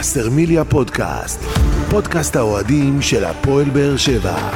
וסרמיליה 0.00 0.64
פודקאסט, 0.64 1.40
פודקאסט 1.90 2.36
האוהדים 2.36 3.02
של 3.02 3.24
הפועל 3.24 3.70
באר 3.70 3.96
שבע. 3.96 4.50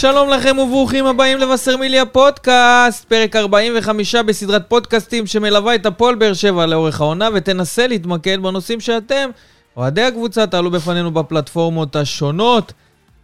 שלום 0.00 0.30
לכם 0.30 0.58
וברוכים 0.58 1.06
הבאים 1.06 1.38
לבשרמיליה 1.38 2.06
פודקאסט, 2.06 3.04
פרק 3.04 3.36
45 3.36 4.14
בסדרת 4.14 4.62
פודקאסטים 4.68 5.26
שמלווה 5.26 5.74
את 5.74 5.86
הפועל 5.86 6.14
באר 6.14 6.34
שבע 6.34 6.66
לאורך 6.66 7.00
העונה 7.00 7.28
ותנסה 7.34 7.86
להתמקד 7.86 8.38
בנושאים 8.42 8.80
שאתם, 8.80 9.30
אוהדי 9.76 10.02
הקבוצה, 10.02 10.46
תעלו 10.46 10.70
בפנינו 10.70 11.10
בפלטפורמות 11.10 11.96
השונות. 11.96 12.72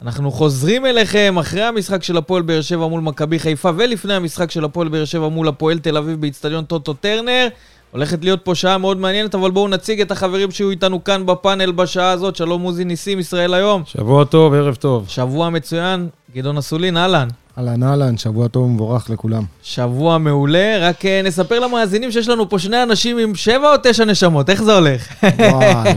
אנחנו 0.04 0.30
חוזרים 0.30 0.86
אליכם 0.86 1.36
אחרי 1.40 1.62
המשחק 1.62 2.02
של 2.02 2.16
הפועל 2.16 2.42
באר 2.42 2.60
שבע 2.60 2.86
מול 2.86 3.00
מכבי 3.00 3.38
חיפה 3.38 3.70
ולפני 3.76 4.14
המשחק 4.14 4.50
של 4.50 4.64
הפועל 4.64 4.88
באר 4.88 5.04
שבע 5.04 5.28
מול 5.28 5.48
הפועל 5.48 5.78
תל 5.78 5.96
אביב 5.96 6.20
באיצטדיון 6.20 6.64
טוטו 6.64 6.92
טרנר. 6.92 7.48
הולכת 7.90 8.24
להיות 8.24 8.40
פה 8.44 8.54
שעה 8.54 8.78
מאוד 8.78 8.96
מעניינת, 8.96 9.34
אבל 9.34 9.50
בואו 9.50 9.68
נציג 9.68 10.00
את 10.00 10.10
החברים 10.10 10.50
שיהיו 10.50 10.70
איתנו 10.70 11.04
כאן 11.04 11.26
בפאנל 11.26 11.72
בשעה 11.72 12.10
הזאת. 12.10 12.36
שלום 12.36 12.62
עוזי 12.62 12.84
ניסים, 12.84 13.18
ישראל 13.18 13.54
היום. 13.54 13.82
שבוע 13.86 14.24
טוב, 14.24 14.54
ערב 14.54 14.74
טוב. 14.74 15.08
שבוע 15.08 15.50
מצוין, 15.50 16.08
גדעון 16.34 16.58
אסולין, 16.58 16.96
אהלן. 16.96 17.28
אהלן 17.58 17.82
אהלן, 17.82 18.16
שבוע 18.16 18.48
טוב 18.48 18.62
ומבורך 18.64 19.10
לכולם. 19.10 19.42
שבוע 19.62 20.18
מעולה, 20.18 20.78
רק 20.80 21.06
אה, 21.06 21.20
נספר 21.24 21.60
למאזינים 21.60 22.10
שיש 22.10 22.28
לנו 22.28 22.48
פה 22.48 22.58
שני 22.58 22.82
אנשים 22.82 23.18
עם 23.18 23.34
שבע 23.34 23.72
או 23.72 23.76
תשע 23.82 24.04
נשמות, 24.04 24.50
איך 24.50 24.62
זה 24.62 24.74
הולך? 24.74 25.08
וואי, 25.22 25.32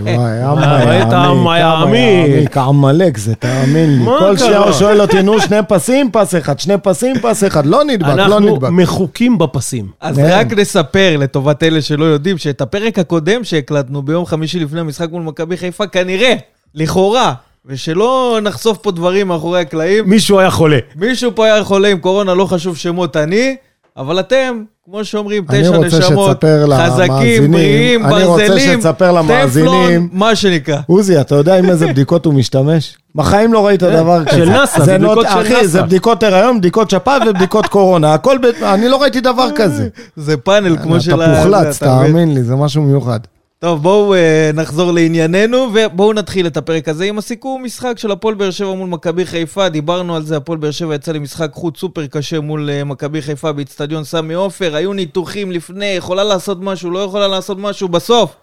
וואי, 0.17 1.11
עמה 1.11 1.59
יעמיק. 1.59 2.53
כעמלק 2.53 3.17
זה, 3.17 3.35
תאמין 3.35 3.99
לי. 3.99 4.05
כל? 4.05 4.37
שנייה 4.37 4.57
הוא 4.57 4.71
שואל 4.71 5.01
אותי, 5.01 5.21
נו, 5.21 5.41
שני 5.41 5.57
פסים, 5.67 6.09
פס 6.11 6.35
אחד, 6.35 6.59
שני 6.59 6.77
פסים, 6.83 7.15
פס 7.21 7.43
אחד. 7.43 7.65
לא 7.65 7.83
נדבק, 7.83 8.07
לא 8.07 8.23
אנחנו 8.23 8.39
נדבק. 8.39 8.69
מחוקים 8.69 9.37
בפסים. 9.37 9.87
אז 10.01 10.15
כן. 10.15 10.27
רק 10.31 10.53
נספר 10.53 11.17
לטובת 11.19 11.63
אלה 11.63 11.81
שלא 11.81 12.05
יודעים, 12.05 12.37
שאת 12.37 12.61
הפרק 12.61 12.99
הקודם 12.99 13.43
שהקלטנו 13.43 14.01
ביום 14.01 14.25
חמישי 14.25 14.59
לפני 14.59 14.79
המשחק 14.79 15.11
מול 15.11 15.21
מכבי 15.21 15.57
חיפה, 15.57 15.87
כנראה, 15.87 16.33
לכאורה, 16.75 17.33
ושלא 17.69 18.39
נחשוף 18.43 18.77
פה 18.77 18.91
דברים 18.91 19.27
מאחורי 19.27 19.61
הקלעים, 19.61 20.09
מישהו 20.09 20.39
היה 20.39 20.49
חולה. 20.51 20.77
מישהו 20.95 21.31
פה 21.35 21.45
היה 21.45 21.63
חולה 21.63 21.87
עם 21.87 21.97
קורונה, 21.99 22.33
לא 22.33 22.45
חשוב 22.45 22.77
שמות 22.77 23.17
אני, 23.17 23.55
אבל 23.97 24.19
אתם, 24.19 24.63
כמו 24.85 25.05
שאומרים, 25.05 25.43
תשע 25.47 25.77
נשמות, 25.77 26.43
חזקים, 26.77 27.07
למאזינים, 27.09 27.51
בריאים, 27.51 28.05
אני 28.05 28.23
רוצה 28.23 28.47
ברזלים, 28.47 28.81
שתספר 28.81 29.11
למאזינים. 29.11 29.69
טפלון, 29.71 30.07
מה 30.11 30.35
שנקרא. 30.35 30.77
עוזי, 30.87 31.21
אתה 31.21 31.35
יודע 31.35 31.57
עם 31.59 31.69
איזה 31.69 31.87
בדיקות 31.87 32.25
הוא 32.25 32.33
משתמש? 32.33 32.97
בחיים 33.15 33.53
לא 33.53 33.67
ראית 33.67 33.83
דבר 33.83 34.25
כזה. 34.25 34.37
של 34.37 34.49
נאס"א, 34.49 34.97
לא- 34.97 34.97
בדיקות 34.97 35.25
של 35.33 35.39
אחי, 35.41 35.53
נאס"א. 35.53 35.67
זה 35.67 35.81
בדיקות 35.81 36.23
הריון, 36.23 36.59
בדיקות 36.59 36.89
שפעת 36.89 37.21
ובדיקות 37.29 37.65
קורונה. 37.67 38.13
הכל, 38.13 38.37
ב- 38.37 38.63
אני 38.63 38.87
לא 38.89 39.01
ראיתי 39.01 39.21
דבר 39.21 39.47
כזה. 39.55 39.87
זה 40.15 40.37
פאנל 40.37 40.77
כמו 40.83 40.99
של 41.01 41.21
אתה 41.23 41.43
פוחלץ? 41.43 41.79
תאמין 41.79 42.33
לי, 42.33 42.43
זה 42.43 42.55
משהו 42.55 42.81
מיוחד. 42.83 43.19
טוב, 43.59 43.83
בואו 43.83 44.13
uh, 44.15 44.55
נחזור 44.55 44.91
לענייננו, 44.91 45.57
ובואו 45.73 46.13
נתחיל 46.13 46.47
את 46.47 46.57
הפרק 46.57 46.89
הזה 46.89 47.05
עם 47.05 47.17
הסיכום 47.17 47.63
משחק 47.63 47.93
של 47.97 48.11
הפועל 48.11 48.35
באר 48.35 48.51
שבע 48.51 48.73
מול 48.73 48.89
מכבי 48.89 49.25
חיפה. 49.25 49.69
דיברנו 49.69 50.15
על 50.15 50.23
זה, 50.23 50.37
הפועל 50.37 50.57
באר 50.59 50.71
שבע 50.71 50.95
יצא 50.95 51.11
למשחק 51.11 51.49
חוץ 51.53 51.79
סופר 51.79 52.07
קשה 52.07 52.39
מול 52.39 52.69
uh, 52.69 52.83
מכבי 52.83 53.21
חיפה 53.21 53.51
באיצטדיון 53.51 54.03
סמי 54.03 54.33
עופר. 54.33 54.75
היו 54.75 54.93
ניתוחים 54.93 55.51
לפני, 55.51 55.85
יכולה 55.85 56.23
לעשות 56.23 56.57
משהו, 56.61 56.91
לא 56.91 56.99
יכולה 56.99 57.27
לעשות 57.27 57.57
משהו. 57.57 57.87
בסוף, 57.87 58.35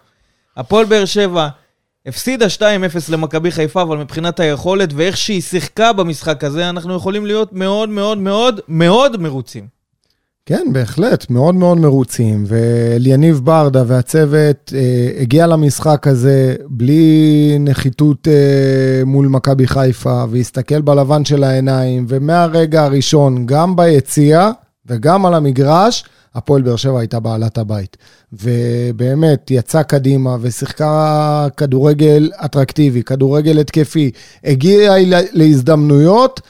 הפועל 0.57 0.85
באר 0.85 1.05
שבע 1.05 1.47
הפסידה 2.05 2.45
2-0 2.59 2.61
למכבי 3.09 3.51
חיפה, 3.51 3.81
אבל 3.81 3.97
מבחינת 3.97 4.39
היכולת 4.39 4.89
ואיך 4.95 5.17
שהיא 5.17 5.41
שיחקה 5.41 5.93
במשחק 5.93 6.43
הזה, 6.43 6.69
אנחנו 6.69 6.95
יכולים 6.95 7.25
להיות 7.25 7.53
מאוד 7.53 7.89
מאוד 7.89 8.17
מאוד 8.17 8.59
מאוד 8.67 9.21
מרוצים. 9.21 9.74
כן, 10.47 10.67
בהחלט, 10.71 11.29
מאוד 11.29 11.55
מאוד 11.55 11.77
מרוצים. 11.77 12.43
ואליניב 12.47 13.39
ברדה 13.43 13.83
והצוות 13.87 14.73
אה, 14.75 15.21
הגיע 15.21 15.47
למשחק 15.47 16.07
הזה 16.07 16.55
בלי 16.69 17.55
נחיתות 17.59 18.27
אה, 18.27 19.05
מול 19.05 19.27
מכבי 19.27 19.67
חיפה, 19.67 20.23
והסתכל 20.29 20.81
בלבן 20.81 21.25
של 21.25 21.43
העיניים, 21.43 22.05
ומהרגע 22.09 22.83
הראשון, 22.83 23.45
גם 23.45 23.75
ביציע 23.75 24.51
וגם 24.85 25.25
על 25.25 25.33
המגרש, 25.33 26.03
הפועל 26.35 26.61
באר 26.61 26.75
שבע 26.75 26.99
הייתה 26.99 27.19
בעלת 27.19 27.57
הבית. 27.57 27.97
ובאמת, 28.33 29.51
יצאה 29.51 29.83
קדימה 29.83 30.37
ושיחקה 30.41 31.47
כדורגל 31.57 32.29
אטרקטיבי, 32.45 33.03
כדורגל 33.03 33.59
התקפי, 33.59 34.11
הגיעה 34.43 34.95
להזדמנויות. 35.33 36.41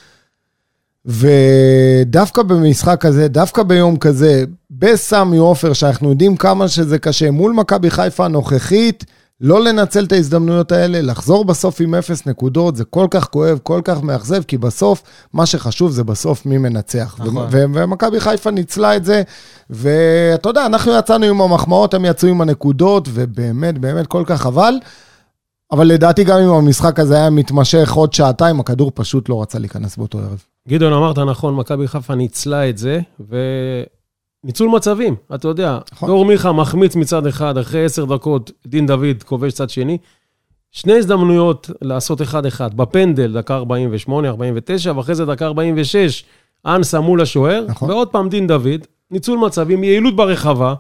ודווקא 1.06 2.44
במשחק 2.44 3.06
הזה, 3.06 3.28
דווקא 3.28 3.64
ביום 3.64 3.98
כזה, 3.98 4.44
בסמי 4.72 5.38
עופר, 5.38 5.74
שאנחנו 5.74 6.10
יודעים 6.10 6.38
כמה 6.38 6.68
שזה 6.68 7.00
קשה, 7.00 7.32
מול 7.32 7.52
מכבי 7.52 7.90
חיפה 7.90 8.26
הנוכחית, 8.26 9.06
לא 9.42 9.64
לנצל 9.64 10.04
את 10.04 10.12
ההזדמנויות 10.12 10.72
האלה, 10.72 11.02
לחזור 11.02 11.46
בסוף 11.46 11.82
עם 11.82 11.96
אפס 11.96 12.26
נקודות, 12.26 12.76
זה 12.76 12.84
כל 12.84 13.08
כך 13.10 13.28
כואב, 13.30 13.60
כל 13.64 13.82
כך 13.84 14.04
מאכזב, 14.04 14.44
כי 14.44 14.58
בסוף, 14.58 15.04
מה 15.34 15.46
שחשוב 15.46 15.92
זה 15.92 16.04
בסוף 16.04 16.46
מי 16.46 16.58
מנצח. 16.58 17.16
נכון. 17.20 17.48
ומכבי 17.52 18.20
חיפה 18.20 18.52
ניצלה 18.52 18.96
את 18.96 19.06
זה, 19.06 19.22
ואתה 19.70 20.50
יודע, 20.50 20.66
אנחנו 20.66 20.92
יצאנו 20.92 21.26
עם 21.26 21.42
המחמאות, 21.42 21.94
הם 21.94 22.06
יצאו 22.06 22.30
עם 22.30 22.42
הנקודות, 22.42 23.08
ובאמת, 23.14 23.78
באמת 23.78 24.08
כל 24.08 24.24
כך 24.26 24.42
חבל. 24.42 24.74
אבל 25.72 25.88
לדעתי 25.88 26.24
גם 26.24 26.38
אם 26.40 26.50
המשחק 26.50 27.00
הזה 27.00 27.16
היה 27.16 27.30
מתמשך 27.30 27.92
עוד 27.94 28.14
שעתיים, 28.14 28.60
הכדור 28.60 28.92
פשוט 28.96 29.30
לא 29.30 29.42
רצה 29.42 29.60
להיכנס 29.60 29.98
באותו 29.98 30.20
ערב. 30.20 30.44
גדעון, 30.68 30.94
אמרת 30.94 31.20
נכון, 31.20 31.56
מכבי 31.56 31.88
חיפה 31.88 32.16
ניצלה 32.16 32.70
את 32.70 32.78
זה, 32.78 33.00
וניצול 34.44 34.70
מצבים, 34.70 35.16
אתה 35.36 35.48
יודע. 35.48 35.80
נכון. 35.94 36.10
דור 36.10 36.26
מיכה 36.26 36.52
מחמיץ 36.52 36.96
מצד 36.96 37.28
אחד, 37.28 37.58
אחרי 37.58 37.86
עשר 37.86 38.06
דקות, 38.06 38.52
דין 38.66 38.86
דוד 38.86 39.24
כובש 39.26 39.54
צד 39.54 39.70
שני. 39.70 39.98
שני 40.72 40.94
הזדמנויות 40.94 41.70
לעשות 41.82 42.22
אחד-אחד, 42.22 42.78
בפנדל, 42.78 43.34
דקה 43.34 43.56
48, 43.56 44.30
49, 44.30 44.98
ואחרי 44.98 45.16
זה 45.16 45.26
דקה 45.26 45.46
46, 45.46 46.24
אנסה 46.66 47.00
מול 47.00 47.22
השוער, 47.22 47.66
נכון. 47.68 47.90
ועוד 47.90 48.08
פעם 48.08 48.30
דין 48.30 48.48
דוד, 48.48 48.88
ניצול 49.12 49.40
מצבים, 49.40 49.84
יעילות 49.84 50.16
ברחבה, 50.16 50.74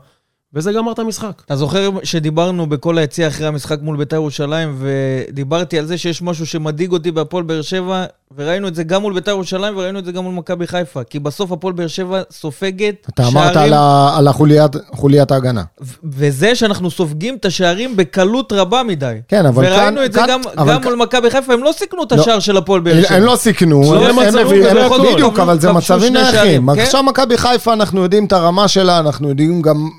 וזה 0.56 0.72
גמר 0.74 0.92
את 0.92 1.00
המשחק. 1.00 1.42
אתה 1.46 1.56
זוכר 1.56 1.90
שדיברנו 2.04 2.68
בכל 2.70 2.98
היציע 2.98 3.28
אחרי 3.28 3.48
המשחק 3.48 3.78
מול 3.82 3.98
בית"ר 3.98 4.16
ירושלים, 4.16 4.76
ודיברתי 4.80 5.80
על 5.80 5.86
זה 5.86 5.98
שיש 5.98 6.22
משהו 6.22 6.46
שמדאיג 6.46 6.92
אותי 6.92 7.12
בהפועל 7.12 7.44
באר 7.44 7.62
שבע, 7.62 8.06
וראינו 8.38 8.68
את 8.68 8.76
זה 8.76 8.84
גם 8.84 9.02
מול 9.02 9.14
בית"ר 9.14 9.32
ירושלים, 9.32 9.78
וראינו 9.78 10.00
את 10.00 10.06
זה 10.06 10.12
גם 10.12 10.24
מול 10.24 10.34
מכבי 10.34 10.68
חיפה. 10.68 11.04
כי 11.04 11.20
בסוף 11.20 11.52
הפועל 11.52 11.74
באר 11.74 11.88
שבע 11.88 12.22
סופגת 12.32 12.96
אתה 13.10 13.28
אמרת 13.28 13.56
על, 13.58 13.74
ה- 13.74 14.14
על 14.18 14.28
החוליית, 14.28 14.72
חוליית 14.96 15.32
ההגנה. 15.32 15.64
ו- 15.82 15.94
וזה 16.04 16.56
שאנחנו 16.56 16.92
סופגים 16.92 17.36
את 17.36 17.46
השערים 17.46 17.98
בקלות 17.98 18.54
רבה 18.54 18.84
מדי. 18.84 19.16
כן, 19.28 19.46
אבל 19.46 19.66
וראינו 19.66 19.96
כאן- 19.98 20.06
את 20.06 20.14
זה 20.14 20.20
כאן- 20.20 20.28
גם, 20.30 20.42
גם 20.68 20.82
כאן- 20.82 20.84
מול 20.84 20.96
מכבי 21.06 21.30
חיפה, 21.30 21.54
הם 21.54 21.64
לא 21.64 21.72
סיכנו 21.78 22.04
את 22.04 22.12
לא. 22.12 22.22
השער 22.22 22.40
של 22.40 22.58
הפועל 22.58 22.82
באר 22.82 23.04
שבע. 23.04 23.16
הם 23.16 23.24
לא 23.24 23.36
סיכנו, 23.36 23.84
שני 23.84 23.96
הם- 24.06 24.20
הם 24.20 24.26
כזה 24.28 24.42
הם- 24.42 24.90
זאת. 24.90 25.02
בדיוק, 25.14 25.40
אבל 25.40 25.60
זה 25.60 25.72
מצבים 25.72 26.14
נייחים. 26.14 26.34
שערים, 26.34 26.74
כן? 26.76 26.82
עכשיו 26.82 27.04
מכבי 27.04 27.38
חיפה, 27.38 27.74
אנחנו 27.74 28.04
יודעים 28.04 28.26
את 28.26 28.34
הרמה 28.34 28.68
שלה, 28.68 29.00
אנחנו 29.00 29.30
יודעים 29.30 29.62
גם 29.62 29.90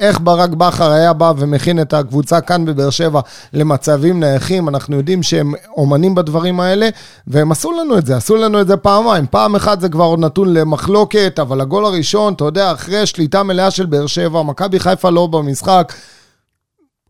איך 0.00 0.20
ברק 0.22 0.50
בכר 0.50 0.90
היה 0.90 1.12
בא 1.12 1.32
ומכין 1.36 1.80
את 1.80 1.92
הקבוצה 1.92 2.40
כאן 2.40 2.64
בבאר 2.64 2.90
שבע 2.90 3.20
למצבים 3.52 4.20
נייחים, 4.20 4.68
אנחנו 4.68 4.96
יודעים 4.96 5.22
שהם 5.22 5.52
אומנים 5.76 6.14
בדברים 6.14 6.60
האלה, 6.60 6.88
והם 7.26 7.52
עשו 7.52 7.72
לנו 7.72 7.98
את 7.98 8.06
זה, 8.06 8.16
עשו 8.16 8.36
לנו 8.36 8.60
את 8.60 8.66
זה 8.66 8.76
פעמיים. 8.76 9.26
פעם 9.30 9.56
אחת 9.56 9.80
זה 9.80 9.88
כבר 9.88 10.04
עוד 10.04 10.18
נתון 10.18 10.54
למחלוקת, 10.54 11.38
אבל 11.38 11.60
הגול 11.60 11.84
הראשון, 11.84 12.32
אתה 12.34 12.44
יודע, 12.44 12.72
אחרי 12.72 13.06
שליטה 13.06 13.42
מלאה 13.42 13.70
של 13.70 13.86
באר 13.86 14.06
שבע, 14.06 14.42
מכבי 14.42 14.80
חיפה 14.80 15.10
לא 15.10 15.26
במשחק, 15.26 15.92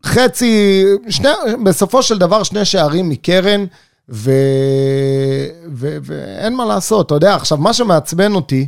חצי, 0.05 0.85
שני, 1.09 1.29
בסופו 1.63 2.03
של 2.03 2.17
דבר 2.17 2.43
שני 2.43 2.65
שערים 2.65 3.09
מקרן. 3.09 3.65
ואין 5.69 6.55
מה 6.55 6.65
לעשות, 6.65 7.05
אתה 7.05 7.15
יודע, 7.15 7.35
עכשיו, 7.35 7.57
מה 7.57 7.73
שמעצבן 7.73 8.35
אותי, 8.35 8.67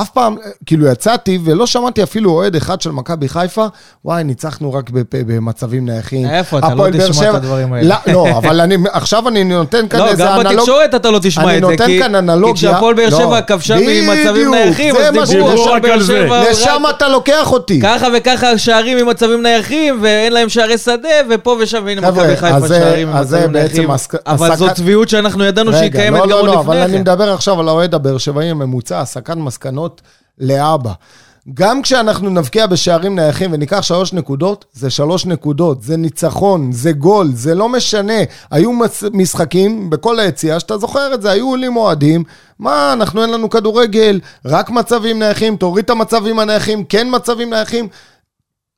אף 0.00 0.10
פעם, 0.10 0.36
כאילו 0.66 0.86
יצאתי 0.86 1.38
ולא 1.44 1.66
שמעתי 1.66 2.02
אפילו 2.02 2.30
אוהד 2.30 2.56
אחד 2.56 2.80
של 2.80 2.90
מכבי 2.90 3.28
חיפה, 3.28 3.66
וואי, 4.04 4.24
ניצחנו 4.24 4.72
רק 4.72 4.90
במצבים 5.10 5.84
נייחים. 5.86 6.26
איפה? 6.30 6.58
אתה 6.58 6.74
לא 6.74 6.86
תשמע 6.92 7.06
את 7.08 7.14
שבע- 7.14 7.36
הדברים 7.36 7.72
האלה. 7.72 7.96
לא, 8.06 8.12
לא, 8.12 8.38
אבל 8.38 8.60
אני, 8.60 8.76
עכשיו 8.92 9.28
אני 9.28 9.44
נותן 9.44 9.88
כאן 9.88 10.00
לא, 10.00 10.08
איזה 10.08 10.22
גם 10.24 10.40
אנלוג... 10.40 10.52
בתקשורת 10.52 10.94
אתה 10.94 11.10
לא 11.10 11.18
תשמע 11.22 11.44
אני 11.44 11.56
את 11.56 11.62
זה, 11.62 11.70
נותן 11.70 11.86
כי 11.86 11.98
כאן 12.00 12.14
אנלוגיה. 12.14 12.54
כי 12.54 12.58
כשהפועל 12.58 12.94
באר 12.94 13.08
לא, 13.10 13.18
שבע 13.18 13.40
כבשה 13.40 13.76
בדיוק, 13.76 14.16
ממצבים 14.16 14.50
נייחים, 14.54 14.94
אז 14.96 15.30
דיברו 15.30 15.64
רק 15.64 15.84
על 15.84 16.02
זה. 16.02 16.28
לשם 16.50 16.82
אתה 16.90 17.08
לוקח 17.08 17.52
אותי. 17.52 17.80
ככה 17.80 18.06
וככה 18.16 18.58
שערים 18.58 19.06
ממצבים 19.06 19.42
נייחים, 19.42 19.98
ואין 20.02 20.32
להם 20.32 20.48
שערי 20.48 20.78
שדה, 20.78 21.08
ופה 21.30 21.56
ושם, 21.60 21.82
והנה 21.86 22.10
מכבי 22.10 22.36
חיפה 22.36 22.68
שערים 22.68 23.08
ממצבים 23.08 23.52
נייחים. 23.52 23.90
אבל 24.26 24.56
זו 24.56 24.66
צביעות 24.74 25.08
שאנחנו 25.08 25.44
ידענו 25.44 25.72
שהיא 25.72 25.90
קיימת 25.92 26.18
לא, 26.18 26.24
גם 26.24 26.30
לא, 26.30 26.40
עוד 26.40 26.46
לא, 26.46 26.60
לפני 26.60 26.84
אני 26.84 26.92
כן. 26.92 27.04
מסקנות 29.84 30.02
לאבא. 30.38 30.92
גם 31.54 31.82
כשאנחנו 31.82 32.30
נבקיע 32.30 32.66
בשערים 32.66 33.14
נייחים 33.14 33.52
וניקח 33.52 33.82
שלוש 33.82 34.12
נקודות, 34.12 34.64
זה 34.72 34.90
שלוש 34.90 35.26
נקודות, 35.26 35.82
זה 35.82 35.96
ניצחון, 35.96 36.72
זה 36.72 36.92
גול, 36.92 37.30
זה 37.34 37.54
לא 37.54 37.68
משנה. 37.68 38.22
היו 38.50 38.70
משחקים 39.12 39.90
בכל 39.90 40.18
היציאה, 40.18 40.60
שאתה 40.60 40.78
זוכר 40.78 41.14
את 41.14 41.22
זה, 41.22 41.30
היו 41.30 41.48
עולים 41.48 41.76
אוהדים, 41.76 42.24
מה, 42.58 42.92
אנחנו 42.92 43.22
אין 43.22 43.30
לנו 43.30 43.50
כדורגל, 43.50 44.20
רק 44.44 44.70
מצבים 44.70 45.18
נייחים, 45.18 45.56
תוריד 45.56 45.84
את 45.84 45.90
המצבים 45.90 46.38
הנייחים, 46.38 46.84
כן 46.84 47.08
מצבים 47.10 47.50
נייחים. 47.50 47.88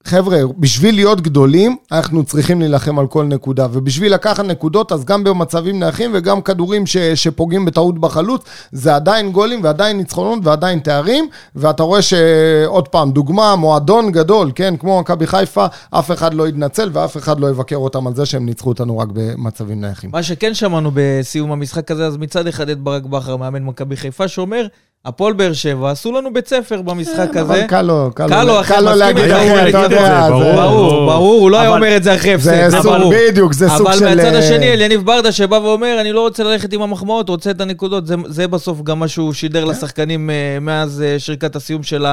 חבר'ה, 0.07 0.39
בשביל 0.59 0.95
להיות 0.95 1.21
גדולים, 1.21 1.77
אנחנו 1.93 2.25
צריכים 2.25 2.61
להילחם 2.61 2.99
על 2.99 3.07
כל 3.07 3.25
נקודה. 3.25 3.67
ובשביל 3.73 4.15
לקחת 4.15 4.45
נקודות, 4.45 4.93
אז 4.93 5.05
גם 5.05 5.25
במצבים 5.25 5.79
נייחים 5.79 6.11
וגם 6.15 6.43
כדורים 6.43 6.87
ש, 6.87 6.97
שפוגעים 6.97 7.65
בטעות 7.65 7.99
בחלוץ, 7.99 8.45
זה 8.73 8.95
עדיין 8.95 9.33
גולים 9.33 9.65
ועדיין 9.65 9.97
ניצחונות 9.97 10.39
ועדיין 10.43 10.79
תארים. 10.79 11.29
ואתה 11.55 11.83
רואה 11.83 12.03
שעוד 12.03 12.89
פעם, 12.89 13.11
דוגמה, 13.11 13.57
מועדון 13.57 14.13
גדול, 14.13 14.51
כן, 14.55 14.77
כמו 14.77 15.01
מכבי 15.01 15.27
חיפה, 15.27 15.67
אף 15.91 16.11
אחד 16.11 16.35
לא 16.35 16.49
יתנצל 16.49 16.91
ואף 16.93 17.17
אחד 17.17 17.41
לא 17.41 17.51
יבקר 17.51 17.77
אותם 17.77 18.07
על 18.07 18.15
זה 18.15 18.27
שהם 18.27 18.47
ניצחו 18.47 18.69
אותנו 18.69 18.99
רק 18.99 19.09
במצבים 19.13 19.81
נייחים. 19.81 20.11
מה 20.13 20.23
שכן 20.23 20.55
שמענו 20.55 20.91
בסיום 20.95 21.53
המשחק 21.53 21.91
הזה, 21.91 22.07
אז 22.07 22.17
מצד 22.17 22.47
אחד 22.47 22.69
את 22.69 22.81
ברק 22.81 23.03
בכר, 23.03 23.37
מאמן 23.37 23.63
מכבי 23.63 23.97
חיפה, 23.97 24.29
שאומר, 24.29 24.67
הפועל 25.07 25.33
באר 25.33 25.53
שבע 25.53 25.91
עשו 25.91 26.13
לנו 26.13 26.33
בית 26.33 26.49
ספר 26.49 26.83
במשחק 26.83 27.37
הזה. 27.37 27.41
אבל 27.41 27.63
קל 27.67 27.83
לו, 27.83 28.11
קל 28.15 28.45
לו, 28.45 28.61
קל 28.67 28.81
לו 28.81 28.95
להגיד 28.95 29.31
הוא 29.31 29.69
אתה 29.69 29.79
יודע, 29.79 30.29
ברור, 30.31 31.07
ברור, 31.07 31.41
הוא 31.41 31.51
לא 31.51 31.61
היה 31.61 31.71
אומר 31.71 31.97
את 31.97 32.03
זה 32.03 32.15
אחרי 32.15 32.35
הפסד, 32.35 32.69
זה 32.69 32.77
סוג, 32.83 32.97
ברור. 32.97 33.13
בדיוק, 33.31 33.53
זה 33.53 33.69
סוג 33.69 33.93
של... 33.93 34.05
אבל 34.07 34.17
מהצד 34.17 34.35
אה, 34.35 34.39
השני, 34.39 34.73
אליניב 34.73 35.07
ברדה 35.07 35.33
שבא 35.33 35.55
ואומר, 35.55 36.01
אני 36.01 36.13
לא 36.13 36.21
רוצה 36.21 36.45
ללכת 36.45 36.73
עם 36.73 36.83
המחמאות, 36.83 37.29
רוצה 37.29 37.51
את 37.51 37.61
הנקודות. 37.61 38.05
זה, 38.27 38.49
בסוף 38.49 38.83
גם 38.83 38.99
מה 38.99 39.09
שהוא 39.09 39.33
שידר 39.33 39.65
כן. 39.65 39.71
לשחקנים 39.71 40.31
אה, 40.31 40.59
מאז 40.61 41.03
אה, 41.07 41.19
שריקת 41.19 41.57
הסיום 41.57 41.83
של 41.83 42.07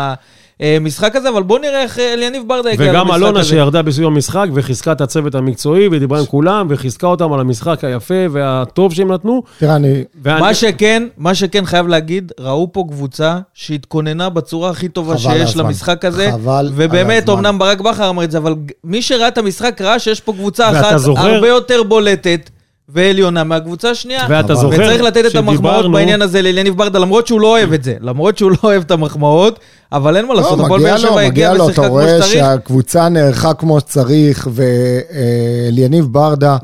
המשחק 0.59 1.15
הזה, 1.15 1.29
אבל 1.29 1.43
בוא 1.43 1.59
נראה 1.59 1.81
איך 1.81 1.99
אה, 1.99 2.13
אליניב 2.13 2.43
ברדה 2.47 2.69
הגיע 2.69 2.85
למשחק 2.93 3.05
הזה. 3.05 3.15
וגם 3.15 3.25
אלונה 3.27 3.43
שירדה 3.43 3.81
בסיום 3.81 4.13
המשחק 4.13 4.47
וחיזקה 4.53 4.91
את 4.91 5.01
הצוות 5.01 5.35
המקצועי 5.35 5.87
ודיברה 5.91 6.19
עם 6.19 6.25
כולם 6.25 6.67
וחיזקה 6.69 7.07
אותם 7.07 7.33
על 7.33 7.39
המשחק 7.39 7.83
היפה 7.83 8.13
והטוב 8.31 8.93
שהם 8.93 9.11
נתנו. 9.11 9.43
תראה, 9.59 9.75
אני... 9.75 10.03
ואני- 10.23 10.39
מה 10.41 10.53
שכן, 10.53 11.03
מה 11.17 11.35
שכן 11.35 11.65
חייב 11.65 11.87
להגיד, 11.87 12.31
ראו 12.39 12.69
פה 12.73 12.83
קבוצה 12.89 13.37
שהתכוננה 13.53 14.29
בצורה 14.29 14.69
הכי 14.69 14.87
טובה 14.87 15.17
שיש. 15.17 15.57
למשחק 15.57 16.05
הזה. 16.05 16.29
חבל 16.31 16.53
על 16.53 16.69
ובאמת. 16.75 17.29
אמנם 17.29 17.59
ברק 17.59 17.81
בכר 17.81 18.09
אמר 18.09 18.23
את 18.23 18.31
זה, 18.31 18.37
אבל 18.37 18.55
מי 18.83 19.01
שראה 19.01 19.27
את 19.27 19.37
המשחק 19.37 19.81
ראה 19.81 19.99
שיש 19.99 20.21
פה 20.21 20.33
קבוצה 20.33 20.71
אחת 20.71 20.97
זוכר- 20.97 21.27
הרבה 21.35 21.47
יותר 21.47 21.83
בולטת. 21.83 22.49
ועליונה 22.89 23.43
מהקבוצה 23.43 23.89
השנייה. 23.89 24.25
ואתה 24.29 24.55
זוכר 24.55 24.75
וצריך 24.75 25.01
לתת 25.01 25.25
את 25.25 25.35
המחמאות 25.35 25.55
שדיברנו- 25.57 25.91
בעניין 25.91 26.21
הזה 26.21 26.41
לאליניב 26.41 26.77
ברדה, 26.77 26.99
למרות 26.99 27.27
שהוא 27.27 27.41
לא 27.41 27.47
אוהב 27.47 27.73
את 27.73 27.83
זה. 27.83 27.93
למרות 28.01 28.37
שהוא 28.37 28.51
לא 28.51 28.57
אוהב 28.63 28.81
את 28.85 28.91
המחמאות, 28.91 29.59
אבל 29.91 30.17
אין 30.17 30.25
מה 30.27 30.33
לעשות, 30.33 30.59
לא, 30.59 30.63
הפועל 30.65 30.79
מגיע 30.81 30.93
באר 30.93 31.01
לו, 31.01 31.07
שבע 31.07 31.15
מגיע 31.15 31.27
הגיע 31.27 31.53
לו, 31.53 31.63
ושיחקה 31.65 31.81
אתה 31.81 31.87
כמו 31.87 31.93
רואה 31.93 32.07
שצריך. 32.17 32.33
שהקבוצה 32.33 33.09
נערכה 33.09 33.53
כמו 33.53 33.79
שצריך, 33.79 34.47
ואליניב 34.53 36.05
ברדה, 36.05 36.57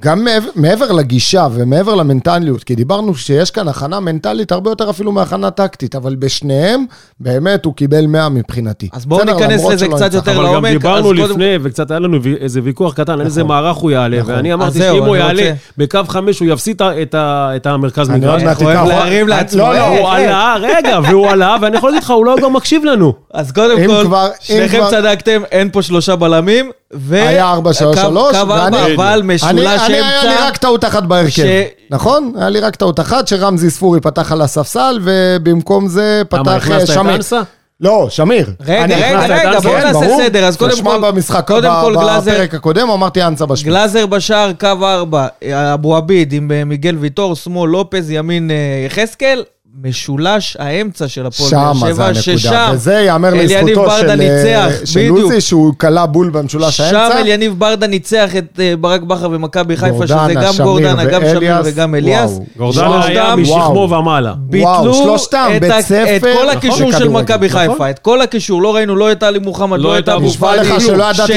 גם 0.00 0.24
מעבר, 0.24 0.48
מעבר 0.54 0.92
לגישה 0.92 1.46
ומעבר 1.52 1.94
למנטליות, 1.94 2.64
כי 2.64 2.74
דיברנו 2.74 3.14
שיש 3.14 3.50
כאן 3.50 3.68
הכנה 3.68 4.00
מנטלית 4.00 4.52
הרבה 4.52 4.70
יותר 4.70 4.90
אפילו 4.90 5.12
מהכנה 5.12 5.50
טקטית, 5.50 5.94
אבל 5.94 6.14
בשניהם, 6.14 6.84
באמת 7.20 7.64
הוא 7.64 7.74
קיבל 7.74 8.06
100 8.06 8.28
מבחינתי. 8.28 8.88
אז 8.92 9.06
בואו 9.06 9.24
ניכנס 9.24 9.64
לזה 9.64 9.88
קצת. 9.88 10.14
יותר 10.14 10.32
אבל 10.32 10.46
גם 10.46 10.52
לעומק, 10.52 10.70
דיברנו 10.70 11.10
אז 11.12 11.16
קודם- 11.18 11.30
לפני, 11.30 11.56
וקצת 11.62 11.90
היה 11.90 12.00
לנו 12.00 12.18
איזה 12.40 12.60
ויכוח 12.64 12.94
קטן, 12.94 13.12
על 13.12 13.20
איזה 13.20 13.44
מערך 13.44 13.76
הוא 13.76 13.90
יעלה, 13.90 14.20
נכון. 14.20 14.34
ואני 14.34 14.52
אמרתי 14.52 14.78
שאם 14.78 15.04
הוא 15.04 15.14
אני 15.16 15.24
יעלה 15.24 15.42
רוצה- 15.42 15.52
בקו 15.78 16.00
חמש, 16.08 16.38
הוא 16.38 16.48
יפסיד 16.48 16.82
את 17.02 17.14
ה- 17.14 17.50
את 17.56 17.66
המרכז 17.66 18.10
אני 18.10 18.26
עוד 18.26 18.36
מגרש. 18.36 18.56
הוא 18.62 18.64
אוהב 18.72 18.88
להרים 18.88 19.20
אני- 19.26 19.30
לעצמו, 19.30 19.60
לא, 19.62 19.74
לא, 19.74 19.86
הוא 19.86 19.96
איך? 19.98 20.06
עלה, 20.14 20.56
רגע, 20.60 20.98
והוא 21.10 21.26
עלה, 21.28 21.56
ואני 21.60 21.76
יכול 21.76 21.90
להגיד 21.90 22.04
לך, 22.04 22.10
הוא 22.10 22.26
לא 22.26 22.36
גם 22.42 22.52
מקשיב 22.52 22.84
לנו. 22.84 23.12
אז 23.34 23.52
קודם 23.52 23.86
כל, 23.86 24.04
שניכם 24.40 24.80
צדקתם, 24.90 25.42
אין 25.50 25.70
פה 25.72 25.82
שלושה 25.82 26.16
בלמים, 26.16 26.70
ו... 26.94 27.14
היה 27.16 27.50
4, 27.50 27.72
3, 27.72 27.96
קו- 27.98 28.02
3, 28.02 28.32
קו 28.32 28.36
ארבע, 28.38 28.54
ואני- 28.64 28.94
אבל 28.94 29.18
אני, 29.24 29.34
משולש 29.34 29.50
אני, 29.80 29.81
היה 29.86 30.24
לי. 30.24 30.34
רק 30.48 30.56
טעות 30.56 30.84
אחת 30.84 31.02
בהרכב, 31.02 31.30
ש- 31.42 31.46
נכון? 31.90 32.32
היה 32.38 32.48
לי 32.48 32.60
רק 32.60 32.76
טעות 32.76 33.00
אחת, 33.00 33.28
שרמזי 33.28 33.70
ספורי 33.70 34.00
פתח 34.00 34.32
על 34.32 34.40
הספסל, 34.42 34.98
ובמקום 35.02 35.88
זה 35.88 36.22
למה, 36.32 36.44
פתח 36.44 36.52
הכנסת 36.66 36.90
את 36.90 36.94
שמיר. 36.94 37.14
אנסה? 37.14 37.40
לא, 37.80 38.06
שמיר. 38.10 38.50
רגע, 38.66 38.96
רגע, 38.96 39.26
רגע, 39.26 39.60
בואו 39.60 39.74
כן, 39.74 39.86
נעשה 39.86 39.92
ברור. 40.00 40.20
סדר. 40.22 40.44
אז 40.44 40.56
קודם 40.56 40.82
כל- 40.82 40.98
במשחק, 41.02 41.46
קודם 41.46 41.72
כל 41.84 41.94
גלאזר- 41.94 42.30
בפרק 42.32 42.54
הקודם 42.54 42.90
אמרתי 42.90 43.22
אנסה 43.22 43.46
בשביל. 43.46 43.72
גלאזר 43.72 44.06
בשער, 44.06 44.52
קו 44.60 44.66
ארבע, 44.82 45.26
אבו 45.74 45.96
עביד 45.96 46.32
עם 46.32 46.50
אה, 46.52 46.64
מיגל 46.64 46.96
ויטור, 47.00 47.36
שמאל 47.36 47.70
לופז, 47.70 48.10
ימין 48.10 48.50
אה, 48.50 48.56
יחזקאל. 48.86 49.42
משולש 49.80 50.56
האמצע 50.60 51.08
של 51.08 51.26
הפועל 51.26 51.50
באר 51.50 51.74
שם 51.74 51.80
זה 51.80 51.92
שבע, 51.92 52.06
הנקודה, 52.06 52.22
ששם 52.22 52.70
וזה 52.72 52.92
ייאמר 52.92 53.34
לזכותו 53.34 53.84
ברדה 53.84 53.98
של, 53.98 54.14
ניצח, 54.14 54.80
אה, 54.80 54.86
של. 54.86 55.08
עוזי, 55.08 55.40
שהוא 55.40 55.74
כלה 55.78 56.06
בול 56.06 56.30
במשולש 56.30 56.76
שם 56.76 56.82
האמצע. 56.82 57.20
אליניב 57.20 57.54
ברדה 57.58 57.86
ניצח 57.86 58.36
את 58.38 58.60
אה, 58.60 58.74
ברק 58.80 59.02
בכר 59.02 59.28
ומכבי 59.32 59.76
חיפה, 59.76 60.06
שזה 60.06 60.34
גם 60.34 60.52
גורדנה, 60.62 61.04
גם 61.04 61.22
שמיר 61.32 61.54
וגם 61.64 61.94
אליאס. 61.94 62.38
גורדנה 62.56 63.04
היה 63.04 63.36
משכמו. 63.36 63.88
ומעלה. 63.90 64.34
ביטלו 64.38 64.94
שלושתם, 64.94 65.50
את, 65.56 65.80
ספר, 65.80 66.16
את 66.16 66.22
כל 66.22 66.48
הקישור 66.48 66.88
נכון, 66.88 66.92
של 67.00 67.08
מכבי 67.08 67.46
נכון. 67.46 67.60
חיפה, 67.60 67.90
את 67.90 67.98
כל 67.98 68.20
הקישור, 68.20 68.62
לא 68.62 68.74
ראינו 68.74 68.96
לא 68.96 69.12
את 69.12 69.22
עלי 69.22 69.38
מוחמד, 69.38 69.78
לא 69.78 69.92
לא 69.92 69.98
את 69.98 70.08
אבו 70.08 70.30
פאני, 70.30 70.80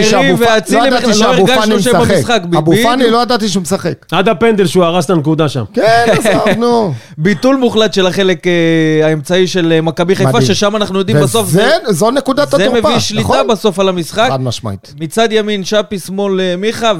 שרי 0.03 0.33
ואצילי 0.37 0.89
לא 0.89 1.25
הרגשנו 1.25 1.79
שהם 1.81 2.01
משחק. 2.01 2.15
במשחק. 2.15 2.41
אבו 2.57 2.71
פאני. 2.83 3.09
לא 3.09 3.21
ידעתי 3.21 3.49
שהוא 3.49 3.61
משחק. 3.61 4.05
עד 4.11 4.29
הפנדל 4.29 4.67
שהוא 4.67 4.83
הרס 4.83 5.05
את 5.05 5.09
הנקודה 5.09 5.49
שם. 5.49 5.63
כן, 5.73 6.05
עזוב, 6.07 6.57
נו. 6.57 6.93
ביטול 7.17 7.55
מוחלט 7.55 7.93
של 7.93 8.07
החלק 8.07 8.24
אה, 8.29 9.07
האמצעי 9.07 9.47
של 9.47 9.71
אה, 9.71 9.81
מכבי 9.81 10.15
חיפה. 10.15 10.41
ששם 10.41 10.75
אנחנו 10.75 10.99
יודעים 10.99 11.17
בסוף, 11.17 11.47
זה 11.49 11.61
וזה, 11.83 11.93
זו 11.93 12.11
נקודת 12.11 12.51
זה 12.51 12.63
התורפה, 12.63 12.89
מביא 12.89 12.99
שליטה 12.99 13.23
נכון? 13.23 13.47
בסוף 13.47 13.79
על 13.79 13.89
המשחק. 13.89 14.27
חד 14.31 14.41
משמעית. 14.41 14.93
מצד 14.99 15.27
ימין 15.31 15.63
שפי, 15.63 15.99
שמאל 15.99 16.41
אה, 16.41 16.55
מיכה, 16.57 16.91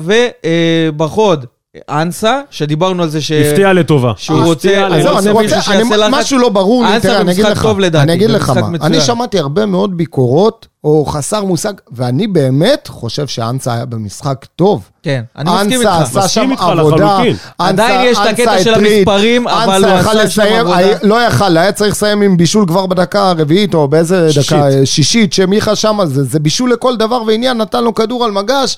ובחוד 0.93 1.45
אנסה, 1.89 2.41
שדיברנו 2.49 3.03
על 3.03 3.09
זה 3.09 3.21
ש... 3.21 3.31
הפתיע 3.31 3.73
לטובה. 3.73 4.11
שהוא 4.17 4.43
רוצה- 4.43 4.69
זהו, 4.69 4.85
אני 4.87 4.97
מישהו 5.17 5.33
רוצה, 5.33 5.47
שיעשה 5.61 5.73
אני- 5.81 5.97
לחץ. 5.97 6.09
משהו 6.13 6.39
לא 6.39 6.49
ברור 6.49 6.83
לי, 6.85 6.89
אנסה 6.95 7.07
תראה, 7.07 7.21
אני 7.21 7.31
אגיד 7.31 7.45
במשחק 7.45 7.57
לך, 7.57 7.63
טוב 7.63 7.79
לדעתי, 7.79 8.03
אני 8.03 8.13
אגיד 8.13 8.29
לך 8.29 8.49
במשחק 8.49 8.63
מה. 8.81 8.87
אני 8.87 9.01
שמעתי 9.01 9.39
הרבה 9.39 9.65
מאוד 9.65 9.97
ביקורות, 9.97 10.67
או 10.83 11.05
חסר 11.05 11.43
מושג, 11.43 11.73
ואני 11.91 12.27
באמת 12.27 12.87
חושב 12.87 13.27
שאנסה 13.27 13.73
היה 13.73 13.85
במשחק 13.85 14.45
טוב. 14.55 14.89
כן, 15.03 15.23
אני 15.37 15.49
מסכים 15.51 15.79
אנסה 15.81 15.99
איתך. 15.99 16.17
עשה 16.17 16.27
שם 16.27 16.49
עבודה. 16.57 17.17
אנסה- 17.19 17.37
עדיין 17.57 18.11
יש 18.11 18.17
את 18.17 18.21
אנסה 18.27 18.29
הקטע 18.43 18.63
של. 18.63 18.73
המספרים, 18.73 19.47
אבל 19.47 19.85
אנסה 19.85 20.11
הוא 20.11 20.21
עשה 20.21 20.29
שם 20.29 20.41
עבודה. 20.41 20.77
לא 21.03 21.21
יכל, 21.27 21.57
היה 21.57 21.71
צריך 21.71 21.91
לסיים 21.91 22.21
עם 22.21 22.37
בישול 22.37 22.65
כבר 22.67 22.85
בדקה 22.85 23.29
הרביעית, 23.29 23.73
או 23.73 23.87
באיזה 23.87 24.33
שישית. 24.33 24.53
דקה, 24.53 24.69
אה, 24.69 24.85
שישית, 24.85 25.33
שמיכה 25.33 25.75
שם, 25.75 25.99
זה 26.05 26.23
זה 26.23 26.39
בישול 26.39 26.71
לכל 26.71 26.97
דבר 26.97 27.21
ועניין, 27.27 27.57
נתן 27.57 27.83
לו 27.83 27.93
כדור 27.95 28.25
על 28.25 28.31
מגש. 28.31 28.77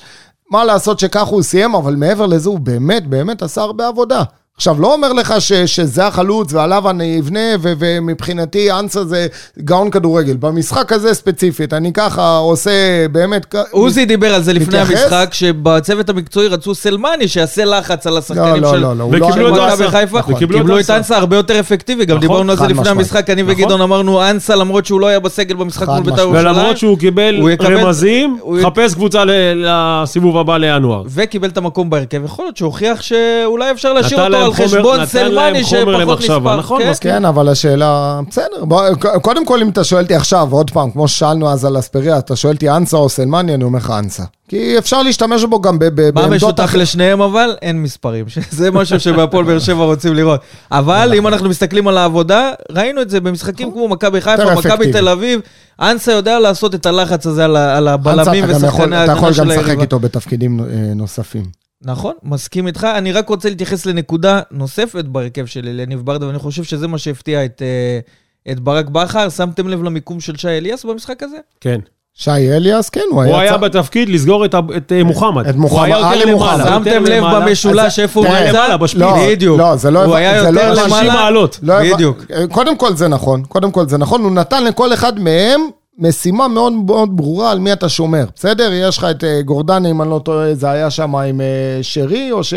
מה 0.52 0.66
לעשות 0.66 1.00
שכך 1.00 1.28
הוא 1.28 1.42
סיים, 1.42 1.76
אבל 1.76 1.96
מעבר 1.96 2.26
לזה 2.26 2.50
הוא 2.50 2.60
באמת, 2.60 3.08
באמת 3.08 3.42
עשה 3.42 3.62
הרבה 3.62 3.88
עבודה. 3.88 4.24
עכשיו, 4.58 4.82
לא 4.82 4.94
אומר 4.94 5.14
לך 5.14 5.34
ש, 5.40 5.54
שזה 5.54 6.08
החלוץ 6.08 6.54
ועליו 6.54 6.90
אני 6.90 7.20
אבנה, 7.20 7.40
ו, 7.62 7.74
ומבחינתי 7.80 8.72
אנסה 8.72 9.06
זה 9.06 9.28
גאון 9.60 9.90
כדורגל. 9.90 10.36
במשחק 10.38 10.92
הזה 10.92 11.14
ספציפית, 11.14 11.74
אני 11.74 11.94
ככה 11.94 12.38
עושה 12.38 12.72
באמת... 13.12 13.56
עוזי 13.72 14.06
דיבר 14.06 14.34
על 14.34 14.44
זה 14.44 14.54
לפני 14.54 14.68
מתייחס? 14.68 15.04
המשחק, 15.04 15.30
שבצוות 15.34 16.10
המקצועי 16.10 16.48
רצו 16.48 16.76
סלמני 16.76 17.28
שיעשה 17.28 17.66
לחץ 17.66 18.08
על 18.08 18.18
השחקנים 18.18 18.62
לא, 18.64 18.72
של 18.72 18.78
לא, 18.78 18.98
לא, 18.98 19.04
הוא 19.04 19.16
וקיבלו 19.16 19.50
לא- 19.50 19.68
את 19.68 19.72
מכבי 19.72 19.84
אנסה. 19.86 19.98
חיפה. 20.00 20.20
נכון. 20.20 20.36
קיבלו 20.36 20.80
את 20.80 20.90
אנסה 20.90 21.18
הרבה 21.18 21.36
יותר 21.36 21.60
אפקטיבי, 21.60 22.06
גם 22.06 22.18
נכון, 22.18 22.28
דיברנו 22.28 22.52
על 22.52 22.58
זה 22.58 22.64
לפני 22.64 22.82
משמעית. 22.82 22.98
המשחק, 22.98 23.30
אני 23.30 23.42
נכון. 23.42 23.54
וגדעון 23.56 23.82
אמרנו 23.82 24.30
אנסה, 24.30 24.56
למרות 24.56 24.86
שהוא 24.86 25.00
לא 25.00 25.08
היה 25.08 25.20
בסגל 25.20 25.56
במשחק 25.56 25.88
מול 25.88 26.04
בית"ר. 26.04 26.22
ירושלים. 26.22 26.46
ולמרות 26.46 26.78
שהוא 26.78 26.98
קיבל 26.98 27.42
רמזים, 27.62 28.40
חפש 28.64 28.94
קבוצה 28.94 29.24
לסיבוב 29.56 30.38
הבא 30.38 30.58
לינואר. 30.58 31.04
וקיבל 31.10 31.50
את 31.50 31.58
המקום 31.58 31.90
בהרכב, 31.90 32.22
יכול 32.26 32.46
להיות 32.46 32.58
שהוכיח 32.58 33.02
שאולי 33.02 33.72
אפשר 33.72 33.94
להשאיר 33.94 34.26
אותו 34.26 34.47
על 34.48 34.54
חשבון 34.54 35.06
סלמני 35.06 35.64
שפחות 35.64 36.20
נספר. 36.20 36.58
נכון, 36.58 36.82
כן. 36.84 36.90
מסכים. 36.90 37.12
כן, 37.12 37.26
אבל 37.26 37.50
השאלה, 37.50 38.20
בסדר, 38.30 38.46
בוא, 38.66 38.82
קודם 39.22 39.46
כל 39.46 39.62
אם 39.62 39.70
אתה 39.70 39.84
שואל 39.84 40.04
אותי 40.04 40.16
עכשיו, 40.16 40.48
עוד 40.52 40.72
פעם, 40.72 40.92
כמו 40.92 41.08
ששאלנו 41.08 41.50
אז 41.50 41.66
על 41.66 41.80
אספריה, 41.80 42.18
אתה 42.18 42.36
שואל 42.36 42.54
אותי 42.54 42.70
אנסה 42.70 42.98
או 42.98 43.10
סלמני, 43.10 43.54
אני 43.54 43.64
אומר 43.64 43.78
לך 43.80 43.94
אנסה. 44.00 44.24
כי 44.50 44.78
אפשר 44.78 45.02
להשתמש 45.02 45.44
בו 45.44 45.62
גם 45.62 45.80
ב- 45.80 45.86
ב- 45.86 46.02
מה 46.06 46.12
בעמדות 46.12 46.36
משותף. 46.36 46.74
לשניהם 46.76 47.22
אבל? 47.22 47.56
אין 47.62 47.84
מספרים. 47.84 48.26
זה 48.52 48.72
משהו 48.72 49.00
שבהפועל 49.00 49.46
באר 49.46 49.60
שבע 49.60 49.84
רוצים 49.84 50.14
לראות. 50.14 50.40
אבל 50.72 51.14
אם 51.18 51.28
אנחנו 51.28 51.50
מסתכלים 51.50 51.88
על 51.88 51.98
העבודה, 51.98 52.52
ראינו 52.72 53.02
את 53.02 53.10
זה 53.10 53.20
במשחקים 53.22 53.72
כמו 53.72 53.88
מכבי 53.88 54.22
חיפה, 54.22 54.56
מכבי. 54.56 54.92
תל 54.92 55.08
אביב. 55.10 55.40
אנסה 55.82 56.12
יודע 56.12 56.40
לעשות 56.40 56.76
את 56.76 56.86
הלחץ 56.86 57.26
הזה 57.28 57.46
על 57.46 57.88
הבלמים 57.88 58.44
אתה 58.44 58.54
גם 58.54 58.64
יכול- 58.66 58.86
ושחקני 58.86 59.04
אתה 59.04 59.12
יכול 59.12 59.28
ההגנה 59.28 59.28
גם 59.28 59.34
של 59.34 59.44
לשחק 59.44 59.64
היריבה. 59.66 59.82
איתו 59.82 60.00
בתפקידים 60.00 60.60
אה, 60.60 60.66
נוספים. 60.96 61.67
נכון, 61.82 62.14
מסכים 62.24 62.68
איתך. 62.68 62.84
אני 62.84 63.12
רק 63.12 63.30
רוצה 63.30 63.50
להתייחס 63.50 63.86
לנקודה 63.86 64.42
נוספת 64.52 65.06
בהרכב 65.06 65.46
של 65.46 65.68
אליניב 65.68 66.00
ברדה, 66.00 66.28
ואני 66.28 66.40
חושב 66.40 66.64
שזה 66.64 66.88
מה 66.88 66.98
שהפתיע 66.98 67.46
את, 67.46 67.62
אה, 67.62 68.00
את 68.52 68.60
ברק 68.60 68.90
בכר. 68.90 69.30
שמתם 69.30 69.68
לב 69.68 69.84
למיקום 69.84 70.20
של 70.20 70.36
שי 70.36 70.48
אליאס 70.48 70.86
במשחק 70.86 71.24
הזה? 71.24 71.38
כן. 71.62 71.80
שי 72.14 72.32
אליאס, 72.32 72.90
כן, 72.90 73.02
הוא 73.12 73.22
היה... 73.22 73.32
הוא 73.32 73.42
היה 73.42 73.58
בתפקיד 73.58 74.10
לסגור 74.10 74.46
את 74.46 74.56
את 74.78 74.92
אה, 74.92 75.04
מוחמד. 75.04 75.48
את 75.48 75.56
מוחמד, 75.56 75.80
הוא 75.80 75.86
היה 75.86 76.10
עלי 76.10 76.20
יותר 76.20 76.32
מוחמד. 76.32 76.54
למעלה. 76.60 76.66
שמתם 76.66 77.04
לב 77.04 77.10
למעלה. 77.10 77.46
במשולש 77.46 78.00
איפה 78.00 78.20
הוא 78.20 78.28
נמצא? 78.28 78.78
לא, 78.96 79.18
בדיוק. 79.30 79.60
לא, 79.60 79.76
זה 79.76 79.92
לא 79.92 80.04
הוא 80.04 80.16
היה 80.16 80.44
זה 80.44 80.52
לא 80.52 80.62
יותר. 80.62 80.76
שלושים 80.76 80.94
למעלה. 80.98 81.14
מעלות. 81.14 81.60
לא 81.64 81.94
בדיוק. 81.94 82.26
קודם 82.52 82.78
כל 82.78 82.96
זה 82.96 83.08
נכון, 83.08 83.44
קודם 83.44 83.72
כל 83.72 83.88
זה 83.88 83.98
נכון, 83.98 84.22
הוא 84.24 84.32
נתן 84.32 84.64
לכל 84.64 84.94
אחד 84.94 85.20
מהם 85.20 85.62
משימה 85.98 86.48
מאוד 86.48 86.74
מאוד 86.74 87.18
ברורה 87.18 87.52
על 87.52 87.60
מי 87.60 87.74
אתה 87.74 87.90
שומר, 87.90 88.26
בסדר? 88.36 88.70
יש 88.74 88.98
לך 88.98 89.04
את 89.12 89.24
אה, 89.24 89.42
גורדני, 89.42 89.92
אם 89.92 90.02
אני 90.02 90.10
לא 90.10 90.20
טועה, 90.26 90.56
זה 90.56 90.70
היה 90.70 90.90
שם 90.90 91.16
עם 91.16 91.42
אה, 91.42 91.80
שרי, 91.82 92.32
או 92.32 92.44
ש... 92.44 92.54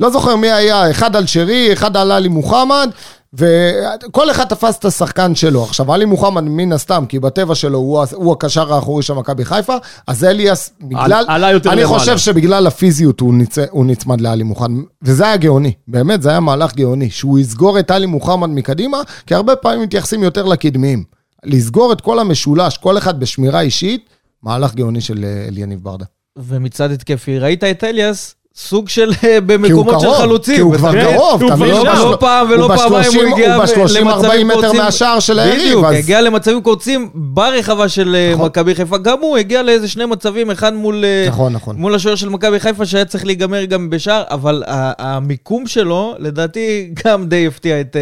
לא 0.00 0.10
זוכר 0.10 0.36
מי 0.36 0.50
היה, 0.52 0.90
אחד 0.90 1.16
על 1.16 1.26
שרי, 1.26 1.72
אחד 1.72 1.96
על 1.96 2.12
עלי 2.12 2.28
מוחמד, 2.28 2.90
וכל 3.34 4.30
אחד 4.30 4.44
תפס 4.44 4.78
את 4.78 4.84
השחקן 4.84 5.34
שלו. 5.34 5.62
עכשיו, 5.62 5.92
עלי 5.92 6.04
מוחמד, 6.04 6.42
מן 6.44 6.72
הסתם, 6.72 7.04
כי 7.08 7.18
בטבע 7.18 7.54
שלו 7.54 7.78
הוא, 7.78 8.04
הוא 8.12 8.32
הקשר 8.32 8.74
האחורי 8.74 9.02
של 9.02 9.14
מכבי 9.14 9.44
חיפה, 9.44 9.76
אז 10.06 10.24
אליאס, 10.24 10.70
בגלל... 10.80 11.24
עלה 11.28 11.50
יותר 11.50 11.72
אני 11.72 11.82
למעלה. 11.82 11.98
חושב 11.98 12.18
שבגלל 12.18 12.66
הפיזיות 12.66 13.20
הוא, 13.20 13.34
ניצ... 13.34 13.58
הוא 13.70 13.86
נצמד 13.86 14.20
לעלי 14.20 14.42
מוחמד, 14.44 14.82
וזה 15.02 15.26
היה 15.26 15.36
גאוני, 15.36 15.72
באמת, 15.88 16.22
זה 16.22 16.30
היה 16.30 16.40
מהלך 16.40 16.74
גאוני, 16.74 17.10
שהוא 17.10 17.38
יסגור 17.38 17.78
את 17.78 17.90
עלי 17.90 18.06
מוחמד 18.06 18.48
מקדימה, 18.48 18.98
כי 19.26 19.34
הרבה 19.34 19.56
פעמים 19.56 19.82
מתייחסים 19.82 20.22
יותר 20.22 20.44
לקדמיים. 20.44 21.14
לסגור 21.44 21.92
את 21.92 22.00
כל 22.00 22.18
המשולש, 22.18 22.76
כל 22.78 22.98
אחד 22.98 23.20
בשמירה 23.20 23.60
אישית, 23.60 24.08
מהלך 24.42 24.74
גאוני 24.74 25.00
של 25.00 25.24
אה, 25.24 25.46
אליניב 25.48 25.80
ברדה. 25.82 26.04
ומצד 26.36 26.90
התקפי, 26.90 27.38
ראית 27.38 27.64
את 27.64 27.84
אליאס, 27.84 28.34
סוג 28.56 28.88
של 28.88 29.10
אה, 29.24 29.40
במקומות 29.40 30.00
של 30.00 30.14
חלוצים. 30.14 30.54
כי 30.54 30.60
הוא 30.60 30.74
כבר 30.74 30.92
קרוב, 30.92 31.42
הוא 31.42 31.48
אתה 31.48 31.56
כבר 31.56 31.66
מבין? 31.66 31.86
הוא 31.86 32.10
לא 32.10 32.16
פעם 32.20 32.50
ולא 32.50 32.66
הוא 32.66 32.76
פעמיים 32.76 33.12
הוא 33.14 33.22
ב-30 33.22 33.32
הגיע 33.32 33.54
הוא 33.54 33.64
ב-30-40 33.64 33.98
למצבים 34.00 34.48
מטר 34.48 34.60
קורצים. 34.60 34.80
מהשער 34.80 35.20
של 35.20 35.38
היריב, 35.38 35.62
בדיוק, 35.62 35.84
הגיע 35.84 36.20
למצבים 36.20 36.62
קורצים 36.62 37.10
ברחבה 37.14 37.88
של 37.88 38.14
אה, 38.14 38.32
נכון. 38.34 38.46
מכבי 38.46 38.74
חיפה. 38.74 38.98
גם 38.98 39.20
הוא 39.20 39.36
הגיע 39.36 39.62
לאיזה 39.62 39.88
שני 39.88 40.06
מצבים, 40.06 40.50
אחד 40.50 40.74
מול... 40.74 41.04
נכון, 41.28 41.52
נכון. 41.52 41.76
מול 41.76 41.94
השוער 41.94 42.14
של 42.14 42.28
מכבי 42.28 42.60
חיפה 42.60 42.86
שהיה 42.86 43.04
צריך 43.04 43.26
להיגמר 43.26 43.64
גם 43.64 43.90
בשער, 43.90 44.22
אבל 44.30 44.62
המיקום 44.98 45.66
שלו, 45.66 46.14
לדעתי, 46.18 46.90
גם 47.04 47.26
די 47.26 47.46
הפתיע 47.46 47.80
את, 47.80 47.96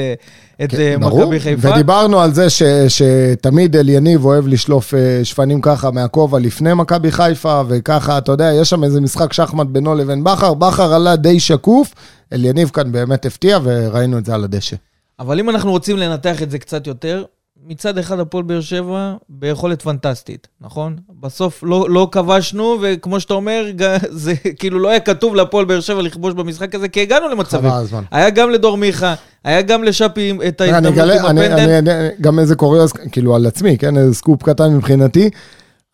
את 0.64 0.74
אה, 0.74 0.78
כן, 0.78 1.00
ברור, 1.00 1.22
מכבי 1.22 1.40
חיפה. 1.40 1.70
ודיברנו 1.70 2.20
על 2.20 2.34
זה 2.34 2.50
ש, 2.50 2.62
שתמיד 2.88 3.76
אליניב 3.76 4.24
אוהב 4.24 4.46
לשלוף 4.46 4.94
אה, 4.94 5.20
שפנים 5.24 5.60
ככה 5.60 5.90
מהכובע 5.90 6.38
לפני 6.38 6.74
מכבי 6.74 7.12
חיפה, 7.12 7.62
וככה, 7.68 8.18
אתה 8.18 8.32
יודע, 8.32 8.52
יש 8.52 8.70
שם 8.70 8.84
איזה 8.84 9.00
משחק 9.00 9.32
שחמט 9.32 9.66
בינו 9.66 9.94
לבין 9.94 10.24
בכר, 10.24 10.54
בכר 10.54 10.94
עלה 10.94 11.16
די 11.16 11.40
שקוף, 11.40 11.94
אליניב 12.32 12.68
כאן 12.68 12.92
באמת 12.92 13.26
הפתיע, 13.26 13.58
וראינו 13.62 14.18
את 14.18 14.24
זה 14.24 14.34
על 14.34 14.44
הדשא. 14.44 14.76
אבל 15.18 15.40
אם 15.40 15.50
אנחנו 15.50 15.70
רוצים 15.70 15.96
לנתח 15.96 16.42
את 16.42 16.50
זה 16.50 16.58
קצת 16.58 16.86
יותר, 16.86 17.24
מצד 17.66 17.98
אחד 17.98 18.20
הפועל 18.20 18.44
באר 18.44 18.60
שבע 18.60 19.14
ביכולת 19.28 19.82
פנטסטית, 19.82 20.48
נכון? 20.60 20.96
בסוף 21.20 21.62
לא, 21.62 21.90
לא 21.90 22.08
כבשנו, 22.12 22.78
וכמו 22.82 23.20
שאתה 23.20 23.34
אומר, 23.34 23.64
זה 24.10 24.34
כאילו 24.58 24.78
לא 24.78 24.88
היה 24.88 25.00
כתוב 25.00 25.34
להפועל 25.34 25.64
באר 25.64 25.80
שבע 25.80 26.02
לכבוש 26.02 26.34
במשחק 26.34 26.74
הזה, 26.74 26.88
כי 26.88 27.00
הגענו 27.00 27.28
למצבים. 27.28 27.70
חבל 27.70 27.80
הזמן. 27.80 28.02
היה 28.10 28.30
גם 28.30 28.50
לדור 28.50 28.76
מיכה, 28.76 29.14
היה 29.44 29.62
גם 29.62 29.84
לשאפי 29.84 30.32
את 30.48 30.60
ההזדמנות 30.60 30.98
עם 30.98 31.46
הפנדל. 31.46 32.08
גם 32.20 32.38
איזה 32.38 32.54
קוריוז, 32.56 32.92
כאילו 32.92 33.34
על 33.34 33.46
עצמי, 33.46 33.78
כן, 33.78 33.96
איזה 33.96 34.14
סקופ 34.14 34.42
קטן 34.42 34.74
מבחינתי. 34.74 35.30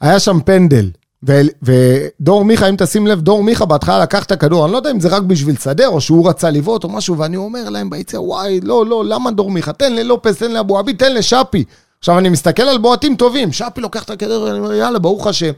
היה 0.00 0.20
שם 0.20 0.38
פנדל, 0.44 0.90
ודור 1.22 2.44
מיכה, 2.44 2.68
אם 2.68 2.75
תשים 2.78 3.06
לב, 3.06 3.20
דור 3.20 3.42
מיכה 3.42 3.64
בהתחלה 3.64 3.98
לקח 3.98 4.25
את 4.25 4.32
הכדור, 4.32 4.64
אני 4.64 4.72
לא 4.72 4.76
יודע 4.76 4.90
אם 4.90 5.00
זה 5.00 5.08
רק 5.08 5.22
בשביל 5.22 5.54
לסדר, 5.54 5.88
או 5.88 6.00
שהוא 6.00 6.28
רצה 6.28 6.50
לבעוט 6.50 6.84
או 6.84 6.88
משהו, 6.88 7.18
ואני 7.18 7.37
אומר 7.37 7.68
להם 7.68 7.90
ביציאה, 7.90 8.22
וואי, 8.22 8.60
לא, 8.60 8.87
לא, 8.87 9.04
למה 9.04 9.30
דור 9.30 9.50
מיכה? 9.50 9.72
תן 9.72 9.92
ללופס, 9.92 10.37
תן 10.38 10.52
לאבו 10.52 10.78
עביד, 10.78 10.96
תן 10.98 11.14
לשאפי. 11.14 11.64
עכשיו, 11.98 12.18
אני 12.18 12.28
מסתכל 12.28 12.62
על 12.62 12.78
בועטים 12.78 13.16
טובים, 13.16 13.52
שפי 13.52 13.80
לוקח 13.80 14.02
את 14.02 14.10
הכדור, 14.10 14.50
אני 14.50 14.58
אומר, 14.58 14.72
יאללה, 14.72 14.98
ברוך 14.98 15.26
השם. 15.26 15.52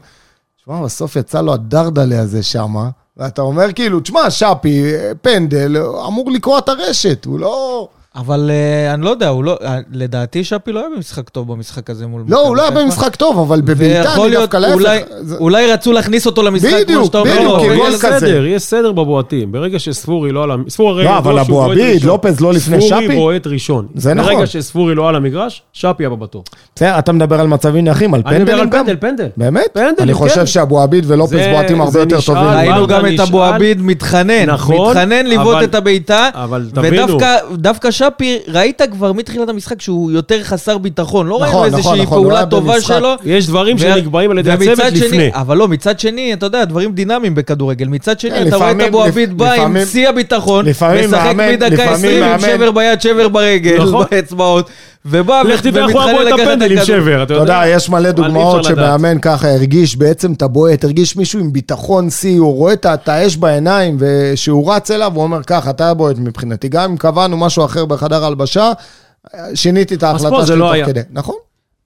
תשמע, 0.61 0.81
בסוף 0.81 1.15
יצא 1.15 1.41
לו 1.41 1.53
הדרדלה 1.53 2.19
הזה 2.19 2.43
שמה, 2.43 2.89
ואתה 3.17 3.41
אומר 3.41 3.73
כאילו, 3.73 3.99
תשמע, 3.99 4.29
שפי, 4.29 4.83
פנדל, 5.21 5.77
אמור 6.07 6.31
לקרוע 6.31 6.59
את 6.59 6.69
הרשת, 6.69 7.25
הוא 7.25 7.39
לא... 7.39 7.87
אבל 8.15 8.49
אה, 8.53 8.93
אני 8.93 9.01
לא 9.05 9.09
יודע, 9.09 9.27
הוא 9.27 9.43
לא, 9.43 9.57
אה, 9.63 9.77
לדעתי 9.91 10.43
שפי 10.43 10.71
לא 10.71 10.79
היה 10.79 10.87
במשחק 10.95 11.29
טוב 11.29 11.47
במשחק 11.53 11.89
הזה 11.89 12.07
מול 12.07 12.23
לא, 12.27 12.47
הוא 12.47 12.55
לא 12.55 12.61
היה. 12.61 12.71
במשחק 12.71 13.15
טוב, 13.15 13.39
אבל 13.39 13.61
בבעיטה 13.61 14.13
אני 14.15 14.31
דווקא 14.31 14.57
להפך. 14.57 14.73
אולי, 14.73 14.99
זה- 15.21 15.37
אולי 15.37 15.71
רצו 15.71 15.91
להכניס 15.91 16.25
אותו 16.25 16.43
למשחק, 16.43 16.69
כמו 16.69 16.79
בדיוק, 16.81 17.05
שאתה 17.05 17.17
אומר. 17.17 17.31
בדיוק, 17.35 17.51
לא, 17.53 17.59
כי 17.61 17.69
רגע, 17.69 17.75
גול 17.81 17.89
יש 17.89 18.01
כזה. 18.01 18.19
סדר, 18.19 18.45
יש 18.45 18.63
סדר 18.63 18.91
בבועטים. 18.91 19.51
ברגע 19.51 19.79
שספורי 19.79 20.31
לא 20.31 20.43
על 20.43 20.51
המגרש... 20.51 20.73
ספורי 20.73 21.03
לא, 21.03 21.17
אבל 21.17 21.43
שהוא 21.43 21.61
אבו 21.63 21.71
עביד. 21.71 22.03
לופז 22.03 22.39
לא 22.41 22.53
לפני 22.53 22.81
ספורי 22.81 23.03
שפי? 23.05 23.15
בועט 23.15 23.47
ראשון. 23.47 23.87
זה 23.95 24.13
נכון. 24.13 24.33
ברגע 24.33 24.47
שספורי 24.47 24.95
לא 24.95 25.09
על 25.09 25.15
המגרש, 25.15 25.61
שפי 25.73 26.05
הבא 26.05 26.15
בתור. 26.15 26.43
בסדר, 26.75 26.99
אתה 26.99 27.11
מדבר 27.11 27.39
על 27.41 27.47
מצבים 27.47 27.83
נייחים, 27.83 28.13
על 28.13 28.21
אני 28.25 28.39
מדבר 28.39 28.51
על 28.53 28.59
פנדלים 28.59 28.69
גם? 28.69 28.85
פנדל, 28.85 28.97
פנדל. 28.99 29.27
באמת? 29.37 29.65
פנדלים, 29.73 29.95
אני 29.99 30.13
חושב 30.13 30.35
כן. 30.35 30.45
שאבו 30.45 30.81
עביד 30.81 31.03
ולופז 31.07 31.31
זה- 31.31 31.51
בועטים 31.53 31.79
הרבה 31.81 31.91
זה 31.91 31.99
יותר 31.99 32.17
נשאל, 32.17 32.35
טובים. 32.35 32.49
ראינו 32.49 32.75
ברדה 32.75 32.99
גם 32.99 33.05
את 33.05 33.11
נשאל. 33.11 33.25
אבו 33.25 33.43
עביד 33.43 33.81
מתחנן, 33.81 34.49
מתחנן 34.49 35.25
לבעוט 35.25 35.55
אבל- 35.55 35.63
את 35.63 35.75
הבעיטה, 35.75 36.29
אבל 36.33 36.69
תבינו. 36.73 37.03
ודווקא 37.03 37.37
דווקא 37.55 37.91
שפי, 38.05 38.39
ראית 38.47 38.81
כבר 38.91 39.13
מתחילת 39.13 39.49
המשחק 39.49 39.81
שהוא 39.81 40.11
יותר 40.11 40.43
חסר 40.43 40.77
ביטחון, 40.77 41.27
לא 41.27 41.35
נכון, 41.35 41.43
ראינו 41.45 41.57
נכון, 41.59 41.79
איזושהי 41.79 42.01
נכון, 42.05 42.21
פעולה 42.21 42.37
היה 42.37 42.45
טובה 42.45 42.73
במשחק. 42.73 42.87
שלו. 42.97 43.13
יש 43.25 43.47
דברים 43.47 43.75
ו- 43.75 43.79
שנקבעים 43.79 44.31
על 44.31 44.37
ידי 44.37 44.51
הצוות 44.51 44.77
שני- 44.95 44.99
לפני. 45.07 45.29
אבל 45.33 45.57
לא, 45.57 45.67
מצד 45.67 45.99
שני, 45.99 46.33
אתה 46.33 46.45
יודע, 46.45 46.65
דברים 46.65 46.91
דינמיים 46.91 47.35
בכדורגל. 47.35 47.87
מצד 47.87 48.19
שני, 48.19 48.31
כן, 48.31 48.47
אתה 48.47 48.55
רואה 48.55 48.71
את 48.71 48.75
לפעמים- 48.75 48.93
אבו 48.93 49.03
עביד 49.03 49.37
בא 49.37 49.45
עם 49.51 49.59
לפעמים- 49.59 49.85
שיא 49.85 50.09
הביטחון, 50.09 50.65
לפעמים 50.65 51.05
משחק 51.09 51.33
מדקה 51.35 51.67
לפעמים 51.67 51.93
20 51.93 52.23
עם 52.23 52.39
שבר 52.39 52.71
ביד, 52.71 53.01
שבר 53.01 53.27
ברגל, 53.27 53.77
נכון. 53.83 54.05
באצבעות, 54.11 54.69
ובא 55.05 55.41
לך 55.41 55.61
תדע 55.61 55.85
איך 55.85 55.91
הוא 55.91 56.01
ומתחנן 56.01 56.09
אמרו 56.09 56.21
את 56.21 56.25
לקחת 56.25 56.39
את 56.39 56.47
הפנדל 56.47 56.71
עם 56.71 56.77
הכדור. 56.77 56.85
שבר, 56.85 57.15
אתה 57.15 57.23
אתה 57.23 57.33
יודע, 57.33 57.53
יודע? 57.53 57.67
יש 57.67 57.89
מלא 57.89 58.11
דוגמאות. 58.11 58.63
שמאמן 58.63 59.19
ככה 59.19 59.51
הרגיש 59.51 59.95
בעצם 59.95 60.33
את 60.33 60.41
הבועט, 60.41 60.83
הרגיש 60.83 61.17
מישהו 61.17 61.39
עם 61.39 61.53
ביטחון 61.53 62.09
שיא, 62.09 62.39
הוא 62.39 62.55
רואה 62.55 62.73
את 62.73 63.09
האש 63.09 63.37
בעיניים, 63.37 63.97
ושהוא 63.99 64.73
רץ 64.73 64.91
אליו, 64.91 65.11
הוא 65.15 65.23
אומר 65.23 65.43
ככה, 65.43 65.69
אתה 65.69 65.89
הבועט 65.89 66.15
מבחינתי. 66.17 66.69
גם 66.69 66.91
אם 66.91 66.97
קבענו 66.97 67.37
משהו 67.37 67.65
אחר 67.65 67.85
בחדר 67.85 68.23
ההלבשה, 68.23 68.71
שיניתי 69.53 69.95
את 69.95 70.03
ההחלטה 70.03 70.45
שלי 70.45 70.55
לא 70.55 70.73
תוך. 70.77 70.85
כדי. 70.85 71.01
נכון? 71.11 71.35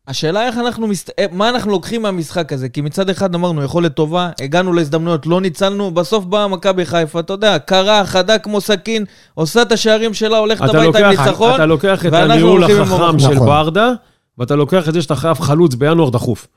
השאלה 0.07 0.47
איך 0.47 0.57
אנחנו, 0.57 0.87
מסת... 0.87 1.09
אה, 1.19 1.25
מה 1.31 1.49
אנחנו 1.49 1.71
לוקחים 1.71 2.01
מהמשחק 2.01 2.53
הזה? 2.53 2.69
כי 2.69 2.81
מצד 2.81 3.09
אחד 3.09 3.35
אמרנו, 3.35 3.63
יכולת 3.63 3.93
טובה, 3.93 4.29
הגענו 4.41 4.73
להזדמנויות, 4.73 5.25
לא 5.25 5.41
ניצלנו, 5.41 5.91
בסוף 5.91 6.25
באה 6.25 6.47
מכבי 6.47 6.85
חיפה, 6.85 7.19
אתה 7.19 7.33
יודע, 7.33 7.59
קרה, 7.59 8.05
חדה 8.05 8.37
כמו 8.37 8.61
סכין, 8.61 9.05
עושה 9.33 9.61
את 9.61 9.71
השערים 9.71 10.13
שלה, 10.13 10.37
הולכת 10.37 10.69
אתה 10.69 10.81
הביתה 10.81 10.99
עם 10.99 11.19
ניצחון, 11.19 11.55
אתה 11.55 11.65
לוקח 11.65 12.05
את 12.05 12.13
הניהול 12.13 12.63
החכם. 12.63 13.19
של 13.19 13.33
נכון. 13.33 13.47
ברדה, 13.47 13.91
ואתה 14.37 14.55
לוקח 14.55 14.89
את 14.89 14.93
זה 14.93 15.01
שאתה 15.01 15.15
חייב 15.15 15.39
חלוץ 15.39 15.75
בינואר 15.75 16.09
דחוף. 16.09 16.47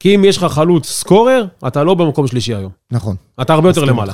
כי 0.00 0.14
אם 0.14 0.24
יש 0.24 0.36
לך 0.36 0.44
חלוץ 0.44 0.90
סקורר, 0.90 1.46
אתה 1.66 1.82
לא 1.84 1.94
במקום 1.94 2.26
שלישי 2.26 2.54
היום. 2.54 2.70
נכון. 2.90 3.16
אתה 3.42 3.54
הרבה 3.54 3.68
יותר 3.68 3.84
למעלה. 3.84 4.12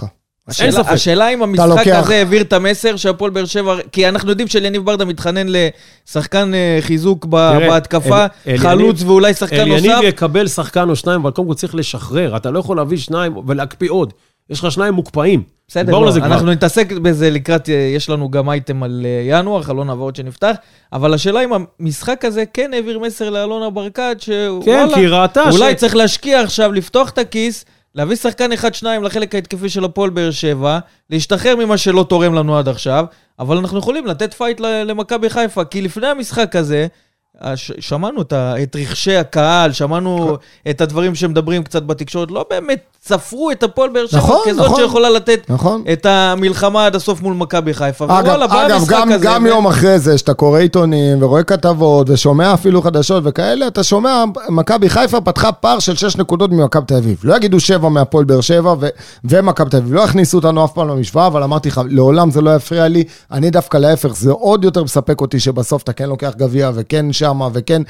איתך. 0.49 0.61
אין 0.61 0.69
השאלה, 0.69 0.85
ספק. 0.85 0.93
השאלה 0.93 1.29
אם 1.29 1.43
המשחק 1.43 1.67
לוקח- 1.69 2.01
הזה 2.05 2.17
העביר 2.17 2.41
את 2.41 2.53
המסר 2.53 2.97
שהפועל 2.97 3.31
באר 3.31 3.45
שבע, 3.45 3.77
כי 3.93 4.09
אנחנו 4.09 4.31
יודעים 4.31 4.49
שליניב 4.49 4.85
ברדה 4.85 5.05
מתחנן 5.05 5.47
לשחקן 5.49 6.55
אה, 6.55 6.79
חיזוק 6.81 7.27
ב- 7.31 7.53
תראה, 7.59 7.69
בהתקפה, 7.69 8.27
אל- 8.47 8.57
חלוץ 8.59 8.81
אליניב- 8.97 9.09
ואולי 9.11 9.35
שחקן 9.35 9.57
אליניב 9.61 9.91
נוסף. 9.93 10.05
יקבל 10.05 10.49
שחקן 10.49 10.91
או 10.91 10.97
שניים, 10.97 11.21
אבל 11.21 11.31
קודם 11.31 11.49
כל 11.49 11.55
צריך 11.55 11.75
לשחרר. 11.75 12.37
אתה 12.37 12.51
לא 12.51 12.59
יכול 12.59 12.77
להביא 12.77 12.99
שניים 12.99 13.37
ולהקפיא 13.47 13.91
עוד. 13.91 14.13
יש 14.51 14.65
לך 14.65 14.73
שניים 14.73 14.95
מוקפאים. 14.95 15.43
בסדר, 15.69 15.99
לא. 15.99 16.11
אנחנו 16.17 16.51
נתעסק 16.51 16.93
בזה 16.93 17.31
לקראת, 17.31 17.69
אה, 17.69 17.75
יש 17.97 18.09
לנו 18.11 18.31
גם 18.31 18.51
אייטם 18.51 18.83
על 18.83 19.07
אה, 19.07 19.39
ינואר, 19.39 19.63
חלון 19.63 19.89
העברות 19.91 20.17
שנפתח, 20.17 20.57
אבל 20.93 21.15
השאלה 21.15 21.45
אם 21.45 21.51
המשחק 21.81 22.25
הזה 22.25 22.45
כן 22.55 22.71
העביר 22.75 22.99
מסר 22.99 23.31
לאלונה 23.31 23.71
ברקת, 23.71 24.17
שוואלה, 24.19 24.65
כן, 24.65 24.95
כי 24.95 25.01
היא 25.01 25.09
ראתה 25.09 25.43
אולי 25.51 25.73
ש- 25.73 25.77
צריך 25.77 25.97
להשקיע 25.97 26.41
עכשיו, 26.41 26.73
לפתוח 26.73 27.11
את 27.11 27.19
הכיס, 27.19 27.65
להביא 27.95 28.17
שחקן 28.17 28.53
אחד-שניים 28.53 29.03
לחלק 29.03 29.35
ההתקפי 29.35 29.69
של 29.69 29.85
הפועל 29.85 30.11
באר 30.11 30.31
שבע, 30.31 30.79
להשתחרר 31.11 31.57
ממה 31.57 31.79
שלא 31.79 32.07
תורם 32.09 32.35
לנו 32.35 32.59
עד 32.59 32.69
עכשיו, 32.69 33.05
אבל 33.39 33.57
אנחנו 33.57 33.79
יכולים 33.79 34.07
לתת 34.07 34.35
fight 34.35 34.61
למכבי 34.61 35.31
חיפה, 35.31 35.65
כי 35.65 35.83
לפני 35.83 36.07
המשחק 36.07 36.57
הזה, 36.57 36.87
שמענו 37.55 38.23
את, 38.23 38.33
ה- 38.33 38.55
את 38.63 38.77
רחשי 38.77 39.17
הקהל, 39.17 39.73
שמענו 39.73 40.37
את 40.71 40.81
הדברים 40.81 41.15
שמדברים 41.15 41.63
קצת 41.63 41.83
בתקשורת, 41.83 42.31
לא 42.31 42.45
באמת 42.51 42.79
ספרו 43.05 43.51
את 43.51 43.63
הפועל 43.63 43.91
באר 43.91 44.07
שבע 44.07 44.19
נכון, 44.19 44.39
כזאת 44.47 44.65
נכון. 44.67 44.81
שיכולה 44.81 45.11
לתת 45.11 45.51
נכון. 45.51 45.83
את 45.93 46.07
המלחמה 46.07 46.87
עד 46.87 46.97
הסוף 46.97 47.23
מול 47.23 47.35
מכבי 47.35 47.75
חיפה. 47.75 48.05
אגב, 48.05 48.25
ווואלה, 48.27 48.47
בא 48.47 48.67
אגב 48.67 48.75
המשחק 48.77 48.93
גם, 48.93 49.13
הזה. 49.13 49.25
גם 49.27 49.45
ו- 49.45 49.49
יום 49.49 49.67
אחרי 49.67 49.99
זה, 49.99 50.19
שאתה 50.19 50.35
קורא 50.35 50.59
עיתונים 50.59 51.23
ורואה 51.23 51.43
כתבות 51.43 52.11
ושומע 52.11 52.55
אפילו 52.55 52.83
חדשות 52.83 53.23
וכאלה, 53.27 53.67
אתה 53.67 53.83
שומע, 53.83 54.25
מכבי 54.49 54.89
חיפה 54.89 55.21
פתחה 55.21 55.53
פער 55.53 55.79
של 55.79 55.97
6 55.97 56.17
נקודות 56.17 56.51
ממכבי 56.51 56.87
תל 56.87 56.95
אביב. 56.95 57.21
לא 57.25 57.37
יגידו 57.37 57.61
7 57.61 57.89
מהפועל 57.89 58.25
באר 58.25 58.41
שבע 58.41 58.75
ו- 58.81 58.89
ומכבי 59.25 59.71
תל 59.71 59.77
אביב. 59.77 59.93
לא 59.95 60.01
יכניסו 60.01 60.37
אותנו 60.39 60.65
אף 60.65 60.73
פעם 60.73 60.89
למשוואה, 60.89 61.27
אבל 61.27 61.43
אמרתי 61.43 61.69
לך, 61.69 61.81
לעולם 61.89 62.31
זה 62.31 62.41
לא 62.41 62.55
יפריע 62.55 62.89
לי. 62.89 63.05
אני 63.33 63.51
דווקא 63.51 63.77
להפך, 63.79 64.15
זה 64.17 64.31
עוד 64.31 64.65
יותר 64.65 64.85
מספק 64.85 65.21
אותי 65.21 65.41
שבסוף 65.41 65.83
אתה 65.83 65.93
כן 65.93 66.09
לוקח 66.09 66.33
גביע 66.37 66.71
וכן 66.75 67.13
שמה 67.31 67.49
וכן... 67.53 67.83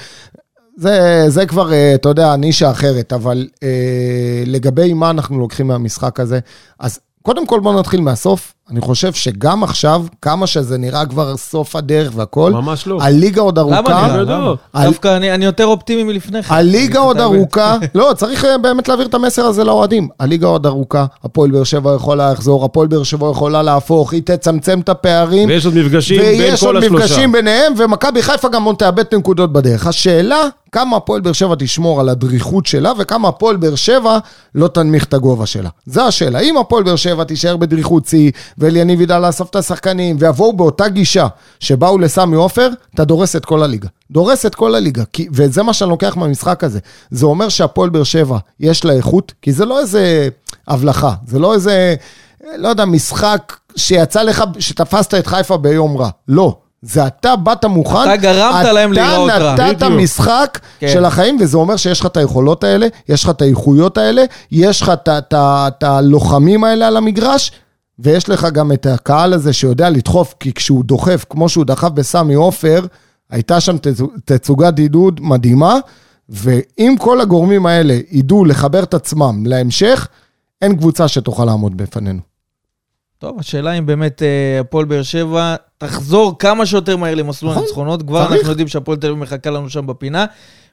זה, 0.77 1.25
זה 1.29 1.47
כבר, 1.47 1.73
אה, 1.73 1.95
אתה 1.95 2.09
יודע, 2.09 2.37
נישה 2.37 2.71
אחרת, 2.71 3.13
אבל 3.13 3.49
אה, 3.63 4.43
לגבי 4.47 4.93
מה 4.93 5.11
אנחנו 5.11 5.39
לוקחים 5.39 5.67
מהמשחק 5.67 6.21
הזה, 6.21 6.39
אז 6.79 7.01
קודם 7.23 7.47
כל 7.47 7.61
בואו 7.61 7.79
נתחיל 7.79 8.01
מהסוף. 8.01 8.55
אני 8.71 8.81
חושב 8.81 9.13
שגם 9.13 9.65
עכשיו, 9.65 10.05
כמה 10.23 10.47
שזה 10.47 10.79
נראה 10.79 11.07
כבר 11.07 11.37
סוף 11.37 11.77
הדרך 11.77 12.13
והכל, 12.15 12.53
ממש 12.53 12.87
לא. 12.87 12.99
הליגה 13.03 13.41
עוד 13.41 13.59
למה 13.59 13.77
ארוכה. 13.79 14.07
נראה? 14.07 14.17
לא. 14.23 14.23
למה? 14.39 14.55
על- 14.73 14.89
דווקא 14.89 15.17
אני 15.17 15.35
אני 15.35 15.45
יותר 15.45 15.67
אופטימי 15.67 16.03
מלפני 16.03 16.43
כן. 16.43 16.55
הליגה 16.55 16.99
עוד. 17.01 17.21
ארוכה, 17.21 17.77
לא, 17.95 18.13
צריך 18.17 18.45
אה, 18.45 18.59
באמת 18.59 18.89
להעביר 18.89 19.07
את 19.07 19.15
המסר 19.15 19.45
הזה 19.45 19.65
לאוהדים. 19.65 20.09
הליגה 20.21 20.47
עוד 20.47 20.67
ארוכה, 20.67 21.07
הפועל 21.25 21.51
באר 21.51 21.65
שבע 21.65 21.95
יכולה 21.95 22.33
לחזור, 22.33 22.65
הפועל 22.65 22.89
באר 22.89 23.03
שבע 23.03 23.31
יכולה 23.31 23.63
להפוך, 23.63 24.13
היא 24.13 24.23
תצמצם 24.25 24.81
את 24.81 24.89
הפערים. 24.89 25.49
ויש 25.49 25.65
עוד 25.67 25.75
מפגשים 25.75 26.21
בין 26.21 26.41
ויש 26.41 26.61
כל 26.61 26.67
עוד 26.77 26.85
השלושה. 26.85 27.05
מפגשים 27.05 27.33
ביניהם, 27.33 27.73
ומכבי 27.77 28.23
חיפה 28.23 28.49
גם 28.49 28.65
עוד 28.65 28.77
תאבד 28.77 28.99
את 28.99 29.15
הנקודות 29.15 29.53
בדרך. 29.53 29.87
השאלה, 29.87 30.41
כמה 30.73 30.97
הפועל 30.97 31.21
באר 31.21 31.33
שבע 31.33 31.55
תשמור 31.59 32.01
על 32.01 32.09
הדריכות 32.09 32.67
שלה, 32.67 32.93
וכמה 32.99 33.29
הפועל 33.29 33.57
באר 33.57 33.75
שבע 33.75 34.19
לא 34.55 34.69
תנמיך 34.69 35.05
את 35.05 35.15
הגובה 35.15 35.47
שלה. 35.47 35.69
זו 35.87 36.01
השאלה. 36.03 36.39
אם 36.39 36.57
הפועל 36.59 36.83
באר 36.83 36.97
שבע 36.97 37.25
תישאר 37.25 37.57
בדריכות 37.57 38.07
שיא, 38.07 38.31
ואליניב 38.61 39.01
ידע 39.01 39.19
לאסוף 39.19 39.51
את 39.51 39.57
השחקנים, 39.57 40.17
ויבואו 40.19 40.53
באותה 40.53 40.89
גישה 40.89 41.27
שבאו 41.61 41.99
לסמי 41.99 42.37
עופר, 42.37 42.69
אתה 42.95 43.05
דורס 43.05 43.37
את 43.37 43.45
כל 43.45 43.63
הליגה. 43.63 43.89
דורס 44.11 44.47
את 44.47 44.55
כל 44.55 44.75
הליגה. 44.75 45.03
כי, 45.13 45.29
וזה 45.33 45.63
מה 45.63 45.73
שאני 45.73 45.91
לוקח 45.91 46.17
מהמשחק 46.17 46.65
הזה. 46.65 46.79
זה 47.11 47.27
אומר 47.27 47.49
שהפועל 47.49 47.91
באר 47.91 48.05
שבע, 48.05 48.39
יש 48.61 48.85
לה 48.85 48.93
איכות, 48.93 49.33
כי 49.43 49.53
זה 49.53 49.65
לא 49.65 49.81
איזה 49.81 50.29
הבלחה, 50.69 51.15
זה 51.27 51.39
לא 51.39 51.55
איזה, 51.55 51.95
לא 52.57 52.69
יודע, 52.69 52.85
משחק 52.85 53.57
שיצא 53.77 54.23
לך, 54.23 54.45
שתפסת 54.59 55.15
את 55.15 55.27
חיפה 55.27 55.57
ביום 55.57 55.97
רע. 55.97 56.09
לא. 56.29 56.57
זה 56.83 57.07
אתה 57.07 57.37
באת 57.37 57.65
מוכן, 57.65 58.03
אתה 58.03 58.17
גרמת 58.17 58.65
להם 58.65 58.93
להיראות 58.93 59.31
רע. 59.31 59.55
אתה 59.55 59.69
נתת. 59.69 59.83
משחק 59.83 60.59
כן. 60.79 60.89
של 60.93 61.05
החיים, 61.05 61.39
וזה 61.41 61.57
אומר 61.57 61.77
שיש 61.77 62.01
לך 62.01 62.07
את 62.07 62.17
היכולות 62.17 62.65
האלה, 62.65 62.87
יש 63.09 63.25
לך 63.25 63.31
את 63.31 63.43
האיכויות 63.43 63.99
האלה, 63.99 64.25
יש 64.53 64.83
לך 64.83 64.93
את 65.09 65.83
הלוחמים 65.83 66.65
האלה 66.65 66.87
על 66.87 66.97
המגרש, 66.97 67.53
ויש 68.03 68.29
לך 68.29 68.47
גם 68.53 68.73
את 68.73 68.87
הקהל 68.87 69.33
הזה 69.33 69.53
שיודע 69.53 69.91
לדחוף, 69.91 70.35
כי 70.41 70.53
כשהוא 70.53 70.85
דוחף, 70.85 71.25
כמו 71.31 71.49
שהוא 71.49 71.65
דחף 71.65 71.89
בסמי 71.89 72.35
עופר, 72.35 72.87
הייתה 73.31 73.61
שם 73.61 73.77
תצו- 73.79 74.11
תצוגת 74.25 74.79
עידוד 74.79 75.21
מדהימה, 75.23 75.77
ואם 76.29 76.95
כל 76.99 77.21
הגורמים 77.21 77.67
האלה 77.67 77.99
ידעו 78.11 78.45
לחבר 78.45 78.83
את 78.83 78.95
עצמם 78.95 79.47
להמשך, 79.47 80.09
אין 80.63 80.77
קבוצה 80.77 81.09
שתוכל 81.09 81.45
לעמוד 81.45 81.77
בפנינו. 81.77 82.21
טוב, 83.19 83.39
השאלה 83.39 83.73
אם 83.73 83.87
באמת 83.87 84.23
אה, 84.23 84.61
הפועל 84.61 84.85
באר 84.85 85.03
שבע 85.03 85.55
תחזור 85.79 86.39
כמה 86.39 86.67
שיותר 86.67 86.97
מהר 86.97 87.15
למסלול 87.15 87.53
נכון, 87.53 87.63
הניצחונות. 87.63 88.03
כבר 88.03 88.23
צריך. 88.25 88.33
אנחנו 88.33 88.51
יודעים 88.51 88.69
שהפועל 88.69 88.99
תל 88.99 89.07
אביב 89.07 89.19
מחכה 89.19 89.51
לנו 89.51 89.71
שם 89.71 89.87
בפינה. 89.87 90.27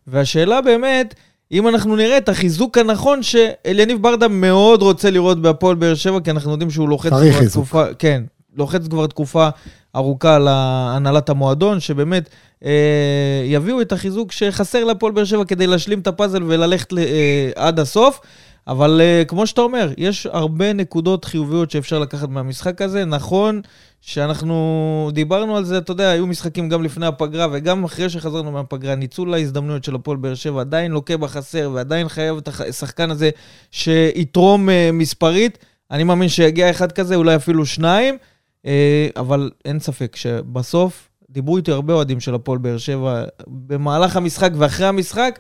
והשאלה 0.07 0.61
באמת, 0.61 1.15
אם 1.51 1.67
אנחנו 1.67 1.95
נראה 1.95 2.17
את 2.17 2.29
החיזוק 2.29 2.77
הנכון 2.77 3.23
שאליניב 3.23 4.01
ברדה 4.01 4.27
מאוד 4.27 4.81
רוצה 4.81 5.09
לראות 5.09 5.41
בהפועל 5.41 5.75
באר 5.75 5.95
שבע, 5.95 6.19
כי 6.19 6.31
אנחנו 6.31 6.51
יודעים 6.51 6.69
שהוא 6.71 6.89
לוחץ 6.89 7.09
כבר 7.09 7.31
חיזוק. 7.31 7.53
תקופה, 7.53 7.85
כן, 7.99 8.23
לוחץ 8.55 8.87
כבר 8.87 9.07
תקופה 9.07 9.49
ארוכה 9.95 10.35
על 10.35 10.47
הנהלת 10.51 11.29
המועדון, 11.29 11.79
שבאמת 11.79 12.29
אה, 12.65 13.41
יביאו 13.45 13.81
את 13.81 13.91
החיזוק 13.91 14.31
שחסר 14.31 14.83
להפועל 14.83 15.11
באר 15.13 15.25
שבע 15.25 15.45
כדי 15.45 15.67
להשלים 15.67 15.99
את 15.99 16.07
הפאזל 16.07 16.43
וללכת 16.43 16.93
ל- 16.93 16.99
אה, 16.99 17.49
עד 17.55 17.79
הסוף. 17.79 18.19
אבל 18.67 19.01
uh, 19.01 19.25
כמו 19.25 19.47
שאתה 19.47 19.61
אומר, 19.61 19.91
יש 19.97 20.27
הרבה 20.31 20.73
נקודות 20.73 21.25
חיוביות 21.25 21.71
שאפשר 21.71 21.99
לקחת 21.99 22.29
מהמשחק 22.29 22.81
הזה. 22.81 23.05
נכון 23.05 23.61
שאנחנו 24.07 25.09
דיברנו 25.13 25.57
על 25.57 25.65
זה, 25.65 25.77
אתה 25.77 25.91
יודע, 25.91 26.09
היו 26.09 26.27
משחקים 26.27 26.69
גם 26.69 26.83
לפני 26.83 27.05
הפגרה 27.05 27.47
וגם 27.51 27.83
אחרי 27.83 28.09
שחזרנו 28.09 28.51
מהפגרה. 28.51 28.95
ניצול 28.95 29.33
ההזדמנויות 29.33 29.83
של 29.83 29.95
הפועל 29.95 30.17
באר 30.17 30.35
שבע 30.35 30.61
עדיין 30.61 30.91
לוקה 30.91 31.17
בחסר 31.17 31.71
ועדיין 31.73 32.07
חייב 32.07 32.37
את 32.37 32.47
השחקן 32.47 33.11
הזה 33.11 33.29
שיתרום 33.71 34.69
uh, 34.69 34.71
מספרית. 34.93 35.57
אני 35.91 36.03
מאמין 36.03 36.29
שיגיע 36.29 36.69
אחד 36.69 36.91
כזה, 36.91 37.15
אולי 37.15 37.35
אפילו 37.35 37.65
שניים, 37.65 38.17
uh, 38.63 38.67
אבל 39.15 39.51
אין 39.65 39.79
ספק 39.79 40.15
שבסוף 40.15 41.09
דיברו 41.29 41.57
איתי 41.57 41.71
הרבה 41.71 41.93
אוהדים 41.93 42.19
של 42.19 42.35
הפועל 42.35 42.57
באר 42.57 42.77
שבע 42.77 43.23
במהלך 43.47 44.15
המשחק 44.15 44.51
ואחרי 44.57 44.87
המשחק, 44.87 45.39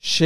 ש... 0.00 0.22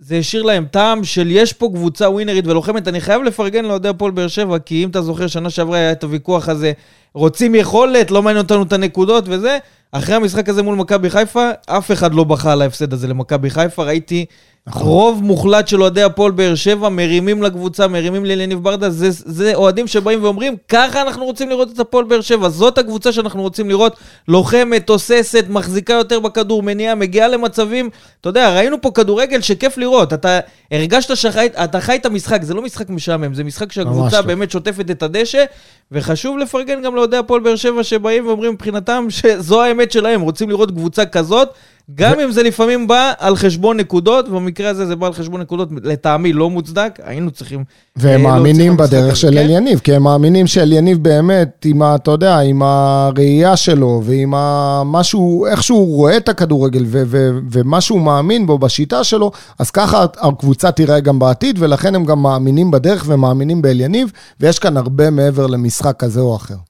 זה 0.00 0.16
השאיר 0.16 0.42
להם 0.42 0.66
טעם 0.70 1.04
של 1.04 1.30
יש 1.30 1.52
פה 1.52 1.70
קבוצה 1.74 2.10
ווינרית 2.10 2.46
ולוחמת. 2.46 2.88
אני 2.88 3.00
חייב 3.00 3.22
לפרגן 3.22 3.64
לאוהדי 3.64 3.88
הפועל 3.88 4.10
באר 4.10 4.28
שבע, 4.28 4.58
כי 4.58 4.84
אם 4.84 4.90
אתה 4.90 5.02
זוכר, 5.02 5.26
שנה 5.26 5.50
שעברה 5.50 5.78
היה 5.78 5.92
את 5.92 6.04
הוויכוח 6.04 6.48
הזה, 6.48 6.72
רוצים 7.14 7.54
יכולת, 7.54 8.10
לא 8.10 8.22
מעניין 8.22 8.42
אותנו 8.42 8.62
את 8.62 8.72
הנקודות 8.72 9.24
וזה. 9.28 9.58
אחרי 9.92 10.14
המשחק 10.14 10.48
הזה 10.48 10.62
מול 10.62 10.74
מכבי 10.74 11.10
חיפה, 11.10 11.50
אף 11.66 11.90
אחד 11.90 12.14
לא 12.14 12.24
בכה 12.24 12.52
על 12.52 12.62
ההפסד 12.62 12.92
הזה 12.92 13.08
למכבי 13.08 13.50
חיפה. 13.50 13.84
ראיתי 13.84 14.26
נכון. 14.68 14.82
רוב 14.82 15.22
מוחלט 15.22 15.68
של 15.68 15.82
אוהדי 15.82 16.02
הפועל 16.02 16.32
באר 16.32 16.54
שבע 16.54 16.88
מרימים 16.88 17.42
לקבוצה, 17.42 17.88
מרימים 17.88 18.24
לאליניב 18.24 18.62
ברדה. 18.62 18.90
זה, 18.90 19.08
זה 19.10 19.54
אוהדים 19.54 19.86
שבאים 19.86 20.24
ואומרים, 20.24 20.56
ככה 20.68 21.02
אנחנו 21.02 21.24
רוצים 21.24 21.48
לראות 21.48 21.72
את 21.72 21.80
הפועל 21.80 22.04
באר 22.04 22.20
שבע. 22.20 22.48
זאת 22.48 22.78
הקבוצה 22.78 23.12
שאנחנו 23.12 23.42
רוצים 23.42 23.68
לראות. 23.68 23.96
לוחמת, 24.28 24.86
תוססת, 24.86 25.44
מחזיקה 25.48 25.92
יותר 25.92 26.20
בכדור, 26.20 26.62
מניעה, 26.62 26.94
מגיעה 26.94 27.28
למצבים. 27.28 27.90
אתה 28.20 28.28
יודע, 28.28 28.54
ראינו 28.54 28.80
פה 28.80 28.90
כדורגל 28.90 29.40
שכיף 29.40 29.78
לראות. 29.78 30.12
אתה 30.12 30.40
הרגשת 30.70 31.16
שאתה 31.16 31.80
חי 31.80 31.96
את 31.96 32.06
המשחק, 32.06 32.42
זה 32.42 32.54
לא 32.54 32.62
משחק 32.62 32.90
משעמם, 32.90 33.34
זה 33.34 33.44
משחק 33.44 33.72
שהקבוצה 33.72 34.20
לא. 34.20 34.26
באמת 34.26 34.50
שוטפת 34.50 34.90
את 34.90 35.02
הדשא. 35.02 35.44
וחשוב 35.92 36.38
לפרגן 36.38 36.82
גם 36.82 36.94
לאוהדי 36.94 37.16
הפועל 37.16 37.40
באר 37.40 37.56
שבע 37.56 37.84
שבאים 37.84 38.26
ואומרים 38.26 38.52
מבחינתם 38.52 39.06
שזו 39.08 39.62
האמת 39.62 39.92
שלהם, 39.92 40.20
רוצים 40.20 40.50
לראות 40.50 40.70
קבוצה 40.70 41.06
כזאת, 41.06 41.48
גם 41.94 42.20
אם 42.20 42.32
זה 42.32 42.42
לפעמים 42.42 42.86
בא 42.86 43.12
על 43.18 43.36
חשבון 43.36 43.76
נקודות, 43.76 44.28
ובמקרה 44.28 44.70
הזה 44.70 44.86
זה 44.86 44.96
בא 44.96 45.06
על 45.06 45.12
חשבון 45.12 45.40
נקודות, 45.40 45.68
לטעמי 45.82 46.32
לא 46.32 46.50
מוצדק, 46.50 46.98
היינו 47.04 47.30
צריכים... 47.30 47.64
והם 47.96 48.26
אה, 48.26 48.32
מאמינים 48.32 48.72
המשחק 48.72 48.88
בדרך 48.88 49.16
של 49.16 49.30
כן? 49.30 49.38
אליניב, 49.38 49.78
כי 49.78 49.94
הם 49.94 50.02
מאמינים 50.02 50.46
שאליניב 50.46 51.02
באמת, 51.02 51.64
עם 51.64 51.82
ה... 51.82 51.94
אתה 51.94 52.10
יודע, 52.10 52.38
עם 52.38 52.62
הראייה 52.62 53.56
שלו, 53.56 54.02
ועם 54.04 54.34
ה... 54.34 54.82
משהו, 54.86 55.46
איך 55.46 55.62
שהוא 55.62 55.96
רואה 55.96 56.16
את 56.16 56.28
הכדורגל, 56.28 56.84
ו- 56.86 57.02
ו- 57.06 57.38
ומה 57.50 57.80
שהוא 57.80 58.00
מאמין 58.00 58.46
בו, 58.46 58.58
בשיטה 58.58 59.04
שלו, 59.04 59.30
אז 59.58 59.70
ככה 59.70 60.06
הקבוצה 60.18 60.70
תיראה 60.70 61.00
גם 61.00 61.18
בעתיד, 61.18 61.56
ולכן 61.58 61.94
הם 61.94 62.04
גם 62.04 62.22
מאמינים 62.22 62.70
בדרך 62.70 63.04
ומאמינים 63.06 63.62
באליניב, 63.62 64.12
ויש 64.40 64.58
כאן 64.58 64.76
הרבה 64.76 65.10
מעבר 65.10 65.46
למשחק 65.46 65.94
כזה 65.98 66.20
או 66.20 66.36
אחר. 66.36 66.67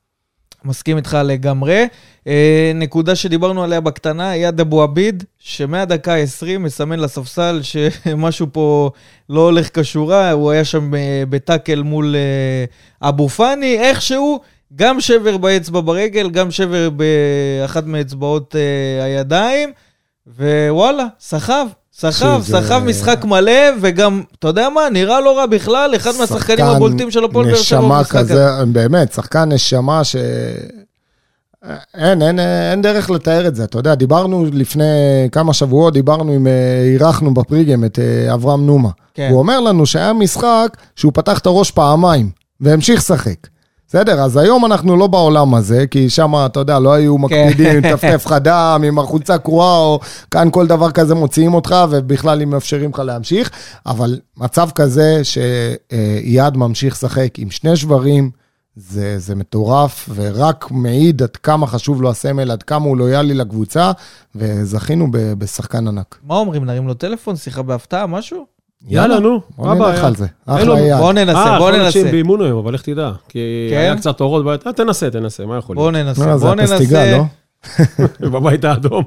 מסכים 0.68 0.96
איתך 0.96 1.18
לגמרי. 1.24 1.87
אה, 2.26 2.72
נקודה 2.74 3.16
שדיברנו 3.16 3.64
עליה 3.64 3.81
בקטנה, 3.81 4.33
אייד 4.33 4.61
אבו 4.61 4.83
עביד, 4.83 5.24
שמהדקה 5.38 6.14
ה-20 6.14 6.59
מסמן 6.59 6.98
לספסל 7.00 7.61
שמשהו 7.62 8.46
פה 8.52 8.90
לא 9.28 9.40
הולך 9.40 9.78
כשורה, 9.78 10.31
הוא 10.31 10.50
היה 10.50 10.64
שם 10.64 10.94
אה, 10.94 11.22
בטאקל 11.31 11.83
מול 11.83 12.16
אה, 12.16 13.09
אבו 13.09 13.28
פאני, 13.28 13.78
איכשהו, 13.78 14.40
גם 14.76 15.00
שבר 15.00 15.37
באצבע 15.37 15.81
ברגל, 15.81 16.31
גם 16.31 16.50
שבר 16.50 16.90
באחת 16.90 17.85
מאצבעות 17.87 18.54
הידיים, 19.02 19.72
ווואלה, 20.26 21.07
סחב. 21.20 21.66
סחב, 22.01 22.43
סחב 22.45 22.83
משחק 22.85 23.25
מלא, 23.25 23.53
וגם, 23.81 24.23
אתה 24.39 24.49
יודע 24.49 24.69
מה, 24.69 24.81
נראה 24.93 25.21
לא 25.21 25.39
רע 25.39 25.47
בכלל, 25.47 25.93
אחד 25.97 26.11
מהשחקנים 26.19 26.65
הבולטים 26.67 27.11
של 27.11 27.25
הפועל 27.25 27.47
באר 27.47 27.57
שבע 27.57 27.79
נשמה 27.79 27.99
במשחק 27.99 28.17
הזה. 28.17 28.33
כזה, 28.33 28.65
באמת, 28.67 29.13
שחקן 29.13 29.53
נשמה 29.53 30.05
ש... 30.05 30.17
אין, 31.95 32.23
אין, 32.23 32.39
אין 32.73 32.83
דרך 32.83 33.11
לתאר 33.11 33.47
את 33.47 33.55
זה. 33.55 33.65
אתה 33.65 33.79
יודע, 33.79 33.95
דיברנו 33.95 34.47
לפני 34.53 34.85
כמה 35.33 35.55
שבועות, 35.55 35.95
דיברנו 35.95 36.33
עם, 36.33 36.47
אה, 36.47 36.83
אירחנו 36.93 37.35
בפריגם 37.35 37.85
את 37.85 37.99
אה, 37.99 38.35
אברהם 38.35 38.67
נומה. 38.67 38.91
כן. 39.15 39.29
הוא 39.31 39.39
אומר 39.39 39.61
לנו 39.61 39.87
שהיה 39.87 40.13
משחק 40.13 40.77
שהוא 40.97 41.13
פתח 41.15 41.39
את 41.39 41.47
הראש 41.47 41.71
פעמיים, 41.71 42.31
והמשיך 42.61 42.99
לשחק. 42.99 43.47
בסדר, 43.88 44.20
אז 44.20 44.37
היום 44.37 44.64
אנחנו 44.64 44.96
לא 44.96 45.07
בעולם 45.07 45.55
הזה, 45.55 45.87
כי 45.87 46.11
שם, 46.11 46.33
אתה 46.46 46.61
יודע, 46.61 46.79
לא 46.79 46.92
היו 46.92 47.18
מקפידים 47.18 47.77
עם 47.77 47.83
טפטף 47.83 48.22
לך 48.27 48.33
דם, 48.33 48.83
עם 48.87 48.98
החולצה 48.98 49.38
קרועה, 49.38 49.79
או 49.79 50.01
כאן 50.31 50.48
כל 50.51 50.66
דבר 50.66 50.90
כזה 50.90 51.14
מוציאים 51.14 51.55
אותך, 51.55 51.74
ובכלל 51.90 52.42
אם 52.42 52.51
מאפשרים 52.51 52.90
לך 52.90 52.98
להמשיך. 52.98 53.51
אבל 53.87 54.20
מצב 54.37 54.68
כזה 54.74 55.20
שאייד 55.24 56.57
ממשיך 56.57 56.94
לשחק 56.94 57.38
עם 57.38 57.51
שני 57.51 57.77
שברים, 57.77 58.31
זה, 58.77 59.18
זה 59.18 59.35
מטורף, 59.35 60.09
ורק 60.14 60.70
מעיד 60.70 61.22
עד 61.22 61.37
כמה 61.37 61.66
חשוב 61.66 62.03
לו 62.03 62.11
הסמל, 62.11 62.51
עד 62.51 62.62
כמה 62.62 62.85
הוא 62.85 62.96
לויאלי 62.96 63.35
לקבוצה, 63.35 63.92
וזכינו 64.35 65.11
ב- 65.11 65.33
בשחקן 65.33 65.88
ענק. 65.88 66.18
מה 66.22 66.35
אומרים, 66.35 66.64
נרים 66.64 66.88
לו 66.88 66.94
טלפון, 66.94 67.37
שיחה 67.37 67.62
בהפתעה, 67.62 68.07
משהו? 68.07 68.58
יאללה, 68.87 69.19
נו, 69.19 69.41
בוא 69.57 69.67
מה 69.67 69.75
נלך 69.75 69.83
הבעיה? 69.83 70.07
על 70.07 70.17
זה. 70.17 70.25
אין 70.25 70.33
אחלה 70.55 70.64
לו- 70.64 70.77
אייד. 70.77 70.97
בואו 70.99 71.12
ננסה, 71.12 71.38
אה, 71.38 71.45
בואו 71.45 71.57
יכול 71.57 71.73
להיות 71.73 71.93
שהם 71.93 72.03
ננסה. 72.03 72.12
באימון 72.12 72.43
היום, 72.43 72.59
אבל 72.59 72.75
לך 72.75 72.83
תדע. 72.83 73.12
כי 73.29 73.38
כן? 73.71 73.77
היה 73.79 73.97
קצת 73.97 74.21
אורות 74.21 74.45
בבית. 74.45 74.67
אה, 74.67 74.73
תנסה, 74.73 75.11
תנסה, 75.11 75.47
מה 75.47 75.57
יכול 75.59 75.77
להיות? 75.77 75.93
ננסה, 75.95 76.38
זה 76.38 76.45
בואו 76.47 76.61
הפסטיגל, 76.61 77.17
ננסה. 77.17 77.19
לא? 78.21 78.31
בבית 78.31 78.64
האדום. 78.64 79.05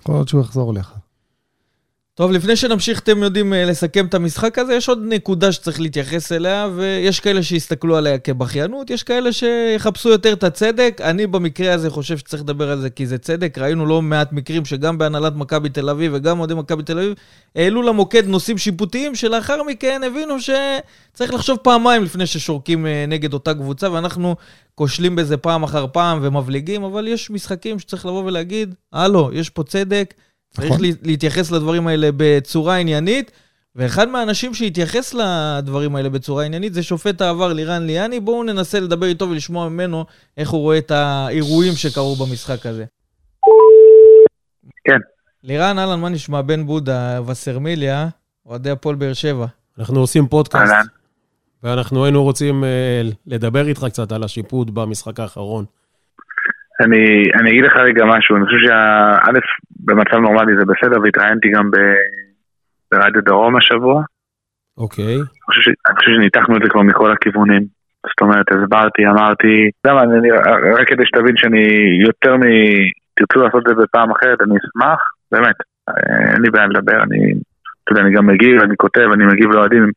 יכול 0.00 0.14
להיות 0.14 0.28
שהוא 0.28 0.40
יחזור 0.40 0.74
לך. 0.74 0.94
טוב, 2.14 2.32
לפני 2.32 2.56
שנמשיך, 2.56 3.00
אתם 3.00 3.22
יודעים 3.22 3.54
אה, 3.54 3.64
לסכם 3.64 4.06
את 4.06 4.14
המשחק 4.14 4.58
הזה, 4.58 4.74
יש 4.74 4.88
עוד 4.88 4.98
נקודה 5.02 5.52
שצריך 5.52 5.80
להתייחס 5.80 6.32
אליה, 6.32 6.68
ויש 6.74 7.20
כאלה 7.20 7.42
שיסתכלו 7.42 7.96
עליה 7.96 8.18
כבכיינות, 8.18 8.90
יש 8.90 9.02
כאלה 9.02 9.32
שיחפשו 9.32 10.08
יותר 10.08 10.32
את 10.32 10.44
הצדק. 10.44 11.00
אני 11.04 11.26
במקרה 11.26 11.74
הזה 11.74 11.90
חושב 11.90 12.18
שצריך 12.18 12.42
לדבר 12.42 12.70
על 12.70 12.80
זה 12.80 12.90
כי 12.90 13.06
זה 13.06 13.18
צדק. 13.18 13.58
ראינו 13.58 13.86
לא 13.86 14.02
מעט 14.02 14.32
מקרים 14.32 14.64
שגם 14.64 14.98
בהנהלת 14.98 15.36
מכבי 15.36 15.68
תל 15.68 15.90
אביב 15.90 16.12
וגם 16.14 16.38
אוהדי 16.38 16.54
מכבי 16.54 16.82
תל 16.82 16.98
אביב 16.98 17.14
העלו 17.56 17.82
למוקד 17.82 18.26
נושאים 18.26 18.58
שיפוטיים, 18.58 19.14
שלאחר 19.14 19.62
מכן 19.62 20.00
הבינו 20.06 20.34
שצריך 20.40 21.34
לחשוב 21.34 21.58
פעמיים 21.62 22.04
לפני 22.04 22.26
ששורקים 22.26 22.86
אה, 22.86 23.04
נגד 23.08 23.32
אותה 23.32 23.54
קבוצה, 23.54 23.92
ואנחנו 23.92 24.36
כושלים 24.74 25.16
בזה 25.16 25.36
פעם 25.36 25.62
אחר 25.62 25.86
פעם 25.92 26.18
ומבליגים, 26.22 26.84
אבל 26.84 27.08
יש 27.08 27.30
משחקים 27.30 27.78
שצריך 27.78 28.06
לבוא 28.06 28.24
ולהגיד, 28.24 28.74
הלו, 28.92 29.30
יש 29.32 29.50
פה 29.50 29.62
צדק. 29.62 30.14
צריך 30.52 30.70
נכון. 30.72 30.84
לה- 30.84 30.90
להתייחס 31.02 31.50
לדברים 31.50 31.86
האלה 31.86 32.08
בצורה 32.16 32.76
עניינית, 32.76 33.30
ואחד 33.76 34.08
מהאנשים 34.08 34.54
שהתייחס 34.54 35.14
לדברים 35.14 35.96
האלה 35.96 36.08
בצורה 36.08 36.44
עניינית 36.44 36.74
זה 36.74 36.82
שופט 36.82 37.20
העבר 37.20 37.52
לירן 37.52 37.86
ליאני. 37.86 38.20
בואו 38.20 38.42
ננסה 38.42 38.80
לדבר 38.80 39.06
איתו 39.06 39.30
ולשמוע 39.30 39.68
ממנו 39.68 40.04
איך 40.36 40.50
הוא 40.50 40.60
רואה 40.60 40.78
את 40.78 40.90
האירועים 40.90 41.72
שקרו 41.72 42.16
במשחק 42.16 42.66
הזה. 42.66 42.84
כן. 44.84 44.98
לירן, 45.42 45.78
אהלן, 45.78 46.00
מה 46.00 46.08
נשמע? 46.08 46.42
בן 46.42 46.66
בודה, 46.66 47.20
וסרמיליה, 47.26 48.08
אוהדי 48.46 48.70
הפועל 48.70 48.94
באר 48.96 49.12
שבע. 49.12 49.46
אנחנו 49.78 50.00
עושים 50.00 50.28
פודקאסט, 50.28 50.72
אהלן. 50.72 50.86
ואנחנו 51.62 52.04
היינו 52.04 52.22
רוצים 52.22 52.64
אה, 52.64 53.02
לדבר 53.26 53.68
איתך 53.68 53.86
קצת 53.88 54.12
על 54.12 54.22
השיפוט 54.24 54.70
במשחק 54.70 55.20
האחרון. 55.20 55.64
אני, 56.80 57.30
אני 57.40 57.50
אגיד 57.50 57.64
לך 57.64 57.76
רגע 57.76 58.04
משהו, 58.04 58.36
אני 58.36 58.44
חושב 58.44 58.58
שא', 58.66 59.40
במצב 59.84 60.16
נורמלי 60.16 60.52
זה 60.58 60.64
בסדר, 60.64 61.00
והתראיינתי 61.02 61.48
גם 61.48 61.70
ב- 61.70 62.02
ברדיו 62.92 63.22
דרום 63.22 63.56
השבוע. 63.56 64.02
אוקיי. 64.78 65.16
אני 65.16 65.42
חושב, 65.46 65.60
ש, 65.62 65.68
אני 65.88 65.96
חושב 65.96 66.10
שניתחנו 66.16 66.56
את 66.56 66.62
זה 66.64 66.70
כבר 66.70 66.82
מכל 66.82 67.12
הכיוונים. 67.12 67.62
זאת 68.06 68.20
אומרת, 68.20 68.46
הסברתי, 68.52 69.06
אמרתי, 69.06 69.70
אתה 69.80 69.88
יודע 69.88 69.94
מה, 69.94 70.02
אני, 70.02 70.30
רק 70.80 70.88
כדי 70.88 71.02
שתבין 71.06 71.36
שאני 71.36 71.64
יותר 72.06 72.36
מ... 72.36 72.42
תרצו 73.16 73.44
לעשות 73.44 73.62
את 73.62 73.68
זה 73.68 73.82
בפעם 73.82 74.10
אחרת, 74.10 74.38
אני 74.40 74.54
אשמח, 74.58 75.00
באמת, 75.32 75.56
אה, 75.88 76.32
אין 76.32 76.42
לי 76.42 76.50
בעיה 76.50 76.66
לדבר, 76.66 77.02
אני, 77.02 77.32
אתה 77.84 77.92
יודע, 77.92 78.02
אני 78.02 78.12
גם 78.16 78.26
מגיב, 78.26 78.62
אני 78.62 78.76
כותב, 78.76 79.08
אני 79.14 79.24
מגיב 79.26 79.50
לאוהדים, 79.50 79.90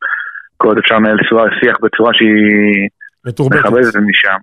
כל 0.57 0.67
עוד 0.67 0.77
אפשר 0.77 0.95
לנהל 0.95 1.17
שיח 1.63 1.77
בצורה 1.81 2.13
שהיא 2.13 2.89
מתורבתת. 3.25 3.59
מכבדת, 3.59 3.95
אני 3.95 4.13
שם, 4.13 4.39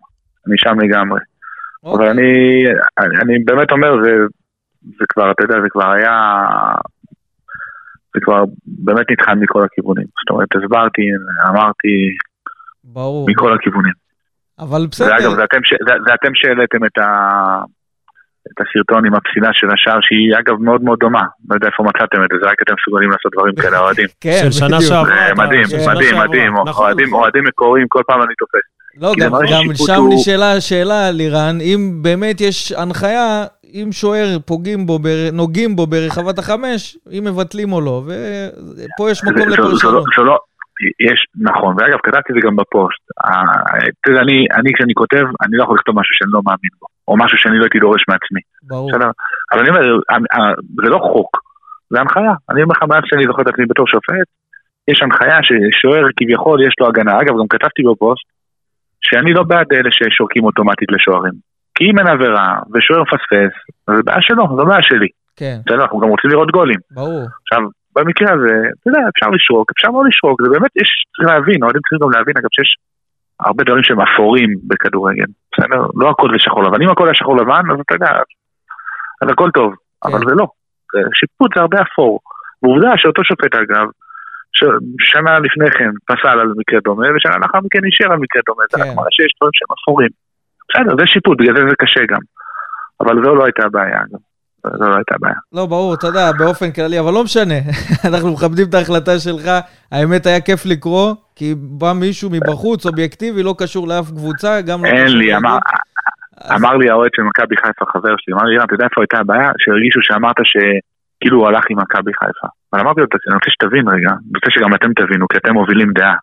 אני 0.46 0.58
שם 0.58 0.80
לגמרי. 0.80 1.20
אבל 1.84 1.92
אוקיי. 1.92 2.10
אני, 2.10 2.64
אני, 2.98 3.16
אני 3.22 3.44
באמת 3.44 3.72
אומר, 3.72 3.90
זה, 4.04 4.10
זה 4.82 5.04
כבר, 5.08 5.30
אתה 5.30 5.44
יודע, 5.44 5.60
זה 5.62 5.68
כבר 5.70 5.90
היה... 5.90 6.34
זה 8.14 8.20
כבר 8.22 8.44
באמת 8.66 9.06
נטחן 9.10 9.38
מכל 9.38 9.64
הכיוונים. 9.64 10.04
זאת 10.04 10.30
אומרת, 10.30 10.48
הסברתי, 10.56 11.02
אמרתי, 11.48 11.94
ברור. 12.84 13.26
מכל 13.30 13.52
הכיוונים. 13.54 13.92
אבל 14.58 14.86
בסדר. 14.90 15.08
ואגב, 15.10 15.34
זה 15.34 15.44
אתם, 15.44 15.58
זה, 15.88 15.94
זה 16.06 16.14
אתם 16.14 16.32
שהעליתם 16.34 16.84
את, 16.84 16.98
ה, 16.98 17.08
את 18.48 18.58
הסרטון 18.60 19.06
עם 19.06 19.14
הפסילה 19.14 19.48
של 19.52 19.66
השער, 19.74 19.98
שהיא 20.02 20.38
אגב 20.40 20.56
מאוד 20.62 20.82
מאוד 20.82 20.98
דומה. 20.98 21.24
לא 21.50 21.54
יודע 21.54 21.66
איפה 21.66 21.82
מצאתם 21.82 22.24
את 22.24 22.28
זה, 22.32 22.36
זה 22.42 22.46
רק 22.50 22.58
אתם 22.62 22.74
מסוגלים 22.78 23.10
לעשות 23.10 23.32
דברים 23.32 23.54
כאלה, 23.62 23.78
אוהדים. 23.78 24.08
כן, 24.24 24.38
של 24.42 24.50
שנה. 24.50 24.80
שעברה. 24.80 25.34
מדהים, 25.36 25.66
מדהים. 25.90 26.16
מדהים. 26.18 26.52
נכון. 26.66 26.94
אוהדים 27.12 27.44
מקוריים, 27.44 27.86
כל 27.88 28.02
פעם 28.06 28.22
אני 28.22 28.34
תופס. 28.38 28.66
לא, 29.00 29.12
כי 29.14 29.20
גם, 29.20 29.30
גם 29.32 29.74
שם 29.74 29.94
הוא- 30.00 30.14
נשאלה 30.14 30.52
השאלה, 30.52 31.10
לירן, 31.10 31.58
אם 31.60 31.98
באמת 32.02 32.40
יש 32.40 32.72
הנחיה, 32.72 33.44
אם 33.74 33.88
שוער 33.92 34.36
פוגעים 34.46 34.86
בו, 34.86 34.98
בר- 34.98 35.28
נוגעים 35.32 35.76
בו 35.76 35.86
ברחבת 35.86 36.38
החמש, 36.38 36.96
אם 37.18 37.24
מבטלים 37.24 37.72
או 37.72 37.80
לא, 37.80 38.02
ופה 38.06 39.10
יש 39.10 39.24
מקום 39.24 39.48
לא- 39.48 39.54
לפרשנות. 39.54 40.04
זה 40.16 40.22
לא, 40.22 40.38
יש, 41.10 41.20
נכון, 41.40 41.74
ואגב, 41.78 41.98
כתבתי 42.02 42.32
את 42.32 42.34
זה 42.34 42.46
גם 42.46 42.56
בפוסט. 42.56 43.02
ה- 43.24 43.58
אתה 44.00 44.10
יודע, 44.10 44.20
אני, 44.22 44.46
אני 44.58 44.70
כשאני 44.74 44.94
כותב, 44.94 45.24
אני 45.44 45.56
לא 45.56 45.62
יכול 45.62 45.76
לכתוב 45.76 45.94
משהו 46.00 46.14
שאני 46.18 46.30
לא 46.32 46.40
מאמין 46.46 46.72
בו, 46.80 46.86
או 47.08 47.16
משהו 47.16 47.38
שאני 47.38 47.58
לא 47.58 47.64
הייתי 47.64 47.78
דורש 47.78 48.02
מעצמי, 48.08 48.40
ברור. 48.62 48.90
אבל 49.52 49.60
אני 49.60 49.68
אומר, 49.68 49.84
ה- 50.10 50.36
ה- 50.36 50.54
זה 50.84 50.90
לא 50.90 50.98
חוק, 51.12 51.30
זה 51.90 52.00
הנחיה. 52.00 52.32
אני 52.50 52.62
אומר 52.62 52.74
לך, 52.76 52.82
מאז 52.88 53.02
שאני 53.06 53.24
זוכר 53.26 53.42
את 53.42 53.48
עצמי 53.48 53.66
בתור 53.66 53.86
שופט, 53.88 54.26
יש 54.88 55.02
הנחיה 55.02 55.38
ששוער 55.42 56.04
כביכול 56.16 56.66
יש 56.66 56.74
לו 56.80 56.86
הגנה. 56.88 57.12
אגב, 57.20 57.34
גם 57.40 57.48
כתבתי 57.50 57.82
בפוסט, 57.92 58.24
שאני 59.02 59.32
לא 59.32 59.42
בעד 59.42 59.66
אלה 59.72 59.90
ששורקים 59.92 60.44
אוטומטית 60.44 60.88
לשוערים. 60.92 61.32
כי 61.74 61.84
אם 61.90 61.98
אין 61.98 62.06
עבירה, 62.06 62.48
ושוער 62.74 63.02
מפספס, 63.02 63.54
זה 63.86 64.02
בעיה 64.04 64.22
שלו, 64.22 64.44
זו 64.56 64.64
בעיה 64.66 64.82
שלי. 64.82 65.08
כן, 65.36 65.56
בסדר, 65.66 65.82
אנחנו 65.82 65.98
גם 66.00 66.08
רוצים 66.08 66.30
לראות 66.30 66.50
גולים. 66.50 66.80
ברור. 66.90 67.26
עכשיו, 67.42 67.60
במקרה 67.96 68.28
הזה, 68.34 68.54
אתה 68.80 68.90
יודע, 68.90 69.00
אפשר 69.14 69.28
לשרוק, 69.36 69.70
אפשר 69.76 69.88
לא 69.88 70.02
לשרוק, 70.08 70.42
זה 70.42 70.48
באמת, 70.48 70.70
יש, 70.82 70.90
צריך 71.16 71.28
להבין, 71.28 71.62
אוהדים 71.62 71.80
צריכים 71.82 71.98
גם 72.02 72.10
להבין, 72.16 72.34
אגב, 72.38 72.48
שיש 72.56 72.70
הרבה 73.40 73.64
דברים 73.64 73.82
שהם 73.84 74.00
אפורים 74.00 74.50
בכדורגל, 74.68 75.28
בסדר? 75.52 75.80
לא 76.00 76.10
הכל 76.10 76.28
זה 76.32 76.38
שחור 76.38 76.62
לבן, 76.64 76.82
אם 76.82 76.90
הכל 76.90 77.04
היה 77.06 77.14
שחור 77.14 77.36
לבן, 77.36 77.62
אז 77.72 77.76
אתה 77.86 77.94
יודע, 77.94 78.12
אז 79.22 79.28
הכל 79.32 79.50
טוב, 79.50 79.74
אבל 80.04 80.18
כן. 80.20 80.28
זה 80.28 80.34
לא. 80.34 80.46
זה- 80.92 81.08
שיפוט 81.14 81.50
זה 81.54 81.60
הרבה 81.60 81.78
אפור. 81.82 82.20
ועובדה 82.62 82.90
שאותו 82.96 83.24
שופט, 83.24 83.54
אגב, 83.54 83.86
שנה 84.98 85.38
לפני 85.38 85.70
כן 85.70 85.90
פסל 86.06 86.38
על 86.40 86.52
מקרה 86.56 86.80
דומה, 86.84 87.06
ושנה 87.16 87.36
לאחר 87.42 87.58
מכן 87.64 87.84
אישר 87.84 88.12
על 88.12 88.18
מקרה 88.18 88.42
דומה, 88.46 88.64
זה 88.70 88.78
כן. 88.78 88.82
רק 88.82 88.96
מראה 88.96 89.08
שיש 89.10 89.32
דברים 89.36 89.52
שהם 89.58 89.72
אפורים. 89.78 90.12
בסדר, 90.68 90.96
זה 90.98 91.06
שיפוט, 91.06 91.38
בגלל 91.38 91.56
זה 91.56 91.62
זה 91.70 91.76
קשה 91.78 92.00
גם. 92.08 92.22
אבל 93.00 93.14
זו 93.24 93.34
לא 93.34 93.44
הייתה 93.44 93.62
הבעיה, 93.66 93.96
אגב. 93.96 94.20
זו 94.78 94.88
לא 94.90 94.96
הייתה 94.96 95.14
הבעיה. 95.14 95.34
לא, 95.52 95.66
ברור, 95.66 95.94
אתה 95.94 96.06
יודע, 96.06 96.32
באופן 96.38 96.70
כללי, 96.72 97.00
אבל 97.00 97.12
לא 97.12 97.24
משנה. 97.24 97.58
אנחנו 98.08 98.32
מכבדים 98.32 98.66
את 98.68 98.74
ההחלטה 98.74 99.18
שלך. 99.18 99.46
האמת, 99.92 100.26
היה 100.26 100.40
כיף 100.40 100.66
לקרוא, 100.66 101.14
כי 101.36 101.54
בא 101.56 101.92
מישהו 102.00 102.30
מבחוץ, 102.30 102.86
אובייקטיבי, 102.86 103.42
לא 103.42 103.54
קשור 103.58 103.88
לאף 103.88 104.10
קבוצה, 104.10 104.60
גם 104.60 104.84
לא 104.84 104.88
אין 104.88 105.04
קשור 105.04 105.16
לי, 105.16 105.26
לאיגוד. 105.26 105.44
אמר, 105.44 105.58
אמר 106.56 106.76
לי 106.76 106.90
האוהד 106.90 107.10
של 107.16 107.22
מכבי 107.22 107.56
חיפה, 107.56 107.84
חבר 107.92 108.14
שלי, 108.18 108.34
אמר 108.34 108.42
לי, 108.42 108.64
אתה 108.64 108.74
יודע 108.74 108.84
איפה 108.84 109.00
הייתה 109.00 109.18
הבעיה? 109.18 109.50
שהרגישו 109.58 110.00
שאמרת 110.02 110.36
שכאילו 111.22 111.38
הוא 111.38 111.48
הלך 111.48 111.64
עם 111.70 111.78
מכבי 111.78 112.12
חיפה. 112.14 112.48
אבל 112.72 112.80
אמרתי 112.80 113.00
לו, 113.00 113.06
אני 113.28 113.34
רוצה 113.34 113.50
שתבין 113.50 113.88
רגע, 113.88 114.10
אני 114.10 114.32
רוצה 114.36 114.50
שגם 114.50 114.74
אתם 114.74 114.92
תבינו, 114.92 115.28
כי 115.28 115.36
אתם 115.38 115.52
מובילים 115.54 115.92
דעה. 115.92 116.16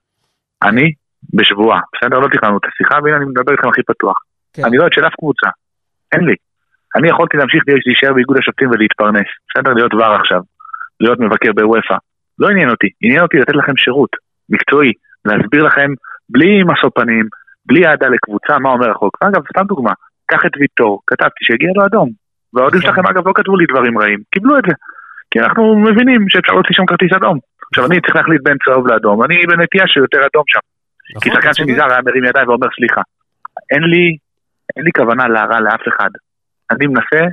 אני 0.64 0.94
בשבועה, 1.34 1.80
בסדר? 1.94 2.20
לא 2.20 2.28
תכננו 2.28 2.58
את 2.58 2.66
השיחה, 2.66 2.96
והנה 3.04 3.18
אני 3.18 3.26
מדבר 3.26 3.52
איתכם 3.52 3.70
הכי 3.70 3.84
פתוח. 3.84 4.18
כן. 4.54 4.64
אני 4.66 4.78
לא 4.78 4.82
אוהד 4.82 4.94
של 4.94 5.08
אף 5.08 5.16
קבוצה, 5.20 5.50
אין 6.12 6.24
לי. 6.26 6.36
אני 6.96 7.10
יכולתי 7.10 7.38
להמשיך 7.38 7.64
להישאר 7.88 8.14
באיגוד 8.14 8.38
השופטים 8.38 8.70
ולהתפרנס, 8.72 9.30
בסדר? 9.50 9.74
להיות 9.74 9.94
ור 9.94 10.16
עכשיו, 10.22 10.42
להיות 11.00 11.20
מבקר 11.20 11.52
בוופא. 11.56 11.98
לא 12.40 12.48
עניין 12.50 12.70
אותי, 12.70 12.90
עניין 13.02 13.22
אותי 13.22 13.38
לתת 13.38 13.56
לכם 13.56 13.78
שירות 13.78 14.10
מקצועי, 14.50 14.92
להסביר 15.26 15.64
לכם 15.64 15.90
בלי 16.30 16.64
משוא 16.64 16.90
פנים, 16.96 17.26
בלי 17.66 17.88
אהדה 17.88 18.08
לקבוצה, 18.08 18.60
מה 18.60 18.70
אומר 18.70 18.92
החוק. 18.92 19.18
אגב, 19.24 19.42
סתם 19.52 19.66
דוגמה, 19.68 19.94
קח 20.26 20.46
את 20.46 20.52
ויטור, 20.60 21.02
כתבתי 21.08 21.42
שהגיע 21.48 21.70
לו 21.76 21.86
אדום. 21.86 22.10
והאוהדים 22.54 22.80
נכון. 22.80 22.92
שלכם 22.96 23.08
אגב 23.08 23.28
לא 23.28 23.34
כתבו 23.36 23.56
לי 23.58 23.66
דברים 23.66 23.98
רעים, 23.98 24.20
קיבלו 24.32 24.58
את 24.58 24.64
זה. 24.68 24.74
כי 25.32 25.40
אנחנו 25.40 25.76
מבינים 25.76 26.30
שאפשר 26.30 26.54
להוציא 26.54 26.76
שם 26.76 26.86
כרטיס 26.86 27.14
אדום. 27.18 27.40
עכשיו 27.72 27.86
אני 27.86 28.02
צריך 28.02 28.16
להחליט 28.16 28.42
בין 28.44 28.58
צהוב 28.66 28.88
לאדום, 28.88 29.24
אני 29.24 29.36
בנטייה 29.46 29.88
שיותר 29.88 30.18
אדום 30.18 30.44
שם. 30.48 30.60
כי 31.22 31.30
נכון, 31.30 31.32
שחקן 31.32 31.50
אתה 31.50 31.58
צודק. 31.58 31.70
שנזהר 31.70 31.92
היה 31.92 32.02
מרים 32.06 32.24
ידיים 32.24 32.50
ואומר 32.50 32.68
סליחה. 32.76 33.02
אין 33.72 33.84
לי, 33.84 34.18
אין 34.76 34.86
לי 34.86 34.92
כוונה 34.98 35.28
להרע 35.28 35.60
לאף 35.60 35.84
אחד. 35.88 36.10
אני 36.72 36.88
מנסה 36.88 37.26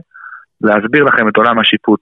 להסביר 0.61 1.05
לכם 1.05 1.29
את 1.29 1.37
עולם 1.37 1.59
השיפוט. 1.59 2.01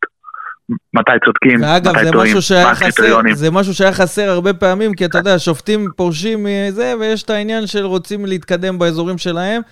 מתי 0.94 1.12
צודקים, 1.24 1.62
ואגב, 1.62 1.96
מתי 1.96 2.10
טועים, 2.12 2.36
מה 2.64 2.70
הקריטריונים. 2.70 3.34
זה 3.34 3.50
משהו 3.50 3.74
שהיה 3.74 3.92
חסר 3.92 4.30
הרבה 4.30 4.54
פעמים, 4.54 4.94
כי 4.94 5.04
אתה 5.04 5.18
יודע, 5.18 5.38
שופטים 5.38 5.88
פורשים 5.96 6.44
מזה, 6.44 6.94
ויש 7.00 7.22
את 7.22 7.30
העניין 7.30 7.66
של 7.66 7.84
רוצים 7.84 8.26
להתקדם 8.26 8.78
באזורים 8.78 9.18
שלהם, 9.18 9.62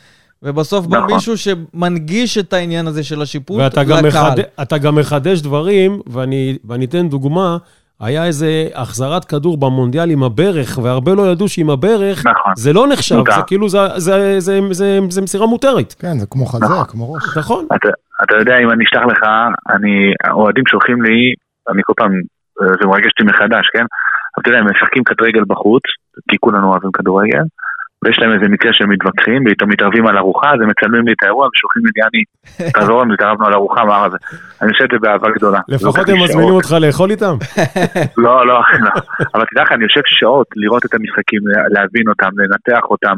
ובסוף 0.42 0.86
בא 0.86 0.98
נכון. 0.98 1.12
מישהו 1.14 1.34
שמנגיש 1.38 2.38
את 2.38 2.52
העניין 2.52 2.86
הזה 2.86 3.04
של 3.04 3.22
השיפוט 3.22 3.58
ואתה 3.60 3.84
גם, 3.84 3.96
לקהל. 3.96 4.08
מחד... 4.08 4.38
אתה 4.62 4.78
גם 4.78 4.94
מחדש 4.94 5.40
דברים, 5.40 6.00
ואני, 6.06 6.58
ואני 6.64 6.84
אתן 6.84 7.08
דוגמה, 7.08 7.56
היה 8.00 8.24
איזה 8.26 8.68
החזרת 8.74 9.24
כדור 9.24 9.58
במונדיאל 9.58 10.10
עם 10.10 10.22
הברך, 10.22 10.78
והרבה 10.82 11.14
לא 11.14 11.22
ידעו 11.22 11.48
שעם 11.48 11.70
הברך 11.70 12.26
נכון. 12.26 12.52
זה 12.56 12.72
לא 12.72 12.86
נחשב, 12.88 13.16
מותר. 13.16 13.32
זה 13.32 13.42
כאילו, 13.46 13.68
זה, 13.68 13.78
זה, 13.96 14.40
זה, 14.40 14.60
זה, 14.70 14.98
זה 15.08 15.22
מסירה 15.22 15.46
מותרת. 15.46 15.92
כן, 15.92 16.18
זה 16.18 16.26
כמו 16.30 16.46
חזה, 16.46 16.64
נכון. 16.64 16.84
כמו 16.88 17.12
ראש. 17.12 17.22
נכון. 17.36 17.66
אתה, 17.76 17.88
אתה 18.24 18.36
יודע, 18.36 18.58
אם 18.62 18.70
אני 18.70 18.84
אשלח 18.84 19.02
לך, 19.12 19.22
אני, 19.74 19.94
האוהדים 20.24 20.64
שולחים 20.70 21.02
לי, 21.02 21.34
אני 21.72 21.82
כל 21.84 21.92
פעם, 21.96 22.12
אה, 22.62 22.66
זה 22.80 22.86
מרגש 22.86 23.10
אותי 23.12 23.24
מחדש, 23.30 23.66
כן? 23.74 23.86
אבל 24.34 24.40
אתה 24.40 24.48
יודע, 24.48 24.58
הם 24.58 24.66
משחקים 24.70 25.04
כדורגל 25.04 25.44
בחוץ, 25.48 25.82
כי 26.30 26.36
כולנו 26.40 26.70
אוהבים 26.70 26.92
כדורגל, 26.92 27.44
ויש 28.02 28.18
להם 28.18 28.32
איזה 28.34 28.48
מקרה 28.48 28.72
שהם 28.72 28.90
מתווכחים, 28.90 29.44
ואיתם 29.46 29.68
מתערבים 29.68 30.06
על 30.06 30.18
ארוחה, 30.18 30.50
אז 30.54 30.60
הם 30.62 30.68
מצלמים 30.68 31.06
לי 31.06 31.12
את 31.12 31.22
האירוע 31.22 31.48
ושולחים 31.48 31.82
לי, 31.84 31.90
יעני, 31.96 32.22
תעזור 32.72 33.02
לנו, 33.02 33.14
התערבנו 33.14 33.46
על 33.46 33.54
ארוחה, 33.54 33.84
מה 33.84 34.08
זה? 34.10 34.16
אני 34.62 34.70
עושה 34.70 34.84
את 34.84 34.88
זה 34.92 34.98
באהבה 35.00 35.28
גדולה. 35.36 35.60
לפחות 35.68 36.08
הם 36.08 36.22
מזמינים. 36.22 36.54
אותך 36.54 36.72
לאכול 36.80 37.10
איתם. 37.10 37.34
לא, 38.24 38.46
לא, 38.46 38.60
לא. 38.80 38.90
אבל 39.34 39.44
תדע 39.50 39.62
לך, 39.62 39.72
אני 39.72 39.82
יושב 39.84 40.00
שעות 40.04 40.46
לראות 40.56 40.84
את 40.86 40.94
המשחקים, 40.94 41.40
להבין 41.70 42.08
אותם, 42.08 42.30
לנתח 42.38 42.84
אותם. 42.84 43.14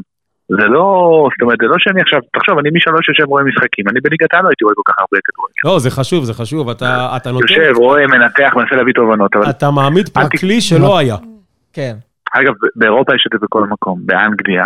זה 0.49 0.67
לא, 0.67 0.87
זאת 1.33 1.43
אומרת, 1.43 1.59
זה 1.61 1.67
לא 1.67 1.75
שאני 1.79 2.01
עכשיו, 2.01 2.21
תחשוב, 2.37 2.59
אני 2.59 2.69
משלוש 2.75 3.09
יושב 3.09 3.25
רואה 3.25 3.43
משחקים, 3.45 3.85
אני 3.89 4.01
בליגת 4.01 4.35
העל 4.35 4.43
לא 4.43 4.49
הייתי 4.49 4.65
רואה 4.65 4.75
כל 4.75 4.83
כך 4.87 4.95
הרבה 4.99 5.19
כדורגל. 5.25 5.55
לא, 5.65 5.79
זה 5.79 5.91
חשוב, 5.91 6.25
זה 6.25 6.35
חשוב, 6.35 6.69
אתה 6.69 7.17
אתה 7.17 7.31
נותן... 7.33 7.47
יושב, 7.49 7.73
רואה, 7.77 8.07
מנתח, 8.07 8.53
מנסה 8.57 8.77
להביא 8.77 8.93
תובנות, 8.93 9.37
אבל 9.37 9.51
אתה 9.51 9.71
מעמיד 9.71 10.09
פה 10.09 10.21
כלי 10.41 10.61
שלא 10.61 10.99
היה. 10.99 11.17
כן. 11.73 11.95
אגב, 12.39 12.55
באירופה 12.77 13.15
יש 13.15 13.25
את 13.27 13.33
זה 13.33 13.39
בכל 13.47 13.65
מקום, 13.75 13.97
באנגליה, 14.07 14.65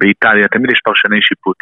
באיטליה, 0.00 0.48
תמיד 0.48 0.70
יש 0.70 0.80
פרשני 0.84 1.22
שיפוט. 1.22 1.56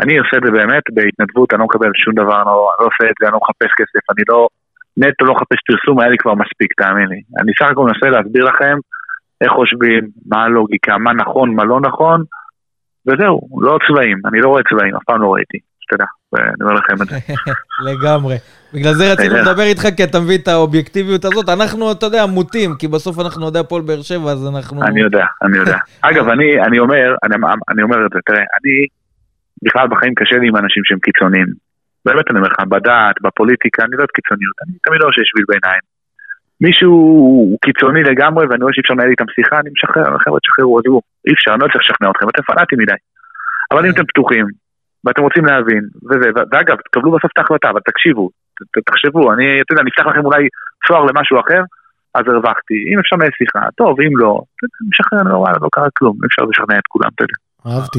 אני 0.00 0.18
עושה 0.18 0.36
את 0.36 0.42
זה 0.44 0.50
באמת 0.50 0.82
בהתנדבות, 0.94 1.52
אני 1.52 1.60
לא 1.60 1.64
מקבל 1.64 1.90
שום 2.04 2.14
דבר, 2.14 2.38
לא, 2.44 2.70
אני 2.72 2.80
לא 2.80 2.86
עושה 2.90 3.04
את 3.10 3.16
זה, 3.20 3.26
אני 3.26 3.32
לא 3.32 3.40
מחפש 3.42 3.70
כסף, 3.78 4.04
אני 4.12 4.22
לא, 4.28 4.48
נטו 4.96 5.24
לא 5.24 5.34
מחפש 5.34 5.58
פרסום, 5.66 6.00
היה 6.00 6.10
לי 6.10 6.18
כבר 6.18 6.34
מספיק, 6.34 6.72
תאמין 6.80 7.08
לי. 7.08 7.20
אני 7.40 7.52
סך 7.58 7.70
הכל 7.70 7.84
מנסה 7.84 8.06
להסביר 8.08 8.44
לכם 8.44 8.76
איך 9.40 9.52
חושבים, 9.52 10.02
מה 10.26 10.42
הלוגיקה, 10.44 10.98
מה 10.98 11.12
נכון, 11.12 11.54
מה 11.54 11.64
לא 11.64 11.80
נכון, 11.80 12.22
וזהו, 13.06 13.48
לא 13.60 13.78
צבעים, 13.86 14.18
אני 14.28 14.40
לא 14.40 14.48
רואה 14.48 14.62
צבעים, 14.70 14.96
אף 14.96 15.04
פעם 15.06 15.22
לא 15.22 15.34
ראיתי, 15.34 15.58
שתדע, 15.88 16.04
ואני 16.32 16.62
אומר 16.62 16.74
לכם 16.74 16.94
את 17.02 17.08
זה. 17.08 17.16
לגמרי. 17.90 18.36
בגלל 18.74 18.94
זה 18.94 19.12
רצינו 19.12 19.34
בסדר. 19.34 19.50
לדבר 19.50 19.62
איתך, 19.62 19.82
כי 19.96 20.04
אתה 20.04 20.20
מביא 20.20 20.38
את 20.38 20.48
האובייקטיביות 20.48 21.24
הזאת. 21.24 21.48
אנחנו, 21.48 21.92
אתה 21.92 22.06
יודע, 22.06 22.26
מוטים, 22.26 22.70
כי 22.78 22.88
בסוף 22.88 23.18
אנחנו 23.18 23.42
אוהדי 23.42 23.58
הפועל 23.58 23.82
באר 23.82 24.02
שבע, 24.02 24.30
אז 24.30 24.48
אנחנו... 24.54 24.82
אני 24.82 25.00
יודע, 25.00 25.24
אני 25.42 25.58
יודע. 25.58 25.78
אגב, 26.08 26.28
אני, 26.28 26.62
אני 26.66 26.78
אומר, 26.78 27.14
אני, 27.24 27.36
אני 27.70 27.82
אומר 27.82 28.06
את 28.06 28.10
זה, 28.14 28.18
תראה, 28.26 28.44
אני, 28.58 28.74
בכלל 29.64 29.88
בחיים 29.88 30.14
קשה 30.14 30.36
לי 30.36 30.48
עם 30.48 30.56
אנשים 30.56 30.82
שהם 30.84 30.98
קיצוניים. 30.98 31.46
באמת 32.04 32.24
אני 32.30 32.38
אומר 32.38 32.48
לך, 32.48 32.60
בדת, 32.68 33.16
בפוליטיקה, 33.22 33.84
אני 33.84 33.92
לא 33.92 33.98
אוהב 33.98 34.10
קיצוניות, 34.18 34.56
אני 34.62 34.72
תמיד 34.84 35.00
רואה 35.02 35.12
שיש 35.12 35.28
שביל 35.30 35.44
ביניים. 35.48 35.84
מישהו 36.60 36.92
הוא 36.92 37.58
קיצוני 37.64 38.02
לגמרי, 38.02 38.46
ואני 38.46 38.62
רואה 38.62 38.72
שאי 38.74 38.80
אפשר 38.80 38.94
לנהל 38.94 39.10
איתם 39.10 39.28
שיחה, 39.34 39.60
אני 39.60 39.70
משחרר, 39.74 40.18
חבר'ה 40.18 40.40
תשחררו, 40.40 40.78
עזבו, 40.78 41.00
אי 41.26 41.32
אפשר, 41.32 41.50
אני 41.54 41.60
לא 41.62 41.68
צריך 41.72 41.84
לשכנע 41.84 42.10
אתכם, 42.10 42.26
אתם 42.28 42.42
פנאטים 42.42 42.78
מדי. 42.78 43.00
אבל 43.72 43.86
אם 43.86 43.92
אתם 43.92 44.06
פתוחים, 44.06 44.46
ואתם 45.04 45.22
רוצים 45.22 45.44
להבין, 45.44 45.82
וזה, 46.10 46.28
ואגב, 46.52 46.76
תקבלו 46.86 47.10
בסוף 47.16 47.30
את 47.32 47.38
ההחלטה, 47.38 47.70
אבל 47.70 47.80
תקשיבו, 47.90 48.28
ת- 48.28 48.78
תחשבו, 48.90 49.32
אני, 49.32 49.44
אתה 49.62 49.72
יודע, 49.72 49.82
אני 49.82 49.90
אפתח 49.90 50.06
לכם 50.10 50.24
אולי 50.24 50.42
צוהר 50.88 51.04
למשהו 51.04 51.36
אחר, 51.40 51.62
אז 52.14 52.22
הרווחתי. 52.28 52.74
אם 52.92 52.98
אפשר 52.98 53.16
לנהל 53.16 53.30
שיחה, 53.38 53.62
טוב, 53.76 54.00
אם 54.00 54.18
לא, 54.18 54.40
משחרר, 54.90 55.32
לא, 55.32 55.36
וואלה, 55.38 55.56
לא 55.62 55.68
קרה 55.72 55.88
כלום, 55.98 56.16
אפשר 56.26 56.42
לשכנע 56.50 56.78
את 56.78 56.86
כולם, 56.88 57.10
אתה 57.14 57.24
יודע. 57.24 57.38
אהבתי. 57.76 57.98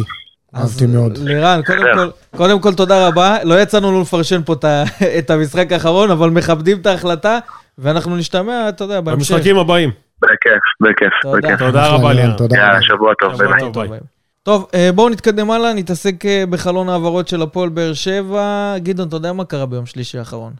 אהבתי 0.55 0.85
מאוד. 0.93 1.17
לירן, 1.17 1.59
קודם. 1.65 1.79
כל, 1.93 2.37
קודם 2.37 2.61
כל 2.61 2.73
תודה 2.73 3.07
רבה. 3.07 3.37
לא 3.43 3.61
יצאנו 3.61 3.87
לנו 3.91 4.01
לפרשן 4.01 4.41
פה 4.43 4.53
את 5.19 5.29
המשחק 5.29 5.71
האחרון, 5.71 6.11
אבל 6.11 6.29
מכבדים 6.29 6.77
את 6.81 6.85
ההחלטה, 6.85 7.39
ואנחנו 7.77 8.17
נשתמע, 8.17 8.69
אתה 8.69 8.83
יודע, 8.83 9.01
בהמשך. 9.01 9.31
במשחקים 9.33 9.57
הבאים. 9.57 9.89
בכיף, 10.21 10.63
בכיף, 10.81 11.13
תודה. 11.21 11.37
בכיף. 11.47 11.59
תודה 11.59 11.87
רבה, 11.87 12.13
לירן. 12.13 12.37
תודה 12.37 12.69
רבה. 12.71 12.81
שבוע 12.81 13.13
טוב, 13.13 13.33
ביי. 13.73 13.99
טוב. 14.43 14.67
אה, 14.73 14.91
בואו 14.91 15.09
נתקדם 15.09 15.51
הלאה, 15.51 15.73
נתעסק 15.73 16.25
אה, 16.25 16.43
בחלון 16.49 16.89
העברות 16.89 17.27
של 17.27 17.41
הפועל 17.41 17.69
באר 17.69 17.93
שבע. 17.93 18.75
גדעון, 18.77 19.07
אתה 19.07 19.15
יודע 19.15 19.33
מה 19.33 19.45
קרה 19.45 19.65
ביום 19.65 19.85
שלישי 19.85 20.17
האחרון? 20.17 20.53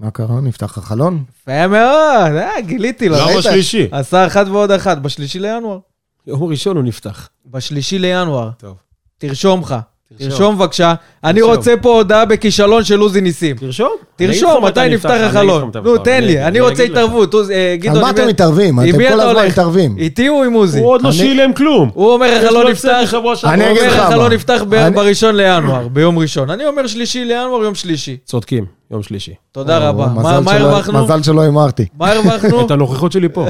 מה 0.00 0.10
קרה? 0.10 0.40
נפתח 0.40 0.78
החלון? 0.78 1.24
יפה 1.40 1.66
מאוד, 1.66 2.32
אה, 2.36 2.60
גיליתי 2.60 3.08
לו. 3.08 3.16
גם 3.16 3.26
ראית? 3.26 3.38
בשלישי. 3.38 3.88
עשה 3.92 4.26
אחת 4.26 4.46
ועוד 4.46 4.70
אחת, 4.70 4.98
בשלישי 4.98 5.38
לינואר. 5.38 5.78
יום 6.26 6.42
ראשון 6.42 6.76
הוא 6.76 6.84
נפתח. 6.84 7.28
בשלישי 7.46 7.98
לינואר. 7.98 8.50
טוב. 8.58 8.76
תרשום 9.18 9.60
לך. 9.60 9.74
תרשום. 10.08 10.28
תרשום 10.30 10.58
בבקשה. 10.58 10.94
אני. 11.24 11.42
רוצה 11.42 11.74
פה 11.82 11.88
הודעה 11.88 12.24
בכישלון 12.24 12.84
של 12.84 12.98
עוזי 12.98 13.20
ניסים. 13.20 13.56
תרשום. 13.56 13.92
תרשום, 14.16 14.64
מתי 14.64 14.80
נפתח 14.90 15.10
החלון. 15.24 15.70
נו, 15.84 15.98
תן 15.98 16.24
לי, 16.24 16.44
אני 16.46 16.60
רוצה 16.60 16.82
התערבות. 16.82 17.34
אה, 17.34 17.40
על 17.72 17.76
גדעון, 17.76 18.00
מה 18.00 18.08
עם 18.08 18.14
אתם 18.14 18.28
מתערבים? 18.28 18.80
אתם 18.80 18.98
כל 19.08 19.20
הזמן? 19.20 19.46
מתערבים. 19.46 19.94
איתי 19.98 20.28
או 20.28 20.44
עם 20.44 20.52
עוזי? 20.52 20.78
הוא 20.80 20.88
עוד 20.88 21.02
לא 21.02 21.12
שילם 21.12 21.52
כלום. 21.52 21.90
הוא 21.94 22.12
אומר 22.12 22.26
החלון 22.44 22.62
לו 22.62 22.70
הפסד 22.70 22.88
נפתח. 23.02 23.14
אני 23.44 23.64
הוא 23.64 23.70
אגיד 23.72 23.82
אומר 23.82 23.94
לך 23.94 24.00
החלון 24.00 24.28
מה. 24.28 24.34
נפתח 24.34 24.62
ב- 24.68 24.74
אני- 24.74 24.96
בראשון 24.96 25.36
לינואר, 25.36 25.88
ביום 25.88 26.18
ראשון. 26.18 26.50
אני 26.50 26.66
אומר 26.66 26.86
שלישי 26.86 27.24
לינואר, 27.24 27.64
יום 27.64 27.74
שלישי. 27.74 28.16
צודקים, 28.24 28.64
יום 28.90 29.02
שלישי. 29.02 29.32
תודה 29.52 29.78
רבה. 29.78 30.06
מזל 30.06 30.22
מה 30.22 30.40
מה 30.40 30.52
שלא- 30.52 30.64
הרווחנו? 30.66 31.04
מזל 31.04 31.22
שלא 31.22 31.40
הימרתי. 31.40 31.86
מה 31.98 32.10
הרווחנו? 32.12 32.60
את 32.66 32.70
הנוכחות 32.70 33.12
שלי 33.12 33.28
פה. 33.28 33.46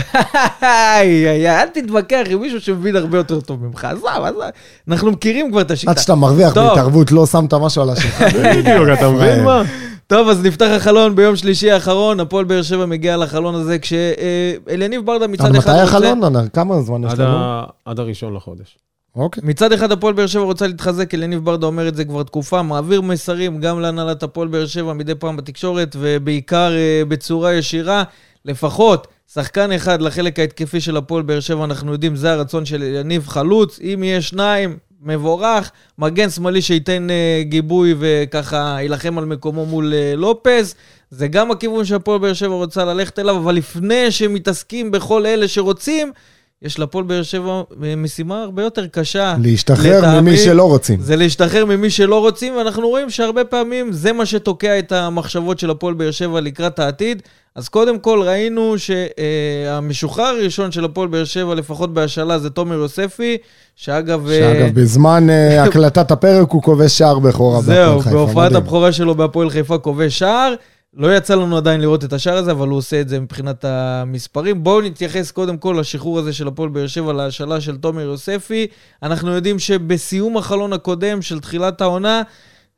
איי, 0.62 0.68
איי, 1.28 1.28
איי, 1.28 1.62
אל 1.62 1.66
תתווכח 1.66 2.22
עם 2.30 2.40
מישהו 2.40 2.60
שמבין 2.60 2.96
הרבה 2.96 3.18
יותר 3.18 3.40
טוב 3.40 3.64
ממך. 3.64 3.84
עזוב, 3.84 4.06
עזוב. 4.24 4.42
אנחנו 4.88 5.10
מכירים 5.10 5.50
כבר 5.50 5.60
את 5.60 5.70
השיטה. 5.70 5.90
עד 5.90 5.98
שאתה 5.98 6.14
מרוויח. 6.14 6.54
בהתערבות, 6.54 7.12
לא 7.12 7.26
שמת 7.26 7.54
משהו 7.54 7.82
על 7.82 7.90
השולחן. 7.90 8.26
בדיוק, 8.58 8.88
אתה 8.92 9.08
מבין 9.10 9.44
מה? 9.48 9.62
טוב, 10.06 10.28
אז 10.28 10.44
נפתח 10.44 10.66
החלון 10.76 11.16
ביום 11.16 11.36
שלישי 11.36 11.70
האחרון, 11.70 12.20
הפועל 12.20 12.44
באר 12.44 12.62
שבע 12.62 12.86
מגיע 12.86 13.16
לחלון 13.16 13.54
הזה 13.54 13.78
כשאליניב 13.78 15.06
ברדה 15.06 15.26
מצד 15.26 15.44
אחד 15.44 15.50
מתי 15.50 15.70
רוצה... 15.70 15.82
החלון? 15.82 16.24
ענר? 16.24 16.48
כמה 16.52 16.80
זמן 16.80 17.04
יש 17.04 17.18
לנו? 17.18 17.62
עד 17.84 17.98
הראשון 17.98 18.34
לחודש. 18.34 18.78
אוקיי. 19.16 19.42
מצד 19.46 19.72
אחד 19.72 19.92
הפועל 19.92 20.14
באר 20.14 20.26
שבע 20.26 20.42
רוצה 20.42 20.66
להתחזק, 20.66 21.14
אליניב 21.14 21.44
ברדה 21.44 21.66
אומר 21.66 21.88
את 21.88 21.96
זה 21.96 22.04
כבר 22.04 22.22
תקופה, 22.22 22.62
מעביר 22.62 23.00
מסרים 23.00 23.60
גם 23.60 23.80
להנהלת 23.80 24.22
הפועל 24.22 24.48
באר 24.48 24.66
שבע 24.66 24.92
מדי 24.92 25.14
פעם 25.14 25.36
בתקשורת, 25.36 25.96
ובעיקר 25.98 26.72
אה, 26.76 27.02
בצורה 27.08 27.54
ישירה. 27.54 28.02
לפחות 28.44 29.06
שחקן 29.32 29.72
אחד 29.72 30.02
לחלק 30.02 30.38
ההתקפי 30.38 30.80
של 30.80 30.96
הפועל 30.96 31.22
באר 31.22 31.40
שבע, 31.40 31.64
אנחנו 31.64 31.92
יודעים, 31.92 32.16
זה 32.16 32.32
הרצון 32.32 32.64
של 32.64 32.82
אליניב 32.82 33.28
חלוץ. 33.28 33.80
אם 33.80 34.02
יהיה 34.02 34.22
שניים, 34.22 34.76
מבורך. 35.04 35.70
מגן 35.98 36.30
שמאלי 36.30 36.62
שייתן 36.62 37.10
אה, 37.10 37.42
גיבוי 37.42 37.94
וככה 37.98 38.76
יילחם 38.80 39.18
על 39.18 39.24
מקומו 39.24 39.66
מול 39.66 39.94
אה, 39.94 40.14
לופז. 40.16 40.74
זה 41.10 41.28
גם 41.28 41.50
הכיוון 41.50 41.84
שהפועל 41.84 42.18
באר 42.18 42.32
שבע 42.32 42.54
רוצה 42.54 42.84
ללכת 42.84 43.18
אליו, 43.18 43.36
אבל 43.36 43.54
לפני 43.54 44.10
שמתעסקים 44.10 44.90
בכל 44.90 45.26
אלה 45.26 45.48
שרוצים, 45.48 46.12
יש 46.64 46.78
לפועל 46.78 47.04
באר 47.04 47.22
שבע 47.22 47.62
אה, 47.84 47.96
משימה 47.96 48.42
הרבה 48.42 48.62
יותר 48.62 48.86
קשה. 48.86 49.36
להשתחרר 49.42 49.98
לטעמי, 49.98 50.20
ממי 50.20 50.36
שלא 50.36 50.62
רוצים. 50.62 51.00
זה 51.00 51.16
להשתחרר 51.16 51.64
ממי 51.64 51.90
שלא 51.90 52.20
רוצים, 52.20 52.56
ואנחנו 52.56 52.88
רואים 52.88 53.10
שהרבה 53.10 53.44
פעמים 53.44 53.92
זה 53.92 54.12
מה 54.12 54.26
שתוקע 54.26 54.78
את 54.78 54.92
המחשבות 54.92 55.58
של 55.58 55.70
הפועל 55.70 55.94
באר 55.94 56.10
שבע 56.10 56.40
לקראת 56.40 56.78
העתיד. 56.78 57.22
אז 57.54 57.68
קודם 57.68 57.98
כל 57.98 58.22
ראינו 58.22 58.74
שהמשוחרר 58.78 60.24
הראשון 60.24 60.72
של 60.72 60.84
הפועל 60.84 61.08
באר 61.08 61.24
שבע, 61.24 61.54
לפחות 61.54 61.94
בהשאלה, 61.94 62.38
זה 62.38 62.50
תומר 62.50 62.74
יוספי, 62.74 63.36
שאגב... 63.76 64.28
אה, 64.28 64.38
שאגב, 64.38 64.74
בזמן 64.74 65.30
אה, 65.30 65.62
הקלטת 65.64 66.10
הפרק 66.10 66.50
הוא 66.50 66.62
כובש 66.62 66.98
שער 66.98 67.18
בכורה 67.18 67.60
זהו. 67.62 68.00
בהופעת. 68.00 68.52
הבכורה 68.52 68.92
שלו 68.92 69.14
בהפועל 69.14 69.50
חיפה 69.50 69.78
כובש 69.78 70.18
שער. 70.18 70.54
לא 70.96 71.16
יצא 71.16 71.34
לנו 71.34 71.56
עדיין 71.56 71.80
לראות 71.80 72.04
את 72.04 72.12
השער 72.12 72.36
הזה, 72.36 72.50
אבל 72.50 72.68
הוא 72.68 72.78
עושה 72.78 73.00
את 73.00 73.08
זה 73.08 73.20
מבחינת 73.20 73.64
המספרים. 73.68 74.64
בואו 74.64 74.80
נתייחס 74.80 75.30
קודם 75.30 75.56
כל 75.56 75.76
לשחרור 75.80 76.18
הזה 76.18 76.32
של 76.32 76.48
הפועל 76.48 76.68
באר 76.68 76.86
שבע, 76.86 77.12
להשאלה 77.12 77.60
של 77.60 77.76
תומר 77.76 78.00
יוספי. 78.00 78.66
אנחנו 79.02 79.30
יודעים 79.32 79.58
שבסיום 79.58 80.36
החלון 80.36 80.72
הקודם 80.72 81.22
של 81.22 81.40
תחילת 81.40 81.80
העונה, 81.80 82.22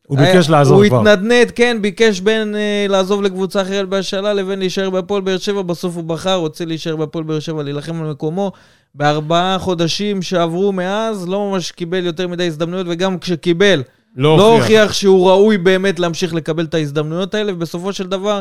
הוא 0.07 0.18
ביקש 0.18 0.33
היה- 0.48 0.59
לעזוב 0.59 0.79
הוא 0.83 0.88
כבר. 0.88 1.00
התנדנד, 1.00 1.50
כן, 1.50 1.79
ביקש 1.81 2.20
בין 2.20 2.57
אה, 2.57 2.87
לעזוב 2.88 3.22
לקבוצה 3.22 3.62
אחרת 3.62 3.88
בהשאלה 3.88 4.33
לבין 4.33 4.59
להישאר 4.59 4.90
בהפועל 4.90 5.22
באר 5.22 5.38
שבע. 5.38 5.62
בסוף 5.62 5.96
הוא 5.96 6.05
בחר, 6.05 6.35
רוצה 6.35 6.64
להישאר 6.64 6.96
בהפועל 6.96 7.24
באר 7.24 7.38
שבע, 7.40 7.62
להילחם 7.62 8.02
על 8.02 8.11
מקומו. 8.11 8.52
בארבעה 8.94 9.59
חודשים 9.59 10.22
שעברו 10.22 10.72
מאז, 10.72 11.29
לא 11.29 11.50
ממש 11.50 11.72
קיבל 11.72 12.05
יותר 12.07 12.29
מדי 12.29 12.46
הזדמנויות, 12.46 12.87
וגם 12.90 13.18
כשקיבל, 13.18 13.83
לא 14.16 14.38
לא 14.38 14.52
הוכיח. 14.52 14.62
הוכיח 14.62 14.92
שהוא 14.92 15.31
ראוי 15.31 15.59
באמת 15.59 15.98
להמשיך 15.98 16.35
לקבל 16.35 16.64
את 16.64 16.74
ההזדמנויות 16.74 17.35
האלה, 17.35 17.52
ובסופו 17.52 17.92
של 17.92 18.07
דבר, 18.07 18.40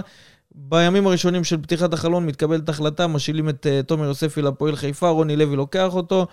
בימים 0.55 1.07
הראשונים 1.07 1.43
של 1.43 1.57
פתיחת 1.57 1.93
החלון 1.93 2.25
מתקבלת 2.25 2.69
החלטה, 2.69 3.07
משאילים 3.07 3.49
את 3.49 3.65
uh, 3.65 3.85
תומר 3.85 4.05
יוספי 4.05 4.41
לפועל 4.41 4.75
חיפה, 4.75 5.09
רוני 5.09 5.35
לוי 5.35 5.55
לוקח 5.55 5.95
אותו. 5.95 6.27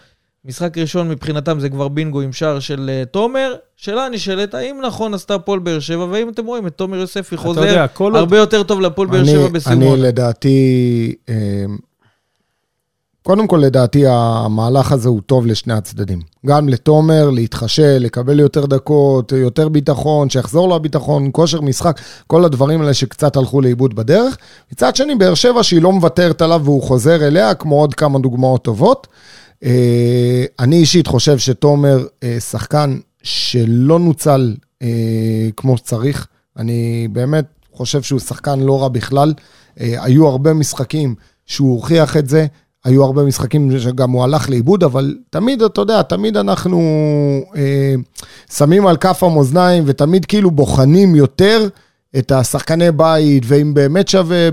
משחק 0.45 0.79
ראשון 0.79 1.09
מבחינתם 1.09 1.61
זה 1.61 1.69
כבר 1.69 1.89
בינגו 1.89 2.21
עם 2.21 2.33
שער 2.33 2.61
של 2.61 2.91
uh, 3.03 3.07
תומר. 3.07 3.55
שאלה 3.77 4.09
נשאלת, 4.09 4.55
האם 4.55 4.81
נכון 4.87 5.15
עשתה 5.15 5.35
הפועל 5.35 5.59
באר 5.61 5.81
שבע, 5.81 6.05
והאם 6.05 6.29
אתם 6.29 6.47
רואים 6.47 6.67
את 6.67 6.73
תומר 6.77 6.97
יוספי 6.97 7.37
חוזר 7.37 7.61
יודע, 7.67 7.87
כל 7.89 8.05
עוד- 8.13 8.17
הרבה 8.17 8.39
יותר 8.39 8.63
טוב 8.63 8.81
לפועל 8.81 9.09
באר 9.09 9.25
שבע 9.25 9.49
בסיום 9.49 9.83
אני? 9.83 10.03
לדעתי, 10.03 10.59
אה, 11.29 11.35
קודם 13.23 13.47
כל 13.47 13.57
לדעתי 13.57 14.05
המהלך 14.07 14.93
הזה 14.93 15.09
הוא 15.09 15.21
טוב 15.27 15.47
לשני 15.47 15.75
הצדדים. 15.75 16.21
גם 16.47 16.69
לתומר, 16.69 17.31
להתחשל, 17.31 17.99
לקבל 18.01 18.41
יותר 18.41 18.67
דקות, 18.67 19.33
יותר 19.33 19.69
ביטחון, 19.69 20.31
שיחזור 20.31 20.69
לו 20.69 20.77
הביטחון, 20.77 21.29
כושר 21.33 21.61
משחק, 21.61 22.01
כל 22.27 22.45
הדברים 22.45 22.81
האלה 22.81 22.95
שקצת 22.95 23.37
הלכו 23.37 23.61
לאיבוד 23.61 23.95
בדרך. 23.95 24.37
מצד 24.73 24.97
שני, 24.97 25.15
באר 25.15 25.35
שבע 25.35 25.63
שהיא 25.63 25.83
לא 25.83 25.93
מוותרת 25.93 26.43
עליו 26.43 26.61
והוא 26.65 26.83
חוזר 26.83 27.27
אליה, 27.27 27.55
כמו 27.55 27.81
עוד 27.81 27.95
כמה 27.95 28.19
דוגמאות 28.19 28.65
טובות. 28.65 29.07
אה, 29.65 30.45
אני 30.59 30.77
אישית 30.77 31.07
חושב 31.07 31.39
שתומר 31.39 32.05
אה, 32.23 32.41
שחקן 32.41 32.99
שלא 33.23 33.99
נוצל 33.99 34.55
אה, 34.83 34.89
כמו 35.57 35.77
שצריך. 35.77 36.27
אני 36.57 37.09
באמת 37.13 37.45
חושב 37.73 38.03
שהוא 38.03 38.21
שחקן 38.21 38.61
לא 38.61 38.83
רע 38.83 38.89
בכלל. 38.89 39.35
היו 39.77 40.29
הרבה 40.29 40.53
משחקים 40.53 41.15
שהוא 41.47 41.75
הוכיח 41.75 42.17
את 42.17 42.29
זה, 42.29 42.47
היו 42.85 43.05
הרבה 43.05 43.25
משחקים 43.25 43.79
שגם 43.79 44.11
הוא 44.11 44.25
הלך 44.25 44.51
לאיבוד, 44.51 44.85
אבל 44.85 45.17
תמיד, 45.31 45.63
אתה 45.63 45.81
יודע, 45.81 46.03
תמיד 46.03 46.37
אנחנו 46.37 46.81
אה, 47.57 47.95
שמים 48.53 48.87
על 48.87 48.97
כף 48.97 49.23
המאזניים 49.23 49.83
ותמיד 49.87 50.25
כאילו 50.25 50.51
בוחנים 50.51 51.15
יותר 51.15 51.69
את 52.19 52.33
השחקני 52.33 52.93
בית, 52.93 53.43
ואם 53.47 53.75
באמת 53.75 54.09
שווה, 54.09 54.49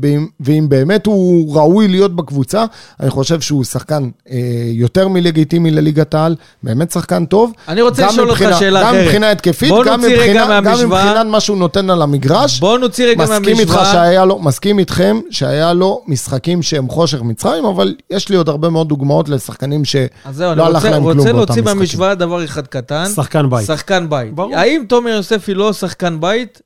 ואם, 0.00 0.26
ואם 0.40 0.68
באמת 0.68 1.06
הוא 1.06 1.56
ראוי 1.56 1.88
להיות 1.88 2.16
בקבוצה, 2.16 2.64
אני 3.00 3.10
חושב 3.10 3.40
שהוא 3.40 3.64
שחקן 3.64 4.08
אה, 4.30 4.36
יותר 4.72 5.08
מלגיטימי 5.08 5.70
לליגת 5.70 6.14
העל, 6.14 6.36
באמת 6.62 6.90
שחקן 6.90 7.24
טוב. 7.26 7.52
אני 7.68 7.82
רוצה 7.82 8.02
גם 8.02 8.08
לשאול 8.08 8.30
אותך 8.30 8.44
שאלה 8.58 8.80
גם 8.82 8.88
אחרת. 8.88 9.02
מבחינה 9.04 9.30
התקפית, 9.30 9.68
בוא 9.68 9.84
גם 9.84 10.00
מבחינה, 10.00 10.40
גם 10.44 10.64
מהמשוואה- 10.64 11.04
מבחינת 11.04 11.26
מה 11.26 11.40
שהוא 11.40 11.56
נותן 11.56 11.90
על 11.90 12.02
המגרש. 12.02 12.60
בואו 12.60 12.78
נוציא 12.78 13.06
רגע 13.06 13.22
מסכים 13.24 13.44
איתך 13.58 13.70
מהמשוואה. 13.74 13.92
שהיה 13.92 14.24
לו, 14.24 14.38
מסכים 14.38 14.78
איתכם 14.78 15.20
שהיה 15.30 15.72
לו 15.72 16.02
משחקים 16.06 16.62
שהם 16.62 16.88
חושך 16.88 17.22
מצרים, 17.22 17.64
אבל 17.64 17.94
יש 18.10 18.28
לי 18.28 18.36
עוד 18.36 18.48
הרבה 18.48 18.68
מאוד 18.68 18.88
דוגמאות 18.88 19.28
לשחקנים 19.28 19.84
שלא 19.84 20.02
אז 20.24 20.36
זהו, 20.36 20.52
אני 20.52 20.62
הלך 20.62 20.76
רוצה, 20.76 20.90
להם 20.90 21.02
כלום 21.02 21.18
רוצה 21.18 21.32
באותם 21.32 21.36
להוציא 21.36 21.62
משחקים. 21.62 21.78
מהמשוואה 21.78 22.14
דבר 22.14 22.44
אחד 22.44 22.66
קטן. 22.66 23.04
שחקן 23.14 23.50
בית. 23.50 23.66
שחקן 23.66 24.06
בית. 24.10 24.34
ברור. 24.34 24.56
האם 24.56 24.84
תומר 24.88 25.10
יוספי 25.10 25.54
לא 25.54 25.72
שחקן 25.72 26.20
בית? 26.20 26.60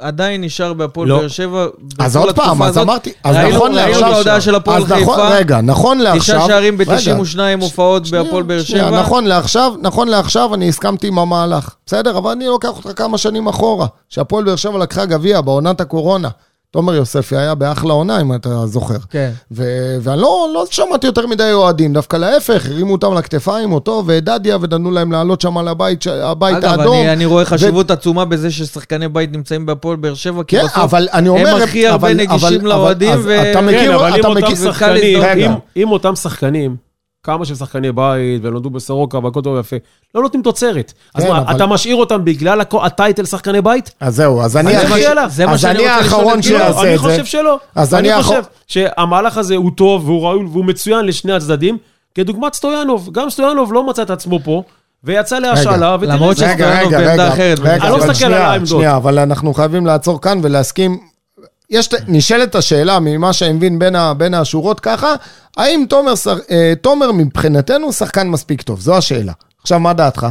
עדיין 0.00 0.44
נשאר 0.44 0.72
בהפועל 0.72 1.08
לא. 1.08 1.18
באר 1.18 1.28
שבע. 1.28 1.66
אז 1.98 2.16
עוד 2.16 2.34
פעם, 2.36 2.62
אז 2.62 2.70
הזאת? 2.70 2.82
אמרתי, 2.82 3.12
אז 3.24 3.36
ראינו- 3.36 3.50
נכון 3.56 3.74
ראינו 3.74 3.88
לעכשיו... 3.90 4.08
את 4.08 4.14
ההודעה 4.14 4.40
של 4.40 4.54
הפועל 4.54 4.82
נכון- 4.82 4.96
חיפה. 4.98 5.28
רגע, 5.34 5.60
נכון 5.60 5.98
לעכשיו... 5.98 6.36
תשעה 6.36 6.46
שערים 6.46 6.76
רגע, 6.80 6.94
ב-92 7.14 7.38
הופעות 7.62 8.08
בהפועל 8.10 8.42
באר 8.42 8.62
שבע. 8.62 9.00
נכון 9.02 9.24
לעכשיו, 9.24 9.72
נכון 9.80 10.08
לעכשיו, 10.08 10.54
אני 10.54 10.68
הסכמתי 10.68 11.06
עם 11.06 11.18
המהלך. 11.18 11.74
בסדר, 11.86 12.18
אבל 12.18 12.30
אני 12.30 12.46
לוקח 12.46 12.68
אותך 12.68 12.88
כמה 12.96 13.18
שנים 13.18 13.46
אחורה. 13.48 13.86
שהפועל 14.08 14.44
באר 14.44 14.56
שבע 14.56 14.78
לקחה 14.78 15.04
גביע 15.06 15.40
בעונת 15.40 15.80
הקורונה. 15.80 16.28
תומר 16.72 16.94
יוספי 16.94 17.36
היה 17.36 17.54
באחלה 17.54 17.92
עונה, 17.92 18.20
אם 18.20 18.34
אתה 18.34 18.66
זוכר. 18.66 18.96
כן. 19.10 19.30
ו- 19.52 19.64
ואני 20.02 20.20
לא, 20.20 20.48
לא 20.54 20.64
שמעתי 20.70 21.06
יותר 21.06 21.26
מדי 21.26 21.50
אוהדים, 21.52 21.92
דווקא 21.92 22.16
להפך, 22.16 22.66
הרימו 22.66 22.92
אותם 22.92 23.14
לכתפיים, 23.14 23.72
אותו 23.72 24.02
ואת 24.06 24.24
דדיה, 24.24 24.56
ונתנו 24.60 24.90
להם 24.90 25.12
לעלות 25.12 25.40
שם 25.40 25.58
לבית 25.68 26.02
ש- 26.02 26.06
הבית 26.06 26.56
אגב, 26.56 26.80
האדום. 26.80 26.94
אני, 26.96 27.12
אני 27.12 27.24
רואה 27.26 27.44
חשיבות 27.44 27.90
עצומה 27.90 28.24
בזה 28.24 28.50
ששחקני 28.50 29.08
בית 29.08 29.32
נמצאים 29.32 29.66
בהפועל 29.66 29.96
באר 29.96 30.14
שבע, 30.14 30.42
כי 30.42 30.56
כן, 30.56 30.64
בסוף 30.64 30.78
אבל 30.78 31.08
אני 31.12 31.28
אומר... 31.28 31.56
הם 31.56 31.62
הכי 31.62 31.86
הרבה 31.86 32.08
אבל- 32.10 32.16
נגישים 32.16 32.66
לאוהדים, 32.66 33.18
ו- 33.24 33.40
כן, 33.44 33.58
אבל 33.94 34.14
אם 34.14 34.20
אתה 34.20 34.28
אותם. 34.28 34.54
שחקנים, 34.56 35.18
רגע. 35.22 35.46
אם- 35.46 35.52
אם 35.82 35.90
אותם 35.92 36.14
שחקנים, 36.16 36.76
כמה 37.22 37.44
של 37.44 37.54
שחקני 37.54 37.92
בית, 37.92 38.40
ונולדו 38.44 38.70
בסורוקה 38.70 39.18
והכל 39.18 39.40
טוב 39.40 39.54
ויפה, 39.56 39.76
לא 40.14 40.22
נותנים 40.22 40.42
תוצרת. 40.42 40.92
אז 41.14 41.24
כן, 41.24 41.30
מה, 41.30 41.38
אבל- 41.38 41.56
אתה 41.56 41.66
משאיר 41.66 41.96
אותם 41.96 42.24
בגלל 42.24 42.60
הכ- 42.60 42.84
הטייטל 42.86 43.24
שחקני 43.24 43.62
בית? 43.62 43.90
אז 44.00 44.16
זהו, 44.16 44.42
אז 44.42 44.56
אני... 44.56 44.76
אני 44.76 44.76
אז 44.76 44.90
שאני 44.92 45.44
אני 45.44 45.52
רוצה 45.52 45.72
לשאול 45.72 45.88
האחרון 45.88 46.38
את 46.38 46.44
גיל. 46.44 46.58
שיעשה 46.58 46.80
אני 46.82 46.94
את 46.94 47.00
זה. 47.00 47.08
חושב 47.08 47.24
שלא. 47.24 47.58
אז 47.74 47.94
אני 47.94 48.14
אני 48.14 48.22
חושב 48.22 48.42
שהמהלך 48.66 49.36
הזה 49.36 49.56
הוא 49.56 49.70
טוב 49.76 50.08
והוא 50.08 50.22
ראוי 50.28 50.44
והוא 50.52 50.64
מצוין 50.64 51.04
לשני 51.06 51.32
הצדדים. 51.32 51.78
כדוגמת 52.14 52.54
סטויאנוב, 52.54 53.08
גם 53.12 53.30
סטויאנוב 53.30 53.72
לא 53.72 53.86
מצא 53.86 54.02
את 54.02 54.10
עצמו 54.10 54.38
פה, 54.44 54.62
ויצא 55.04 55.38
להשאלה, 55.38 55.96
ותראה 56.00 56.14
למרות 56.14 56.32
את 56.32 56.36
זה. 56.36 56.46
ש- 56.48 56.54
סטויאנוב 56.54 56.90
בעמדה 56.90 57.28
אחרת. 57.28 57.58
רגע, 57.58 57.74
אני 57.84 57.90
לא 57.90 57.96
מסתכל 57.96 58.08
על 58.10 58.14
שנייה, 58.14 58.48
העמדות. 58.50 58.68
שנייה, 58.68 58.96
אבל 58.96 59.18
אנחנו 59.18 59.54
חייבים 59.54 59.86
לעצור 59.86 60.20
כאן 60.20 60.40
ולהסכים. 60.42 61.09
יש, 61.70 61.88
נשאלת 62.08 62.54
השאלה, 62.54 62.98
ממה 63.00 63.32
שאני 63.32 63.52
מבין 63.52 63.78
בין, 63.78 63.96
ה, 63.96 64.14
בין 64.14 64.34
השורות 64.34 64.80
ככה, 64.80 65.14
האם 65.56 65.84
תומר, 65.88 66.12
אה, 66.50 66.72
תומר 66.80 67.12
מבחינתנו 67.12 67.92
שחקן 67.92 68.28
מספיק 68.28 68.62
טוב? 68.62 68.80
זו 68.80 68.96
השאלה. 68.96 69.32
עכשיו, 69.62 69.80
מה 69.80 69.92
דעתך? 69.92 70.26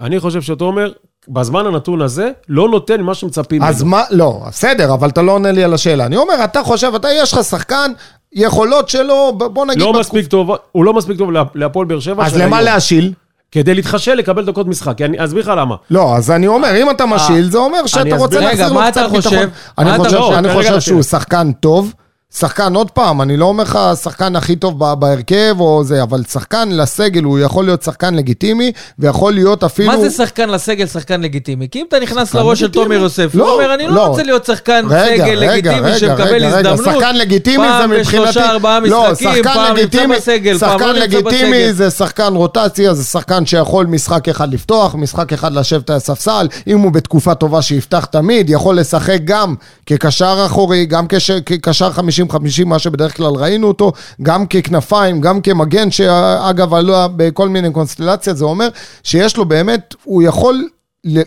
אני 0.00 0.20
חושב 0.20 0.42
שתומר, 0.42 0.92
בזמן 1.28 1.66
הנתון 1.66 2.02
הזה, 2.02 2.30
לא 2.48 2.68
נותן 2.68 3.00
מה 3.00 3.14
שמצפים 3.14 3.62
אז 3.62 3.82
ממנו. 3.82 3.90
מה, 3.96 4.02
לא, 4.10 4.40
בסדר, 4.48 4.94
אבל 4.94 5.08
אתה 5.08 5.22
לא 5.22 5.32
עונה 5.32 5.52
לי 5.52 5.64
על 5.64 5.74
השאלה. 5.74 6.06
אני 6.06 6.16
אומר, 6.16 6.34
אתה 6.44 6.62
חושב, 6.62 6.92
אתה, 6.96 7.08
יש 7.12 7.32
לך 7.32 7.44
שחקן, 7.44 7.92
יכולות 8.32 8.88
שלו, 8.88 9.32
בוא 9.52 9.66
נגיד... 9.66 9.80
לא 9.82 9.92
בתקופ- 9.92 9.98
מספיק 10.00 10.26
טוב, 10.26 10.50
הוא 10.72 10.84
לא 10.84 10.94
מספיק 10.94 11.18
טוב 11.18 11.32
לה- 11.32 11.42
להפועל 11.54 11.86
באר 11.86 12.00
שבע. 12.00 12.26
אז 12.26 12.36
למה. 12.36 12.62
להשיל? 12.62 13.12
כדי 13.52 13.74
להתחשל, 13.74 14.14
לקבל 14.14 14.44
דקות 14.44 14.66
משחק. 14.66 14.96
כי 14.96 15.04
אני 15.04 15.24
אסביר 15.24 15.42
לך 15.42 15.52
למה. 15.56 15.74
לא, 15.90 16.16
אז 16.16 16.30
אני 16.30 16.46
אומר, 16.46 16.82
אם 16.82 16.90
אתה 16.90 17.06
משיל, 17.06 17.50
זה 17.50 17.58
אומר 17.58 17.86
שאתה. 17.86 18.16
רוצה 18.16 18.38
רגע, 18.38 18.46
להחזיר 18.46 18.72
לו 18.72 18.80
קצת 18.80 18.88
אתה 18.92 19.02
ביטחון. 19.08 19.22
חושב? 19.22 19.48
אני 19.78 19.90
מה 19.90 19.96
אתה 19.96 20.04
חושב? 20.04 20.16
אני 20.16 20.48
רגע, 20.48 20.56
חושב 20.56 20.70
רגע, 20.70 20.80
שהוא. 20.80 21.02
שחקן 21.02 21.52
טוב. 21.60 21.92
שחקן, 22.34 22.74
עוד 22.74 22.90
פעם, 22.90 23.22
אני 23.22 23.36
לא 23.36 23.44
אומר 23.44 23.64
לך 23.64 23.78
שחקן 24.02 24.36
הכי 24.36 24.56
טוב 24.56 24.94
בהרכב 24.94 25.56
או 25.60 25.84
זה, 25.84 26.02
אבל 26.02 26.22
שחקן 26.30 26.68
לסגל, 26.68 27.22
הוא 27.22 27.38
יכול 27.38 27.64
להיות 27.64 27.82
שחקן 27.82 28.14
לגיטימי, 28.14 28.72
ויכול 28.98 29.32
להיות 29.32 29.64
אפילו... 29.64 29.92
מה 29.92 30.00
זה 30.00 30.10
שחקן 30.10 30.48
לסגל, 30.48 30.86
שחקן 30.86 31.20
לגיטימי? 31.20 31.68
כי 31.70 31.80
אם 31.80 31.84
אתה 31.88 31.98
נכנס 32.00 32.28
שחקן 32.28 32.38
לראש 32.38 32.60
של. 32.60 32.68
תומר 32.68 32.94
יוסף, 32.94 33.30
לא, 33.34 33.44
הוא 33.44 33.62
אומר, 33.62 33.74
אני 33.74 33.86
לא 33.86 33.94
לא. 33.94 34.06
רוצה 34.06 34.22
להיות 34.22 34.44
שחקן 34.44 34.86
רגע, 34.90 35.24
סגל 35.24 35.38
רגע, 35.38 35.52
לגיטימי 35.52 35.80
רגע, 35.88 35.98
שמקבל 35.98 36.44
רגע, 36.44 36.46
הזדמנות. 36.70 36.84
שחקן 36.94 37.16
לגיטימי 37.16 37.64
פעם 37.66 37.90
זה 37.90 37.96
מבחינתי... 37.96 38.28
בשלושה, 38.28 38.50
ארבעה 38.50 38.80
לא, 38.80 39.02
משחקים, 39.12 39.28
שחקן 39.34 39.42
פעם 39.54 39.76
נמצא 39.76 39.82
לגיטימי, 39.82 40.16
בסגל, 40.16 40.58
פעם 40.58 40.70
שחקן 40.70 40.86
לא 40.86 40.92
נמצא 40.92 41.04
לגיטימי 41.04 41.50
בסגל. 41.62 41.72
זה 41.72 41.90
שחקן 41.90 42.34
רוטציה, 42.34 42.94
זה 42.94 43.04
שחקן 43.04 43.46
שיכול 43.46 43.86
משחק 43.86 44.28
אחד 44.28 44.52
לפתוח, 44.54 44.94
משחק 44.94 45.32
אחד 45.32 45.52
לשבת 45.52 45.90
על 45.90 45.96
הספסל, 45.96 46.48
אם 46.66 46.78
הוא 46.78 46.92
בתקופה 46.92 47.34
טובה 47.34 47.62
שיפתח 47.62 48.04
תמיד, 48.04 48.50
יכול 48.50 48.78
לשחק 48.78 49.18
גם 49.24 49.54
כקשר 49.86 50.42
אחורי, 50.46 50.86
גם 50.86 51.06
כש- 51.08 51.30
כקשר 51.30 51.92
50-50, 52.30 52.64
מה 52.66 52.78
שבדרך 52.78 53.16
כלל 53.16 53.32
ראינו 53.34 53.68
אותו, 53.68 53.92
גם 54.22 54.46
ככנפיים, 54.46 55.20
גם 55.20 55.40
כמגן, 55.40 55.90
שאגב 55.90 56.74
עלו 56.74 56.94
בכל 57.16 57.48
מיני 57.48 57.72
קונסטלציות, 57.72 58.36
זה 58.36 58.44
אומר 58.44 58.68
שיש 59.02 59.36
לו 59.36 59.44
באמת, 59.44 59.94
הוא 60.04 60.22
יכול 60.22 60.68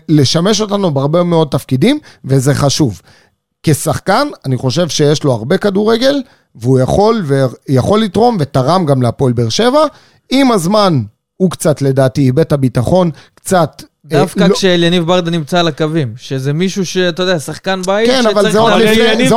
לשמש 0.08 0.60
אותנו 0.60 0.90
בהרבה 0.94 1.22
מאוד 1.22 1.48
תפקידים, 1.50 1.98
וזה 2.24 2.54
חשוב. 2.54 3.00
כשחקן, 3.62 4.28
אני 4.44 4.56
חושב 4.56 4.88
שיש 4.88 5.24
לו 5.24 5.32
הרבה 5.32 5.58
כדורגל, 5.58 6.22
והוא 6.54 6.80
יכול, 6.80 7.24
ויכול 7.26 8.00
לתרום, 8.00 8.36
ותרם 8.40 8.86
גם 8.86 9.02
להפועל 9.02 9.32
באר 9.32 9.48
שבע. 9.48 9.84
עם 10.30 10.52
הזמן, 10.52 11.02
הוא 11.36 11.50
קצת, 11.50 11.82
לדעתי, 11.82 12.20
איבד 12.20 12.40
את 12.40 12.52
הביטחון, 12.52 13.10
קצת... 13.34 13.82
דווקא 14.10 14.42
אה, 14.42 14.48
לא- 14.48 14.54
כשאליניב 14.54 15.06
ברדה 15.06 15.30
נמצא 15.30 15.58
על 15.60 15.68
הקווים, 15.68 16.12
שזה 16.16 16.52
מישהו 16.52 16.86
שאתה 16.86 17.22
יודע, 17.22 17.38
שחקן 17.38 17.82
בית, 17.86 18.10
כן, 18.10 18.26
אבל 18.26 18.50
זה 18.50 18.58
עוד 18.58 18.72
לפני, 18.72 19.02
אליניב, 19.02 19.28
זה 19.28 19.34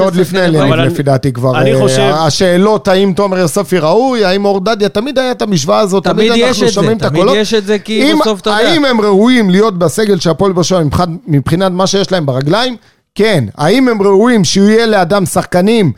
עוד 0.00 0.14
לפני 0.16 0.40
אליניב, 0.40 0.74
לפי 0.74 1.02
דעתי 1.02 1.32
כבר. 1.32 1.60
אני 1.60 1.74
אה, 1.74 1.80
חושב- 1.80 2.10
השאלות, 2.14 2.88
האם 2.88 3.12
תומר 3.16 3.38
יוספי 3.38 3.78
ראוי, 3.78 4.24
האם 4.24 4.44
אור 4.44 4.60
דדיה, 4.60 4.88
תמיד 4.88 5.18
היה 5.18 5.30
את 5.30 5.42
המשוואה 5.42 5.78
הזאת, 5.80 6.04
תמיד 6.04 6.28
תמיד 6.28 6.32
יש 6.40 6.48
אנחנו 6.48 6.62
את 6.62 6.68
זה, 6.68 6.74
שומעים 6.74 6.96
את 6.96 7.02
תמיד 7.02 7.14
הקולות. 7.22 7.36
יש 7.36 7.54
את 7.54 7.66
זה, 7.66 7.78
כי 7.78 8.02
אם- 8.12 8.18
בסוף 8.20 8.40
אתה 8.40 8.50
יודע. 8.50 8.70
האם 8.70 8.84
הם 8.84 9.00
ראויים 9.00 9.50
להיות 9.50 9.78
בסגל 9.78 10.18
של 10.18 10.30
הפועל 10.30 10.52
מבחינת- 10.52 11.08
מבחינת 11.26 11.72
מה 11.72 11.86
שיש 11.86 12.12
להם 12.12 12.26
ברגליים? 12.26 12.76
כן. 13.14 13.44
האם 13.56 13.88
הם 13.88 14.02
ראויים 14.02 14.44
שיהיה 14.44 14.86
לאדם 14.86 15.26
שחקנים 15.26 15.92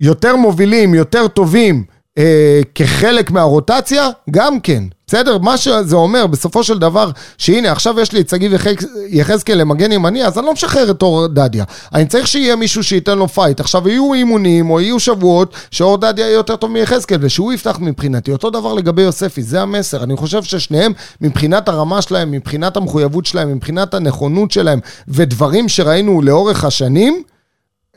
יותר 0.00 0.36
מובילים, 0.36 0.94
יותר 0.94 1.28
טובים, 1.28 1.84
אה, 2.20 2.60
כחלק 2.74 3.30
מהרוטציה? 3.30 4.08
גם 4.30 4.60
כן. 4.60 4.82
בסדר? 5.06 5.38
מה 5.38 5.56
שזה 5.56 5.96
אומר, 5.96 6.26
בסופו 6.26 6.64
של 6.64 6.78
דבר, 6.78 7.10
שהנה, 7.38 7.72
עכשיו 7.72 8.00
יש 8.00 8.12
לי 8.12 8.20
את 8.20 8.28
שגיב 8.28 8.52
יחז- 8.54 8.86
יחזקאל 9.08 9.58
למגן 9.58 9.92
ימני, 9.92 10.24
אז 10.24 10.38
אני 10.38 10.46
לא 10.46 10.52
משחרר 10.52 10.90
את 10.90 11.02
אור 11.02 11.26
דדיה. 11.26 11.64
אני 11.94 12.06
צריך 12.06 12.26
שיהיה 12.26 12.56
מישהו 12.56 12.84
שייתן 12.84 13.18
לו 13.18 13.28
fight. 13.28 13.60
עכשיו, 13.60 13.88
יהיו 13.88 14.14
אימונים, 14.14 14.70
או 14.70 14.80
יהיו 14.80 15.00
שבועות, 15.00 15.54
שאור 15.70 15.96
דדיה 15.98 16.26
יהיה 16.26 16.34
יותר 16.34 16.56
טוב 16.56 16.70
מיחזקאל, 16.70 17.16
ושהוא 17.20 17.52
יפתח 17.52 17.78
מבחינתי. 17.80 18.32
אותו 18.32 18.50
דבר 18.50 18.74
לגבי 18.74 19.02
יוספי, 19.02 19.42
זה 19.42 19.62
המסר. 19.62 20.02
אני 20.02 20.16
חושב 20.16 20.42
ששניהם, 20.42 20.92
מבחינת 21.20 21.68
הרמה 21.68 22.02
שלהם, 22.02 22.30
מבחינת 22.30 22.76
המחויבות 22.76 23.26
שלהם, 23.26 23.52
מבחינת 23.52 23.94
הנכונות 23.94 24.50
שלהם, 24.50 24.78
ודברים 25.08 25.68
שראינו 25.68 26.22
לאורך 26.22 26.64
השנים, 26.64 27.22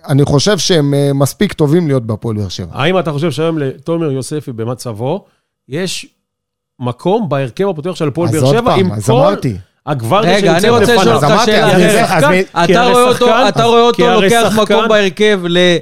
אני 0.07 0.25
חושב 0.25 0.57
שהם 0.57 0.93
אה, 0.93 1.13
מספיק 1.13 1.53
טובים 1.53 1.87
להיות 1.87 2.03
בהפועל 2.03 2.35
באר 2.35 2.49
שבע. 2.49 2.69
האם 2.73 2.99
אתה 2.99 3.11
חושב 3.11 3.31
שהיום 3.31 3.57
לתומר 3.57 4.11
יוספי 4.11 4.51
במצבו, 4.51 5.25
יש 5.69 6.05
מקום 6.79 7.29
בהרכב 7.29 7.67
הפותח 7.67 7.95
של 7.95 8.07
הפועל 8.07 8.29
אז 8.29 8.35
באר 8.35 8.51
שבע, 8.51 8.61
פעם, 8.71 8.79
עם 8.79 8.91
אז 8.91 9.05
כל 9.05 9.11
אמרתי. 9.11 9.57
הגוורדיה 9.85 10.35
רגע, 10.35 10.57
אני 10.57 10.69
רוצה 10.69 10.95
לשאול 10.95 11.15
אז 11.15 11.23
אותך 11.23 11.45
שאלה 11.45 11.67
אז 12.17 12.23
אז 12.53 12.69
אתה 13.49 13.63
רואה 13.63 13.81
אותו, 13.81 14.21
לוקח 14.21 14.53
מקום 14.61 14.87
בהרכב 14.87 15.39
לאליאס, 15.43 15.81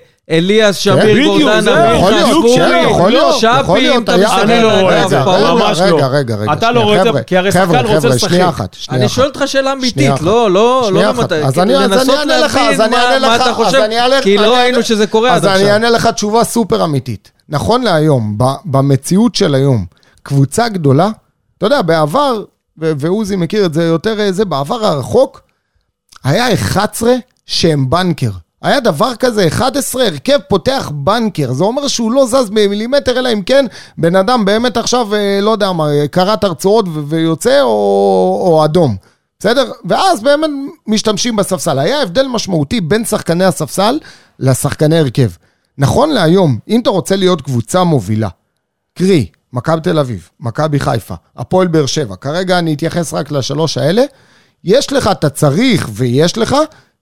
ספורי, 2.31 2.55
כן, 2.57 2.87
יכול 2.89 3.11
להיות, 3.11 3.35
יכול 3.43 3.79
שפי, 3.79 3.95
אם 3.97 4.03
אתה 4.03 4.17
מסתכל 4.17 4.41
אני 4.41 4.63
לא 4.63 4.71
על 4.71 4.79
רואה 4.81 4.95
הקו, 4.97 5.03
את 5.05 5.09
זה, 5.09 5.23
ברור. 5.23 5.59
ממש 5.59 5.79
רגע, 5.79 5.91
לא. 5.91 6.07
רגע, 6.11 6.35
רגע, 6.35 6.53
אתה 6.53 6.59
שנייה, 6.59 6.71
לא 6.71 6.79
רואה 6.83 7.01
את 7.09 7.13
זה, 7.13 7.23
כי 7.23 7.37
הרי 7.37 7.51
שחקן 7.51 7.67
רוצה 7.85 7.99
חבר'ה, 8.01 8.15
לשחק. 8.15 8.29
שנייה 8.29 8.49
אחת, 8.49 8.73
שנייה 8.73 8.97
אני 8.99 9.05
אחת. 9.05 9.15
שואל 9.15 9.27
אותך 9.27 9.43
שאלה 9.45 9.73
אמיתית. 9.73 10.21
לא, 10.21 10.51
לא, 10.51 10.89
לא. 10.93 11.13
ממתי, 11.13 11.35
אז 11.35 11.59
אני- 11.59 11.75
אני 11.77 11.83
אענה 11.83 12.37
לך, 12.39 12.57
אז 12.57 12.81
אני 12.81 12.95
אענה 12.95 13.19
מה 13.27 13.35
לך, 13.35 13.41
אתה 13.41 13.49
אז 13.49 13.55
חושב, 13.55 13.77
אני 13.77 13.99
אענה- 13.99 14.21
כי 14.21 14.37
אני 14.37 14.45
לא 14.47 14.55
ראינו 14.57 14.83
שזה 14.83 15.07
קורה 15.07 15.29
עד 15.29 15.35
אז 15.37 15.45
אני 15.45 15.53
עכשיו. 15.53 15.67
אענה 15.69 15.89
לך 15.89 16.07
תשובה 16.07 16.43
סופר 16.43 16.83
אמיתית. 16.83 17.31
נכון 17.49 17.81
להיום, 17.83 18.37
ב- 18.37 18.43
במציאות 18.65 19.35
של 19.35 19.55
היום, 19.55 19.85
קבוצה 20.23 20.69
גדולה, 20.69 21.09
אתה 21.57 21.65
יודע, 21.65 21.81
בעבר, 21.81 22.43
ו- 22.81 22.91
ועוזי 22.99 23.35
מכיר 23.35 23.65
את 23.65 23.73
זה 23.73 23.83
יותר, 23.83 24.19
אה, 24.19 24.31
זה, 24.31 24.45
בעבר 24.45 24.85
הרחוק, 24.85 25.41
היה 26.23 26.53
11 26.53 27.13
שהם 27.45 27.89
בנקר. 27.89 28.29
היה 28.61 28.79
דבר 28.79 29.15
כזה, 29.15 29.47
11 29.47 30.05
הרכב 30.05 30.39
פותח 30.49 30.91
בנקר, 30.93 31.53
זה 31.53 31.63
אומר 31.63 31.87
שהוא 31.87 32.11
לא 32.11 32.25
זז 32.25 32.49
במילימטר, 32.49 33.19
אלא 33.19 33.33
אם 33.33 33.41
כן 33.41 33.65
בן 33.97 34.15
אדם 34.15 34.45
באמת 34.45 34.77
עכשיו, 34.77 35.15
אה, 35.15 35.39
לא 35.41 35.51
יודע 35.51 35.71
מה, 35.71 35.87
קראת 36.11 36.43
הרצאות 36.43 36.85
ו- 36.87 37.03
ויוצא, 37.07 37.61
או, 37.61 38.41
או 38.41 38.65
אדום. 38.65 38.95
בסדר? 39.39 39.71
ואז 39.85 40.21
באמת 40.21 40.49
משתמשים 40.87 41.35
בספסל. 41.35 41.79
היה 41.79 42.01
הבדל 42.01 42.27
משמעותי 42.27 42.81
בין 42.81 43.05
שחקני 43.05 43.45
הספסל 43.45 43.99
לשחקני 44.39 44.99
הרכב. 44.99 45.29
נכון 45.77 46.09
להיום, 46.09 46.59
אם 46.67 46.79
אתה 46.79 46.89
רוצה 46.89 47.15
להיות 47.15 47.41
קבוצה 47.41 47.83
מובילה, 47.83 48.29
קרי, 48.97 49.27
מכבי 49.53 49.81
תל 49.81 49.99
אביב, 49.99 50.29
מכבי 50.39 50.79
חיפה, 50.79 51.15
הפועל 51.37 51.67
באר 51.67 51.85
שבע, 51.85 52.15
כרגע 52.15 52.59
אני 52.59 52.73
אתייחס 52.73 53.13
רק 53.13 53.31
לשלוש 53.31 53.77
האלה, 53.77 54.03
יש 54.63 54.93
לך, 54.93 55.07
אתה 55.07 55.29
צריך 55.29 55.89
ויש 55.93 56.37
לך 56.37 56.55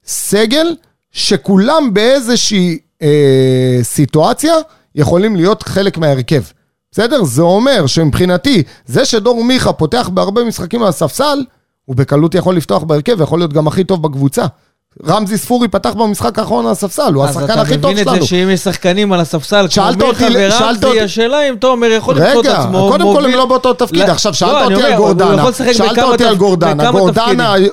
סגל 0.06 0.74
שכולם 1.12 1.94
באיזושהי 1.94 2.78
אה, 3.02 3.78
סיטואציה 3.82 4.54
יכולים 4.94 5.36
להיות 5.36 5.62
חלק 5.62 5.98
מההרכב. 5.98 6.42
בסדר? 6.92 7.24
זה 7.24 7.42
אומר 7.42 7.86
שמבחינתי, 7.86 8.62
זה 8.86 9.04
שדור 9.04 9.44
מיכה 9.44 9.72
פותח 9.72 10.10
בהרבה 10.14 10.44
משחקים 10.44 10.82
על 10.82 10.88
הספסל, 10.88 11.44
הוא 11.84 11.96
בקלות 11.96 12.34
יכול 12.34 12.56
לפתוח 12.56 12.82
בהרכב, 12.82 13.20
ויכול 13.20 13.38
להיות 13.38 13.52
גם 13.52 13.66
הכי 13.66 13.84
טוב 13.84 14.02
בקבוצה. 14.02 14.46
רמזי 15.06 15.38
ספורי 15.38 15.68
פתח 15.68 15.90
במשחק 15.92 16.38
האחרון 16.38 16.66
על 16.66 16.72
הספסל, 16.72 17.12
הוא 17.14 17.24
השחקן 17.24 17.58
הכי 17.58 17.78
טוב 17.78 17.90
אז 17.90 17.98
אתה 18.00 18.04
מבין 18.04 18.04
שלנו. 18.04 18.16
את 18.16 18.20
זה 18.22 18.26
שאם 18.26 18.50
יש 18.50 18.60
שחקנים 18.60 19.12
על 19.12 19.20
הספסל, 19.20 19.66
כמו 19.70 19.84
מיכה 20.08 20.26
ורמזי, 20.34 21.00
השאלה 21.00 21.48
אם 21.48 21.54
תומר 21.58 21.86
יכול 21.90 22.14
למצוא 22.16 22.40
את 22.40 22.46
רגע, 22.46 22.58
עצמו 22.58 22.88
קודם 22.90 23.04
כל 23.14 23.24
הם 23.24 23.30
לא 23.30 23.46
באותו 23.46 23.72
תפקיד. 23.74 23.98
לא, 24.08 24.12
עכשיו, 24.12 24.32
לא, 24.32 24.36
שאלת 24.36 24.72
אותי 24.72 24.82
על 24.84 24.96
גורדנה. 24.96 25.52
שאלת 25.72 25.98
אותי 25.98 26.24
על 26.24 26.36
גורדנה. 26.36 26.90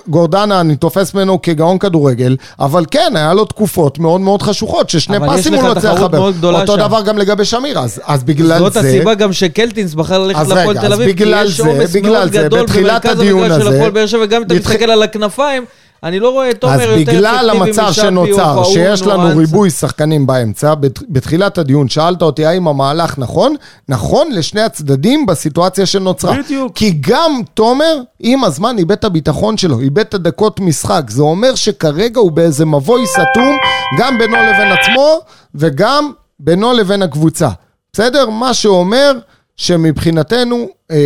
גורדנה, 0.08 0.60
אני 0.62 0.76
תופס 0.76 1.14
ממנו 1.14 1.42
כגאון 1.42 1.78
כדורגל, 1.78 2.36
אבל 2.60 2.86
כן, 2.92 3.12
היה 3.16 3.34
לו 3.34 3.46
תקופות 3.46 4.00
מאוד 4.00 4.22
מאוד 4.22 4.42
חשוכות, 4.42 4.90
ששני 4.90 5.18
פסים 5.30 5.54
הוא 5.54 5.64
לא 5.68 5.74
תחרות 5.74 6.00
לחבר. 6.14 6.32
אותו. 6.62 6.78
דבר 6.78 7.02
גם 7.02 7.18
לגבי 7.18 7.46
שמיר, 7.46 7.80
אז 8.06 8.24
בגלל 8.24 8.60
זאת 8.60 8.74
זה... 8.74 8.80
הסיבה 8.80 9.14
גם 9.14 9.34
שקלטינס 9.34 9.94
בחר 9.94 10.20
ללכת 10.20 10.40
רגע, 10.52 10.82
תל 10.82 10.94
אביב, 10.94 11.18
כי 11.18 11.24
יש 11.28 11.60
עומס 11.60 11.96
מאוד 11.96 12.30
גדול 12.32 12.62
בתחילת 12.64 13.06
במרכז 13.06 13.20
הדיון 13.20 13.40
המגרש 13.44 13.62
של 13.62 13.68
הזה- 13.68 13.78
הפועל 13.78 13.92
באר 13.92 14.06
שבע, 14.06 14.22
וגם 14.24 14.42
אם 14.42 14.48
אתה 14.48 14.56
בתח- 14.56 14.70
מסתכל 14.70 14.92
על 14.92 15.04
הכנפיים, 15.04 15.66
אני 16.04 16.20
לא 16.20 16.30
רואה 16.30 16.50
את 16.50 16.62
תומר 16.62 16.74
אז 16.74 16.80
יותר 16.80 16.94
אפקטיבי 16.96 17.18
בגלל 17.18 17.50
המצב 17.50 17.82
משאפי 17.90 17.94
שנוצר, 17.94 18.58
או 18.58 18.66
שיש 18.66 19.02
פאון 19.02 19.20
או 19.20 19.28
לנו. 19.28 19.38
ריבוי 19.40 19.70
שחקנים 19.70 20.28
באמצע, 20.28 20.76
בת- 20.76 21.04
בתחילת 21.10 21.58
הדיון 21.58 21.90
שאלת 21.90 22.22
אותי 22.22 22.46
האם 22.46 22.68
המהלך 22.68 23.18
נכון, 23.18 23.56
נכון 23.90 24.32
לשני 24.32 24.62
הצדדים 24.62 25.26
בסיטואציה 25.26 25.86
שנוצרה. 25.86 26.38
בדיוק. 26.44 26.72
כי 26.76 26.94
גם 27.02 27.42
תומר, 27.54 27.98
עם 28.20 28.44
הזמן 28.44 28.78
איבד 28.78 28.92
את 28.92 29.04
הביטחון 29.04 29.58
שלו, 29.58 29.80
איבד 29.80 30.00
את 30.00 30.14
הדקות 30.14 30.60
משחק. 30.60 31.04
זה 31.10 31.22
אומר 31.22 31.56
שכרגע 31.56 32.20
הוא 32.20 32.32
באיזה 32.32 32.66
מבוי 32.66 33.08
סתום, 33.08 33.58
גם 34.00 34.18
בינו 34.18 34.36
לבין 34.36 34.72
עצמו, 34.72 35.20
וגם 35.56 36.12
בינו 36.40 36.74
לבין 36.74 37.02
הקבוצה. 37.02 37.50
בסדר? 37.94 38.30
מה 38.30 38.54
שאומר 38.54 39.12
שמבחינתנו, 39.58 40.68
אה, 40.92 40.98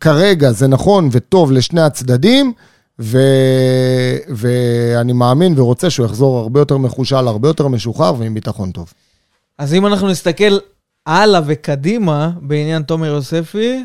כרגע 0.00 0.50
זה 0.52 0.66
נכון 0.66 1.08
וטוב 1.12 1.52
לשני 1.52 1.80
הצדדים, 1.80 2.52
ו... 2.98 3.18
ואני 4.28 5.12
מאמין 5.12 5.58
ורוצה 5.58 5.90
שהוא 5.90 6.06
יחזור 6.06 6.38
הרבה 6.38 6.60
יותר 6.60 6.76
מחושל, 6.76 7.16
הרבה 7.16 7.48
יותר 7.48 7.68
משוחרר 7.68 8.14
ועם 8.18 8.34
ביטחון 8.34 8.70
טוב. 8.70 8.92
אז 9.58 9.74
אם 9.74 9.86
אנחנו 9.86 10.08
נסתכל 10.08 10.58
הלאה 11.06 11.40
וקדימה 11.46 12.30
בעניין 12.40 12.82
תומר 12.82 13.06
יוספי, 13.06 13.84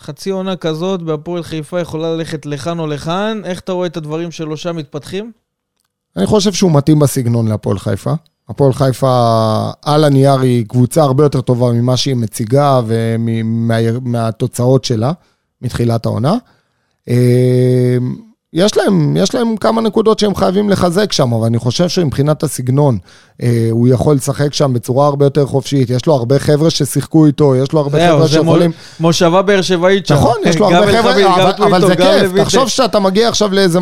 חצי 0.00 0.30
עונה 0.30 0.56
כזאת 0.56 1.02
בהפועל 1.02 1.42
חיפה 1.42 1.80
יכולה 1.80 2.14
ללכת 2.14 2.46
לכאן 2.46 2.78
או 2.78 2.86
לכאן, 2.86 3.40
איך 3.44 3.60
אתה 3.60 3.72
רואה 3.72 3.86
את 3.86 3.96
הדברים 3.96 4.30
שלו 4.30 4.56
שם 4.56 4.76
מתפתחים? 4.76 5.32
אני 6.16 6.26
חושב 6.26 6.52
שהוא 6.52 6.72
מתאים 6.72 6.98
בסגנון 6.98 7.48
להפועל 7.48 7.78
חיפה. 7.78 8.12
הפועל 8.48 8.72
חיפה 8.72 9.70
על 9.82 10.04
הנייר 10.04 10.40
היא 10.40 10.66
קבוצה 10.66 11.02
הרבה 11.02 11.24
יותר 11.24 11.40
טובה 11.40 11.72
ממה 11.72 11.96
שהיא 11.96 12.16
מציגה 12.16 12.80
ומהתוצאות 12.86 14.84
שלה 14.84 15.12
מתחילת 15.62 16.06
העונה. 16.06 16.34
יש 18.52 18.76
להם, 18.76 19.16
יש 19.16 19.34
להם 19.34 19.56
כמה 19.56 19.80
נקודות 19.80 20.18
שהם 20.18 20.34
חייבים 20.34 20.70
לחזק 20.70 21.12
שם, 21.12 21.32
אבל 21.32 21.46
אני 21.46 21.58
חושב 21.58 21.88
שמבחינת 21.88 22.42
הסגנון, 22.42 22.98
אה, 23.42 23.68
הוא 23.70 23.88
יכול 23.88 24.14
לשחק 24.16 24.54
שם 24.54 24.72
בצורה 24.72 25.06
הרבה 25.06 25.26
יותר 25.26 25.46
חופשית. 25.46 25.90
יש 25.90 26.06
לו 26.06 26.14
הרבה 26.14 26.38
חבר'ה 26.38 26.70
ששיחקו 26.70 27.26
איתו, 27.26 27.56
יש 27.56 27.72
לו 27.72 27.80
הרבה 27.80 27.98
זהו, 27.98 28.16
חבר'ה 28.16 28.26
זה 28.26 28.32
שיכולים... 28.32 28.70
מול- 28.70 29.08
מושבה 29.08 29.42
באר 29.42 29.62
שבעית 29.62 30.06
שם. 30.06 30.14
נכון, 30.14 30.36
יש 30.44 30.58
לו 30.58 30.70
הרבה 30.70 30.98
חבר'ה, 30.98 31.22
גם 31.22 31.32
אבל, 31.32 31.50
אבל 31.64 31.80
טוויטו, 31.80 31.86
זה 31.86 31.96
כיף. 31.96 32.44
תחשוב 32.44 32.68
שאתה 32.68 33.00
מגיע 33.00 33.28
עכשיו 33.28 33.54
לאיזה 33.54 33.78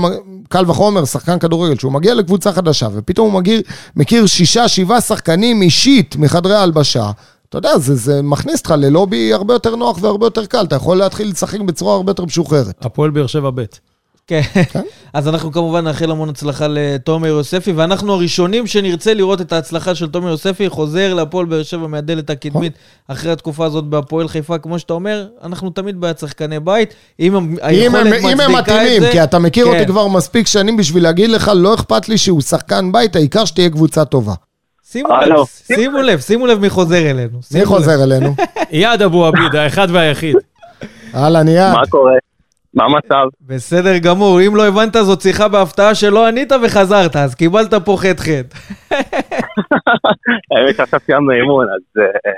קל 0.48 0.70
וחומר, 0.70 1.04
שחקן 1.04 1.38
כדורגל, 1.38 1.78
שהוא 1.78 1.92
מגיע 1.92 2.14
לקבוצה 2.14 2.52
חדשה, 2.52 2.88
ופתאום 2.94 3.30
הוא 3.32 3.40
מגיע, 3.40 3.60
מכיר 3.96 4.26
שישה, 4.26 4.68
שבעה 4.68 5.00
שחקנים 5.00 5.62
אישית 5.62 6.16
מחדרי 6.16 6.54
ההלבשה. 6.54 7.10
אתה 7.48 7.58
יודע, 7.58 7.78
זה, 7.78 7.94
זה 7.94 8.22
מכניס 8.22 8.58
אותך 8.58 8.74
ללובי 8.78 9.32
הרבה 9.32 9.54
יותר 9.54 9.76
נוח 9.76 9.98
והרבה 10.00 10.26
יותר 10.26 10.46
קל. 10.46 10.64
אתה 10.64 10.76
יכול 10.76 10.96
להתחיל 10.96 11.28
לשחק 11.28 11.60
בצורה 11.60 11.94
הרבה 11.94 12.10
יותר 12.10 12.24
משוחררת. 12.24 12.84
הפועל 12.84 13.10
באר 13.10 13.26
שבע 13.26 13.50
ב'. 13.54 13.62
כן. 14.28 14.40
אז 15.12 15.28
אנחנו 15.28 15.52
כמובן 15.52 15.84
נאחל 15.84 16.10
המון 16.10 16.28
הצלחה 16.28 16.66
לתומר 16.68 17.26
יוספי, 17.26 17.72
ואנחנו 17.72 18.12
הראשונים 18.12 18.66
שנרצה 18.66 19.14
לראות 19.14 19.40
את 19.40 19.52
ההצלחה 19.52 19.94
של 19.94 20.08
תומר 20.08 20.28
יוספי, 20.28 20.68
חוזר 20.68 21.14
להפועל 21.14 21.46
באר 21.46 21.62
שבע 21.62 21.86
מהדלת 21.86 22.30
הקדמית 22.30 22.72
אחרי 23.08 23.32
התקופה 23.32 23.66
הזאת 23.66 23.84
בהפועל 23.84 24.28
חיפה, 24.28 24.58
כמו 24.58 24.78
שאתה 24.78 24.92
אומר, 24.92 25.26
אנחנו 25.42 25.70
תמיד 25.70 26.00
בעד 26.00 26.18
שחקני 26.18 26.60
בית, 26.60 26.94
אם 27.20 27.36
אם 27.36 27.56
היכולת 27.62 28.06
הם, 28.06 28.12
אם 28.12 28.40
הם 28.40 28.52
מצדיקה 28.52 28.58
את 28.58 28.62
מתאימים, 28.62 29.02
זה... 29.02 29.12
כי 29.12 29.22
אתה 29.24 29.38
מכיר 29.38 29.66
כן. 29.66 29.72
אותי 29.72 29.86
כבר 29.86 30.08
מספיק 30.08 30.46
שנים 30.46 30.76
בשביל 30.76 31.02
להגיד 31.02 31.30
לך, 31.30 31.50
לא 31.54 31.74
אכפת 31.74 32.08
לי 32.08 32.18
שהוא 32.18 32.40
שחקן 32.40 32.92
בית, 32.92 33.16
העיקר 33.16 33.44
שתהיה 33.44 33.70
קבוצה 33.70 34.04
טובה. 34.04 34.34
שימו 34.90 35.08
לב, 35.08 35.22
הלו. 35.22 35.46
שימו 35.46 36.02
לב, 36.02 36.20
שימו 36.20 36.46
לב 36.46 36.58
מי 36.58 36.70
חוזר 36.70 37.10
אלינו. 37.10 37.38
מי. 37.54 37.64
חוזר 37.64 38.02
אלינו? 38.02 38.34
אייד 38.72 39.02
אבו 39.02 39.26
עביד, 39.26 39.54
האחד 39.54 39.88
והיחיד. 39.90 40.36
אהלן, 41.14 41.48
יד. 41.48 41.72
מה 41.72 41.86
קורה? 41.88 42.12
מה 42.78 42.84
המצב? 42.84 43.26
בסדר 43.46 43.98
גמור, 43.98 44.40
אם 44.46 44.56
לא 44.56 44.66
הבנת 44.66 44.92
זאת 44.92 45.20
שיחה 45.20 45.48
בהפתעה 45.48 45.94
שלא 45.94 46.26
ענית 46.26 46.52
וחזרת, 46.64 47.16
אז 47.16 47.34
קיבלת 47.34 47.74
פה 47.74 47.96
חטא 48.00 48.22
חטא. 48.22 48.58
האמת 50.50 50.76
שעכשיו 50.76 51.00
סיימנו 51.06 51.30
אימון, 51.32 51.66
אז 51.74 52.02
אה, 52.02 52.32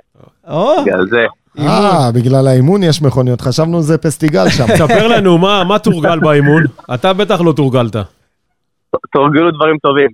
או, 0.54 0.84
בגלל 0.84 1.06
זה. 1.10 1.26
אה, 1.58 2.10
בגלל 2.14 2.48
האימון 2.48 2.82
יש 2.82 3.02
מכוניות, 3.02 3.40
חשבנו 3.40 3.82
זה 3.82 3.98
פסטיגל 3.98 4.48
שם. 4.48 4.66
ספר 4.86 5.08
לנו, 5.08 5.38
מה 5.38 5.64
מה 5.64 5.78
תורגל 5.78 6.20
באימון? 6.20 6.62
אתה 6.94 7.12
בטח 7.12 7.40
לא 7.40 7.52
תורגלת. 7.52 7.96
תורגלו 9.12 9.50
דברים 9.50 9.76
טובים. 9.82 10.08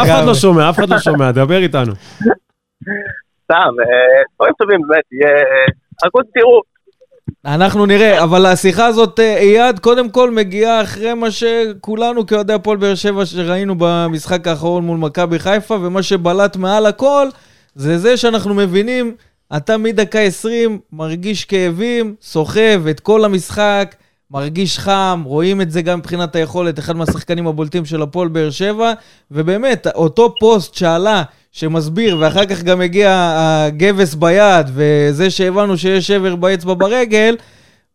אף 0.00 0.06
אחד 0.06 0.22
לא 0.26 0.34
שומע, 0.34 0.70
אף 0.70 0.78
אחד 0.78 0.88
לא 0.88 0.98
שומע, 0.98 1.32
דבר 1.32 1.56
איתנו. 1.58 1.92
סתם, 3.44 3.72
אה, 3.80 4.22
דברים 4.36 4.52
טובים, 4.58 4.80
באמת, 4.88 5.04
יהיה... 5.12 5.36
אה, 5.36 6.06
הכל 6.06 6.22
תראו. 6.34 6.69
אנחנו 7.44 7.86
נראה, 7.86 8.22
אבל 8.22 8.46
השיחה 8.46 8.86
הזאת, 8.86 9.20
אה, 9.20 9.36
אייד, 9.38 9.78
קודם 9.78 10.10
כל 10.10 10.30
מגיעה 10.30 10.82
אחרי 10.82 11.14
מה 11.14 11.30
שכולנו 11.30 12.26
כאוהדי 12.26 12.52
הפועל 12.52 12.76
באר 12.76 12.94
שבע 12.94 13.26
שראינו 13.26 13.74
במשחק 13.78 14.46
האחרון 14.48 14.84
מול 14.84 14.98
מכבי 14.98 15.38
חיפה, 15.38 15.74
ומה 15.74 16.02
שבלט 16.02 16.56
מעל 16.56 16.86
הכל, 16.86 17.28
זה 17.74 17.98
זה 17.98 18.16
שאנחנו 18.16 18.54
מבינים, 18.54 19.14
אתה 19.56 19.76
מדקה 19.76 20.18
20 20.20 20.78
מרגיש 20.92 21.44
כאבים, 21.44 22.14
סוחב 22.22 22.86
את 22.90 23.00
כל 23.00 23.24
המשחק, 23.24 23.94
מרגיש 24.30 24.78
חם, 24.78 25.22
רואים 25.26 25.60
את 25.60 25.70
זה 25.70 25.82
גם 25.82 25.98
מבחינת 25.98 26.36
היכולת, 26.36 26.78
אחד 26.78 26.96
מהשחקנים 26.96 27.46
הבולטים 27.46 27.84
של 27.84 28.02
הפועל 28.02 28.28
באר 28.28 28.50
שבע, 28.50 28.92
ובאמת, 29.30 29.86
אותו 29.86 30.34
פוסט 30.40 30.74
שעלה, 30.74 31.22
שמסביר, 31.52 32.16
ואחר 32.20 32.46
כך 32.46 32.62
גם 32.62 32.80
הגיע 32.80 33.10
הגבס 33.36 34.14
ביד, 34.14 34.66
וזה 34.74 35.30
שהבנו 35.30 35.76
שיש 35.76 36.06
שבר 36.06 36.36
באצבע 36.36 36.74
ברגל, 36.74 37.36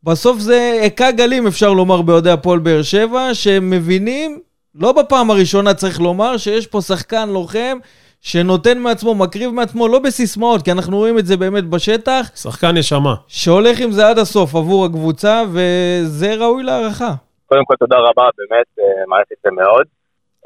בסוף 0.03 0.39
זה 0.39 0.82
הכה 0.86 1.12
גלים, 1.12 1.47
אפשר 1.47 1.74
לומר, 1.74 2.01
באוהדי 2.01 2.30
הפועל 2.30 2.60
באר 2.60 2.82
שבע, 2.82 3.34
שמבינים, 3.34 4.39
לא 4.76 4.91
בפעם 4.91 5.32
הראשונה 5.32 5.74
צריך 5.74 6.01
לומר, 6.01 6.38
שיש 6.38 6.68
פה 6.68 6.82
שחקן 6.82 7.30
לוחם 7.30 7.78
שנותן 8.22 8.78
מעצמו, 8.78 9.16
מקריב 9.16 9.51
מעצמו, 9.51 9.88
לא 9.88 9.99
בסיסמאות, 9.99 10.62
כי 10.62 10.72
אנחנו 10.72 10.97
רואים 10.97 11.20
את 11.20 11.26
זה 11.26 11.38
באמת 11.38 11.64
בשטח, 11.64 12.32
שחקן 12.36 12.78
נשמה. 12.78 13.16
שהולך 13.28 13.80
עם 13.80 13.91
זה 13.91 14.10
עד 14.10 14.18
הסוף 14.18 14.56
עבור 14.56 14.86
הקבוצה, 14.86 15.43
וזה 15.53 16.36
ראוי 16.36 16.64
להערכה. 16.64 17.14
קודם 17.45 17.66
כל 17.66 17.76
תודה 17.80 17.95
רבה, 17.97 18.30
באמת, 18.38 18.66
אה, 18.80 19.06
מעריך 19.08 19.28
את 19.32 19.38
זה 19.43 19.51
מאוד. 19.51 19.86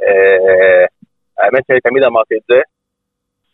אה, 0.02 0.86
האמת 1.40 1.64
שתמיד 1.64 2.04
אמרתי 2.04 2.36
את 2.36 2.44
זה, 2.50 2.60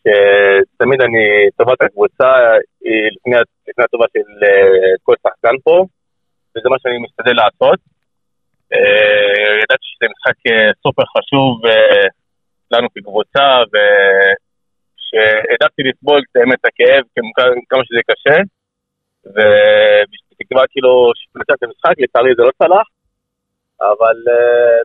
שתמיד 0.05 1.01
אני, 1.01 1.49
טובת 1.57 1.81
הקבוצה 1.81 2.31
היא 2.83 3.09
לפני, 3.15 3.35
לפני 3.67 3.83
הטובה 3.83 4.05
של 4.13 4.29
אה, 4.43 4.93
כל 5.03 5.15
שחקן 5.23 5.55
פה, 5.63 5.85
וזה 6.57 6.69
מה 6.69 6.75
שאני 6.79 6.97
משתדל 7.05 7.35
לעשות. 7.41 7.79
אה, 8.73 9.53
ידעתי 9.63 9.85
שזה 9.91 10.05
משחק 10.13 10.37
אה, 10.47 10.71
סופר 10.83 11.03
חשוב 11.17 11.51
לנו 12.71 12.87
כקבוצה, 12.95 13.47
ושהעדפתי 14.97 15.81
לסבול 15.83 16.21
את 16.53 16.65
הכאב 16.65 17.03
כמה- 17.69 17.85
שזה 17.85 18.01
קשה, 18.11 18.37
ובתקווה 19.25 20.63
כאילו 20.71 21.11
שנצח 21.15 21.53
את 21.57 21.63
המשחק, 21.63 21.95
לצערי 21.97 22.31
זה 22.37 22.43
לא 22.43 22.51
צלח. 22.57 22.87
אבל 23.81 24.17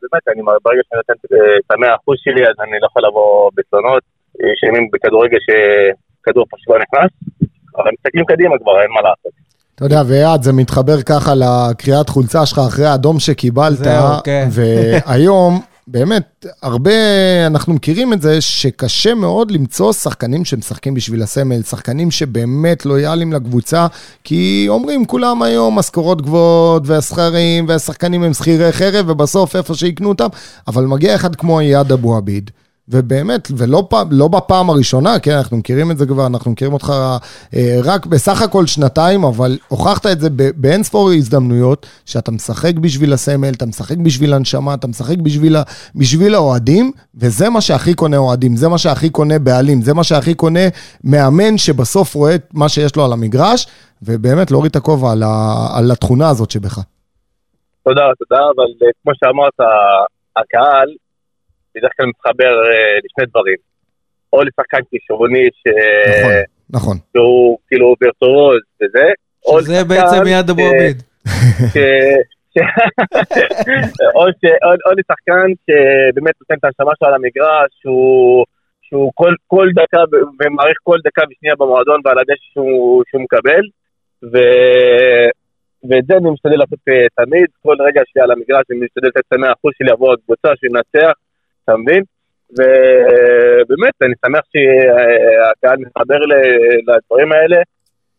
באמת, 0.02 0.28
אני, 0.28 0.42
ברגע 0.64 0.80
שאני 0.86 0.98
נותן 0.98 1.12
את 1.58 1.70
המאה 1.70 1.94
אחוז 1.94 2.16
שלי, 2.24 2.42
אז 2.42 2.56
אני 2.60 2.80
לא 2.80 2.86
יכול 2.86 3.02
לבוא 3.06 3.50
בתלונות. 3.54 4.02
יש 4.34 4.62
ימים 4.68 4.88
בכדורגל 4.92 5.38
שכדור 5.46 6.44
פשוט 6.50 6.68
לא 6.68 6.76
נכנס, 6.78 7.10
אבל 7.76 7.90
מסתכלים 7.98 8.24
קדימה 8.24 8.54
כבר, 8.62 8.82
אין 8.82 8.90
מה 8.90 9.00
לעשות. 9.00 9.40
אתה 9.74 9.84
יודע, 9.84 10.02
ויעד, 10.06 10.42
זה 10.42 10.52
מתחבר 10.52 11.02
ככה 11.02 11.32
לקריאת 11.34 12.08
חולצה 12.08 12.46
שלך 12.46 12.58
אחרי 12.58 12.86
האדום 12.86 13.20
שקיבלת, 13.20 13.76
זהו, 13.76 14.06
כן. 14.24 14.48
והיום, 14.50 15.60
באמת, 15.86 16.46
הרבה, 16.62 16.90
אנחנו 17.46 17.74
מכירים 17.74 18.12
את 18.12 18.22
זה 18.22 18.40
שקשה 18.40 19.14
מאוד 19.14 19.50
למצוא 19.50 19.92
שחקנים 19.92 20.44
שמשחקים 20.44 20.94
בשביל 20.94 21.22
הסמל, 21.22 21.62
שחקנים 21.62 22.10
שבאמת 22.10 22.86
לויאליים 22.86 23.32
לקבוצה, 23.32 23.86
כי 24.24 24.66
אומרים 24.68 25.04
כולם 25.04 25.42
היום 25.42 25.78
משכורות 25.78 26.22
גבוהות, 26.22 26.82
והשכרים, 26.86 27.68
והשחקנים 27.68 28.22
הם 28.22 28.32
שכירי 28.32 28.72
חרב, 28.72 29.08
ובסוף 29.08 29.56
איפה 29.56 29.74
שיקנו 29.74 30.08
אותם, 30.08 30.28
אבל 30.68 30.84
מגיע 30.84 31.14
אחד 31.14 31.36
כמו 31.36 31.60
אייד 31.60 31.92
אבו 31.92 32.16
עביד. 32.16 32.50
ובאמת, 32.90 33.48
ולא 33.56 33.86
פעם, 33.90 34.08
לא 34.10 34.28
בפעם 34.28 34.70
הראשונה, 34.70 35.18
כן, 35.18 35.30
אנחנו 35.30 35.56
מכירים 35.56 35.90
את 35.90 35.98
זה 35.98 36.06
כבר, 36.06 36.26
אנחנו 36.26 36.50
מכירים 36.50 36.74
אותך 36.74 36.92
אה, 37.56 37.78
רק 37.84 38.06
בסך 38.06 38.42
הכל 38.42 38.66
שנתיים, 38.66 39.24
אבל 39.24 39.58
הוכחת 39.68 40.06
את 40.06 40.20
זה 40.20 40.28
באין 40.56 40.82
ספור 40.82 41.10
הזדמנויות, 41.10 41.86
שאתה 42.06 42.30
משחק 42.30 42.74
בשביל 42.74 43.12
הסמל, 43.12 43.48
אתה 43.56 43.66
משחק 43.66 43.96
בשביל 43.96 44.34
הנשמה, 44.34 44.74
אתה 44.74 44.86
משחק 44.86 45.18
בשביל, 45.18 45.56
בשביל 45.94 46.34
האוהדים, 46.34 46.92
וזה 47.14 47.50
מה 47.50 47.60
שהכי 47.60 47.94
קונה 47.94 48.16
אוהדים, 48.16 48.56
זה 48.56 48.68
מה 48.68 48.78
שהכי 48.78 49.10
קונה 49.10 49.38
בעלים, 49.38 49.82
זה 49.82 49.94
מה 49.94 50.04
שהכי 50.04 50.34
קונה 50.34 50.66
מאמן 51.04 51.58
שבסוף 51.58 52.14
רואה 52.14 52.34
את 52.34 52.48
מה 52.54 52.68
שיש 52.68 52.96
לו 52.96 53.04
על 53.04 53.12
המגרש, 53.12 53.66
ובאמת 54.02 54.50
להוריד 54.50 54.70
את 54.70 54.76
הכובע 54.76 55.12
על, 55.12 55.22
על 55.74 55.90
התכונה 55.90 56.28
הזאת 56.28 56.50
שבך. 56.50 56.78
תודה, 57.84 58.02
תודה, 58.18 58.40
אבל 58.56 58.64
אה, 58.82 58.90
כמו 59.02 59.12
שאמרת, 59.14 59.70
הקהל 60.36 60.88
בדרך 61.74 61.92
כלל 61.96 62.06
מתחבר 62.06 62.52
אה, 62.70 62.96
לשני 63.04 63.26
דברים. 63.26 63.56
או 64.32 64.42
לשחקן 64.42 64.78
כישרוני 64.90 65.46
ש... 65.52 65.62
נכון, 66.20 66.32
נכון. 66.70 66.96
שהוא 67.12 67.58
כאילו 67.68 67.94
וירטואוז 68.00 68.60
וזה, 68.82 69.06
שזה 69.60 69.84
בעצם 69.84 70.22
יד 70.26 70.50
אבו 70.50 70.62
עביד. 70.62 71.02
או, 74.16 74.24
ש... 74.38 74.44
או, 74.64 74.70
או 74.86 74.90
לשחקן 74.98 75.48
שבאמת 75.64 76.34
נותן 76.40 76.54
את 76.54 76.64
הנשמה 76.64 76.92
שלו 76.98 77.08
על 77.08 77.14
המגרש, 77.14 77.70
שהוא, 77.80 78.44
שהוא 78.82 79.12
כל, 79.14 79.34
כל 79.46 79.68
דקה 79.74 80.00
ומעריך 80.40 80.78
כל 80.82 80.98
דקה 81.04 81.22
ושנייה 81.30 81.54
במועדון 81.58 82.00
ועל 82.04 82.18
הדשא 82.18 82.46
שהוא, 82.52 83.02
שהוא 83.08 83.22
מקבל. 83.22 83.64
ו... 84.32 84.34
ואת 85.88 86.04
זה 86.06 86.14
אני 86.16 86.30
משתדל 86.30 86.58
לעשות 86.58 86.78
אה, 86.88 87.24
תמיד, 87.24 87.46
כל 87.62 87.76
רגע 87.86 88.00
שלי 88.06 88.22
על 88.22 88.30
המגרש 88.30 88.64
אני 88.70 88.80
משתדל 88.84 89.08
לתת 89.08 89.24
את 89.28 89.32
המאה 89.32 89.52
אחוז 89.52 89.72
שלי 89.78 89.90
עבור 89.90 90.12
הקבוצה, 90.12 90.48
שינצח, 90.60 91.12
אתה 91.70 91.78
מבין? 91.78 92.02
ובאמת, 92.52 93.94
אני 94.02 94.14
שמח 94.26 94.44
שהקהל 94.52 95.78
מתחבר 95.78 96.18
לדברים 96.88 97.32
האלה, 97.32 97.56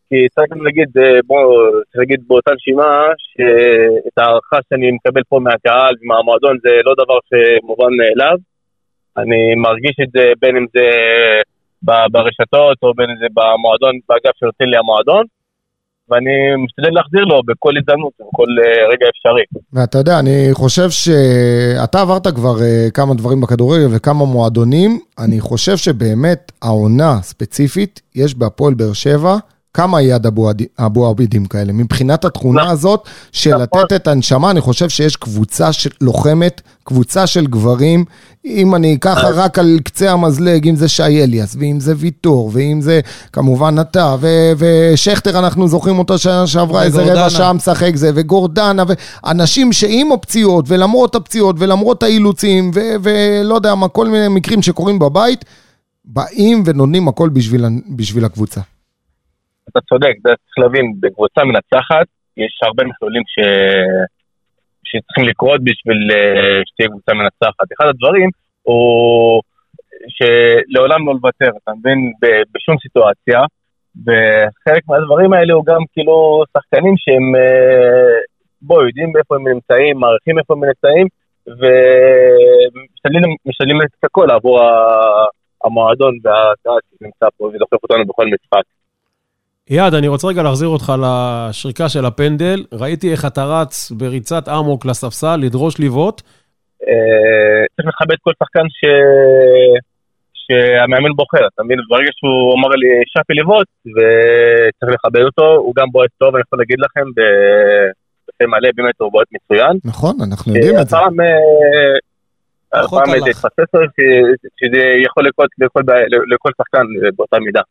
כי 0.09 0.29
צריך 0.29 0.51
גם 0.51 0.65
להגיד, 0.65 0.89
בוא, 1.25 1.69
צריך 1.71 1.97
להגיד 1.97 2.19
באותה 2.27 2.51
נשימה, 2.53 3.07
שאת 3.17 4.17
ההערכה 4.17 4.57
שאני 4.69 4.91
מקבל 4.91 5.21
פה 5.29 5.39
מהקהל 5.39 5.93
ומהמועדון 6.01 6.57
זה 6.63 6.69
לא 6.85 6.93
דבר 7.03 7.17
שמובן 7.29 7.93
מאליו. 7.97 8.37
אני 9.17 9.55
מרגיש 9.55 9.95
את 10.03 10.11
זה 10.15 10.31
בין 10.41 10.57
אם 10.57 10.65
זה 10.73 10.87
ברשתות 12.11 12.77
או 12.83 12.93
בין 12.93 13.09
אם 13.09 13.17
זה 13.17 13.27
במועדון, 13.33 13.99
באגף 14.09 14.35
שנותן 14.39 14.65
לי 14.65 14.77
המועדון. 14.77 15.25
ואני 16.11 16.63
משתדל 16.65 16.89
להחזיר 16.91 17.21
לו 17.21 17.41
בכל 17.47 17.73
הזדמנות, 17.77 18.13
בכל 18.19 18.45
אה, 18.63 18.87
רגע 18.93 19.05
אפשרי. 19.09 19.43
ואתה 19.73 19.97
יודע, 19.97 20.19
אני 20.19 20.49
חושב 20.51 20.89
שאתה 20.89 22.01
עברת 22.01 22.27
כבר 22.27 22.61
אה, 22.61 22.87
כמה 22.93 23.13
דברים 23.13 23.41
בכדורגל 23.41 23.87
וכמה 23.91 24.25
מועדונים, 24.25 24.99
אני 25.19 25.39
חושב 25.39 25.77
שבאמת 25.77 26.51
העונה 26.61 27.19
ספציפית, 27.21 28.01
יש 28.15 28.35
בהפועל 28.35 28.73
באר 28.73 28.93
שבע 28.93 29.37
כמה 29.73 30.01
יד 30.01 30.27
אבו 30.79 31.07
עבידים 31.07 31.45
כאלה. 31.45 31.73
מבחינת 31.73 32.25
התכונה 32.25 32.61
נכון. 32.61 32.73
הזאת 32.73 33.07
של 33.31 33.49
נכון. 33.49 33.81
לתת 33.83 33.95
את 33.95 34.07
הנשמה, 34.07 34.51
אני 34.51 34.61
חושב 34.61 34.89
שיש 34.89 35.15
קבוצה 35.15 35.73
של 35.73 35.89
לוחמת, 36.01 36.61
קבוצה 36.83 37.27
של 37.27 37.47
גברים. 37.47 38.05
אם 38.45 38.75
אני 38.75 38.95
אקח 38.95 39.17
רק 39.35 39.59
על 39.59 39.79
קצה 39.83 40.11
המזלג, 40.11 40.67
אם 40.67 40.75
זה 40.75 40.89
שי 40.89 41.23
אליאס, 41.23 41.55
ואם 41.59 41.79
זה 41.79 41.93
ויטור, 41.97 42.51
ואם 42.53 42.81
זה 42.81 42.99
כמובן 43.33 43.75
אתה, 43.81 44.15
ושכטר, 44.57 45.39
אנחנו 45.39 45.67
זוכרים 45.67 45.99
אותו 45.99 46.17
שנה 46.17 46.47
שעברה, 46.47 46.83
איזה 46.83 47.01
רבע 47.01 47.29
שעה 47.29 47.53
משחק 47.53 47.95
זה, 47.95 48.11
וגורדנה, 48.15 48.83
ואנשים 48.87 49.73
שעם 49.73 50.11
הפציעות, 50.11 50.65
ולמרות 50.67 51.15
הפציעות, 51.15 51.55
ולמרות 51.59 52.03
האילוצים, 52.03 52.71
ולא 53.03 53.55
יודע 53.55 53.75
מה, 53.75 53.87
כל 53.87 54.07
מיני 54.07 54.27
מקרים 54.29 54.61
שקורים 54.61 54.99
בבית, 54.99 55.45
באים 56.05 56.63
ונותנים 56.65 57.07
הכל 57.07 57.29
בשביל, 57.29 57.65
בשביל 57.97 58.25
הקבוצה. 58.25 58.61
אתה 59.69 59.79
צודק, 59.89 60.13
צריך 60.23 60.57
להבין, 60.57 60.93
בקבוצה 60.99 61.41
מנצחת 61.43 62.07
יש 62.37 62.59
הרבה 62.63 62.83
מכלולים 62.83 63.23
ש... 63.27 63.39
שצריכים 64.91 65.25
לקרות 65.31 65.59
בשביל 65.63 66.01
אה, 66.15 66.61
שתהיה 66.65 66.89
קבוצה 66.89 67.11
מנצחת. 67.13 67.67
אחד 67.73 67.87
הדברים 67.89 68.29
הוא 68.63 69.41
שלעולם 70.15 71.07
לא 71.07 71.13
לוותר, 71.13 71.51
אתה 71.63 71.71
מבין, 71.77 71.99
בשום 72.53 72.75
סיטואציה, 72.83 73.39
וחלק 74.05 74.83
מהדברים 74.87 75.33
האלה 75.33 75.53
הוא 75.53 75.65
גם 75.65 75.81
כאילו 75.93 76.43
שחקנים 76.53 76.93
שהם, 76.97 77.35
אה, 77.35 78.19
בוא, 78.61 78.83
יודעים 78.83 79.13
איפה 79.17 79.35
הם 79.35 79.47
נמצאים, 79.47 79.99
מעריכים 79.99 80.39
איפה 80.39 80.53
הם 80.53 80.65
נמצאים, 80.65 81.07
ומשתדלים 81.47 83.81
את 83.81 84.03
הכל 84.03 84.31
עבור 84.31 84.59
המועדון 85.63 86.13
והקהל 86.23 86.79
שנמצא 86.89 87.25
פה 87.37 87.45
ודוחף 87.45 87.83
אותנו 87.83 88.05
בכל 88.05 88.25
משחק. 88.25 88.63
אייד, 89.71 89.93
אני 89.93 90.07
רוצה 90.07 90.27
רגע 90.27 90.43
להחזיר 90.43 90.67
אותך 90.67 90.93
לשריקה 91.03 91.89
של 91.89 92.05
הפנדל. 92.05 92.63
ראיתי 92.73 93.11
איך 93.11 93.25
אתה 93.25 93.45
רץ 93.45 93.91
בריצת 93.91 94.49
אמוק 94.49 94.85
לספסל, 94.85 95.35
לדרוש 95.35 95.79
לבעוט. 95.79 96.21
אה, 96.87 97.65
צריך 97.75 97.87
לכבד 97.87 98.15
כל 98.21 98.31
שחקן 98.43 98.65
ש... 98.69 98.81
שהמאמן 100.33 101.13
בוחר, 101.15 101.47
אתה 101.53 101.63
מבין? 101.63 101.77
ברגע 101.89 102.11
שהוא 102.17 102.53
אמר 102.55 102.69
לי 102.81 102.87
שפי 103.13 103.33
לבעוט, 103.33 103.67
וצריך 103.95 104.91
לכבד 104.93 105.23
אותו, 105.25 105.55
הוא 105.55 105.73
גם 105.77 105.87
בועט 105.91 106.09
טוב, 106.17 106.35
אני 106.35 106.41
יכול 106.47 106.59
להגיד 106.59 106.79
לכם, 106.79 107.05
בפה 108.27 108.45
מלא, 108.47 108.69
באמת 108.75 108.95
הוא 108.97 109.11
בועט 109.11 109.27
מצוין. 109.31 109.77
נכון, 109.85 110.15
אנחנו 110.27 110.55
יודעים 110.55 110.79
את 110.81 110.89
זה. 110.89 110.97
הפעם... 110.97 111.15
הפעם 112.73 113.19
זה 113.19 113.29
התפסס 113.29 113.91
שזה 114.59 114.83
יכול 115.05 115.25
לקרות 115.27 115.49
לכל 116.31 116.51
שחקן 116.57 116.85
באותה 117.15 117.39
מידה. 117.39 117.61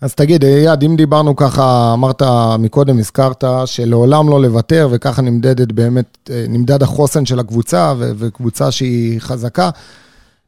אז 0.00 0.14
תגיד, 0.14 0.44
אייד, 0.44 0.82
אם 0.82 0.96
דיברנו 0.96 1.36
ככה, 1.36 1.92
אמרת 1.94 2.22
מקודם, 2.58 2.98
הזכרת 2.98 3.44
שלעולם 3.66 4.28
לא 4.28 4.42
לוותר, 4.42 4.88
וככה 4.90 5.22
נמדדת 5.22 5.72
באמת, 5.72 6.18
אה, 6.30 6.44
נמדד 6.48 6.82
החוסן 6.82 7.26
של 7.26 7.38
הקבוצה, 7.38 7.94
וקבוצה 7.98 8.70
שהיא 8.70 9.20
חזקה. 9.20 9.70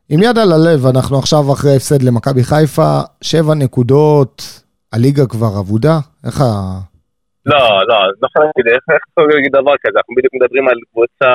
עם 0.08 0.22
יד 0.22 0.38
על 0.38 0.52
הלב, 0.52 0.86
אנחנו 0.86 1.18
עכשיו 1.18 1.52
אחרי 1.52 1.76
הפסד 1.76 2.02
למכבי 2.02 2.44
חיפה, 2.44 3.00
שבע 3.22 3.54
נקודות, 3.54 4.60
הליגה 4.92 5.26
כבר 5.26 5.58
אבודה. 5.58 6.00
איך 6.24 6.40
ה... 6.40 6.80
לא, 7.46 7.62
לא, 7.88 7.96
לא 8.20 8.26
יכול 8.28 8.42
להגיד, 8.44 8.66
איך 8.72 9.02
אפשר 9.08 9.22
להגיד 9.34 9.52
דבר 9.52 9.74
כזה? 9.82 9.96
אנחנו 9.98 10.14
בדיוק 10.16 10.32
מדברים 10.38 10.68
על 10.68 10.78
קבוצה 10.92 11.32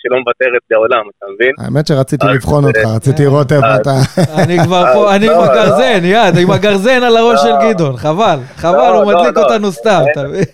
שלא 0.00 0.16
מוותרת 0.18 0.62
לעולם, 0.70 1.04
אתה 1.12 1.26
מבין? 1.34 1.52
האמת 1.58 1.86
שרציתי 1.86 2.26
לבחון 2.34 2.64
אותך, 2.64 2.84
רציתי 2.96 3.22
לראות 3.24 3.52
איפה 3.52 3.72
אתה... 3.80 3.94
אני 4.42 4.56
כבר 4.64 4.84
פה, 4.94 5.14
אני 5.14 5.26
עם 5.26 5.32
לא, 5.32 5.44
הגרזן, 5.44 6.00
לא. 6.02 6.08
יד, 6.14 6.34
עם 6.42 6.50
הגרזן 6.50 7.02
על 7.06 7.16
הראש 7.16 7.40
של 7.42 7.56
לא. 7.56 7.62
גדעון, 7.64 7.96
חבל, 7.96 8.38
חבל, 8.62 8.92
הוא 8.96 9.04
מדליק 9.12 9.36
אותנו 9.38 9.72
סתם, 9.72 10.02
אתה 10.12 10.22
מבין? 10.28 10.44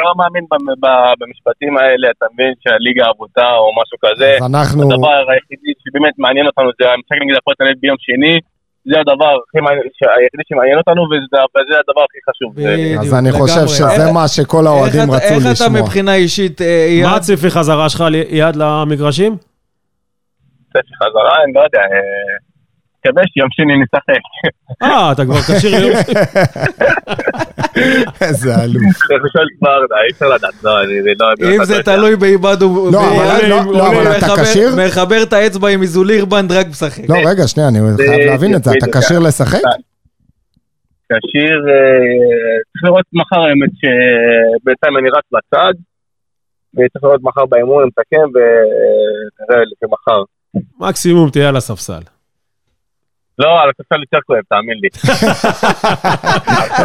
לא 0.00 0.12
מאמין 0.18 0.44
במשפטים 1.20 1.76
האלה, 1.78 2.06
אתה 2.16 2.26
מבין 2.32 2.52
שהליגה 2.62 3.04
אבודה 3.14 3.50
או 3.62 3.68
משהו 3.80 3.96
כזה. 4.04 4.30
אז 4.40 4.50
אנחנו... 4.50 4.82
הדבר 4.82 5.20
היחידי 5.32 5.72
שבאמת 5.82 6.14
מעניין 6.18 6.46
אותנו 6.46 6.68
זה 6.80 6.84
המשחק 6.92 7.18
נגד 7.22 7.36
הפועל 7.36 7.56
אביב 7.62 7.76
ביום 7.80 7.96
שני. 8.06 8.34
זה 8.90 9.00
הדבר 9.00 9.32
היחידי 10.18 10.42
שמעניין 10.48 10.78
אותנו, 10.78 11.02
וזה 11.02 11.76
הדבר 11.80 12.04
הכי 12.08 12.18
חשוב. 12.30 12.50
אז 13.00 13.14
אני 13.14 13.32
חושב 13.32 13.66
שזה 13.66 14.12
מה 14.12 14.28
שכל 14.28 14.66
האוהדים 14.66 15.10
רצו 15.10 15.34
לשמוע. 15.34 15.50
איך 15.50 15.62
אתה 15.62 15.82
מבחינה 15.82 16.14
אישית, 16.14 16.60
אייד? 16.60 17.04
מה 17.04 17.16
הצפי 17.16 17.50
חזרה 17.50 17.88
שלך 17.88 18.00
ליד 18.10 18.56
למגרשים? 18.56 19.36
צפי 20.72 20.94
חזרה, 21.02 21.44
אני 21.44 21.52
לא 21.52 21.60
יודע. 21.60 21.80
אה, 23.06 23.10
מקווה 23.10 23.22
שיום 23.32 23.48
שני 23.50 23.72
נשחק. 23.82 24.22
אה, 24.82 25.12
אתה 25.12 25.24
כבר 25.24 25.40
כשיר 25.40 25.70
שני. 25.70 26.14
איזה 28.28 28.54
אלוף. 28.64 28.82
אי 28.82 30.10
אפשר 30.12 30.28
לדעת, 30.28 30.64
לא, 30.64 30.80
אני 30.80 31.14
לא... 31.20 31.56
אם 31.56 31.64
זה 31.64 31.82
תלוי 31.82 32.16
בעיבד 32.16 32.62
הוא... 32.62 32.92
לא, 32.92 33.00
לא 33.48 33.88
אבל 33.88 34.18
אתה 34.18 34.42
כשיר? 34.42 34.68
מחבר 34.86 35.22
את 35.22 35.32
האצבע 35.32 35.68
עם 35.68 35.82
איזוליר 35.82 36.24
בנד 36.24 36.52
רק 36.52 36.66
משחק. 36.66 37.02
לא, 37.08 37.16
רגע, 37.26 37.46
שנייה, 37.46 37.68
אני 37.68 37.78
חייב 37.96 38.26
להבין 38.26 38.54
את 38.54 38.64
זה. 38.64 38.70
אתה 38.78 39.00
כשיר 39.00 39.18
לשחק? 39.18 39.60
כשיר, 41.12 41.58
אה, 41.68 42.58
צריך 42.72 42.84
לראות 42.84 43.04
מחר 43.12 43.40
האמת 43.40 43.70
שבינתיים 43.80 44.96
אני 44.96 45.08
רץ 45.08 45.24
בצד, 45.32 45.74
וצריך 46.74 47.04
לראות 47.04 47.20
מחר 47.22 47.46
באימון, 47.46 47.84
מסכם, 47.84 48.26
ונראה 48.34 49.64
לפי 49.72 49.86
מחר. 49.92 50.22
מקסימום 50.80 51.30
תהיה 51.30 51.48
על 51.48 51.56
הספסל. 51.56 52.17
לא, 53.38 53.62
על 53.62 53.70
הספסל 53.70 54.00
יותר 54.00 54.18
כואב, 54.26 54.40
תאמין 54.48 54.78
לי. 54.82 54.88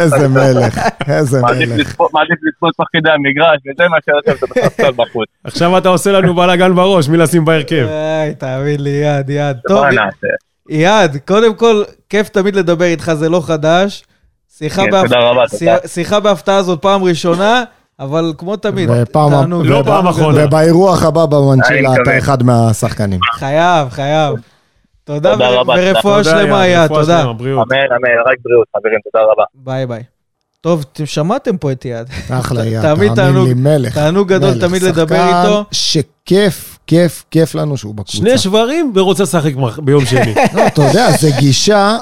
איזה 0.00 0.28
מלך, 0.28 0.78
איזה 1.08 1.42
מלך. 1.42 2.00
מעדיף 2.12 2.38
לצפות 2.42 2.74
תוך 2.76 2.86
כדי 2.92 3.10
המגרש, 3.10 3.58
וזה 3.66 3.88
מה 3.88 3.96
שאתה 4.00 4.32
עושה 4.32 4.46
בספסל 4.46 4.92
בחוץ. 4.92 5.28
עכשיו 5.44 5.78
אתה 5.78 5.88
עושה 5.88 6.12
לנו 6.12 6.34
בלאגן 6.34 6.74
בראש, 6.74 7.08
מי 7.08 7.16
לשים 7.16 7.44
בהרכב. 7.44 7.86
איי, 7.88 8.34
תאמין 8.34 8.80
לי, 8.80 8.90
יד, 8.90 9.30
יד. 9.30 9.56
טוב? 9.68 9.84
יד, 10.68 11.16
קודם 11.26 11.54
כל, 11.54 11.82
כיף 12.08 12.28
תמיד 12.28 12.56
לדבר 12.56 12.84
איתך, 12.84 13.12
זה 13.14 13.28
לא 13.28 13.40
חדש. 13.46 14.04
שיחה 14.58 14.82
כן, 16.10 16.22
בהפתעה 16.22 16.62
זאת 16.62 16.82
פעם 16.82 17.04
ראשונה, 17.04 17.64
אבל 18.00 18.32
כמו 18.38 18.56
תמיד, 18.56 19.04
תענוג. 19.04 19.66
לא 19.66 19.82
פעם 19.86 20.06
אחרונה. 20.06 20.44
ובאירוח 20.44 21.02
הבא 21.04 21.26
במנצ'ילה 21.26 21.90
אתה. 22.02 22.18
אחד 22.18 22.42
מהשחקנים. 22.42 23.20
חייב, 23.32 23.88
חייב. 23.88 24.53
תודה, 25.04 25.32
תודה 25.32 25.50
ו- 25.50 25.60
רבה, 25.60 25.74
ורפואה 25.78 26.24
שלמה, 26.24 26.62
רפואה 26.84 27.00
תודה. 27.00 27.22
אמן, 27.22 27.32
אמן, 27.36 28.20
רק 28.26 28.36
בריאות, 28.44 28.66
חברים, 28.76 28.98
תודה 29.12 29.24
רבה. 29.24 29.44
ביי 29.54 29.86
ביי. 29.86 30.02
טוב, 30.60 30.84
אתם 30.92 31.06
שמעתם 31.06 31.56
פה 31.56 31.72
את 31.72 31.84
יד. 31.84 32.06
אחלה 32.30 32.66
יד, 32.66 32.82
תמיד 32.94 33.14
תאמין 33.14 33.44
לי, 33.44 33.54
מלך. 33.54 33.94
תענוג 33.94 34.28
גדול. 34.28 34.60
תמיד 34.60 34.82
לדבר 34.82 35.28
איתו. 35.28 35.64
שכיף, 35.72 36.73
כיף, 36.86 37.24
כיף 37.30 37.54
לנו 37.54 37.76
שהוא 37.76 37.94
בקבוצה. 37.94 38.18
שני 38.18 38.38
שברים 38.38 38.92
ורוצה 38.94 39.22
לשחק 39.22 39.52
ביום 39.78 40.06
שני. 40.06 40.34
לא, 40.56 40.66
אתה 40.66 40.82
יודע, 40.82 41.10
זה 41.10 41.30
גישה 41.38 41.96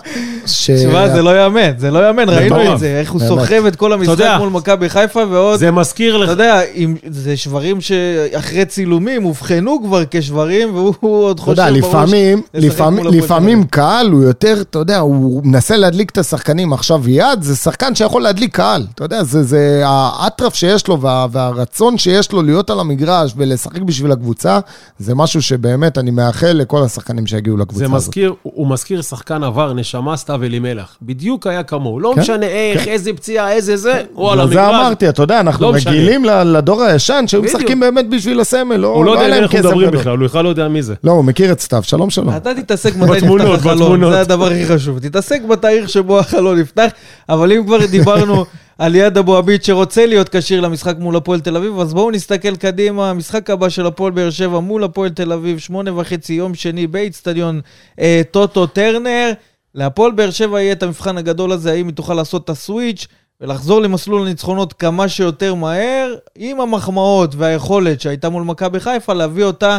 ש... 0.47 0.71
תשמע, 0.71 1.09
זה 1.09 1.23
לא 1.23 1.43
יאמן, 1.43 1.79
זה 1.79 1.91
לא 1.91 2.07
יאמן, 2.07 2.29
ראינו. 2.29 2.75
את 2.75 2.79
זה, 2.79 3.01
איך 3.01 3.13
הוא. 3.13 3.21
סוחב 3.21 3.67
את 3.67 3.77
כל 3.77 3.93
המשחק 3.93 4.11
יודע, 4.11 4.39
מול 4.39 4.49
מכבי 4.49 4.89
חיפה 4.89 5.21
ועוד... 5.31 5.59
זה 5.59 5.71
מזכיר 5.71 6.17
לך... 6.17 6.31
אתה 6.31 6.33
יודע, 6.33 6.61
זה 7.07 7.37
שברים 7.37 7.81
שאחרי 7.81 8.65
צילומים 8.65 9.25
אובחנו 9.25 9.83
כבר 9.85 10.03
כשברים, 10.11 10.75
והוא 10.75 10.95
עוד 11.01 11.37
אתה 11.37 11.43
חושב 11.43 11.51
יודע, 11.51 11.71
בראש 11.71 11.85
לפעמים, 11.85 12.43
לשחק 12.55 12.73
לפעמים, 12.73 13.07
לפעמים 13.07 13.65
קהל 13.65 14.11
הוא 14.11 14.23
יותר, 14.23 14.61
אתה 14.61 14.79
יודע, 14.79 14.99
הוא 14.99 15.43
מנסה 15.45 15.77
להדליק 15.77 16.11
את 16.11 16.19
השחקנים. 16.19 16.73
עכשיו 16.73 17.09
יד 17.09 17.43
זה 17.43 17.57
שחקן 17.57 17.95
שיכול 17.95 18.23
להדליק 18.23 18.57
קהל. 18.57 18.87
אתה 18.95 19.05
יודע, 19.05 19.23
זה, 19.25 19.83
האטרף 19.87 20.55
שיש 20.55 20.89
לו 20.89 21.01
וה, 21.01 21.27
והרצון 21.33 21.99
שיש 21.99 22.33
לו 22.33 22.43
להיות 22.43 22.71
על 22.71 22.81
המגרש 22.81 23.33
ולשחק 23.37 23.81
בשביל 23.81 24.13
הקבוצה, 24.13 24.59
זה 24.99 25.15
משהו 25.15 25.43
שבאמת 25.43 25.99
אני 25.99 26.11
מאחל 26.11 26.53
לכל 26.53 26.83
השחקנים 26.83 27.27
שיגיעו 27.27 27.57
לקבוצה 27.57 27.79
זה 27.79 27.85
הזאת. 27.85 27.97
מזכיר, 27.97 28.35
הוא 28.43 28.67
מזכיר 28.67 29.03
שחקן 29.03 29.43
עבר, 29.45 29.73
נשמה 29.73 30.17
סתיו 30.17 30.43
אלימלך. 30.45 30.97
בדיוק 31.03 31.47
היה 31.47 31.63
כמוהו. 31.63 32.01
לא 32.01 32.13
כן, 32.15 32.21
משנה 32.21 32.47
איך, 32.47 32.89
איזה 32.89 33.13
פציעה, 33.13 33.53
איזה 33.53 33.77
זה, 33.77 34.03
הוא 34.15 34.33
על 34.33 34.47
בגלל 34.47 34.59
המגרש. 34.65 34.75
זה 34.75 34.87
אמרתי, 34.87 35.09
אתה 35.09 35.23
יודע, 35.23 35.41
אנחנו 35.41 35.67
לא 35.67 35.73
משנה. 35.73 35.93
רגילים 35.93 36.25
ל- 36.25 36.43
לדור 36.43 36.83
הישן, 36.83 37.25
שהיו. 37.27 37.43
משחקים 37.43 37.81
באמת 37.81 38.09
בשביל 38.09 38.41
הסמל, 38.41 38.77
לא, 38.77 38.89
הוא 38.89 39.05
לא 39.05 39.11
יודע 39.11 39.25
על 39.25 39.31
מי 39.31 39.35
להם 39.35 39.43
אנחנו 39.43 39.59
מדברים. 39.59 39.91
בכלל, 39.91 40.19
הוא 40.19 40.27
בכלל 40.27 40.45
לא 40.45 40.49
יודע 40.49 40.69
מי 40.69 40.83
זה. 40.83 40.95
לא, 41.05 41.13
הוא 41.13 41.25
מכיר 41.25 41.53
את 41.53 41.61
סתיו, 41.61 41.83
שלום 41.83 42.11
שלום. 42.11 42.37
אתה 42.37 42.55
תתעסק 42.55 42.97
מתי 42.97 43.13
נפתח 43.27 43.55
החלון. 43.55 44.11
זה 44.11 44.21
הדבר 44.21 44.47
הכי 44.47 44.67
חשוב. 44.67 44.99
תתעסק 44.99 45.43
בתאריך 45.51 45.89
שבו 45.89 46.19
החלון 46.19 46.59
נפתח, 46.59 46.91
אבל 47.29 47.53
אם 47.53 47.65
כבר 47.67 47.87
דיברנו 47.87 48.45
על 48.83 48.95
יד 48.95 49.19
אבו 49.19 49.37
עביד 49.37 49.65
שרוצה 49.65 50.07
להיות 50.07 50.29
כשיר 50.29 50.61
למשחק 50.61 50.97
מול 50.99 51.17
הפועל 51.17 51.41
תל 51.41 51.57
אביב, 51.57 51.81
אז 51.81 51.95
בואו 51.95 52.11
נסתכל 52.11 52.57
קדימה. 52.57 53.11
המשחק 53.11 53.51
הבא 53.51 53.69
של 53.69 53.87
הפועל 53.87 54.13
באר 54.13 54.31
שבע 54.31 54.61
מול 54.61 54.85
הפועל 54.85 55.11
תל 55.11 55.33
אביב, 55.33 55.59
שמונה 55.59 55.99
וחצי 55.99 56.33
יום 56.33 56.55
שני 56.55 56.87
באיצטדיון 56.87 57.61
אה, 58.01 58.23
טוטו 58.31 58.67
טרנר. 58.67 59.33
להפועל 59.75 60.13
באר 60.13 60.31
שבע 60.31 60.61
יהיה 60.61 60.73
את 60.73 60.83
המבחן 60.83 61.19
הגדול 61.19 61.53
הזה, 61.53 61.73
האם 61.73 61.87
היא 61.87 61.95
תוכל 61.95 62.15
לעשות 62.15 62.45
את 62.45 62.51
הסוויץ' 62.51 63.07
ולחזור 63.41 63.83
למסלול 63.83 64.27
הניצחונות 64.27 64.73
כמה 64.73 65.09
שיותר 65.09 65.55
מהר, 65.55 66.15
עם 66.35 66.61
המחמאות 66.61 67.35
והיכולת 67.35 68.01
שהייתה 68.01 68.29
מול 68.29 68.43
מכבי 68.43 68.81
חיפה, 68.81 69.13
להביא 69.13 69.45
אותה 69.45 69.79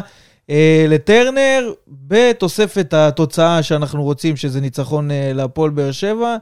אה, 0.49 0.85
לטרנר, 0.89 1.71
בתוספת 1.87 2.93
התוצאה 2.93 3.63
שאנחנו 3.63 4.03
רוצים, 4.03 4.35
שזה 4.35 4.61
ניצחון 4.61 5.11
אה, 5.11 5.31
להפועל 5.33 5.69
באר 5.69 5.91
שבע. 5.91 6.37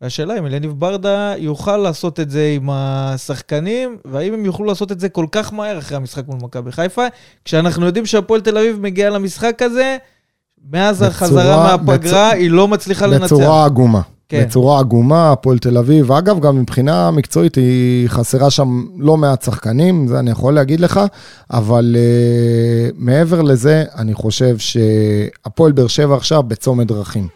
והשאלה 0.00 0.38
אם 0.38 0.46
אלניב 0.46 0.72
ברדה 0.78 1.34
יוכל 1.38 1.76
לעשות 1.76 2.20
את 2.20 2.30
זה 2.30 2.52
עם 2.56 2.68
השחקנים, 2.72 3.96
והאם 4.04 4.34
הם 4.34 4.44
יוכלו 4.44 4.66
לעשות 4.66 4.92
את 4.92 5.00
זה 5.00 5.08
כל 5.08 5.26
כך 5.32 5.52
מהר 5.52 5.78
אחרי 5.78 5.96
המשחק 5.96 6.28
מול 6.28 6.38
מכבי 6.42 6.72
חיפה, 6.72 7.02
כשאנחנו 7.44 7.86
יודעים 7.86 8.06
שהפועל 8.06 8.40
תל 8.40 8.58
אביב 8.58 8.80
מגיעה 8.80 9.10
למשחק 9.10 9.62
הזה, 9.62 9.96
מאז 10.72 10.96
בצורה- 10.96 11.08
החזרה 11.10 11.76
מהפגרה, 11.76 12.30
בצ- 12.30 12.34
היא 12.34 12.50
לא 12.50 12.68
מצליחה 12.68 13.06
לנצח. 13.06 13.24
בצורה 13.24 13.64
עגומה. 13.64 14.00
כן. 14.28 14.44
בצורה 14.46 14.78
עגומה, 14.80 15.32
הפועל 15.32 15.58
תל 15.58 15.78
אביב. 15.78 16.12
אגב, 16.12 16.40
גם 16.40 16.60
מבחינה 16.60 17.10
מקצועית 17.10 17.54
היא 17.54 18.08
חסרה 18.08 18.50
שם 18.50 18.84
לא 18.98 19.16
מעט 19.16 19.42
שחקנים, 19.42 20.08
זה 20.08 20.18
אני 20.18 20.30
יכול 20.30 20.54
להגיד 20.54 20.80
לך, 20.80 21.00
אבל 21.50 21.96
uh, 21.98 22.94
מעבר 22.98 23.42
לזה, 23.42 23.84
אני 23.98 24.14
חושב 24.14 24.56
שהפועל 24.58 25.72
באר 25.72 25.86
שבע 25.86 26.16
עכשיו 26.16 26.42
בצומת 26.42 26.86
דרכים. 26.86 27.28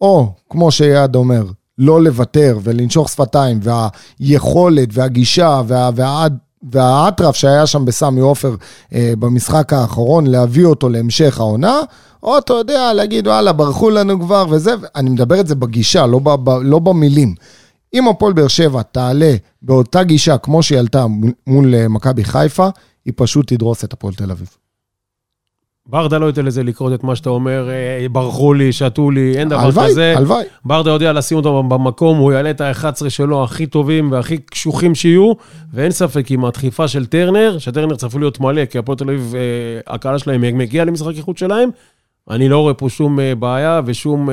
או, 0.00 0.32
כמו 0.50 0.70
שיעד 0.70 1.14
אומר, 1.16 1.44
לא 1.80 2.02
לוותר 2.02 2.58
ולנשוך 2.62 3.08
שפתיים, 3.08 3.60
והיכולת 3.62 4.88
והגישה 4.92 5.60
וה, 5.66 5.90
וה, 5.94 6.26
והאטרף 6.72 7.36
שהיה 7.36 7.66
שם 7.66 7.84
בסמי 7.84 8.20
עופר 8.20 8.54
אה, 8.94 9.12
במשחק 9.18 9.72
האחרון, 9.72 10.26
להביא 10.26 10.64
אותו 10.64 10.88
להמשך 10.88 11.40
העונה, 11.40 11.80
או 12.22 12.38
אתה 12.38 12.52
יודע, 12.52 12.92
להגיד, 12.92 13.26
וואלה, 13.26 13.52
ברחו 13.52 13.90
לנו 13.90 14.20
כבר 14.20 14.46
וזה, 14.50 14.74
אני 14.94 15.10
מדבר 15.10 15.40
את 15.40 15.46
זה 15.46 15.54
בגישה, 15.54 16.06
לא, 16.06 16.18
ב, 16.18 16.30
ב, 16.34 16.50
לא 16.50 16.78
במילים. 16.78 17.34
אם 17.94 18.08
הפועל 18.08 18.32
באר 18.32 18.48
שבע 18.48 18.82
תעלה 18.82 19.34
באותה 19.62 20.02
גישה 20.02 20.38
כמו 20.38 20.62
שהיא 20.62 20.78
עלתה 20.78 21.06
מול 21.46 21.74
אה, 21.74 21.88
מכבי 21.88 22.24
חיפה, 22.24 22.68
היא 23.04 23.12
פשוט 23.16 23.52
תדרוס 23.52 23.84
את 23.84 23.92
הפועל 23.92 24.14
תל 24.14 24.30
אביב. 24.30 24.48
ברדה 25.86 26.18
לא 26.18 26.26
ייתן 26.26 26.44
לזה 26.44 26.62
לקרות 26.62 26.94
את 26.94 27.04
מה 27.04 27.16
שאתה 27.16 27.30
אומר, 27.30 27.70
אה, 27.70 28.06
ברחו 28.12 28.54
לי, 28.54 28.72
שתו 28.72 29.10
לי, 29.10 29.32
אין 29.36 29.48
דבר 29.48 29.60
הלוואי, 29.60 29.88
כזה. 29.88 30.14
הלוואי. 30.16 30.44
ברדה 30.64 30.90
יודע 30.90 31.12
לשים 31.12 31.36
אותו 31.36 31.62
במקום, 31.62 32.18
הוא 32.18 32.32
יעלה 32.32 32.50
את 32.50 32.60
ה-11 32.60 33.10
שלו 33.10 33.44
הכי 33.44 33.66
טובים 33.66 34.12
והכי 34.12 34.38
קשוחים 34.38 34.94
שיהיו, 34.94 35.32
ואין 35.72 35.90
ספק 35.90 36.30
עם 36.30 36.44
הדחיפה 36.44 36.88
של 36.88 37.06
טרנר, 37.06 37.58
שטרנר 37.58 37.96
צפוי 37.96 38.20
להיות 38.20 38.40
מלא, 38.40 38.64
כי 38.64 38.78
הפועל 38.78 38.98
תל 38.98 39.04
אביב, 39.04 39.34
אה, 39.34 39.94
הקהל 39.94 40.18
שלהם 40.18 40.58
מגיע 40.58 40.84
למשחק 40.84 41.16
איכות 41.16 41.38
שלהם, 41.38 41.70
אני 42.30 42.48
לא 42.48 42.58
רואה 42.58 42.74
פה 42.74 42.88
שום 42.88 43.20
אה, 43.20 43.34
בעיה 43.34 43.80
ושום... 43.84 44.28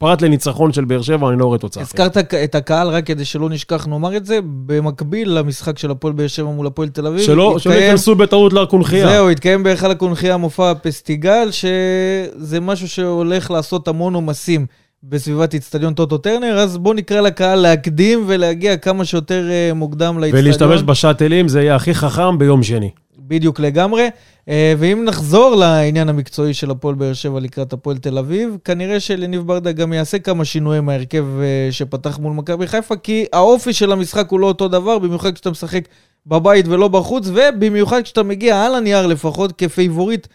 פרט 0.00 0.22
לניצחון 0.22 0.72
של 0.72 0.84
באר 0.84 1.02
שבע, 1.02 1.28
אני 1.28 1.38
לא 1.38 1.44
רואה 1.44 1.58
תוצאה. 1.58 1.82
הזכרת 1.82 2.16
את 2.16 2.54
הקהל, 2.54 2.88
רק 2.88 3.06
כדי 3.06 3.24
שלא 3.24 3.50
נשכח 3.50 3.86
נאמר 3.86 4.16
את 4.16 4.26
זה, 4.26 4.38
במקביל 4.42 5.30
למשחק 5.30 5.78
של 5.78 5.90
הפועל 5.90 6.12
באר 6.12 6.26
שבע 6.26 6.50
מול 6.50 6.66
הפועל 6.66 6.88
תל 6.88 7.06
אביב. 7.06 7.20
שלא 7.20 7.56
ייכנסו 7.74 8.14
בטעות 8.14 8.52
לקונכייה. 8.52 9.08
זהו, 9.08 9.30
התקיים 9.30 9.62
בהיכל 9.62 9.90
הקונכייה 9.90 10.36
מופע 10.36 10.72
פסטיגל, 10.82 11.48
שזה 11.50 12.60
משהו 12.60 12.88
שהולך 12.88 13.50
לעשות 13.50 13.88
המון 13.88 14.14
עומסים 14.14 14.66
בסביבת 15.02 15.54
איצטדיון 15.54 15.94
טוטו 15.94 16.18
טרנר, 16.18 16.58
אז 16.58 16.78
בואו 16.78 16.94
נקרא 16.94 17.20
לקהל 17.20 17.58
להקדים 17.58 18.24
ולהגיע 18.26 18.76
כמה 18.76 19.04
שיותר 19.04 19.50
אה, 19.50 19.74
מוקדם 19.74 20.18
לאיצטדיון. 20.18 20.44
ולהשתמש 20.44 20.82
בשאטלים 20.82 21.48
זה 21.48 21.62
יהיה 21.62 21.74
הכי 21.74 21.94
חכם 21.94 22.38
ביום 22.38 22.62
שני. 22.62 22.90
בדיוק 23.18 23.60
לגמרי. 23.60 24.08
אה, 24.48 24.74
ואם 24.78 25.04
נחזור 25.04 25.54
לעניין 25.56 26.08
המקצועי 26.08 26.54
של 26.54 26.70
הפועל 26.70 26.94
באר 26.94 27.12
שבע 27.12 27.40
לקראת 27.40 27.72
הפועל 27.72 27.98
תל 27.98 28.18
אביב, 28.18 28.56
כנראה 28.64 29.00
שאליניב 29.00 29.42
ברדה 29.46 29.72
גם 29.72 29.92
יעשה 29.92 30.18
כמה 30.18 30.44
שינויים 30.44 30.84
מההרכב 30.84 31.24
אה, 31.40 31.68
שפתח 31.70 32.18
מול 32.18 32.32
מכבי 32.32 32.66
חיפה, 32.66 32.96
כי 32.96 33.24
האופי 33.32 33.72
של 33.72 33.92
המשחק 33.92 34.30
הוא 34.30 34.40
לא 34.40 34.46
אותו 34.46 34.68
דבר, 34.68 34.98
במיוחד 34.98 35.34
כשאתה 35.34 35.50
משחק 35.50 35.88
בבית 36.26 36.68
ולא 36.68 36.88
בחוץ, 36.88 37.28
ובמיוחד 37.34 38.02
כשאתה 38.02 38.22
מגיע 38.22 38.64
על 38.64 38.74
הנייר 38.74 39.06
לפחות 39.06 39.52
כפייבוריט 39.58 40.26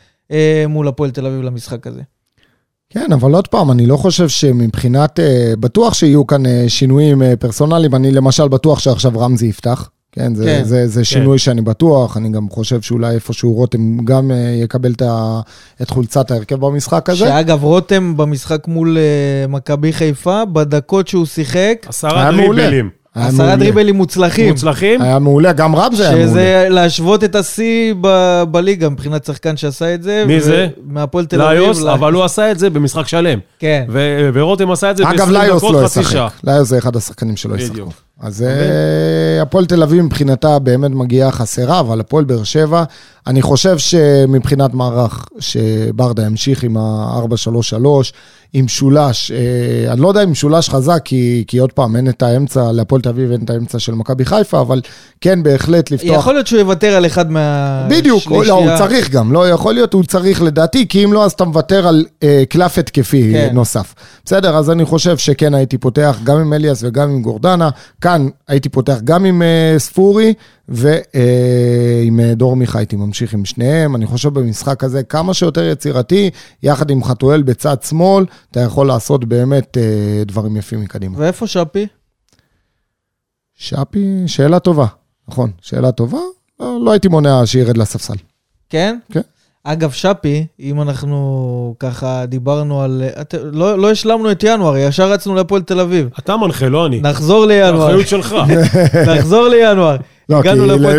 מול 0.68 0.88
הפועל 0.88 1.12
תל 1.12 1.26
אביב 1.26 1.42
למשחק 1.42 1.88
הזה. 1.88 2.02
כן, 2.96 3.12
אבל 3.12 3.34
עוד 3.36 3.48
פעם, 3.48 3.72
אני 3.72 3.86
לא 3.86 3.98
חושב 3.98 4.28
שמבחינת, 4.30 5.20
אה, 5.20 5.54
בטוח 5.60 5.94
שיהיו 5.94 6.28
כאן 6.28 6.46
אה, 6.46 6.66
שינויים 6.68 7.22
אה, 7.22 7.36
פרסונליים, 7.36 7.96
אני 7.96 8.12
למשל 8.12 8.48
בטוח 8.48 8.80
שעכשיו 8.80 9.20
רמזי 9.20 9.48
יפתח. 9.48 9.90
כן, 10.12 10.36
זה, 10.36 10.46
כן. 10.46 10.58
כן. 10.60 10.64
זה, 10.64 10.88
זה 10.88 11.06
שינוי 11.06 11.40
שאני 11.40 11.62
בטוח, 11.62 12.18
אני 12.18 12.30
גם 12.30 12.50
חושב 12.50 12.82
שאולי 12.82 13.16
איפשהו 13.16 13.54
רותם 13.54 13.98
גם 14.04 14.32
אה, 14.32 14.38
יקבל 14.64 14.92
את, 14.92 15.02
ה, 15.02 15.42
את 15.82 15.90
חולצת 15.90 16.32
ההרכב 16.32 16.56
במשחק 16.56 17.10
הזה. 17.10 17.26
שאגב, 17.26 17.64
רותם 17.64 18.18
במשחק 18.18 18.68
מול 18.68 18.98
אה, 18.98 19.48
מכבי 19.48 19.94
חיפה, 19.94 20.46
בדקות 20.46 21.08
שהוא 21.08 21.26
שיחק, 21.26 21.86
עשרה. 21.88 22.32
דריבלים. 22.32 22.90
עשרה. 23.16 23.56
דריבלים 23.56 23.96
מוצלחים. 23.96 24.50
מוצלחים. 24.50 25.02
היה 25.02 25.20
מעולה, 25.20 25.54
גם 25.54 25.76
רמזי 25.76 26.04
היה 26.04 26.12
מעולה. 26.12 26.28
שזה 26.28 26.68
להשוות 26.70 27.24
את 27.24 27.36
השיא 27.36 27.94
ב- 28.02 28.44
בליגה 28.52 28.90
מבחינת 28.90 29.26
שחקן 29.26 29.58
שעשה 29.58 29.94
את 29.94 30.04
זה. 30.04 30.24
מי 30.28 30.38
ו- 30.38 30.42
זה? 30.42 30.68
מהפועל 30.86 31.26
תל 31.26 31.42
אביב. 31.42 31.60
ליוס, 31.62 31.84
אבל 31.84 32.14
הוא 32.14 32.24
עשה 32.24 32.52
את 32.52 32.60
זה 32.60 32.70
במשחק 32.70 33.08
שלם. 33.08 33.40
כן. 33.60 33.86
ו- 33.90 34.30
ורותם 34.34 34.72
עשה 34.72 34.92
את 34.92 34.98
זה 34.98 35.04
אגב, 35.10 35.28
ב-20 35.30 35.32
ליוס 35.32 35.64
דקות, 35.64 35.76
לא 35.76 35.86
חצי 35.88 36.04
שעה. 36.04 36.28
ישחק. 36.28 36.40
ליוס 36.44 36.70
זה 36.70 36.78
אחד 36.78 36.96
השחקנים 36.96 37.36
שלא 37.38 37.54
בדיוק. 37.54 37.72
ישחקו. 37.76 37.90
אז 38.22 38.42
אה, 38.44 39.42
הפועל 39.42 39.66
תל 39.66 39.84
אביב 39.84 40.02
מבחינתה 40.02 40.60
באמת 40.60 40.92
מגיעה 40.92 41.32
חסרה, 41.32 41.80
אבל 41.80 42.00
הפועל 42.00 42.24
באר 42.26 42.44
שבע, 42.44 42.84
אני 43.28 43.42
חושב 43.42 43.78
שמבחינת 43.78 44.74
מערך, 44.74 45.26
שברדה 45.40 46.26
ימשיך 46.26 46.64
עם 46.64 46.78
ה-4-3-3, 46.78 47.78
עם 48.58 48.68
שולש, 48.68 49.32
אה, 49.32 49.94
אני 49.94 50.02
לא 50.02 50.08
יודע 50.08 50.24
אם 50.24 50.32
משולש 50.32 50.70
חזק, 50.70 51.02
כי, 51.06 51.44
כי 51.48 51.58
עוד 51.58 51.72
פעם, 51.72 51.96
אין 51.96 52.10
את 52.10 52.24
האמצע, 52.24 52.72
להפועל 52.72 53.02
תל 53.02 53.10
אביב 53.10 53.32
אין 53.32 53.42
את 53.44 53.50
האמצע 53.50 53.80
של 53.80 53.94
מכבי 53.94 54.26
חיפה, 54.26 54.62
אבל 54.62 54.82
כן, 55.22 55.44
בהחלט 55.44 55.92
לפתוח... 55.92 56.18
יכול 56.18 56.34
להיות 56.34 56.48
שהוא 56.48 56.60
יוותר 56.60 56.96
על 56.96 57.06
אחד 57.06 57.32
מה... 57.32 57.88
בדיוק, 57.90 58.20
שלישייה. 58.20 58.44
לא, 58.44 58.54
הוא 58.54 58.78
צריך 58.78 59.10
גם, 59.10 59.32
לא 59.32 59.50
יכול 59.50 59.74
להיות, 59.74 59.94
הוא 59.94 60.04
צריך 60.04 60.42
לדעתי, 60.42 60.88
כי 60.88 61.04
אם 61.04 61.14
לא, 61.14 61.26
אז 61.26 61.32
אתה 61.32 61.46
מוותר 61.46 61.88
על 61.88 62.06
אה, 62.24 62.44
קלף 62.50 62.78
התקפי 62.78 63.32
כן. 63.34 63.48
כן. 63.50 63.56
נוסף. 63.56 63.94
בסדר, 64.26 64.58
אז 64.58 64.72
אני 64.72 64.86
חושב 64.86 65.18
שכן 65.18 65.54
הייתי 65.54 65.78
פותח 65.78 66.20
גם 66.24 66.38
עם 66.38 66.54
אליאס 66.54 66.84
וגם 66.84 67.10
עם 67.10 67.22
גורדנה. 67.22 67.70
כאן 68.02 68.28
הייתי 68.48 68.70
פותח 68.70 68.98
גם 69.04 69.26
עם 69.26 69.42
אה, 69.42 69.76
ספורי 69.78 70.34
ועם 70.70 72.20
אה, 72.20 72.36
דור 72.36 72.56
מיכה 72.56 72.80
הייתי 72.80 72.96
ממשיך 72.96 73.34
עם 73.34 73.46
שניהם. 73.46 73.96
אני 73.96 74.06
חושב 74.06 74.34
במשחק 74.34 74.84
הזה 74.84 75.04
כמה 75.04 75.34
שיותר 75.34 75.64
יצירתי, 75.64 76.30
יחד 76.64 76.90
עם 76.90 77.04
חתואל 77.04 77.42
בצד 77.42 77.78
שמאל, 77.82 78.26
אתה 78.52 78.60
יכול 78.60 78.88
לעשות 78.88 79.26
באמת 79.26 79.78
אה, 79.78 80.24
דברים 80.26 80.58
יפים 80.58 80.82
מקדימה. 80.82 81.20
ואיפה 81.20 81.48
שפי? 81.48 81.88
שפי, 83.56 84.24
שאלה 84.28 84.60
טובה, 84.60 84.86
נכון, 85.30 85.52
שאלה 85.62 85.92
טובה. 85.92 86.18
לא, 86.60 86.80
לא 86.86 86.92
הייתי 86.92 87.08
מונע 87.08 87.42
שירד 87.46 87.78
לספסל. 87.78 88.14
כן? 88.70 88.98
כן. 89.12 89.22
אגב, 89.64 89.92
שפי, 89.92 90.46
אם 90.60 90.82
אנחנו 90.82 91.76
ככה 91.80 92.26
דיברנו 92.26 92.82
על... 92.82 93.04
את, 93.22 93.36
לא, 93.52 93.80
לא 93.80 93.92
השלמנו 93.92 94.32
את 94.32 94.44
ינואר, 94.44 94.78
ישר 94.78 95.12
רצנו 95.12 95.36
להפועל 95.36 95.62
תל 95.62 95.80
אביב. 95.80 96.10
אתה 96.20 96.38
מנחה, 96.38 96.70
לא 96.70 96.86
אני. 96.86 97.00
נחזור 97.02 97.46
לינואר. 97.46 97.82
האחריות 97.82 98.08
שלך. 98.08 98.36
נחזור 99.18 99.48
לינואר. 99.48 99.96
לא, 100.30 100.42
כי. 100.42 100.50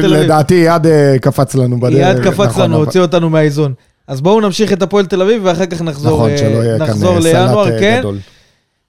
לדעתי 0.09 0.55
יד 0.55 0.87
אה, 0.87 1.17
קפץ 1.21 1.55
לנו 1.55 1.81
בדרך. 1.81 1.99
יעד 1.99 2.21
קפץ 2.25 2.47
נכון, 2.47 2.63
לנו, 2.63 2.77
אבל- 2.77 2.85
הוציא 2.85 3.01
אותנו 3.01 3.31
מהאיזון. 3.31 3.75
אז 4.07 4.21
בואו 4.21 4.41
נמשיך 4.41 4.73
את 4.73 4.83
הפועל 4.83 5.07
תל 5.07 5.23
אביב, 5.23 5.43
ואחר 5.45 5.67
כך 5.67 5.83
נחזור, 5.83 6.13
נכון, 6.19 6.31
אה, 6.31 6.39
שלא 6.39 6.65
יהיה 6.65 6.79
כאן 6.79 6.87
נחזור 6.87 7.15
אה, 7.15 7.21
לינואר, 7.21 7.65
סלט 7.65 7.73
אה, 7.75 7.81
כן? 7.81 7.97
גדול. 8.01 8.19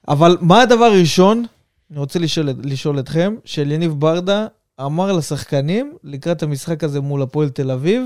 אבל 0.08 0.38
מה 0.42 0.62
הדבר 0.62 0.86
הראשון, 0.86 1.46
אני 1.92 2.00
רוצה 2.00 2.20
לשאול, 2.20 2.50
לשאול 2.64 3.00
אתכם, 3.00 3.36
של 3.46 3.72
יניב 3.72 3.92
ברדה 4.00 4.48
אמר 4.82 5.12
לשחקנים 5.12 5.94
לקראת 6.04 6.44
המשחק 6.44 6.84
הזה 6.84 7.02
מול 7.02 7.22
הפועל 7.22 7.50
תל 7.50 7.72
אביב, 7.72 8.04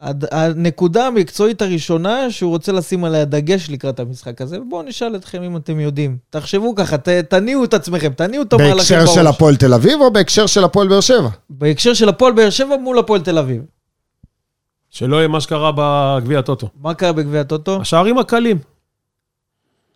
הד- 0.00 0.34
הנקודה 0.34 1.06
המקצועית 1.06 1.62
הראשונה 1.62 2.30
שהוא 2.30 2.50
רוצה 2.50 2.72
לשים 2.72 3.04
עליה 3.04 3.24
דגש 3.24 3.70
לקראת 3.70 4.00
המשחק 4.00 4.40
הזה, 4.40 4.60
ובואו 4.60 4.82
נשאל 4.82 5.16
אתכם 5.16 5.42
אם 5.42 5.56
אתם 5.56 5.80
יודעים. 5.80 6.16
תחשבו 6.30 6.74
ככה, 6.74 6.98
ת, 6.98 7.08
תניעו 7.08 7.64
את 7.64 7.74
עצמכם, 7.74 8.12
תניעו 8.12 8.42
את 8.42 8.52
המהלכים 8.52 8.76
בהקשר 8.76 8.98
בראש. 9.04 9.14
של 9.14 9.26
הפועל 9.26 9.56
תל 9.56 9.74
אביב 9.74 10.00
או 10.00 10.12
בהקשר 10.12 10.46
של 10.46 10.64
הפועל 10.64 10.88
באר 10.88 11.00
שבע? 11.00 11.28
בהקשר 11.50 11.94
של 11.94 12.08
הפועל 12.08 12.32
באר 12.32 12.50
שבע 12.50 12.76
מול 12.76 12.98
הפועל 12.98 13.20
תל 13.20 13.38
אביב. 13.38 13.62
שלא 14.94 15.16
יהיה 15.16 15.28
מה 15.28 15.40
שקרה 15.40 15.72
בגביע 15.76 16.38
הטוטו. 16.38 16.68
מה 16.80 16.94
קרה 16.94 17.12
בגביע 17.12 17.40
הטוטו? 17.40 17.80
השערים 17.80 18.18
הקלים. 18.18 18.58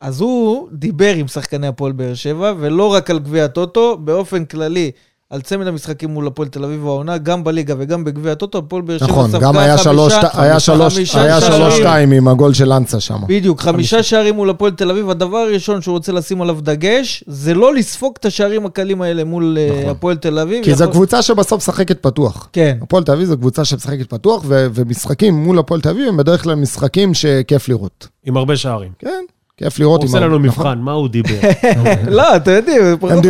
אז 0.00 0.20
הוא 0.20 0.68
דיבר 0.72 1.14
עם 1.14 1.28
שחקני 1.28 1.66
הפועל 1.66 1.92
באר 1.92 2.14
שבע, 2.14 2.52
ולא 2.58 2.92
רק 2.92 3.10
על 3.10 3.18
גביע 3.18 3.44
הטוטו, 3.44 3.96
באופן 3.96 4.44
כללי, 4.44 4.90
על 5.30 5.40
צמד 5.40 5.66
המשחקים 5.66 6.10
מול 6.10 6.26
הפועל 6.26 6.48
תל 6.48 6.64
אביב 6.64 6.86
העונה, 6.86 7.18
גם 7.18 7.44
בליגה 7.44 7.74
וגם 7.78 8.04
בגביע 8.04 8.32
הטוטו, 8.32 8.58
הפועל 8.58 8.82
באר 8.82 8.98
שבע 8.98 9.06
נכון, 9.08 9.30
ספגה 9.30 9.40
גם 9.46 9.56
היה 9.58 9.72
חמישה- 9.76 9.90
שלוש- 9.90 10.12
היה 10.12 10.28
חמישה- 10.30 10.60
שלוש- 10.60 10.94
חמישה 10.94 11.22
היה. 11.22 11.40
שלוש 11.40 11.74
שתיים 11.76 12.10
עם 12.12 12.28
הגול 12.28 12.54
של 12.54 12.72
אנסה 12.72 13.00
שם. 13.00 13.18
בדיוק, 13.26 13.60
חמישה 13.60 14.02
שערים 14.02 14.34
מול 14.34 14.50
הפועל 14.50 14.72
תל 14.72 14.90
אביב, 14.90 15.10
הדבר 15.10 15.36
הראשון 15.38 15.82
שהוא 15.82 15.92
רוצה 15.92 16.12
לשים 16.12 16.42
עליו 16.42 16.58
דגש, 16.60 17.24
זה 17.26 17.54
לא 17.54 17.74
לספוג 17.74 18.14
את 18.20 18.24
השערים 18.26 18.66
הקלים 18.66 19.02
האלה 19.02 19.24
מול 19.24 19.58
אה, 19.60 19.78
נכון. 19.78 19.90
הפועל 19.90 20.16
תל 20.16 20.38
אביב. 20.38 20.64
כי 20.64 20.74
זו 20.74 20.90
קבוצה 20.90 21.22
שבסוף 21.22 21.58
משחקת 21.58 22.02
פתוח. 22.02 22.48
כן, 22.52 22.78
הפועל 22.82 23.04
תל 23.04 23.12
אביב 23.12 23.24
זו 23.26 23.36
קבוצה 23.36 23.64
שמשחקת 23.64 24.10
פתוח, 24.10 24.42
ו- 24.46 24.66
ומשחקים 24.74 25.34
מול 25.34 25.58
הפועל 25.58 25.80
תל 25.80 25.88
אביב 25.88 26.08
הם 26.08 26.16
בדרך 26.16 26.42
כלל 26.42 26.54
משחקים 26.54 27.14
שכיף 27.14 27.68
לראות. 27.68 28.08
עם 28.26 28.36
הרבה 28.36 28.56
שערים. 28.56 28.90
כן, 28.98 29.24
כיף 29.58 29.78
לראות. 29.78 30.00
הוא 30.00 30.08
עושה 30.08 30.20
לנו 30.20 30.38
נכון. 30.38 30.42
מבחן, 30.42 30.78
מה 30.78 30.92
הוא 30.92 31.08
דיבר? 31.08 31.34
לא, 32.08 32.36
אתם 32.36 32.50
יודעים, 32.50 32.82
הם. 33.10 33.20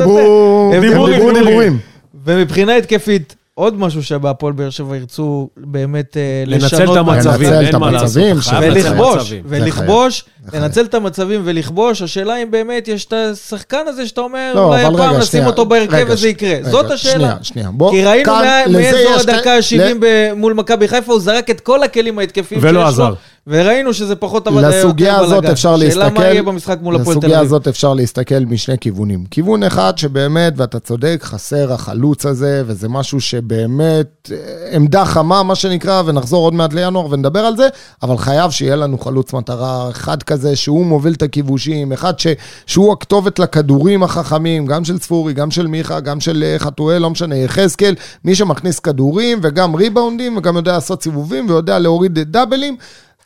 דיברו 0.81 1.33
דיבורים. 1.33 1.79
ומבחינה 2.24 2.76
התקפית, 2.76 3.35
עוד 3.59 3.79
משהו 3.79 4.03
שבהפועל 4.03 4.53
באר 4.53 4.70
שבע 4.70 4.97
ירצו 4.97 5.49
באמת 5.57 6.16
אה, 6.16 6.45
לשנות. 6.47 6.72
לנצל 6.72 6.93
את 6.93 6.97
המצבים, 6.97 7.53
אין 7.53 7.68
את 7.68 7.74
מה 7.74 7.91
לעשות. 7.91 8.22
ולכבוש. 8.61 9.33
ולכבוש. 9.45 10.24
לנצל 10.53 10.85
את 10.85 10.95
המצבים 10.95 11.41
ולכבוש. 11.45 12.03
השאלה 12.03 12.43
אם 12.43 12.51
באמת 12.51 12.89
יש 12.89 13.05
את 13.05 13.12
השחקן 13.12 13.83
הזה 13.87 14.07
שאתה 14.07 14.20
אומר, 14.20 14.53
לא, 14.55 14.64
אולי 14.64 14.85
הפעם 14.85 15.16
נשים 15.16 15.47
אותו 15.47 15.66
בהרכב 15.66 16.07
וזה 16.09 16.29
יקרה. 16.29 16.70
זאת 16.70 16.91
השאלה. 16.91 17.14
שנייה, 17.14 17.37
שנייה. 17.43 17.70
בוא, 17.70 17.91
כי 17.91 18.05
ראינו 18.05 18.33
מאזור 18.72 19.14
הדקה 19.20 19.55
ה-70 19.55 20.05
מול 20.37 20.53
מכבי 20.53 20.89
חיפה, 20.89 21.12
הוא 21.12 21.20
זרק 21.20 21.51
את 21.51 21.61
כל 21.61 21.83
הכלים 21.83 22.18
ההתקפיים 22.18 22.61
ולא 22.64 22.70
שיש 22.70 22.99
לו, 22.99 23.05
עזר. 23.05 23.14
וראינו 23.49 23.95
שזה 23.95 24.17
פחות 24.17 24.47
עבד 24.47 24.65
היה 24.65 24.79
לסוגיה 24.79 25.13
יותר 25.13 25.25
הזאת. 25.25 25.45
אפשר 25.45 25.77
להסתכל, 25.77 26.01
שאלה 26.01 26.11
מה 26.11 26.25
יהיה 26.25 26.43
במשחק 26.43 26.79
מול 26.83 26.97
הפועל 26.97 27.15
תל 27.15 27.19
לסוגיה 27.19 27.39
אביב. 27.39 27.47
הזאת 27.47 27.69
אפשר 27.69 27.95
להסתכל 27.95 28.39
משני 28.39 28.79
כיוונים. 28.81 29.25
כיוון 29.31 29.63
אחד 29.63 29.99
שבאמת, 29.99 30.53
ואתה 30.57 30.81
צודק, 30.81 31.21
חסר 31.23 31.73
החלוץ 31.73 32.27
הזה, 32.27 32.63
וזה 32.67 32.89
משהו 32.89 33.21
שבאמת, 33.21 34.31
אה, 34.33 34.37
עמדה 34.73 35.05
חמה, 35.05 35.43
מה 35.43 35.55
שנקרא, 35.55 36.03
ונחזור 36.07 36.45
עוד 36.45 36.55
מעט 36.55 36.73
לינואר 36.75 37.11
ונדבר 37.11 37.41
על 37.41 37.57
זה, 37.57 37.69
אבל 38.03 38.19
חייב 38.19 38.51
שיהיה 38.51 38.77
לנו 38.77 38.99
חלוץ 38.99 39.33
מטרה, 39.33 39.91
אחד 39.91 40.23
כזה 40.23 40.57
שהוא 40.57 40.87
מוביל 40.87 41.13
את 41.13 41.23
הכיבושים, 41.23 41.93
אחד 41.93 42.19
ש, 42.19 42.27
שהוא 42.67 42.93
הכתובת 42.93 43.39
לכדורים 43.39 44.03
החכמים, 44.03 44.67
גם 44.67 44.85
של 44.85 44.99
צפורי, 44.99 45.33
גם 45.33 45.51
של 45.51 45.67
מיכה, 45.67 46.01
גם 46.01 46.21
של 46.21 46.45
אה, 46.47 46.59
חתואל, 46.59 46.99
לא 46.99 47.11
משנה, 47.11 47.37
יחזקאל, 47.37 47.95
מי 48.25 48.35
שמכניס 48.35 48.79
כדורים 48.79 49.41
וגם 49.43 49.75
ריבאונדים, 49.75 50.37
וגם 50.37 50.57
יודע 50.57 50.73
לעשות 50.73 51.03
סיבובים 51.03 51.47
ויודע 51.49 51.79
להוריד 51.79 52.19
דאבלים. 52.19 52.77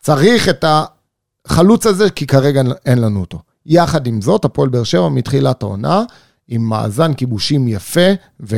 צריך 0.02 0.48
את 0.48 0.64
החלוץ 1.46 1.86
הזה, 1.86 2.10
כי 2.10 2.26
כרגע 2.26 2.62
אין 2.86 2.98
לנו 2.98 3.20
אותו. 3.20 3.38
יחד 3.66 4.06
עם 4.06 4.20
זאת, 4.20 4.44
הפועל 4.44 4.68
באר 4.68 4.84
שבע 4.84 5.08
מתחילת 5.08 5.62
העונה, 5.62 6.02
עם 6.48 6.68
מאזן 6.68 7.14
כיבושים 7.14 7.68
יפה, 7.68 8.10
ו... 8.40 8.56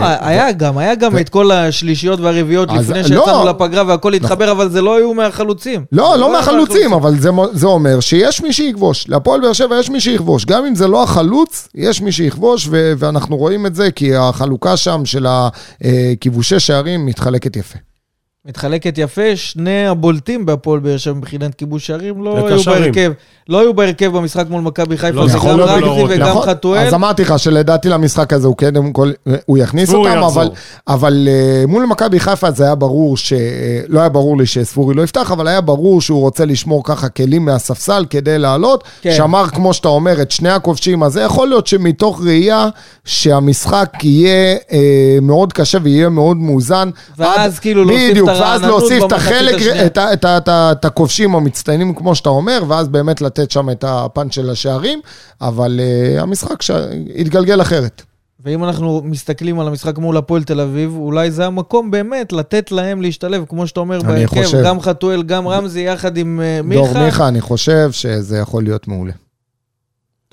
לא, 0.00 0.06
היה 0.20 0.52
גם, 0.52 0.78
היה 0.78 0.94
גם 0.94 1.18
את 1.18 1.28
כל 1.28 1.50
השלישיות 1.50 2.20
והרביעיות 2.20 2.70
אז 2.70 2.90
לפני 2.90 3.02
לא. 3.02 3.24
שיצאנו 3.24 3.46
לפגרה 3.46 3.84
והכל 3.86 4.14
התחבר, 4.14 4.50
אבל 4.50 4.70
זה 4.70 4.82
לא 4.82 4.96
היו 4.96 5.14
מהחלוצים. 5.14 5.84
לא, 5.92 6.16
לא 6.18 6.26
היה 6.26 6.36
מהחלוצים, 6.36 6.92
אבל 6.92 7.18
זה, 7.18 7.30
זה 7.52 7.66
אומר 7.66 8.00
שיש 8.00 8.42
מי 8.42 8.52
שיכבוש. 8.52 9.08
להפועל 9.08 9.40
באר 9.40 9.52
שבע 9.52 9.78
יש 9.78 9.90
מי 9.90 10.00
שיכבוש. 10.00 10.44
גם 10.44 10.66
אם 10.66 10.74
זה 10.74 10.88
לא 10.88 11.02
החלוץ, 11.02 11.68
יש 11.74 12.00
מי 12.00 12.12
שיכבוש, 12.12 12.68
ו- 12.70 12.92
ואנחנו 12.98 13.36
רואים 13.36 13.66
את 13.66 13.74
זה, 13.74 13.90
כי 13.90 14.16
החלוקה 14.16 14.76
שם 14.76 15.04
של 15.04 15.26
הכיבושי 15.28 16.60
שערים 16.60 17.06
מתחלקת 17.06 17.56
יפה. 17.56 17.78
מתחלקת 18.46 18.98
יפה, 18.98 19.36
שני 19.36 19.86
הבולטים 19.86 20.46
בהפועל 20.46 20.80
באר 20.80 20.96
שבע 20.96 21.14
מבחינת 21.14 21.54
כיבוש 21.54 21.86
שערים 21.86 22.24
לא 22.24 22.36
היו. 22.46 22.62
בהרכב. 22.66 23.12
לא 23.48 23.60
היו 23.60 23.74
בהרכב 23.74 24.06
במשחק 24.16 24.44
מול 24.50 24.60
מכבי 24.62 24.96
חיפה, 24.98 25.16
לא, 25.16 25.28
זה 25.28 25.38
גם 25.38 25.46
רמזי 25.46 25.62
ולא 25.84 25.86
רותם. 26.00 26.14
וגם 26.14 26.28
נכון. 26.28 26.48
חתואל. 26.48 26.78
אז 26.86 26.94
אמרתי 26.94 27.22
לך 27.22 27.38
שלדעתי 27.38 27.88
למשחק 27.88 28.32
הזה 28.32 28.46
הוא 28.46 28.56
קודם 28.56 28.92
כל, 28.92 29.10
הוא 29.46 29.58
יכניס 29.58 29.92
אותם, 29.94 30.10
יחזור. 30.18 30.26
אבל, 30.42 30.48
אבל 30.88 31.28
אה, 31.30 31.64
מול 31.68 31.84
מכבי 31.86 32.20
חיפה 32.20 32.50
זה 32.50 32.64
היה 32.64 32.74
ברור 32.74 33.16
ש... 33.16 33.32
לא 33.88 34.00
היה 34.00 34.08
ברור 34.08 34.36
לי 34.38 34.46
שספורי 34.46 34.94
לא 34.94 35.02
יפתח, 35.02 35.30
אבל 35.32 35.48
היה 35.48 35.60
ברור 35.60 36.00
שהוא 36.00 36.20
רוצה 36.20 36.44
לשמור 36.44 36.84
ככה 36.84 37.08
כלים 37.08 37.44
מהספסל 37.44 38.04
כדי 38.10 38.38
לעלות. 38.38 38.84
כן. 39.02 39.14
שמר, 39.16 39.46
כמו 39.48 39.74
שאתה 39.74 39.88
אומר, 39.88 40.22
את 40.22 40.30
שני 40.30 40.50
הכובשים, 40.50 41.02
אז 41.02 41.12
זה 41.12 41.20
יכול 41.20 41.48
להיות 41.48 41.66
שמתוך 41.66 42.20
ראייה 42.24 42.68
שהמשחק 43.04 43.92
יהיה 44.02 44.56
אה, 44.72 44.78
מאוד 45.22 45.52
קשה 45.52 45.78
ויהיה 45.82 46.08
מאוד 46.08 46.36
מאוזן. 46.36 46.90
ואז 47.18 47.52
עד- 47.54 47.58
כאילו 47.58 47.84
להוסיף 47.84 48.18
את 48.28 48.31
ואז 48.40 48.62
להוסיף 48.62 49.04
את 49.04 49.12
החלק. 49.12 49.54
את, 49.96 50.84
הכובשים 50.84 51.34
המצטיינים, 51.34 51.94
כמו 51.94 52.14
שאתה 52.14 52.28
אומר, 52.28 52.62
ואז 52.68 52.88
באמת 52.88 53.20
לתת 53.20 53.50
שם 53.50 53.70
את 53.70 53.84
הפאנץ' 53.88 54.34
של 54.34 54.50
השערים, 54.50 55.00
אבל 55.40 55.80
uh, 55.80 56.22
המשחק 56.22 56.62
ש... 56.62 56.70
התגלגל 57.16 57.60
אחרת. 57.60 58.02
ואם 58.44 58.64
אנחנו 58.64 59.02
מסתכלים 59.04 59.60
על 59.60 59.68
המשחק 59.68 59.98
מול 59.98 60.16
הפועל 60.16 60.42
תל 60.42 60.60
אביב, 60.60 60.96
אולי 60.96 61.30
זה 61.30 61.46
המקום 61.46 61.90
באמת 61.90 62.32
לתת 62.32 62.72
להם 62.72 63.02
להשתלב, 63.02 63.44
כמו 63.48 63.66
שאתה 63.66 63.80
אומר, 63.80 64.02
בהרכב. 64.02 64.64
גם 64.64 64.80
חתואל, 64.80 65.22
גם 65.22 65.48
רמזי, 65.48 65.80
יחד 65.80 66.16
עם 66.16 66.40
אה, 66.40 66.60
דור 66.74 66.86
מיכה. 66.86 67.04
מיכה, 67.04 67.28
אני 67.28 67.40
חושב 67.40 67.92
שזה 67.92 68.38
יכול 68.38 68.62
להיות 68.62 68.88
מעולה. 68.88 69.12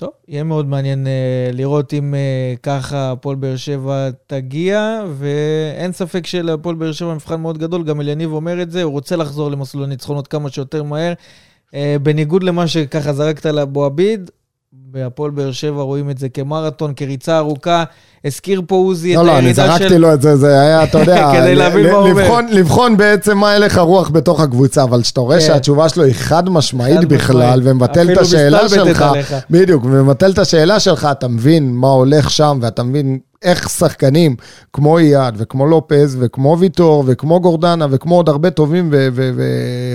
טוב, 0.00 0.10
יהיה 0.28 0.44
מאוד 0.44 0.66
מעניין 0.66 1.06
uh, 1.06 1.56
לראות 1.56 1.94
אם 1.94 2.14
uh, 2.14 2.60
ככה 2.60 3.12
הפועל 3.12 3.36
באר 3.36 3.56
שבע 3.56 4.08
תגיע, 4.26 5.02
ואין 5.18 5.92
ספק 5.92 6.26
שלהפועל 6.26 6.74
באר 6.74 6.92
שבע 6.92 7.14
מבחן 7.14 7.40
מאוד 7.40 7.58
גדול, 7.58 7.84
גם 7.84 8.00
אליניב 8.00 8.32
אומר 8.32 8.62
את 8.62 8.70
זה, 8.70 8.82
הוא 8.82 8.92
רוצה 8.92 9.16
לחזור 9.16 9.50
למסלול 9.50 9.84
הניצחונות 9.84 10.28
כמה 10.28 10.50
שיותר 10.50 10.82
מהר. 10.82 11.12
Uh, 11.68 11.72
בניגוד 12.02 12.42
למה 12.42 12.68
שככה 12.68 13.12
זרקת 13.12 13.46
לאבו 13.46 13.84
עביד, 13.84 14.30
בהפועל 14.72 15.30
באר 15.30 15.52
שבע 15.52 15.82
רואים 15.82 16.10
את 16.10 16.18
זה 16.18 16.28
כמרתון, 16.28 16.92
כריצה 16.96 17.38
ארוכה. 17.38 17.84
הזכיר 18.24 18.62
פה 18.66 18.74
עוזי 18.74 19.14
לא, 19.14 19.20
את 19.20 19.26
לא, 19.26 19.32
אני 19.32 19.40
הירידה 19.40 19.66
זרקתי 19.66 19.88
של... 19.88 19.96
לו 19.98 20.14
את 20.14 20.22
זה, 20.22 20.36
זה 20.36 20.60
היה, 20.60 20.84
אתה 20.84 20.98
יודע, 20.98 21.30
כדי 21.34 21.54
להבין 21.54 21.86
מה 21.86 21.92
הוא 21.92 22.10
אומר. 22.10 22.40
לבחון- 22.50 22.96
בעצם 22.96 23.38
מה 23.38 23.52
הלך 23.52 23.78
הרוח 23.78 24.10
בתוך 24.10 24.40
הקבוצה, 24.40 24.82
אבל 24.82 25.02
כשאתה 25.02 25.20
רואה 25.20 25.38
כן. 25.40 25.46
שהתשובה 25.46 25.88
שלו 25.88 26.04
היא 26.04 26.14
חד 26.14 26.48
משמעית 26.50 27.04
בכלל. 27.04 27.60
ומבטל 27.64 28.12
את 28.12 28.18
השאלה 28.18 28.68
שלך. 28.68 29.04
בדיוק, 29.50 29.84
ומבטל 29.84 30.30
את 30.30 30.38
השאלה 30.38 30.80
שלך, 30.80 31.08
אתה 31.10 31.28
מבין 31.28 31.72
מה 31.72 31.88
הולך 31.88 32.30
שם, 32.30 32.58
ואתה 32.62 32.82
מבין 32.82 33.18
איך 33.42 33.68
שחקנים 33.70 34.36
כמו 34.72 34.98
אייד 34.98 35.34
וכמו 35.38 35.66
לופז 35.66 36.16
וכמו 36.20 36.56
ויטור 36.58 37.04
וכמו 37.06 37.40
גורדנה 37.40 37.86
וכמו 37.90 38.16
עוד 38.16 38.28
הרבה 38.28 38.50
טובים 38.50 38.90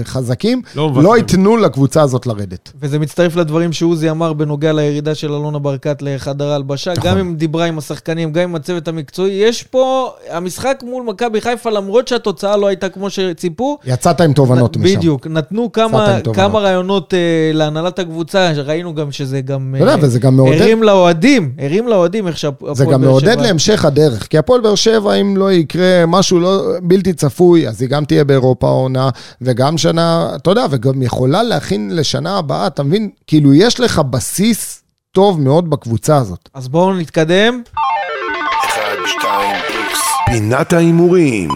וחזקים, 0.02 0.62
לא 0.76 0.84
לא, 0.84 0.90
מוותרים. 0.90 1.08
לא 1.12 1.18
ייתנו 1.18 1.58
לקבוצה 1.58 2.02
הזאת 2.02 2.28
לרדת. 2.28 2.72
וזה 2.80 3.00
מצטרף 3.00 3.36
לדברים 3.36 3.74
שעוזי 3.74 4.10
אמר 4.10 4.34
בנוגע 4.34 4.74
לירידה 4.74 5.16
של 5.16 5.34
אלונה 5.34 5.60
ברקת 5.60 6.02
לחדר 6.02 6.48
ההלבשה. 6.52 6.94
נכון. 6.98 7.12
גם 7.12 7.18
אם 7.18 7.36
דיברה 7.36 7.66
עם 7.66 7.78
השחקנים, 7.78 8.32
גם 8.32 8.44
עם 8.44 8.56
הצוות 8.56 8.88
המקצועי, 8.88 9.32
יש 9.32 9.64
פה, 9.64 10.10
המשחק 10.30 10.84
מול 10.86 11.04
מכבי 11.04 11.42
חיפה, 11.42 11.70
למרות 11.70 12.08
שהתוצאה 12.08 12.58
לא 12.58 12.68
הייתה 12.68 12.90
כמו 12.90 13.10
שציפו, 13.10 13.78
יצאת 13.86 14.22
עם 14.22 14.34
תובנות 14.34 14.78
נ- 14.78 14.82
משם. 14.82 14.96
בדיוק, 14.98 15.28
נתנו 15.28 15.72
כמה. 15.72 16.18
כמה 16.34 16.60
רעיונות 16.60 17.14
אה, 17.14 17.20
להנהלת 17.54 18.00
הקבוצה, 18.00 18.52
ראינו 18.56 18.96
גם 18.96 19.12
שזה 19.12 19.42
גם... 19.42 19.76
אתה 19.76 19.84
יודע, 19.84 19.94
אה, 19.96 20.00
וזה 20.02 20.20
גם 20.20 20.36
מעודד, 20.36 20.62
הרים 20.62 20.84
לאוהדים, 20.84 21.52
הרים 21.60 21.88
לאוהדים 21.88 22.28
איך 22.28 22.38
שהפועל 22.38 22.76
זה 22.76 22.86
גם 22.86 22.92
באר 22.92 23.10
מעודד 23.10 23.35
שבע- 23.36 23.48
להמשך 23.48 23.86
הדרך. 23.86 24.28
כי 24.28 24.38
הפועל 24.38 24.62
באר 24.62 24.76
שבע, 24.76 25.14
אם 25.14 25.38
לא 25.38 25.52
יקרה 25.52 26.06
משהו 26.08 26.40
לא, 26.40 26.64
בלתי 26.82 27.14
צפוי, 27.14 27.68
אז 27.68 27.82
היא 27.82 27.90
גם 27.90 28.06
תהיה 28.06 28.24
באירופה 28.24 28.68
העונה, 28.68 29.10
וגם 29.42 29.78
שנה, 29.78 30.30
אתה 30.36 30.52
יודע, 30.52 30.66
וגם 30.70 31.02
יכולה 31.02 31.44
להכין 31.44 31.96
לשנה 31.96 32.38
הבאה, 32.38 32.68
אתה 32.68 32.84
מבין? 32.84 33.10
כאילו, 33.28 33.54
יש 33.54 33.80
לך 33.80 34.00
בסיס 34.00 34.82
טוב 35.12 35.42
מאוד 35.42 35.70
בקבוצה 35.70 36.18
הזאת. 36.18 36.50
אז 36.54 36.68
בואו 36.68 36.94
נתקדם. 36.94 37.62
1, 37.76 38.82
2, 39.20 39.32
איקס. 39.70 40.00
פינת 40.26 40.74
ההימורים. 40.74 41.50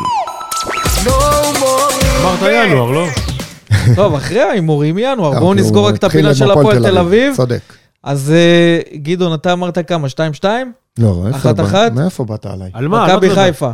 אמרת 2.22 2.40
ינואר, 2.52 2.92
לא? 2.92 3.06
טוב, 3.96 4.14
אחרי 4.16 4.42
ההימורים 4.42 4.98
ינואר, 4.98 5.34
גם 5.34 5.40
בואו 5.40 5.54
נסגור 5.54 5.88
רק 5.88 5.96
את 5.96 6.04
הפינה 6.04 6.36
של 6.36 6.52
הפועל 6.52 6.78
תל 6.84 6.98
אביב. 6.98 7.36
צודק. 7.36 7.60
אז 8.04 8.32
אה, 8.36 8.80
גדעון, 8.98 9.34
אתה 9.34 9.54
אמרת 9.54 9.78
כמה? 9.90 10.08
2-2? 10.42 10.44
לא, 11.00 11.24
איפה 11.28 11.38
אחת, 11.38 11.56
באת? 11.56 11.66
אחת? 11.66 11.92
מאיפה 11.92 12.24
באת 12.24 12.46
עליי? 12.46 12.70
על 12.74 12.88
מה? 12.88 13.06
מכבי 13.08 13.30
לא. 13.30 13.34
חיפה. 13.36 13.72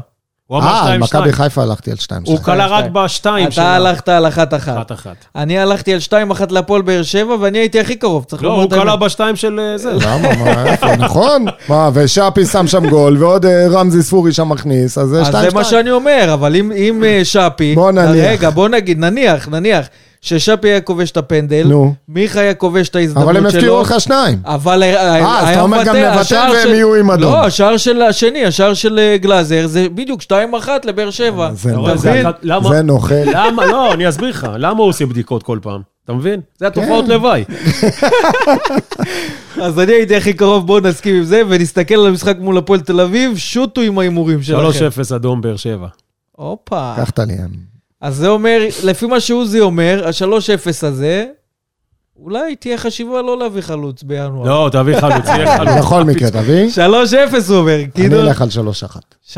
הוא 0.48 0.58
אמר 0.58 0.68
אה, 0.68 0.92
על 0.94 1.00
2-2. 1.02 1.04
מכבי 1.04 1.34
חיפה 1.34 1.62
הלכתי 1.64 1.92
על 1.92 1.98
2 1.98 2.22
הוא 2.26 2.40
קלע 2.40 2.66
רק 2.68 2.86
בשתיים 2.86 3.48
אתה 3.48 3.76
הלכת 3.76 4.10
על 4.10 4.26
1-1. 4.26 4.30
אחת 4.30 4.54
אחת. 4.92 5.16
אני 5.36 5.60
הלכתי 5.60 5.94
על 5.94 6.00
2-1 6.10 6.14
להפועל 6.50 6.82
באר 6.82 7.04
שבע, 7.04 7.36
ואני 7.42 7.58
הייתי 7.58 7.80
הכי 7.80 7.96
קרוב, 7.96 8.24
צריך 8.24 8.44
לא, 8.44 8.50
לומר 8.50 8.62
הוא 8.62 8.68
את 8.68 8.74
האמת. 8.74 8.84
קלע 8.84 8.96
בשתיים 8.96 9.36
של 9.36 9.60
אה, 9.60 9.78
זה. 9.78 9.92
למה? 9.94 10.36
מה, 10.36 10.66
איפה? 10.66 10.96
נכון? 10.96 11.46
מה, 11.70 11.90
ושאפי 11.94 12.46
שם 12.46 12.68
שם 12.68 12.90
גול, 12.90 13.24
ועוד 13.24 13.46
אה, 13.46 13.68
רמזי 13.72 14.04
ספורי 14.04 14.34
שם 14.34 14.50
מכניס, 14.50 14.98
אז 14.98 15.10
זה 15.10 15.22
אז 15.22 15.28
2 15.28 15.50
זה 15.50 15.56
מה 15.56 15.64
שאני 15.64 15.92
אומר, 15.92 16.30
אבל 16.34 16.56
אם- 16.56 16.72
אם 16.72 17.04
אה, 17.04 17.22
שפי... 17.24 17.76
בוא 17.76 17.92
נניח. 17.92 18.26
רגע, 18.26 18.50
בוא 18.50 18.70
נגיד, 18.70 19.00
נניח, 19.00 19.48
נניח, 19.48 19.88
ששפי 20.26 20.68
היה 20.68 20.82
כובש 20.82 21.12
את 21.12 21.18
הפנדל, 21.18 21.68
נו. 21.68 21.94
מיכה 22.08 22.40
היה 22.40 22.54
כובש 22.54 22.90
את 22.90 22.96
ההזדמנות 22.96 23.24
שלו. 23.30 23.40
אבל 23.40 23.48
הם 23.50 23.56
הפקיעו 23.56 23.82
לך 23.82 23.96
שניים. 24.02 24.40
אבל 24.46 24.84
אה, 24.84 24.96
אה, 24.96 25.40
אז 25.40 25.46
היה 25.48 25.54
אתה 25.54 25.62
אומר 25.62 25.84
גם 25.84 25.96
נבטל 25.96 26.20
השער 26.20 26.52
והם 26.52 26.62
של- 26.64 26.74
יהיו 26.74 26.96
עם 26.96 27.12
אדום. 27.12 27.32
לא, 27.34 27.46
השער 27.46 27.78
של 27.78 28.02
השני, 28.02 28.46
השער 28.46 28.74
של 28.74 29.00
אה, 29.00 29.18
גלאזר, 29.18 29.68
זה 29.68 29.88
בדיוק 29.96 30.22
2-1 30.22 30.32
לבאר 30.84 31.10
שבע. 31.10 31.50
זה 31.54 31.76
לא-? 31.76 31.94
אחת- 31.96 32.40
למה? 32.44 32.70
זה 32.70 32.82
נוכל. 32.82 33.16
למה? 33.26 33.66
לא, 33.66 33.94
אני 33.94 34.10
אסביר 34.10 34.30
לך. 34.30 34.48
למה 34.58 34.80
הוא 34.80 34.88
עושה 34.90 35.06
בדיקות 35.06 35.44
כל 35.44 35.60
פעם? 35.62 35.82
אתה 36.06 36.14
מבין? 36.14 36.40
זה 36.60 36.68
התופעות 36.68 37.08
לוואי. 37.08 37.44
אז 39.62 39.80
אני 39.80 39.92
הייתי 39.94 40.16
הכי 40.16 40.34
קרוב, 40.34 40.68
בואו 40.68 40.80
נסכים 40.80 41.16
עם 41.16 41.24
זה, 41.24 41.42
ונסתכל 41.50 41.96
על 41.96 42.08
המשחק 42.08 42.36
מול 42.40 42.58
הפועל 42.58 42.80
תל 42.80 43.02
אביב, 43.02 43.38
שוטו 43.38 43.82
עם 43.82 44.00
ההימורים 44.00 44.44
שלכם. 44.44 44.88
3-0 45.12 45.16
אדום 45.16 45.42
באר 45.42 45.56
שבע. 45.56 45.88
הופה. 46.32 46.94
קח 46.98 47.10
את 47.10 47.20
הליאן. 47.20 47.48
אז 48.06 48.16
זה 48.16 48.28
אומר, 48.28 48.68
לפי 48.84 49.06
מה 49.06 49.20
שעוזי 49.20 49.60
אומר, 49.60 50.08
ה-3-0 50.08 50.88
הזה, 50.88 51.26
אולי 52.18 52.56
תהיה 52.56 52.78
חשיבה 52.78 53.22
לא 53.22 53.40
להביא 53.40 53.62
חלוץ 53.62 54.04
בינואר. 54.04 54.48
לא, 54.48 54.70
תביא 54.72 55.00
חלוץ, 55.00 55.26
יהיה 55.26 55.58
חלוץ. 55.58 55.74
בכל 55.86 56.04
מקרה, 56.04 56.32
תביא. 56.42 56.68
3-0 56.68 56.80
הוא 57.50 57.58
אומר, 57.58 57.76
אני 57.76 57.92
כאילו... 57.92 58.22
אלך 58.22 58.42
על 58.42 58.48
3-1. 59.30 59.34
3-1. 59.34 59.38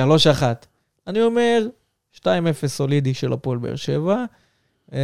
אני 1.07 1.21
אומר, 1.21 1.67
2-0 2.15 2.27
סולידי 2.67 3.13
של 3.13 3.33
הפועל 3.33 3.57
באר 3.57 3.75
שבע. 3.75 4.25
אה, 4.93 4.99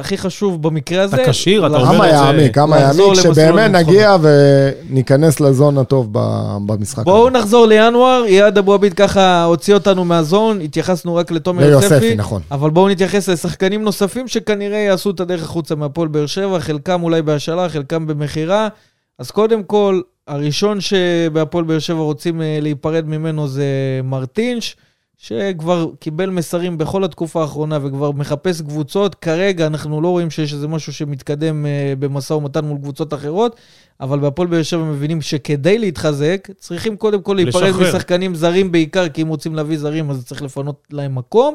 הכי 0.00 0.18
חשוב 0.18 0.62
במקרה 0.62 1.02
הזה... 1.02 1.22
אתה 1.22 1.30
כשיר, 1.30 1.66
אתה 1.66 1.76
אומר 1.76 1.86
כמה 1.94 2.06
את 2.06 2.10
זה- 2.10 2.16
יעמיק, 2.16 2.54
כמה 2.54 2.80
לחזור 2.80 3.06
יעמיק, 3.06 3.24
למסלול 3.26 3.34
שבאמת. 3.34 3.70
נגיע 3.70 4.16
וניכנס 4.22 5.40
לזון 5.40 5.78
הטוב 5.78 6.08
במשחק. 6.66 7.04
בואו 7.04 7.28
הזה. 7.28 7.38
נחזור 7.38 7.66
לינואר, 7.66 8.24
אייד 8.26 8.58
אבו 8.58 8.74
עביד 8.74 8.94
ככה 8.94 9.44
הוציא 9.44 9.74
אותנו 9.74 10.04
מהזון, 10.04 10.60
התייחסנו 10.60 11.14
רק 11.14 11.30
לתומר 11.30 11.64
יוספי, 11.64 12.14
נכון. 12.16 12.42
אבל 12.50 12.70
בואו 12.70 12.88
נתייחס 12.88 13.28
לשחקנים 13.28 13.82
נוספים 13.82 14.28
שכנראה 14.28 14.78
יעשו 14.78 15.10
את 15.10 15.20
הדרך 15.20 15.42
החוצה 15.42 15.74
מהפועל 15.74 16.08
באר 16.08 16.26
שבע, 16.26 16.60
חלקם 16.60 17.02
אולי 17.02 17.22
בהשאלה, 17.22 17.68
חלקם 17.68 18.06
במכירה. 18.06 18.68
אז 19.18 19.30
קודם 19.30 19.62
כל, 19.62 20.00
הראשון 20.28 20.78
שבהפועל 20.80 21.64
באר 21.64 21.78
שבע 21.78 21.98
רוצים 22.00 22.42
אה, 22.42 22.58
להיפרד 22.62 23.04
ממנו 23.08 23.48
זה 23.48 23.64
מרטינש, 24.04 24.76
שכבר 25.16 25.90
קיבל 26.00 26.30
מסרים 26.30 26.78
בכל 26.78 27.04
התקופה 27.04 27.42
האחרונה 27.42 27.78
וכבר 27.82 28.12
מחפש 28.12 28.60
קבוצות. 28.60 29.14
כרגע 29.14 29.66
אנחנו 29.66 30.00
לא 30.00 30.08
רואים 30.08 30.30
שיש 30.30 30.52
איזה 30.52 30.68
משהו 30.68 30.92
שמתקדם 30.92 31.66
אה, 31.66 31.92
במשא 31.98 32.32
ומתן 32.32 32.64
מול 32.64 32.78
קבוצות 32.78 33.14
אחרות, 33.14 33.56
אבל 34.00 34.18
בהפועל 34.18 34.48
באר 34.48 34.62
שבע 34.62 34.84
מבינים 34.84 35.22
שכדי 35.22 35.78
להתחזק, 35.78 36.48
צריכים 36.58 36.96
קודם 36.96 37.22
כל 37.22 37.34
להיפרד. 37.34 37.62
משחקנים 37.88 38.34
זרים 38.34 38.72
בעיקר, 38.72 39.08
כי 39.08 39.22
אם 39.22 39.28
רוצים 39.28 39.54
להביא 39.54 39.78
זרים 39.78 40.10
אז 40.10 40.24
צריך 40.24 40.42
לפנות 40.42 40.86
להם 40.90 41.14
מקום. 41.14 41.54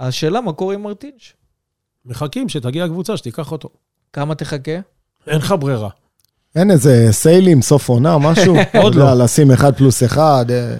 השאלה, 0.00 0.40
מה 0.40 0.52
קורה 0.52 0.74
עם 0.74 0.82
מרטינש? 0.82 1.34
מחכים 2.04 2.48
שתגיע 2.48 2.84
הקבוצה 2.84 3.16
שתיקח 3.16 3.52
אותו. 3.52 3.68
כמה 4.12 4.34
תחכה? 4.34 4.78
אין 5.26 5.36
לך 5.36 5.54
ברירה. 5.60 5.88
אין 6.58 6.70
איזה 6.70 7.08
סיילים, 7.10 7.62
סוף 7.62 7.88
עונה, 7.88 8.18
משהו? 8.18 8.56
עוד 8.82 8.94
לא. 8.94 9.14
לשים 9.14 9.50
אחד 9.50 9.74
פלוס 9.74 10.02
אחד, 10.04 10.44
אה, 10.50 10.74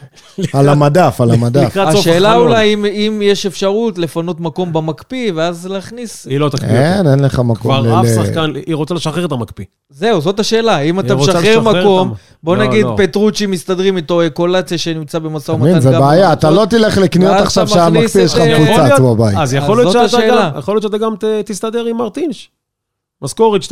על 0.59 0.69
המדף, 0.69 1.21
על 1.21 1.31
המדף. 1.31 1.77
השאלה. 1.77 2.35
אולי 2.35 2.75
אם, 2.75 2.85
אם 2.85 3.21
יש 3.25 3.47
אפשרות 3.47 3.99
לפנות 3.99 4.41
מקום 4.41 4.73
במקפיא, 4.73 5.33
ואז 5.35 5.67
להכניס... 5.67 6.27
היא 6.27 6.39
לא 6.39 6.49
תקפיא. 6.49 6.69
אין, 6.69 7.07
אין 7.07 7.21
לך 7.21 7.39
מקום. 7.39 7.57
כבר 7.57 8.01
אף 8.01 8.07
שחקן, 8.15 8.53
היא 8.67 8.75
רוצה 8.75 8.95
לשחרר 8.95 9.25
את 9.25 9.33
המקפיא. 9.33 9.65
זהו, 9.91 10.21
זאת 10.21 10.41
השאלה. 10.41 10.79
אם 10.81 11.01
אתה 11.01 11.15
משחרר 11.17 11.61
מקום. 11.61 12.15
בוא 12.43 12.57
לא, 12.57 12.65
נגיד 12.67 12.85
לא. 12.85 12.95
פטרוצ'י 12.97 13.47
מסתדרים 13.47 13.97
איתו, 13.97 14.21
קולציה 14.35 14.79
שנמצא 14.79 15.19
במשא 15.19 15.53
ומתן. 15.53 15.63
מבין, 15.71 15.81
זה 15.81 15.99
בעיה. 15.99 16.33
אתה 16.33 16.51
לא 16.51 16.65
תלך 16.71 16.99
לקניות 16.99 17.37
עכשיו 17.37 17.69
שהמקפיא 17.69 18.21
אה, 18.21 18.27
יכול 18.27 18.63
מפוצץ 18.63 18.79
להיות- 18.79 19.17
בבית. 19.17 19.39
אז 19.39 19.55
יכול 19.55 19.77
להיות 19.77 19.93
שאתה 19.93 20.05
השאלה. 20.05 20.51
גם, 21.01 21.15
תסתדר 21.45 21.85
עם 21.85 21.97
מרטינש. 21.97 22.51
משכורת 23.23 23.63
2-3 23.63 23.69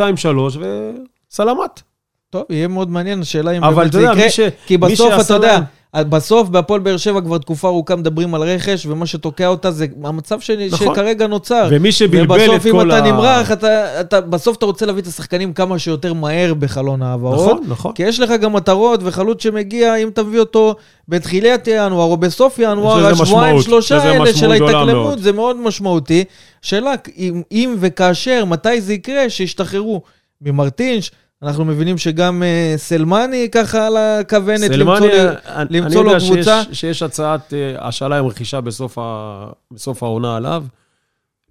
וסלמת. 1.31 1.83
טוב, 2.31 2.43
יהיה 2.51 2.69
מאוד 2.69 2.91
מעניין, 2.91 3.21
השאלה 3.21 3.51
אם 3.51 3.65
אבל 3.65 3.89
באמת 3.89 3.93
זה 3.93 4.03
יקרה. 4.03 4.31
ש... 4.31 4.41
כי 4.67 4.77
בסוף, 4.77 5.13
אתה 5.21 5.35
יודע, 5.35 5.53
להם- 5.53 5.65
בסוף 6.11 6.49
בהפועל 6.49 6.81
באר 6.81 6.97
שבע 6.97 7.21
כבר 7.21 7.39
תקופה 7.39 7.69
ארוכה 7.69 7.97
מדברים 7.97 8.35
על 8.35 8.43
רכש, 8.43 8.87
ומה 8.87 9.07
שתוקע 9.07 9.47
אותה 9.47 9.71
זה 9.71 9.87
המצב 10.05 10.41
ש... 10.41 10.51
נכון. 10.51 10.95
שכרגע 10.95 11.27
נוצר. 11.27 11.69
ומי 11.71 11.93
שבלבל 11.93 12.45
את 12.45 12.49
ובסוף, 12.49 12.67
אם 12.67 12.73
כל 12.73 12.93
אתה 12.93 13.05
ה... 13.05 13.11
נמרח, 13.13 13.53
אתה, 13.53 14.01
אתה, 14.01 14.21
בסוף 14.21 14.57
אתה 14.57 14.67
רוצה 14.67 14.87
להביא 14.87 15.03
את 15.03 15.07
השחקנים 15.07 15.53
כמה 15.53 15.79
שיותר 15.79 16.13
מהר 16.13 16.55
בחלון 16.55 17.03
ההעברות. 17.03 17.35
נכון, 17.51 17.65
נכון. 17.69 17.93
כי 17.93 18.03
יש 18.03 18.21
לך 18.21 18.31
גם 18.41 18.53
מטרות, 18.53 19.01
וחלוץ 19.03 19.43
שמגיע, 19.43 19.95
אם 19.97 20.11
תביא 20.15 20.41
אותו 20.41 20.75
בתחילת 21.09 21.69
ינואר 21.69 22.05
או 22.11 22.17
בסוף 22.17 22.59
ינואר, 22.59 23.07
השבועיים, 23.07 23.61
שלושה 23.63 24.03
האלה 24.03 24.35
של 24.35 24.53
ההתאקלמות. 24.53 25.19
זה 25.19 25.33
מאוד 25.33 25.57
משמעותי. 25.57 26.25
שאלה, 26.63 26.93
אם, 27.19 27.43
אם 27.53 27.75
וכאשר, 27.81 28.45
מתי 28.45 28.81
זה 28.81 28.93
יקרה, 28.95 29.31
שישתחררו 29.31 30.03
ממרטינש. 30.43 31.11
אנחנו 31.47 31.65
מבינים 31.65 31.99
שגם 31.99 32.43
אה, 32.43 32.75
סלמני 32.77 33.49
ככה 33.53 33.87
על 33.87 33.97
הכוונת 33.97 34.61
למצוא, 34.71 34.77
סלמני, 34.77 35.07
לי- 35.13 35.29
אני- 35.47 35.67
למצוא 35.81 36.01
אני 36.01 36.09
לו 36.09 36.13
יודע 36.15 36.27
קבוצה. 36.27 36.63
שיש- 36.65 36.81
שיש 36.81 37.03
הצעת 37.03 37.55
אה, 37.55 37.89
השאלה 37.89 38.19
עם 38.19 38.27
רכישה 38.27 38.61
בסוף 38.61 38.99
ה- 38.99 39.47
בסוף 39.73 40.03
העונה 40.03 40.37
עליו. 40.37 40.65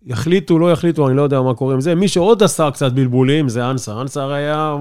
יחליטו, 0.08 0.60
לא 0.60 0.72
יחליטו, 0.72 1.08
אני 1.08 1.18
לא 1.18 1.22
יודע 1.22 1.41
מה 1.41 1.54
קורה 1.54 1.74
עם 1.74 1.82
זה. 1.82 1.96
מי 1.96 2.08
שעוד 2.08 2.43
עשה 2.43 2.72
קצת 2.72 2.91
בלבולים 2.91 3.50
זה 3.50 3.70
אנסה. 3.70 4.02
אנסה 4.02 4.24
הרי 4.24 4.38
היה... 4.38 4.76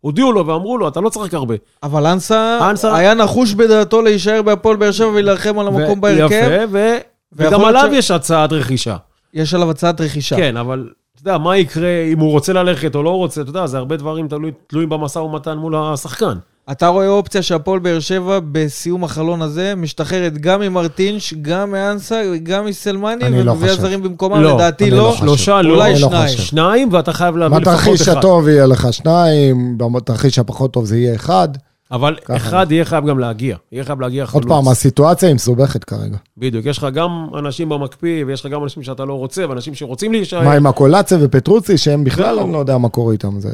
הודיעו 0.00 0.32
לו 0.32 0.46
ואמרו 0.46 0.78
לו, 0.78 0.88
אתה 0.88 1.00
לא 1.00 1.08
צריך 1.08 1.34
הרבה. 1.34 1.54
אבל 1.82 2.06
אנסה, 2.06 2.58
אנסה- 2.70 2.96
היה 2.96 3.14
נחוש 3.14 3.54
בדעתו 3.54 4.02
להישאר 4.02 4.42
בהפועל 4.42 4.76
באר 4.76 4.90
שבע 4.92 5.08
ולהילחם 5.08 5.58
על 5.58 5.66
המקום 5.66 5.98
ו- 5.98 6.02
בהרכב. 6.02 6.34
יפה, 6.52 6.64
ו- 6.70 6.96
וגם 7.32 7.64
עליו 7.64 7.88
ש- 7.92 7.96
יש 7.96 8.10
הצעת 8.10 8.52
רכישה. 8.52 8.96
יש 9.34 9.54
עליו 9.54 9.70
הצעת 9.70 10.00
רכישה. 10.00 10.36
כן, 10.36 10.56
אבל 10.56 10.88
אתה 11.22 11.30
יודע, 11.30 11.38
מה 11.38 11.56
יקרה 11.56 11.88
אם 12.12 12.18
הוא 12.18 12.30
רוצה 12.30 12.52
ללכת 12.52 12.94
או 12.94 13.02
לא 13.02 13.10
רוצה, 13.10 13.40
אתה 13.40 13.50
יודע, 13.50 13.66
זה 13.66 13.78
הרבה 13.78 13.96
דברים 13.96 14.28
תלוי- 14.28 14.50
תלויים 14.66 14.88
במשא 14.88 15.18
ומתן 15.18 15.58
מול 15.58 15.74
השחקן. 15.76 16.34
אתה 16.70 16.86
רואה 16.88 17.08
אופציה 17.08 17.42
שהפועל 17.42 17.78
באר 17.78 18.00
שבע 18.00 18.38
בסיום 18.52 19.04
החלון 19.04 19.42
הזה 19.42 19.74
משתחררת 19.76 20.38
גם 20.38 20.60
ממרטינש, 20.60 21.34
גם 21.42 21.70
מאנסה, 21.70 22.22
גם 22.42 22.66
מסלמני, 22.66 23.24
אני 23.24 23.42
לא 23.42 23.50
ומביאה 23.52 23.70
חושב. 23.70 23.82
זרים 23.82 24.02
במקומם, 24.02 24.42
לא, 24.42 24.54
לדעתי 24.54 24.90
לא. 24.90 24.96
לא. 24.96 25.14
שלושה, 25.16 25.62
לא. 25.62 25.74
אולי 25.74 25.92
לא 25.92 25.98
שניים. 26.08 26.26
חושב. 26.28 26.42
שניים, 26.42 26.88
ואתה 26.92 27.12
חייב 27.12 27.36
להביא 27.36 27.56
לפחות 27.58 27.74
בתרחיש 27.74 28.08
אחד. 28.08 28.16
הטוב 28.18 28.48
יהיה 28.48 28.66
לך 28.66 28.92
שניים, 28.92 29.78
בתרחיש 29.78 30.38
הפחות 30.38 30.72
טוב 30.72 30.84
זה 30.84 30.98
יהיה 30.98 31.14
אחד. 31.14 31.48
אבל 31.92 32.16
ככה. 32.24 32.36
אחד 32.36 32.66
יהיה 32.72 32.84
חייב 32.84 33.06
גם 33.06 33.18
להגיע. 33.18 33.56
יהיה 33.72 33.84
חייב 33.84 34.00
להגיע 34.00 34.22
עוד 34.22 34.30
חלוץ. 34.30 34.46
פעם, 34.48 34.68
הסיטואציה 34.68 35.28
היא 35.28 35.34
מסובכת 35.34 35.84
כרגע. 35.84 36.16
בדיוק, 36.38 36.66
יש 36.66 36.78
לך 36.78 36.86
גם 36.94 37.26
אנשים 37.38 37.68
במקפיא, 37.68 38.24
ויש 38.26 38.40
לך 38.40 38.52
גם 38.52 38.62
אנשים 38.62 38.82
שאתה 38.82 39.04
לא 39.04 39.14
רוצה, 39.14 39.48
ואנשים 39.48 39.74
שרוצים 39.74 40.12
להישאר. 40.12 40.42
מה 40.42 40.54
עם 40.54 40.66
הקולציה 40.66 41.18
ופטרוצי, 41.20 41.78
שהם 41.78 42.04
בכלל. 42.04 42.38
אני 42.38 42.52
לא 42.52 42.58
יודע 42.58 42.78
מה 42.78 42.88
קורה 42.88 43.12
איתם. 43.12 43.40
זה... 43.40 43.50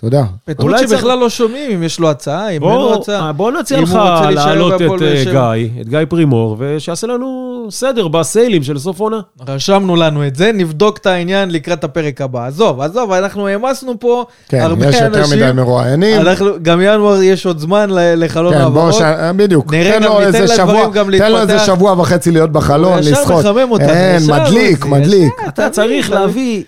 אתה 0.00 0.06
יודע. 0.06 0.22
אולי 0.58 0.86
בכלל 0.86 1.18
לא 1.18 1.28
שומעים 1.28 1.70
אם 1.70 1.82
יש 1.82 2.00
לו 2.00 2.10
הצעה, 2.10 2.48
אם 2.48 2.62
אין 2.62 2.72
לו 2.72 2.78
בוא, 2.78 2.94
הצעה. 2.94 3.32
בוא 3.32 3.52
נציע 3.52 3.80
לך 3.80 3.98
להעלות 4.30 4.74
את 4.82 5.02
אה. 5.02 5.24
גיא, 5.24 5.68
את 5.80 5.88
גיא 5.88 5.98
פרימור, 6.08 6.56
ושיעשה 6.58 7.06
לנו 7.06 7.66
סדר 7.70 8.08
בסיילים 8.08 8.62
של 8.62 8.78
סוף 8.78 9.00
עונה. 9.00 9.20
רשמנו 9.48 9.96
לנו 9.96 10.26
את 10.26 10.36
זה, 10.36 10.50
נבדוק 10.54 10.98
את 10.98 11.06
העניין 11.06 11.50
לקראת 11.50 11.84
הפרק 11.84 12.20
הבא. 12.20 12.46
עזוב, 12.46 12.80
עזוב, 12.80 13.12
אנחנו 13.12 13.48
העמסנו 13.48 14.00
פה 14.00 14.24
כן, 14.48 14.60
הרבה 14.60 14.86
יש 14.86 14.94
יותר 14.94 15.20
אנשים. 15.20 15.38
מדי 15.38 15.52
מרואיינים. 15.52 16.20
אנחנו, 16.20 16.46
גם 16.62 16.80
ינואר 16.80 17.22
יש 17.22 17.46
עוד 17.46 17.58
זמן 17.58 17.90
לחלון 17.92 18.54
כן, 18.54 18.58
בוא, 18.58 18.82
העברות. 18.82 18.94
ש... 18.94 19.02
בדיוק. 19.36 19.74
נראה 19.74 19.92
תן 19.92 20.02
לו 20.02 20.20
איזה 20.20 20.48
שבוע, 20.48 20.90
תן 21.18 21.32
לו 21.32 21.40
איזה. 21.40 21.58
שבוע 21.58 21.92
וחצי 22.00 22.30
להיות 22.30 22.52
בחלון, 22.52 22.92
הוא 22.92 23.00
ישר 23.00 23.10
לשחות. 23.10 23.44
מחמם 23.44 23.70
אותנו, 23.70 23.88
אין, 23.88 24.22
ישר 24.22 24.44
מדליק, 24.44 24.86
מדליק. 24.86 25.32
אתה 25.48 25.70
צריך 25.70 26.10
להביא 26.10 26.62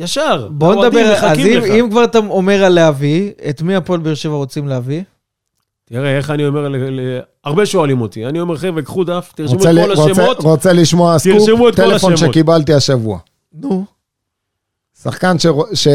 ישר. 0.00 0.48
בוא 0.50 0.74
נדבר, 0.84 1.14
אז 1.16 1.38
אם. 1.38 1.62
אם 1.64 1.90
כבר 1.90 2.04
אתה 2.04 2.18
אומר 2.18 2.64
על 2.64 2.72
להביא, 2.72 3.30
את 3.48 3.62
מי 3.62 3.74
הפועל 3.74 4.00
באר 4.00 4.14
שבע 4.14 4.34
רוצים 4.34 4.68
להביא? 4.68 5.02
תראה, 5.84 6.16
איך 6.16 6.30
אני 6.30 6.46
אומר, 6.46 6.68
ל- 6.68 7.00
ל- 7.00 7.20
הרבה 7.44 7.66
שואלים 7.66 8.00
אותי. 8.00 8.26
אני 8.26 8.40
אומר, 8.40 8.56
חבר'ה, 8.56 8.82
קחו 8.82 9.04
דף, 9.04 9.32
תרשמו 9.34 9.56
את 9.56 9.62
כל 9.62 9.92
רוצה, 10.00 10.12
השמות. 10.22 10.38
רוצה 10.38 10.72
לשמוע 10.72 11.18
סקופ, 11.18 11.32
תרשמו 11.32 11.68
את 11.68 11.76
כל 11.76 11.82
טלפון. 11.82 12.16
שקיבלתי 12.16 12.74
השבוע. 12.74 13.18
נו. 13.54 13.84
שחקן 15.02 15.38
ש... 15.38 15.46
ש... 15.74 15.88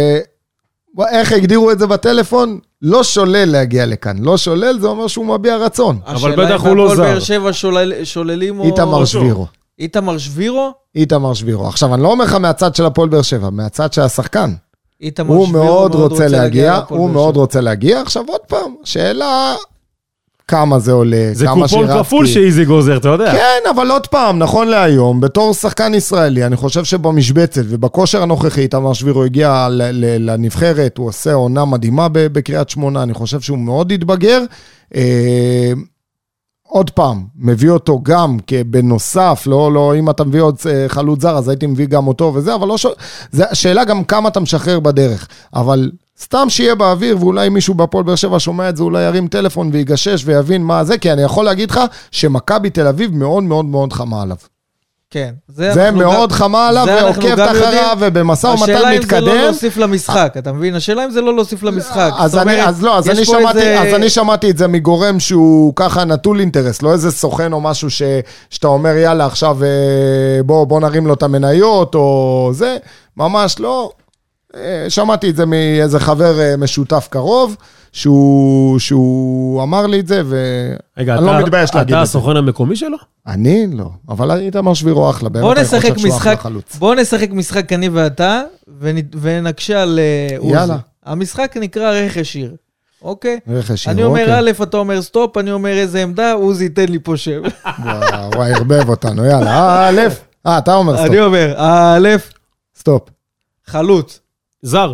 איך 1.11 1.31
הגדירו 1.31 1.71
את 1.71 1.79
זה 1.79 1.87
בטלפון? 1.87 2.59
לא 2.81 3.03
שולל 3.03 3.45
להגיע 3.45 3.85
לכאן. 3.85 4.17
לא 4.19 4.37
שולל, 4.37 4.79
זה 4.79 4.87
אומר 4.87 5.07
שהוא 5.07 5.25
מביע 5.25 5.57
רצון. 5.57 5.99
אבל 6.05 6.15
השאלה 6.15 6.35
בטח 6.45 6.63
אם 6.63 6.67
הוא 6.67 6.77
לא 6.77 6.95
זר. 6.95 7.03
באר 7.03 7.19
שבע 7.19 7.53
שולל, 7.53 8.03
שוללים 8.03 8.59
או... 8.59 8.65
איתמר 8.65 9.05
שבירו. 9.05 9.47
איתמר 9.79 10.17
שבירו? 10.17 10.71
איתמר 10.95 11.33
שבירו. 11.33 11.67
עכשיו, 11.67 11.93
אני 11.93 12.03
לא 12.03 12.07
אומר 12.11 12.25
לך 12.25 12.33
מהצד 12.33 12.75
של 12.75 12.85
הפועל 12.85 13.09
באר 13.09 13.21
שבע, 13.21 13.49
מהצד 13.49 13.93
של 13.93 14.01
השחקן. 14.01 14.53
איתמר 15.01 15.35
הוא 15.35 15.47
שבירו 15.47 15.65
מאוד 15.65 15.95
רוצה 15.95 16.27
להגיע, 16.27 16.73
להפועל 16.73 16.99
הוא 16.99 17.09
מאוד. 17.09 17.37
רוצה 17.37 17.61
להגיע. 17.61 18.01
עכשיו, 18.01 18.23
עוד 18.27 18.41
פעם, 18.47 18.75
שאלה 18.83 19.55
כמה 20.47 20.79
זה 20.79 20.91
עולה, 20.91 21.29
זה 21.33 21.45
כמה 21.45 21.61
קופון 21.61 21.85
שירצקי. 21.87 22.03
כפול 22.03 22.27
שאיזי 22.27 22.65
גוזר, 22.65 22.97
אתה 22.97 23.09
יודע. 23.09 23.31
כן, 23.31 23.69
אבל 23.75 23.91
עוד 23.91 24.07
פעם, 24.07 24.39
נכון 24.39 24.67
להיום, 24.67 25.21
בתור 25.21 25.53
שחקן 25.53 25.93
ישראלי, 25.93 26.45
אני 26.45 26.55
חושב 26.55 26.83
שבמשבצת 26.83 27.61
ובכושר 27.69 28.21
הנוכחי, 28.21 28.61
איתמר 28.61 28.93
שבירו 28.93 29.23
הגיע 29.23 29.67
לנבחרת, 30.19 30.97
הוא 30.97 31.07
עושה 31.07 31.33
עונה 31.33 31.65
מדהימה 31.65 32.07
בקריית 32.13 32.69
שמונה, 32.69 33.03
אני 33.03 33.13
חושב 33.13 33.41
שהוא 33.41 33.57
מאוד 33.57 33.91
התבגר. 33.91 34.41
עוד 36.67 36.89
פעם, 36.89 37.25
מביא 37.35 37.69
אותו 37.69 37.99
גם 38.03 38.37
בנוסף, 38.65 39.43
לא, 39.47 39.71
לא, 39.71 39.95
אם 39.99 40.09
אתה 40.09 40.23
מביא 40.23 40.41
עוד 40.41 40.57
אה, 40.69 40.85
חלוץ 40.87 41.21
זר, 41.21 41.37
אז 41.37 41.49
הייתי 41.49 41.67
מביא 41.67 41.85
גם 41.85 42.07
אותו 42.07 42.31
וזה, 42.35 42.55
אבל 42.55 42.67
לא 42.67 42.77
ש... 42.77 42.85
זה 43.31 43.49
השאלה 43.49 43.85
גם 43.85 44.03
כמה 44.03 44.29
אתה 44.29 44.39
משחרר 44.39 44.79
בדרך. 44.79 45.27
אבל 45.53 45.91
סתם 46.21 46.45
שיהיה 46.49 46.75
באוויר, 46.75 47.17
ואולי 47.19 47.49
מישהו 47.49 47.73
בהפועל 47.73 48.03
באר 48.03 48.15
שבע 48.15 48.39
שומע 48.39 48.69
את 48.69 48.77
זה, 48.77 48.83
אולי 48.83 49.03
ירים 49.03 49.27
טלפון 49.27 49.69
ויגשש 49.73 50.23
ויבין 50.25 50.63
מה 50.63 50.83
זה, 50.83 50.97
כי 50.97 51.11
אני 51.11 51.21
יכול 51.21 51.45
להגיד 51.45 51.71
לך 51.71 51.79
שמכבי 52.11 52.69
תל 52.69 52.87
אביב 52.87 53.15
מאוד 53.15 53.43
מאוד 53.43 53.65
מאוד 53.65 53.93
חמה 53.93 54.21
עליו. 54.21 54.37
כן. 55.15 55.33
זה, 55.47 55.73
זה 55.73 55.91
מאוד 55.91 56.29
גם- 56.29 56.35
חמה 56.37 56.67
עליו, 56.67 56.85
ועוקבת 56.87 57.39
אחריו. 57.51 57.97
ובמשא 57.99 58.47
ומתן 58.47 58.63
השאלה 58.63 58.77
אם 58.95 59.01
זה 59.01 59.19
לא 59.19 59.27
מתקדם. 59.27 59.41
להוסיף 59.43 59.77
למשחק, 59.77 60.33
אתה 60.37 60.53
מבין? 60.53 60.75
השאלה 60.75 61.05
אם 61.05 61.11
זה 61.11 61.21
לא 61.21 61.35
להוסיף 61.35 61.63
למשחק. 61.63 62.11
אז 62.17 62.37
אני, 62.37 62.53
אומרת, 62.53 62.67
אז 62.67 62.83
לא, 62.83 62.97
אז 62.97 63.09
אני, 63.09 63.25
שמעתי, 63.25 63.57
איזה- 63.59 63.79
אז 63.81 63.93
אני 63.93 64.09
שמעתי 64.09 64.49
את 64.51 64.57
זה 64.57 64.67
מגורם 64.67 65.19
שהוא 65.19 65.73
ככה 65.75 66.05
נטול 66.05 66.39
אינטרס, 66.39 66.81
לא 66.81 66.91
איזה 66.91 67.11
סוכן 67.11 67.53
או 67.53 67.61
משהו 67.61 67.89
ש, 67.89 68.01
שאתה 68.49 68.67
אומר, 68.67 68.95
יאללה, 68.95 69.25
עכשיו 69.25 69.57
אה, 69.63 69.69
בוא, 70.45 70.65
בוא 70.67 70.79
נרים 70.79 71.07
לו 71.07 71.13
את 71.13 71.23
המניות 71.23 71.95
או 71.95 72.49
זה, 72.53 72.77
ממש 73.17 73.55
לא. 73.59 73.89
אה, 74.55 74.89
שמעתי 74.89 75.29
את 75.29 75.35
זה 75.35 75.45
מאיזה 75.45 75.99
חבר 75.99 76.39
אה, 76.39 76.57
משותף 76.57 77.07
קרוב, 77.11 77.55
שהוא, 77.91 78.79
שהוא 78.79 79.63
אמר 79.63 79.87
לי 79.87 79.99
את 79.99 80.07
זה, 80.07 80.21
רגע, 80.97 81.13
ואני 81.15 81.25
לא 81.25 81.31
אתה- 81.37 81.45
מתבייש 81.45 81.75
להגיד 81.75 81.93
אתה 81.95 82.01
את 82.01 82.07
זה. 82.07 82.09
הסוכן 82.17 82.37
המקומי 82.37 82.75
שלו? 82.75 82.97
אני 83.27 83.67
לא, 83.73 83.89
אבל 84.09 84.31
איתמר 84.31 84.73
שבירו 84.73 85.09
אחלה, 85.09 85.29
באמת, 85.29 85.43
בוא 85.43 85.53
אני 85.53 85.61
נשחק 85.61 85.79
חושב 85.81 85.97
שהוא 85.97 86.15
אחלה 86.17 86.31
משחק, 86.31 86.39
חלוץ. 86.43 86.75
בוא 86.75 86.95
נשחק 86.95 87.29
משחק 87.31 87.73
אני 87.73 87.89
ואתה, 87.89 88.41
ונ- 88.81 89.15
ונקשה 89.21 89.81
על 89.81 89.99
אה, 89.99 90.37
עוזי. 90.37 90.53
יאללה. 90.53 90.77
המשחק 91.05 91.57
נקרא 91.61 91.91
רכש 91.91 92.35
עיר, 92.35 92.55
אוקיי? 93.01 93.39
רכש 93.47 93.87
אני 93.87 93.97
עיר, 93.97 94.05
אומר 94.07 94.21
אוקיי. 94.21 94.39
א', 94.39 94.63
אתה 94.63 94.77
אומר 94.77 95.01
סטופ, 95.01 95.37
אני 95.37 95.51
אומר 95.51 95.77
איזה 95.77 96.03
עמדה, 96.03 96.33
עוזי 96.33 96.63
ייתן 96.63 96.85
לי 96.89 96.99
פה 96.99 97.17
שם. 97.17 97.41
וואו, 97.83 98.29
וואי, 98.35 98.53
ערבב 98.53 98.89
אותנו, 98.89 99.25
יאללה, 99.25 99.87
א', 99.89 100.01
אה, 100.47 100.57
אתה 100.57 100.75
אומר 100.75 100.99
אני 100.99 101.05
סטופ, 101.07 101.19
אומר, 101.19 101.53
א', 101.57 102.09
סטופ. 102.79 103.01
חלוץ. 103.67 104.19
זר. 104.61 104.93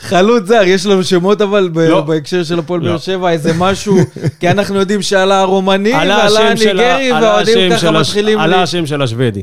חלוץ 0.00 0.44
זר, 0.46 0.62
יש 0.66 0.86
לנו 0.86 1.04
שמות 1.04 1.40
אבל 1.40 1.68
ב- 1.72 1.78
לא. 1.78 2.00
בהקשר 2.00 2.44
של 2.44 2.58
הפועל 2.58 2.80
לא. 2.80 2.88
באר 2.90 2.98
שבע, 2.98 3.30
איזה 3.30 3.52
משהו, 3.58 3.96
כי 4.40 4.50
אנחנו 4.50 4.74
יודעים 4.76 5.02
שעלה 5.02 5.40
הרומני 5.40 5.92
עלה 5.92 6.16
ועלה 6.16 6.24
השם 6.24 6.56
של 6.56 6.80
ה- 6.80 6.94
הניגרי, 6.94 7.10
עלה 7.10 7.26
והאוהדים 7.26 7.58
השם 7.58 7.70
ככה 7.70 7.78
של 7.80 7.96
הש- 7.96 8.08
מתחילים... 8.08 8.38
עלה 8.38 8.56
ל- 8.56 8.62
השם 8.62 8.86
של 8.86 9.02
השוודי. 9.02 9.42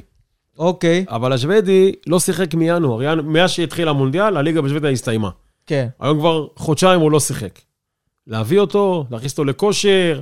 אוקיי, 0.60 1.06
אבל 1.10 1.34
השוודי 1.34 1.92
לא 2.08 2.20
שיחק 2.20 2.54
מינואר. 2.54 3.02
ינ- 3.02 3.22
מאז 3.22 3.50
שהתחיל 3.50 3.88
המונדיאל, 3.88 4.38
הליגה 4.38 4.62
בשוודיה 4.62 4.90
הסתיימה. 4.90 5.30
כן. 5.68 5.88
היום 6.00 6.20
כבר 6.20 6.48
חודשיים 6.56 7.00
הוא 7.02 7.12
לא 7.12 7.20
שיחק. 7.20 7.60
להביא 8.28 8.60
אותו, 8.60 9.06
להכניס 9.12 9.32
אותו 9.32 9.44
לכושר, 9.46 10.20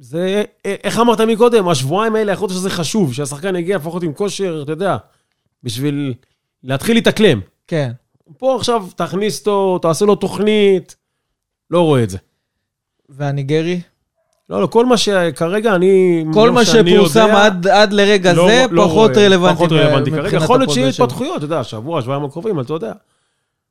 זה, 0.00 0.42
א- 0.66 0.74
איך 0.84 0.98
אמרת 0.98 1.20
מקודם, 1.20 1.68
השבועיים 1.68 2.14
האלה, 2.16 2.32
יכול 2.32 2.48
להיות 2.48 2.58
שזה 2.58 2.70
חשוב, 2.70 3.14
שהשחקן 3.14 3.56
יגיע 3.56 3.76
לפחות 3.76 4.02
עם 4.02 4.12
כושר, 4.12 4.60
אתה 4.64 4.72
יודע, 4.72 4.96
בשביל 5.62 6.14
להתחיל 6.64 6.96
להתאקלם. 6.96 7.40
כן. 7.66 7.90
פה 8.38 8.56
עכשיו 8.56 8.86
תכניס 8.96 9.38
אותו, 9.40 9.78
תעשה 9.82 10.04
לו 10.04 10.14
תוכנית, 10.14 10.96
לא 11.70 11.80
רואה 11.80 12.02
את 12.02 12.10
זה. 12.10 12.18
והניגרי? 13.08 13.80
לא, 14.50 14.62
לא, 14.62 14.66
כל 14.66 14.86
מה 14.86 14.96
שכרגע 14.96 15.74
אני... 15.74 16.24
כל 16.34 16.50
מה 16.50 16.64
שפורסם 16.64 17.20
יודע, 17.20 17.44
עד, 17.44 17.66
עד 17.66 17.92
לרגע 17.92 18.32
לא- 18.32 18.48
זה, 18.48 18.64
לא 18.70 18.84
פחות 18.84 19.10
רואה, 19.10 19.24
רלוונטי. 19.26 19.54
פחות 19.56 19.72
רלוונטי 19.72 20.10
כרגע. 20.10 20.36
יכול 20.36 20.58
להיות 20.58 20.70
שיהיו. 20.70 20.88
התפתחויות, 20.88 21.36
אתה 21.36 21.44
יודע, 21.44 21.64
שבוע, 21.64 22.02
שבועיים 22.02 22.24
הקרובים, 22.24 22.54
אבל 22.54 22.64
אתה 22.64 22.72
יודע. 22.72 22.92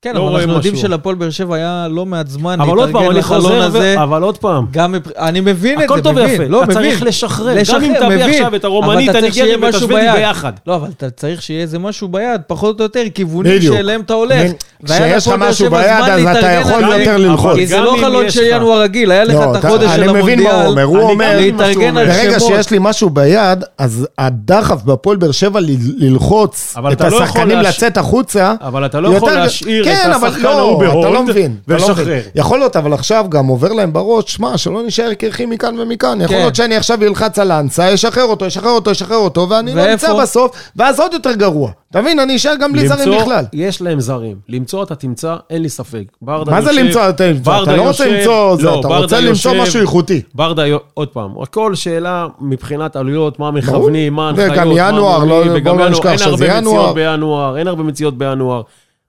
כן, 0.01 0.15
לא 0.15 0.27
אבל 0.29 0.35
אנחנו 0.39 0.53
יודעים. 0.53 0.75
שלפועל 0.75 1.15
באר 1.15 1.29
שבע 1.29 1.55
היה 1.55 1.87
לא 1.91 2.05
מעט 2.05 2.27
זמן 2.27 2.61
אבל 2.61 2.69
עוד 2.77 2.79
פעם, 2.79 2.87
להתארגן 2.87 3.09
אני 3.11 3.19
לחלון 3.19 3.41
חוזר, 3.41 3.61
הזה. 3.63 3.95
ו- 3.99 4.03
אבל 4.03 4.21
עוד 4.23 4.37
פעם, 4.37 4.65
גם, 4.71 4.95
אני 5.17 5.39
מבין 5.39 5.79
את 5.79 5.83
הכל 5.85 5.97
זה, 5.97 6.03
טוב 6.03 6.11
מבין. 6.13 6.29
ויפה, 6.29 6.43
לא, 6.43 6.63
אתה 6.63 6.71
מבין. 6.71 6.83
צריך 6.91 7.03
לשחרר. 7.03 7.51
גם 7.51 7.57
לשחרר, 7.57 7.77
אם 7.83 7.93
תביא 7.99 8.07
מבין. 8.07 8.29
עכשיו 8.29 8.55
את 8.55 8.63
הרומנית, 8.63 9.09
אבל 9.09 9.19
אתה 9.19 9.21
צריך 9.21 9.23
הניגרי 9.23 9.33
שיהיה 9.43 9.57
ואת 9.57 9.63
משהו 9.69 9.77
השוודי 9.77 10.01
ביד. 10.01 10.13
ביחד. 10.15 10.53
לא, 10.67 10.75
אבל 10.75 10.89
אתה 10.97 11.09
צריך 11.09 11.41
שיהיה 11.41 11.61
איזה 11.61 11.79
משהו 11.79 12.07
ביד, 12.07 12.41
פחות 12.47 12.79
או 12.79 12.85
יותר, 12.85 13.01
כיוונים. 13.15 13.61
שאליהם 13.61 14.01
אתה 14.01 14.13
הולך. 14.13 14.35
מבין, 14.39 14.53
כשיש 14.85 15.27
לך 15.27 15.33
משהו 15.37 15.69
ביד, 15.69 15.81
אז 16.11 16.21
אתה 16.37 16.51
יכול. 16.51 16.83
יותר 16.99 17.17
ללחוץ. 17.17 17.55
כי 17.55 17.67
זה 17.67 17.75
גם 17.77 17.83
לא 17.83 17.97
חלון 18.01 18.29
של 18.29 18.43
ינואר 18.43 18.81
רגיל, 18.81 19.11
היה 19.11 19.23
לך 19.23 19.33
לא, 19.35 19.51
את 19.57 19.65
החודש 19.65 19.91
של 19.95 20.11
מבין 20.11 20.39
המונדיאל. 20.39 20.65
אומר, 20.67 20.83
הוא 20.83 20.99
אומר... 20.99 21.31
גם 21.31 21.37
מבין 21.37 21.57
ברגע. 21.95 22.39
שיש 22.39 22.69
לי 22.71 22.77
משהו 22.81 23.09
ביד, 23.09 23.63
אז 23.77 24.07
הדחף 24.17 24.81
בהפועל 24.83 25.17
באר 25.17 25.31
שבע 25.31 25.59
ללחוץ 25.97 26.73
אבל 26.77 26.91
את 26.91 26.97
אתה 26.97 27.09
לא 27.09 27.15
יכול 27.15 27.23
השחקנים 27.23 27.57
לצאת 27.57 27.97
החוצה. 27.97 28.53
אבל 28.61 28.85
אתה 28.85 28.99
לא 28.99 29.09
יכול 29.09 29.29
יותר- 29.29 29.41
להשאיר 29.41 29.86
כן, 29.95 30.11
אבל 30.11 30.27
השחקן 30.27 30.43
לא, 30.43 30.57
ההוא 30.59 30.77
אתה 30.83 30.93
לא 30.93 31.01
בהולד 31.01 31.29
מבין, 31.29 31.55
אתה 31.65 31.73
לא 31.73 31.83
ולשחרר. 31.83 32.03
מבין. 32.05 32.21
יכול 32.35 32.59
להיות, 32.59 32.75
אבל 32.75 32.93
עכשיו 32.93 33.25
גם 33.29 33.47
עובר 33.47 33.73
להם 33.73 33.93
בראש, 33.93 34.23
שמע, 34.33 34.57
שלא 34.57 34.83
נשאר 34.83 35.13
קרחים 35.13 35.49
מכאן 35.49 35.79
ומכאן. 35.79 36.21
יכול 36.21 36.35
כן. 36.35 36.41
להיות 36.41 36.55
שאני 36.55 36.75
עכשיו 36.75 37.03
אלחץ 37.03 37.39
על 37.39 37.51
האנסה, 37.51 37.91
ישחרר 37.91 38.23
אותו, 38.23 38.45
ישחרר 38.45 38.69
אותו, 38.71 38.91
ישחרר 38.91 39.17
אותו, 39.17 39.49
ואני 39.49 39.75
לא? 39.75 39.91
אמצא 39.93 40.13
בסוף, 40.21 40.51
ואז 40.75 40.99
עוד 40.99 41.13
יותר 41.13 41.33
גרוע. 41.33 41.71
אתה 41.91 42.01
מבין, 42.01 42.19
אני 42.19 42.35
אשאר 42.35 42.53
גם 42.59 42.71
בלי 42.73 42.87
זרים 42.87 43.19
בכלל. 43.21 43.45
יש 43.53 43.81
להם 43.81 43.99
זרים. 43.99 44.35
למצוא 44.49 44.83
אתה 44.83 44.95
תמצא, 44.95 45.35
אין 45.49 45.61
לי 45.61 45.69
ספק. 45.69 46.03
מה 46.21 46.61
זה 46.61 46.71
למצוא? 46.71 47.09
אתה 47.09 47.23
ברדה 47.43 47.63
אתה 47.63 47.75
לא 47.75 47.81
רוצה 47.87 48.05
למצוא 48.07 48.55
זה, 48.55 48.63
לא, 48.63 48.79
אתה 48.79 48.87
רוצה 48.87 49.19
למצוא 49.19 49.53
משהו 49.61 49.81
איכותי. 49.81 50.21
ברדה, 50.35 50.63
עוד 50.93 51.07
פעם, 51.07 51.31
הכל 51.43 51.75
שאלה 51.75 52.27
מבחינת 52.41 52.95
עלויות, 52.95 53.39
מה 53.39 53.51
מכוונים, 53.51 54.13
מה 54.13 54.31
וגם 54.35 54.49
ההנחיות, 54.49 54.77
מה 54.77 54.87
ינואר, 54.89 55.23
לא- 55.23 55.33
אומרים, 55.33 55.47
בוא 55.51 55.57
וגם 55.57 55.77
לא 55.77 55.83
ינואר, 55.83 55.89
נשכח 55.91 56.09
אין 56.09 56.17
שזה 56.17 56.27
הרבה 56.29 56.45
ינואר. 56.57 56.75
מציאות 56.81 56.95
בינואר, 56.95 57.57
אין 57.57 57.67
הרבה 57.67 57.83
מציאות 57.83 58.17
בינואר. 58.17 58.61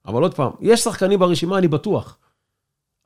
אבל 0.09 0.22
עוד 0.22 0.34
פעם, 0.34 0.50
יש 0.61 0.80
שחקנים 0.80 1.18
ברשימה, 1.18 1.59
אני 1.59 1.68
בטוח. 1.68 2.18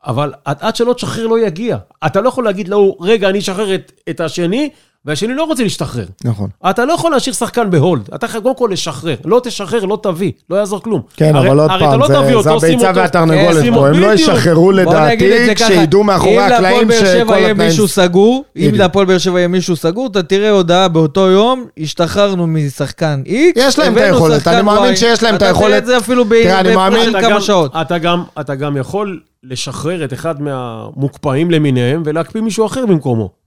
אבל 0.06 0.32
עד, 0.44 0.76
שלא 0.76 0.92
תשחרר 0.92 1.26
לא 1.26 1.38
יגיע. 1.38 1.78
אתה 2.06 2.20
לא 2.20 2.28
יכול 2.28 2.44
להגיד 2.44 2.68
לו, 2.68 2.96
רגע, 3.00 3.28
אני 3.28 3.38
אשחרר 3.38 3.74
את, 3.74 3.92
את 4.10 4.20
השני, 4.20 4.70
והשני 5.06 5.34
לא 5.34 5.44
רוצה 5.44 5.62
להשתחרר. 5.62 6.04
נכון. 6.24 6.48
אתה 6.70 6.84
לא 6.84 6.92
יכול 6.92 7.10
להשאיר 7.12 7.34
שחקן 7.34 7.70
בהולד, 7.70 8.08
אתה 8.14 8.28
חייב 8.28 8.42
קודם 8.42 8.56
כל 8.56 8.68
לשחרר. 8.72 9.14
לא 9.24 9.40
תשחרר, 9.44 9.84
לא 9.84 9.98
תביא, 10.02 10.32
לא 10.50 10.56
יעזור 10.56 10.82
כלום. 10.82 11.00
כן, 11.16 11.36
הרי- 11.36 11.48
אבל 11.48 11.60
עוד 11.60 11.70
הרי 11.70 11.80
פעם, 11.80 12.00
לא 12.00 12.06
זה 12.06 12.12
זה 12.42 12.50
הביצה 12.50 12.92
והתרנגולת 12.94 13.56
פה, 13.74 13.88
הם 13.88 13.94
אותו- 13.94 14.00
לא. 14.00 14.12
ישחררו 14.12 14.72
לדעתי, 14.72 15.54
כשידעו 15.54 16.04
מאחורי 16.04 16.32
אם 16.34 16.38
להפועל 16.38 16.52
הקלעים 16.64 16.88
באר 16.88 16.98
שבע 16.98 17.06
שכל 17.24 17.32
יהיה 17.34 17.50
התנאים... 17.50 17.68
מישהו 17.68 17.88
סגור, 17.88 18.44
אם. 18.56 18.70
להפועל 18.74 19.06
באר 19.06 19.18
שבע 19.18 19.38
יהיה 19.38 19.48
מישהו 19.48 19.76
סגור, 19.76 20.06
אתה 20.06 20.22
תראה 20.22 20.50
הודעה 20.50 20.88
באותו 20.88 21.20
יום, 21.20 21.64
השתחררנו 21.78 22.46
משחקן 22.46 23.22
X, 23.26 23.30
יש 23.56 23.78
להם 23.78 23.92
את 23.98 24.02
היכולת, 24.02 24.48
אני 24.48 24.62
מאמין. 24.62 24.96
שיש 24.96 25.22
להם 25.22 25.34
את 25.34 25.42
אתה 25.42 25.52
תראה 25.52 25.58
היכולת. 25.58 25.82
את 25.82 25.86
זה 25.86 25.98
אפילו 25.98 26.24
ב- 26.24 26.28
תראה, 26.28 26.60
אני 26.60 26.68
בהפרש 26.68 26.76
מאמין- 26.92 27.04
של 27.10 27.18
אתה 27.18 27.28
כמה 27.28 27.40
שעות. 27.40 27.72
אתה 27.80 27.98
גם, 27.98 28.22
אתה 28.40 28.54
גם 28.54 28.76
יכול 28.76 29.20
לשחרר 29.44 30.04
את 30.04 30.12
אחד 30.12 30.42
מהמוקפאים 30.42 31.50
למיניהם 31.50 32.02
ולהקפיא 32.06 32.40
מישהו 32.40 32.66
אחר 32.66 32.86
במקומו. 32.86 33.41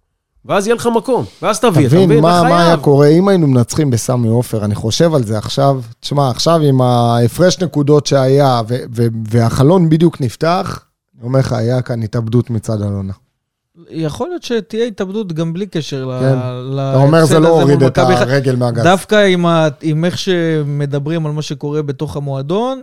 ואז 0.45 0.67
יהיה 0.67 0.75
לך 0.75 0.89
מקום, 0.95 1.25
ואז 1.41 1.59
תביא, 1.59 1.87
אתה 1.87 1.95
תבין 1.95 2.05
מבין? 2.05 2.21
מה, 2.21 2.43
מה 2.43 2.67
היה. 2.67 2.77
קורה 2.77 3.07
אם 3.07 3.27
היינו 3.27 3.47
מנצחים 3.47 3.89
בסמי 3.89 4.27
עופר, 4.27 4.65
אני 4.65 4.75
חושב 4.75 5.13
על 5.15 5.23
זה 5.23 5.37
עכשיו. 5.37 5.81
תשמע, 5.99 6.29
עכשיו 6.29 6.61
עם 6.61 6.81
ההפרש 6.81 7.59
נקודות 7.59 8.05
שהיה, 8.05 8.61
ו- 8.67 8.83
ו- 8.95 9.07
והחלון 9.29 9.89
בדיוק 9.89 10.21
נפתח, 10.21 10.85
אני 11.17 11.27
אומר 11.27 11.39
לך, 11.39 11.53
היה 11.53 11.81
כאן 11.81 12.03
התאבדות 12.03 12.49
מצד 12.49 12.81
אלונה. 12.81 13.13
יכול 13.89 14.27
להיות 14.27 14.43
שתהיה 14.43 14.85
התאבדות 14.85 15.33
גם 15.33 15.53
בלי 15.53 15.67
קשר 15.67 16.19
כן. 16.19 16.37
להפסד 16.75 16.95
אתה 16.95 17.03
אומר, 17.03 17.25
זה 17.25 17.39
לא 17.39 17.47
הזה 17.47 17.61
הוריד 17.61 17.83
את. 17.83 17.97
הרגל 17.97 18.55
מהגז. 18.55 18.83
דווקא 18.83 19.25
עם, 19.25 19.45
ה... 19.45 19.67
עם 19.81 20.05
איך 20.05 20.17
שמדברים 20.17 21.25
על 21.25 21.31
מה 21.31 21.41
שקורה 21.41 21.81
בתוך 21.81 22.17
המועדון, 22.17 22.81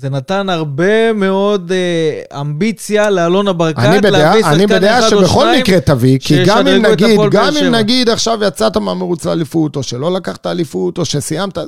זה 0.00 0.10
נתן 0.10 0.48
הרבה 0.48 1.12
מאוד 1.12 1.72
אה, 1.72 2.40
אמביציה 2.40 3.10
לאלונה 3.10 3.52
ברקת, 3.52 3.78
אני 3.78 3.98
בדעה, 3.98 4.10
להביא 4.10 4.44
אני 4.46 4.62
שחקן 4.62 4.66
בדעה 4.66 4.98
אחד 4.98 5.12
או 5.12 5.20
שבכל 5.20 5.40
שניים. 5.40 5.60
מקרה 5.60 5.80
תביא, 5.80 6.18
כי 6.20 6.44
גם 6.44 6.66
אם 6.66 6.82
נגיד, 6.86 7.20
גם 7.30 7.56
אם. 7.56 7.74
נגיד 7.74 8.08
עכשיו 8.08 8.38
יצאת 8.44 8.76
מהמרוץ 8.76 9.24
לאליפות, 9.24 9.76
או 9.76 9.82
שלא 9.82 10.12
לקחת 10.12 10.46
אליפות, 10.46 10.98
או 10.98 11.04
שסיימת, 11.04 11.58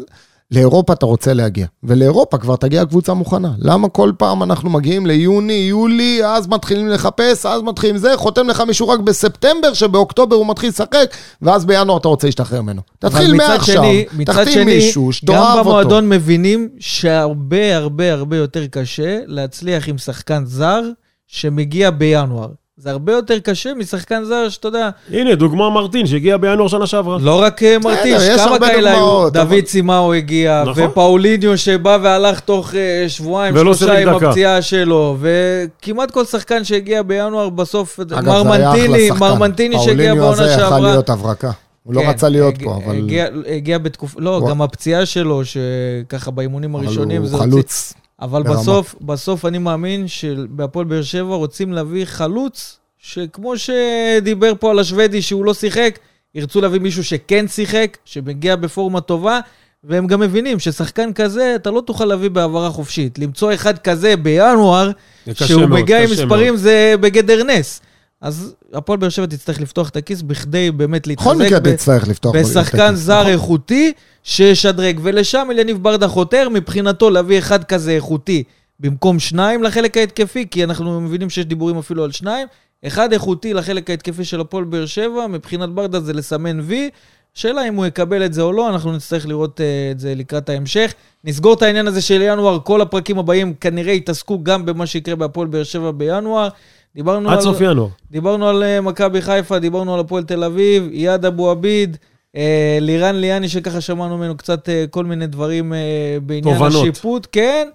לאירופה 0.53 0.93
אתה 0.93 1.07
רוצה 1.07 1.35
להגיע. 1.35 1.67
ולאירופה 1.83 2.39
כבר 2.39 2.57
תגיע 2.57 2.85
קבוצה 2.85 3.15
מוכנה. 3.15 3.53
למה 3.59 3.89
כל 3.89 4.13
פעם 4.19 4.43
אנחנו 4.43 4.71
מגיעים 4.71 5.07
ליוני, 5.07 5.53
יולי, 5.53 6.25
אז 6.27 6.49
מתחילים 6.49 6.89
לחפש, 6.89 7.47
אז 7.47 7.63
מתחילים 7.63 7.97
זה, 7.97 8.13
חותם 8.17 8.49
לך 8.49 8.61
מישהו 8.61 8.89
רק 8.89 9.01
בספטמבר, 9.01 9.73
שבאוקטובר 9.73 10.37
הוא 10.37 10.47
מתחיל 10.47 10.69
לשחק, 10.69 11.17
ואז 11.43 11.65
בינואר 11.65 11.97
אתה 11.99 12.09
רוצה 12.09 12.27
להשתחרר 12.27 12.63
ממנו. 12.63 12.83
תתחיל 12.99 13.35
מעכשיו, 13.35 13.83
תחתים 14.25 14.67
מישהו 14.67 15.13
שתאהב 15.13 15.39
גם 15.39 15.59
אותו. 15.59 15.65
במועדון 15.65 16.09
מבינים 16.09 16.69
שהרבה 16.79 17.77
הרבה 17.77 18.13
הרבה 18.13 18.37
יותר 18.37 18.67
קשה 18.67 19.19
להצליח 19.27 19.89
עם 19.89 19.99
שחקן 19.99 20.43
זר 20.47 20.83
שמגיע 21.27 21.91
בינואר. 21.91 22.49
זה 22.83 22.91
הרבה 22.91 23.13
יותר 23.13 23.39
קשה 23.39 23.75
משחקן 23.75 24.25
זר 24.25 24.49
שאתה 24.49 24.69
יודע, 24.69 24.91
הנה, 25.13 25.35
דוגמה 25.35 25.71
מרטין, 25.71 26.07
שהגיע 26.07 26.37
בינואר 26.37 26.69
שנה 26.69 26.87
שעברה. 26.87 27.19
לא 27.21 27.43
רק 27.43 27.63
אה, 27.63 27.79
מרטיש, 27.79 28.23
יש 28.23 28.41
כמה 28.41 28.59
כאלה 28.59 28.93
היו? 28.95 29.23
אבל- 29.23 29.31
דוד 29.31 29.67
סימאו 29.67 30.15
הגיע, 30.15 30.65
נכון. 30.67 30.85
ופאוליניו 30.85 31.59
שבא 31.59 31.99
והלך 32.03 32.41
תוך 32.41 32.75
אה, 32.75 33.05
שבועיים, 33.09 33.55
ולא 33.57 33.75
שלושה 33.75 33.99
עם. 33.99 34.09
הפציעה 34.09 34.63
שלו, 34.63 35.17
וכמעט 35.21 36.11
כל 36.11 36.25
שחקן 36.25 36.65
שהגיע 36.65 37.03
בינואר 37.03 37.49
בסוף, 37.49 38.01
אגב, 38.01 38.29
מר 38.29 38.43
זה 38.43 38.53
היה 38.55 38.71
אחלה 38.71 38.81
מנטיני, 38.83 39.09
שחקן. 39.09 39.21
מר 39.21 39.35
מנטיני 39.35 39.75
שהגיע 39.79 39.87
פאוליניו 39.95 40.17
בעונה 40.17 40.33
הזה 40.33 40.53
יכל 40.53 40.61
שעברה. 40.61 40.81
להיות 40.81 41.11
הברקה. 41.11 41.51
הוא 41.85 41.95
לא 41.95 42.01
כן, 42.01 42.09
רצה 42.09 42.29
להיות 42.29 42.55
הג- 42.55 42.65
פה, 42.65 42.79
אבל 42.87 42.97
הגיע, 42.97 43.27
הגיע 43.57 43.79
בתקופה, 43.79 44.21
לא, 44.21 44.37
הוא- 44.37 44.49
גם 44.49 44.63
הפציעה 44.63 45.07
שלו, 45.07 45.43
שככה 45.45 46.31
באימונים 46.31 46.75
אבל 46.75 46.85
הראשונים, 46.87 47.27
זה 47.27 47.37
הוא 47.37 47.43
הוציא- 47.45 47.53
חלוץ. 47.53 47.95
אבל 48.21 48.43
ברמה. 48.43 48.61
בסוף, 48.61 48.95
בסוף 49.01 49.45
אני 49.45 49.59
מאמין 49.59 50.09
שבהפועל 50.09 50.87
באר 50.87 51.03
שבע 51.03 51.35
רוצים 51.35 51.73
להביא 51.73 52.05
חלוץ, 52.05 52.79
שכמו 52.99 53.55
שדיבר 53.59 54.53
פה 54.61 54.71
על 54.71 54.79
השוודי 54.79 55.23
שהוא 55.23 55.45
לא 55.45 55.55
שיחק, 55.55 55.99
ירצו 56.35 56.61
להביא 56.61 56.81
מישהו 56.81 57.05
שכן 57.05 57.49
שיחק, 57.49 57.97
שמגיע 58.05 58.57
בפורמה 58.57 59.01
טובה, 59.01 59.41
והם 59.85 60.07
גם 60.07 60.21
מבינים 60.21 60.59
ששחקן 60.59 61.13
כזה, 61.13 61.53
אתה 61.57 61.71
לא 61.71 61.81
תוכל 61.81 62.05
להביא 62.05 62.31
בהעברה 62.31 62.71
חופשית. 62.71 63.19
למצוא 63.19 63.55
אחד 63.55 63.79
כזה 63.79 64.17
בינואר, 64.17 64.91
שהוא 65.35 65.61
מאוד, 65.61 65.81
מגיע 65.81 66.05
עם 66.05 66.11
מספרים, 66.11 66.55
מאוד. 66.55 66.63
זה 66.63 66.95
בגדר 67.01 67.45
נס. 67.45 67.81
אז 68.21 68.55
הפועל 68.73 68.99
באר 68.99 69.09
שבע 69.09 69.27
תצטרך 69.27 69.61
לפתוח 69.61 69.89
את 69.89 69.97
הכיס 69.97 70.23
בכדי 70.23 70.71
באמת 70.71 71.09
בכל 71.09 71.11
להתחזק 71.11 71.47
מקרה 71.47 71.61
ב- 71.61 71.73
תצטרך 71.73 72.09
לפתוח. 72.09 72.37
בשחקן 72.37 72.95
זר 72.95 73.21
נכון. 73.21 73.33
איכותי 73.33 73.93
שישדרג, 74.23 75.01
ולשם 75.03 75.49
אליניב 75.51 75.83
ברדה 75.83 76.09
חותר, 76.09 76.49
מבחינתו 76.49 77.11
להביא 77.11 77.39
אחד 77.39 77.65
כזה 77.65 77.91
איכותי 77.91 78.43
במקום 78.81 79.19
שניים 79.19 79.63
לחלק 79.63 79.97
ההתקפי, 79.97 80.47
כי 80.51 80.65
אנחנו 80.65 81.01
מבינים 81.01 81.31
שיש 81.31 81.47
דיבורים 81.47 81.79
אפילו 81.79 82.05
על 82.05 82.13
שניים. 82.13 82.47
אחד 82.87 83.13
איכותי 83.13 83.55
לחלק 83.55 83.91
ההתקפי 83.91 84.25
של 84.25 84.41
הפועל 84.41 84.65
באר 84.65 84.87
שבע, 84.87 85.27
מבחינת 85.27 85.69
ברדה 85.69 86.01
זה 86.01 86.13
לסמן 86.13 86.61
וי. 86.61 86.91
שאלה 87.35 87.69
אם 87.69 87.75
הוא 87.75 87.87
יקבל 87.87 88.25
את 88.25 88.33
זה 88.33 88.43
או 88.43 88.53
לא, 88.53 88.69
אנחנו 88.69 88.93
נצטרך 88.93 89.27
לראות 89.27 89.61
uh, 89.61 89.93
את 89.93 90.01
זה 90.01 90.15
לקראת 90.15 90.49
ההמשך. 90.49 90.95
נסגור 91.25 91.55
את 91.55 91.63
העניין 91.63 91.87
הזה 91.87 92.03
של 92.03 92.23
ינואר, 92.23 92.59
כל 92.65 92.81
הפרקים 92.81 93.19
הבאים 93.19 93.55
כנראה 93.55 93.93
יתעסקו 93.93 94.45
גם 94.45 94.67
במה 94.67 94.87
שיקרה 94.87 95.17
בהפועל 95.17 95.49
באר 95.49 95.63
שבע 95.63 95.91
בינואר. 95.91 96.49
דיברנו 96.95 97.31
עד 97.31 97.37
על... 97.37 97.43
סוף 97.43 97.61
ינואר. 97.61 97.89
דיברנו 98.11 98.49
על 98.49 98.63
אה, 98.63 98.81
מכבי 98.81 99.23
חיפה, 99.23 99.59
דיברנו 99.59 99.95
על 99.95 100.01
הפועל 100.01 100.25
תל 100.25 100.45
אביב, 100.45 100.89
איאד 100.93 101.25
אבו 101.25 101.51
עביד, 101.51 101.97
אה, 102.37 102.79
לירן 102.81 103.15
ליאני, 103.17 103.49
שככה 103.49 103.81
שמענו 103.81 104.19
ממנו 104.19 104.37
קצת 104.37 104.69
אה, 104.69 104.85
כל 104.91 105.05
מיני 105.05 105.27
דברים 105.27 105.73
אה, 105.73 105.79
בעניין 106.23 106.55
תובנות. 106.55 106.83
השיפוט, 106.83 107.27
כן. 107.33 107.69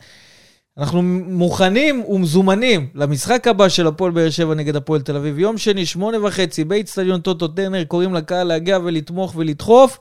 אנחנו 0.77 1.01
מוכנים 1.27 2.03
ומזומנים 2.09 2.87
למשחק 2.95 3.47
הבא 3.47 3.69
של 3.69 3.87
הפועל 3.87 4.11
באר 4.11 4.29
שבע 4.29 4.53
נגד 4.53 4.75
הפועל 4.75 5.01
תל 5.01 5.15
אביב. 5.15 5.39
יום 5.39 5.57
שני, 5.57 5.85
שמונה 5.85 6.23
וחצי, 6.23 6.63
באיצטדיון 6.63 7.21
טוטו 7.21 7.47
טרנר, 7.47 7.83
קוראים 7.83 8.13
לקהל 8.13 8.47
להגיע 8.47 8.79
ולתמוך 8.83 9.33
ולדחוף. 9.35 9.99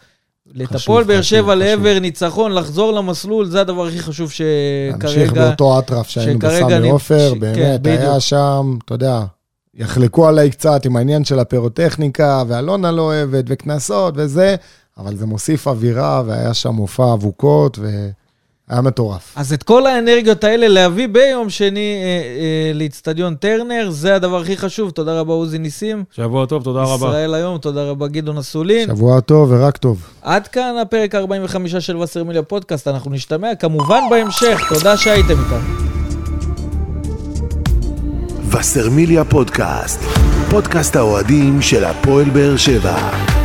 את 0.62 0.74
הפועל 0.74 1.04
באר 1.04 1.22
שבע. 1.22 1.54
לעבר 1.54 1.98
ניצחון, 1.98 2.52
לחזור 2.52 2.92
למסלול, 2.92 3.46
זה 3.46 3.60
הדבר 3.60 3.86
הכי 3.86 3.98
חשוב 3.98 4.32
להמשיך 4.90 5.28
שכרגע... 5.30 5.48
באותו 5.48 5.78
אטרף 5.78 6.08
שהיינו 6.08 6.38
בסמי 6.38 6.90
עופר, 6.90 7.28
ש- 7.28 7.32
כן, 7.32 7.38
באמת, 7.40 7.80
בדיוק. 7.80 8.00
היה 8.00 8.20
שם, 8.20 8.76
אתה 8.84 8.94
יודע, 8.94 9.24
יחלקו 9.74 10.28
עליי 10.28 10.50
קצת 10.50 10.86
עם 10.86 10.96
העניין 10.96 11.24
של 11.24 11.38
הפירוטכניקה, 11.38 12.42
ואלונה 12.48 12.90
לא 12.92 13.02
אוהבת, 13.02 13.44
וקנסות 13.48 14.14
וזה, 14.16 14.56
אבל 14.98 15.16
זה 15.16 15.26
מוסיף 15.26 15.68
אווירה, 15.68 16.22
והיה 16.26 16.54
שם 16.54 16.70
מופע 16.70 17.12
אבוקות, 17.12 17.78
והיה 18.74 18.82
מטורף. 18.82 19.32
אז 19.36 19.52
את 19.52 19.62
כל 19.62 19.86
האנרגיות 19.86 20.44
האלה 20.44 20.68
להביא 20.68 21.08
ביום 21.08 21.50
שני 21.50 21.94
אה, 22.02 22.06
אה, 22.40 22.72
לאיצטדיון 22.74 23.34
טרנר, 23.34 23.90
זה 23.90 24.14
הדבר 24.14 24.40
הכי 24.40 24.56
חשוב. 24.56 24.90
תודה 24.90 25.20
רבה, 25.20 25.32
עוזי 25.32 25.58
ניסים. 25.58 26.04
שבוע 26.10 26.46
טוב, 26.46 26.62
תודה 26.62 26.82
רבה. 26.82 27.08
ישראל 27.08 27.34
היום, 27.34 27.58
תודה 27.58 27.84
רבה, 27.84 28.08
גדעון 28.08 28.38
אסולין. 28.38 28.88
שבוע 28.88 29.20
טוב 29.20 29.52
ורק 29.52 29.76
טוב. 29.76 30.02
עד 30.22 30.48
כאן 30.48 30.74
הפרק 30.82 31.14
45 31.14 31.76
של 31.76 31.96
וסרמיליה 31.96 32.42
פודקאסט, 32.42 32.88
אנחנו 32.88 33.10
נשתמע 33.10 33.54
כמובן 33.54 34.00
בהמשך. 34.10 34.60
תודה 34.68 34.96
שהייתם 34.96 35.34
איתנו. 35.44 35.94
וסרמיליה 38.50 39.24
פודקאסט, 39.24 40.00
פודקאסט 40.50 40.96
האוהדים 40.96 41.62
של 41.62 41.84
הפועל 41.84 42.30
באר 42.30 42.56
שבע. 42.56 43.43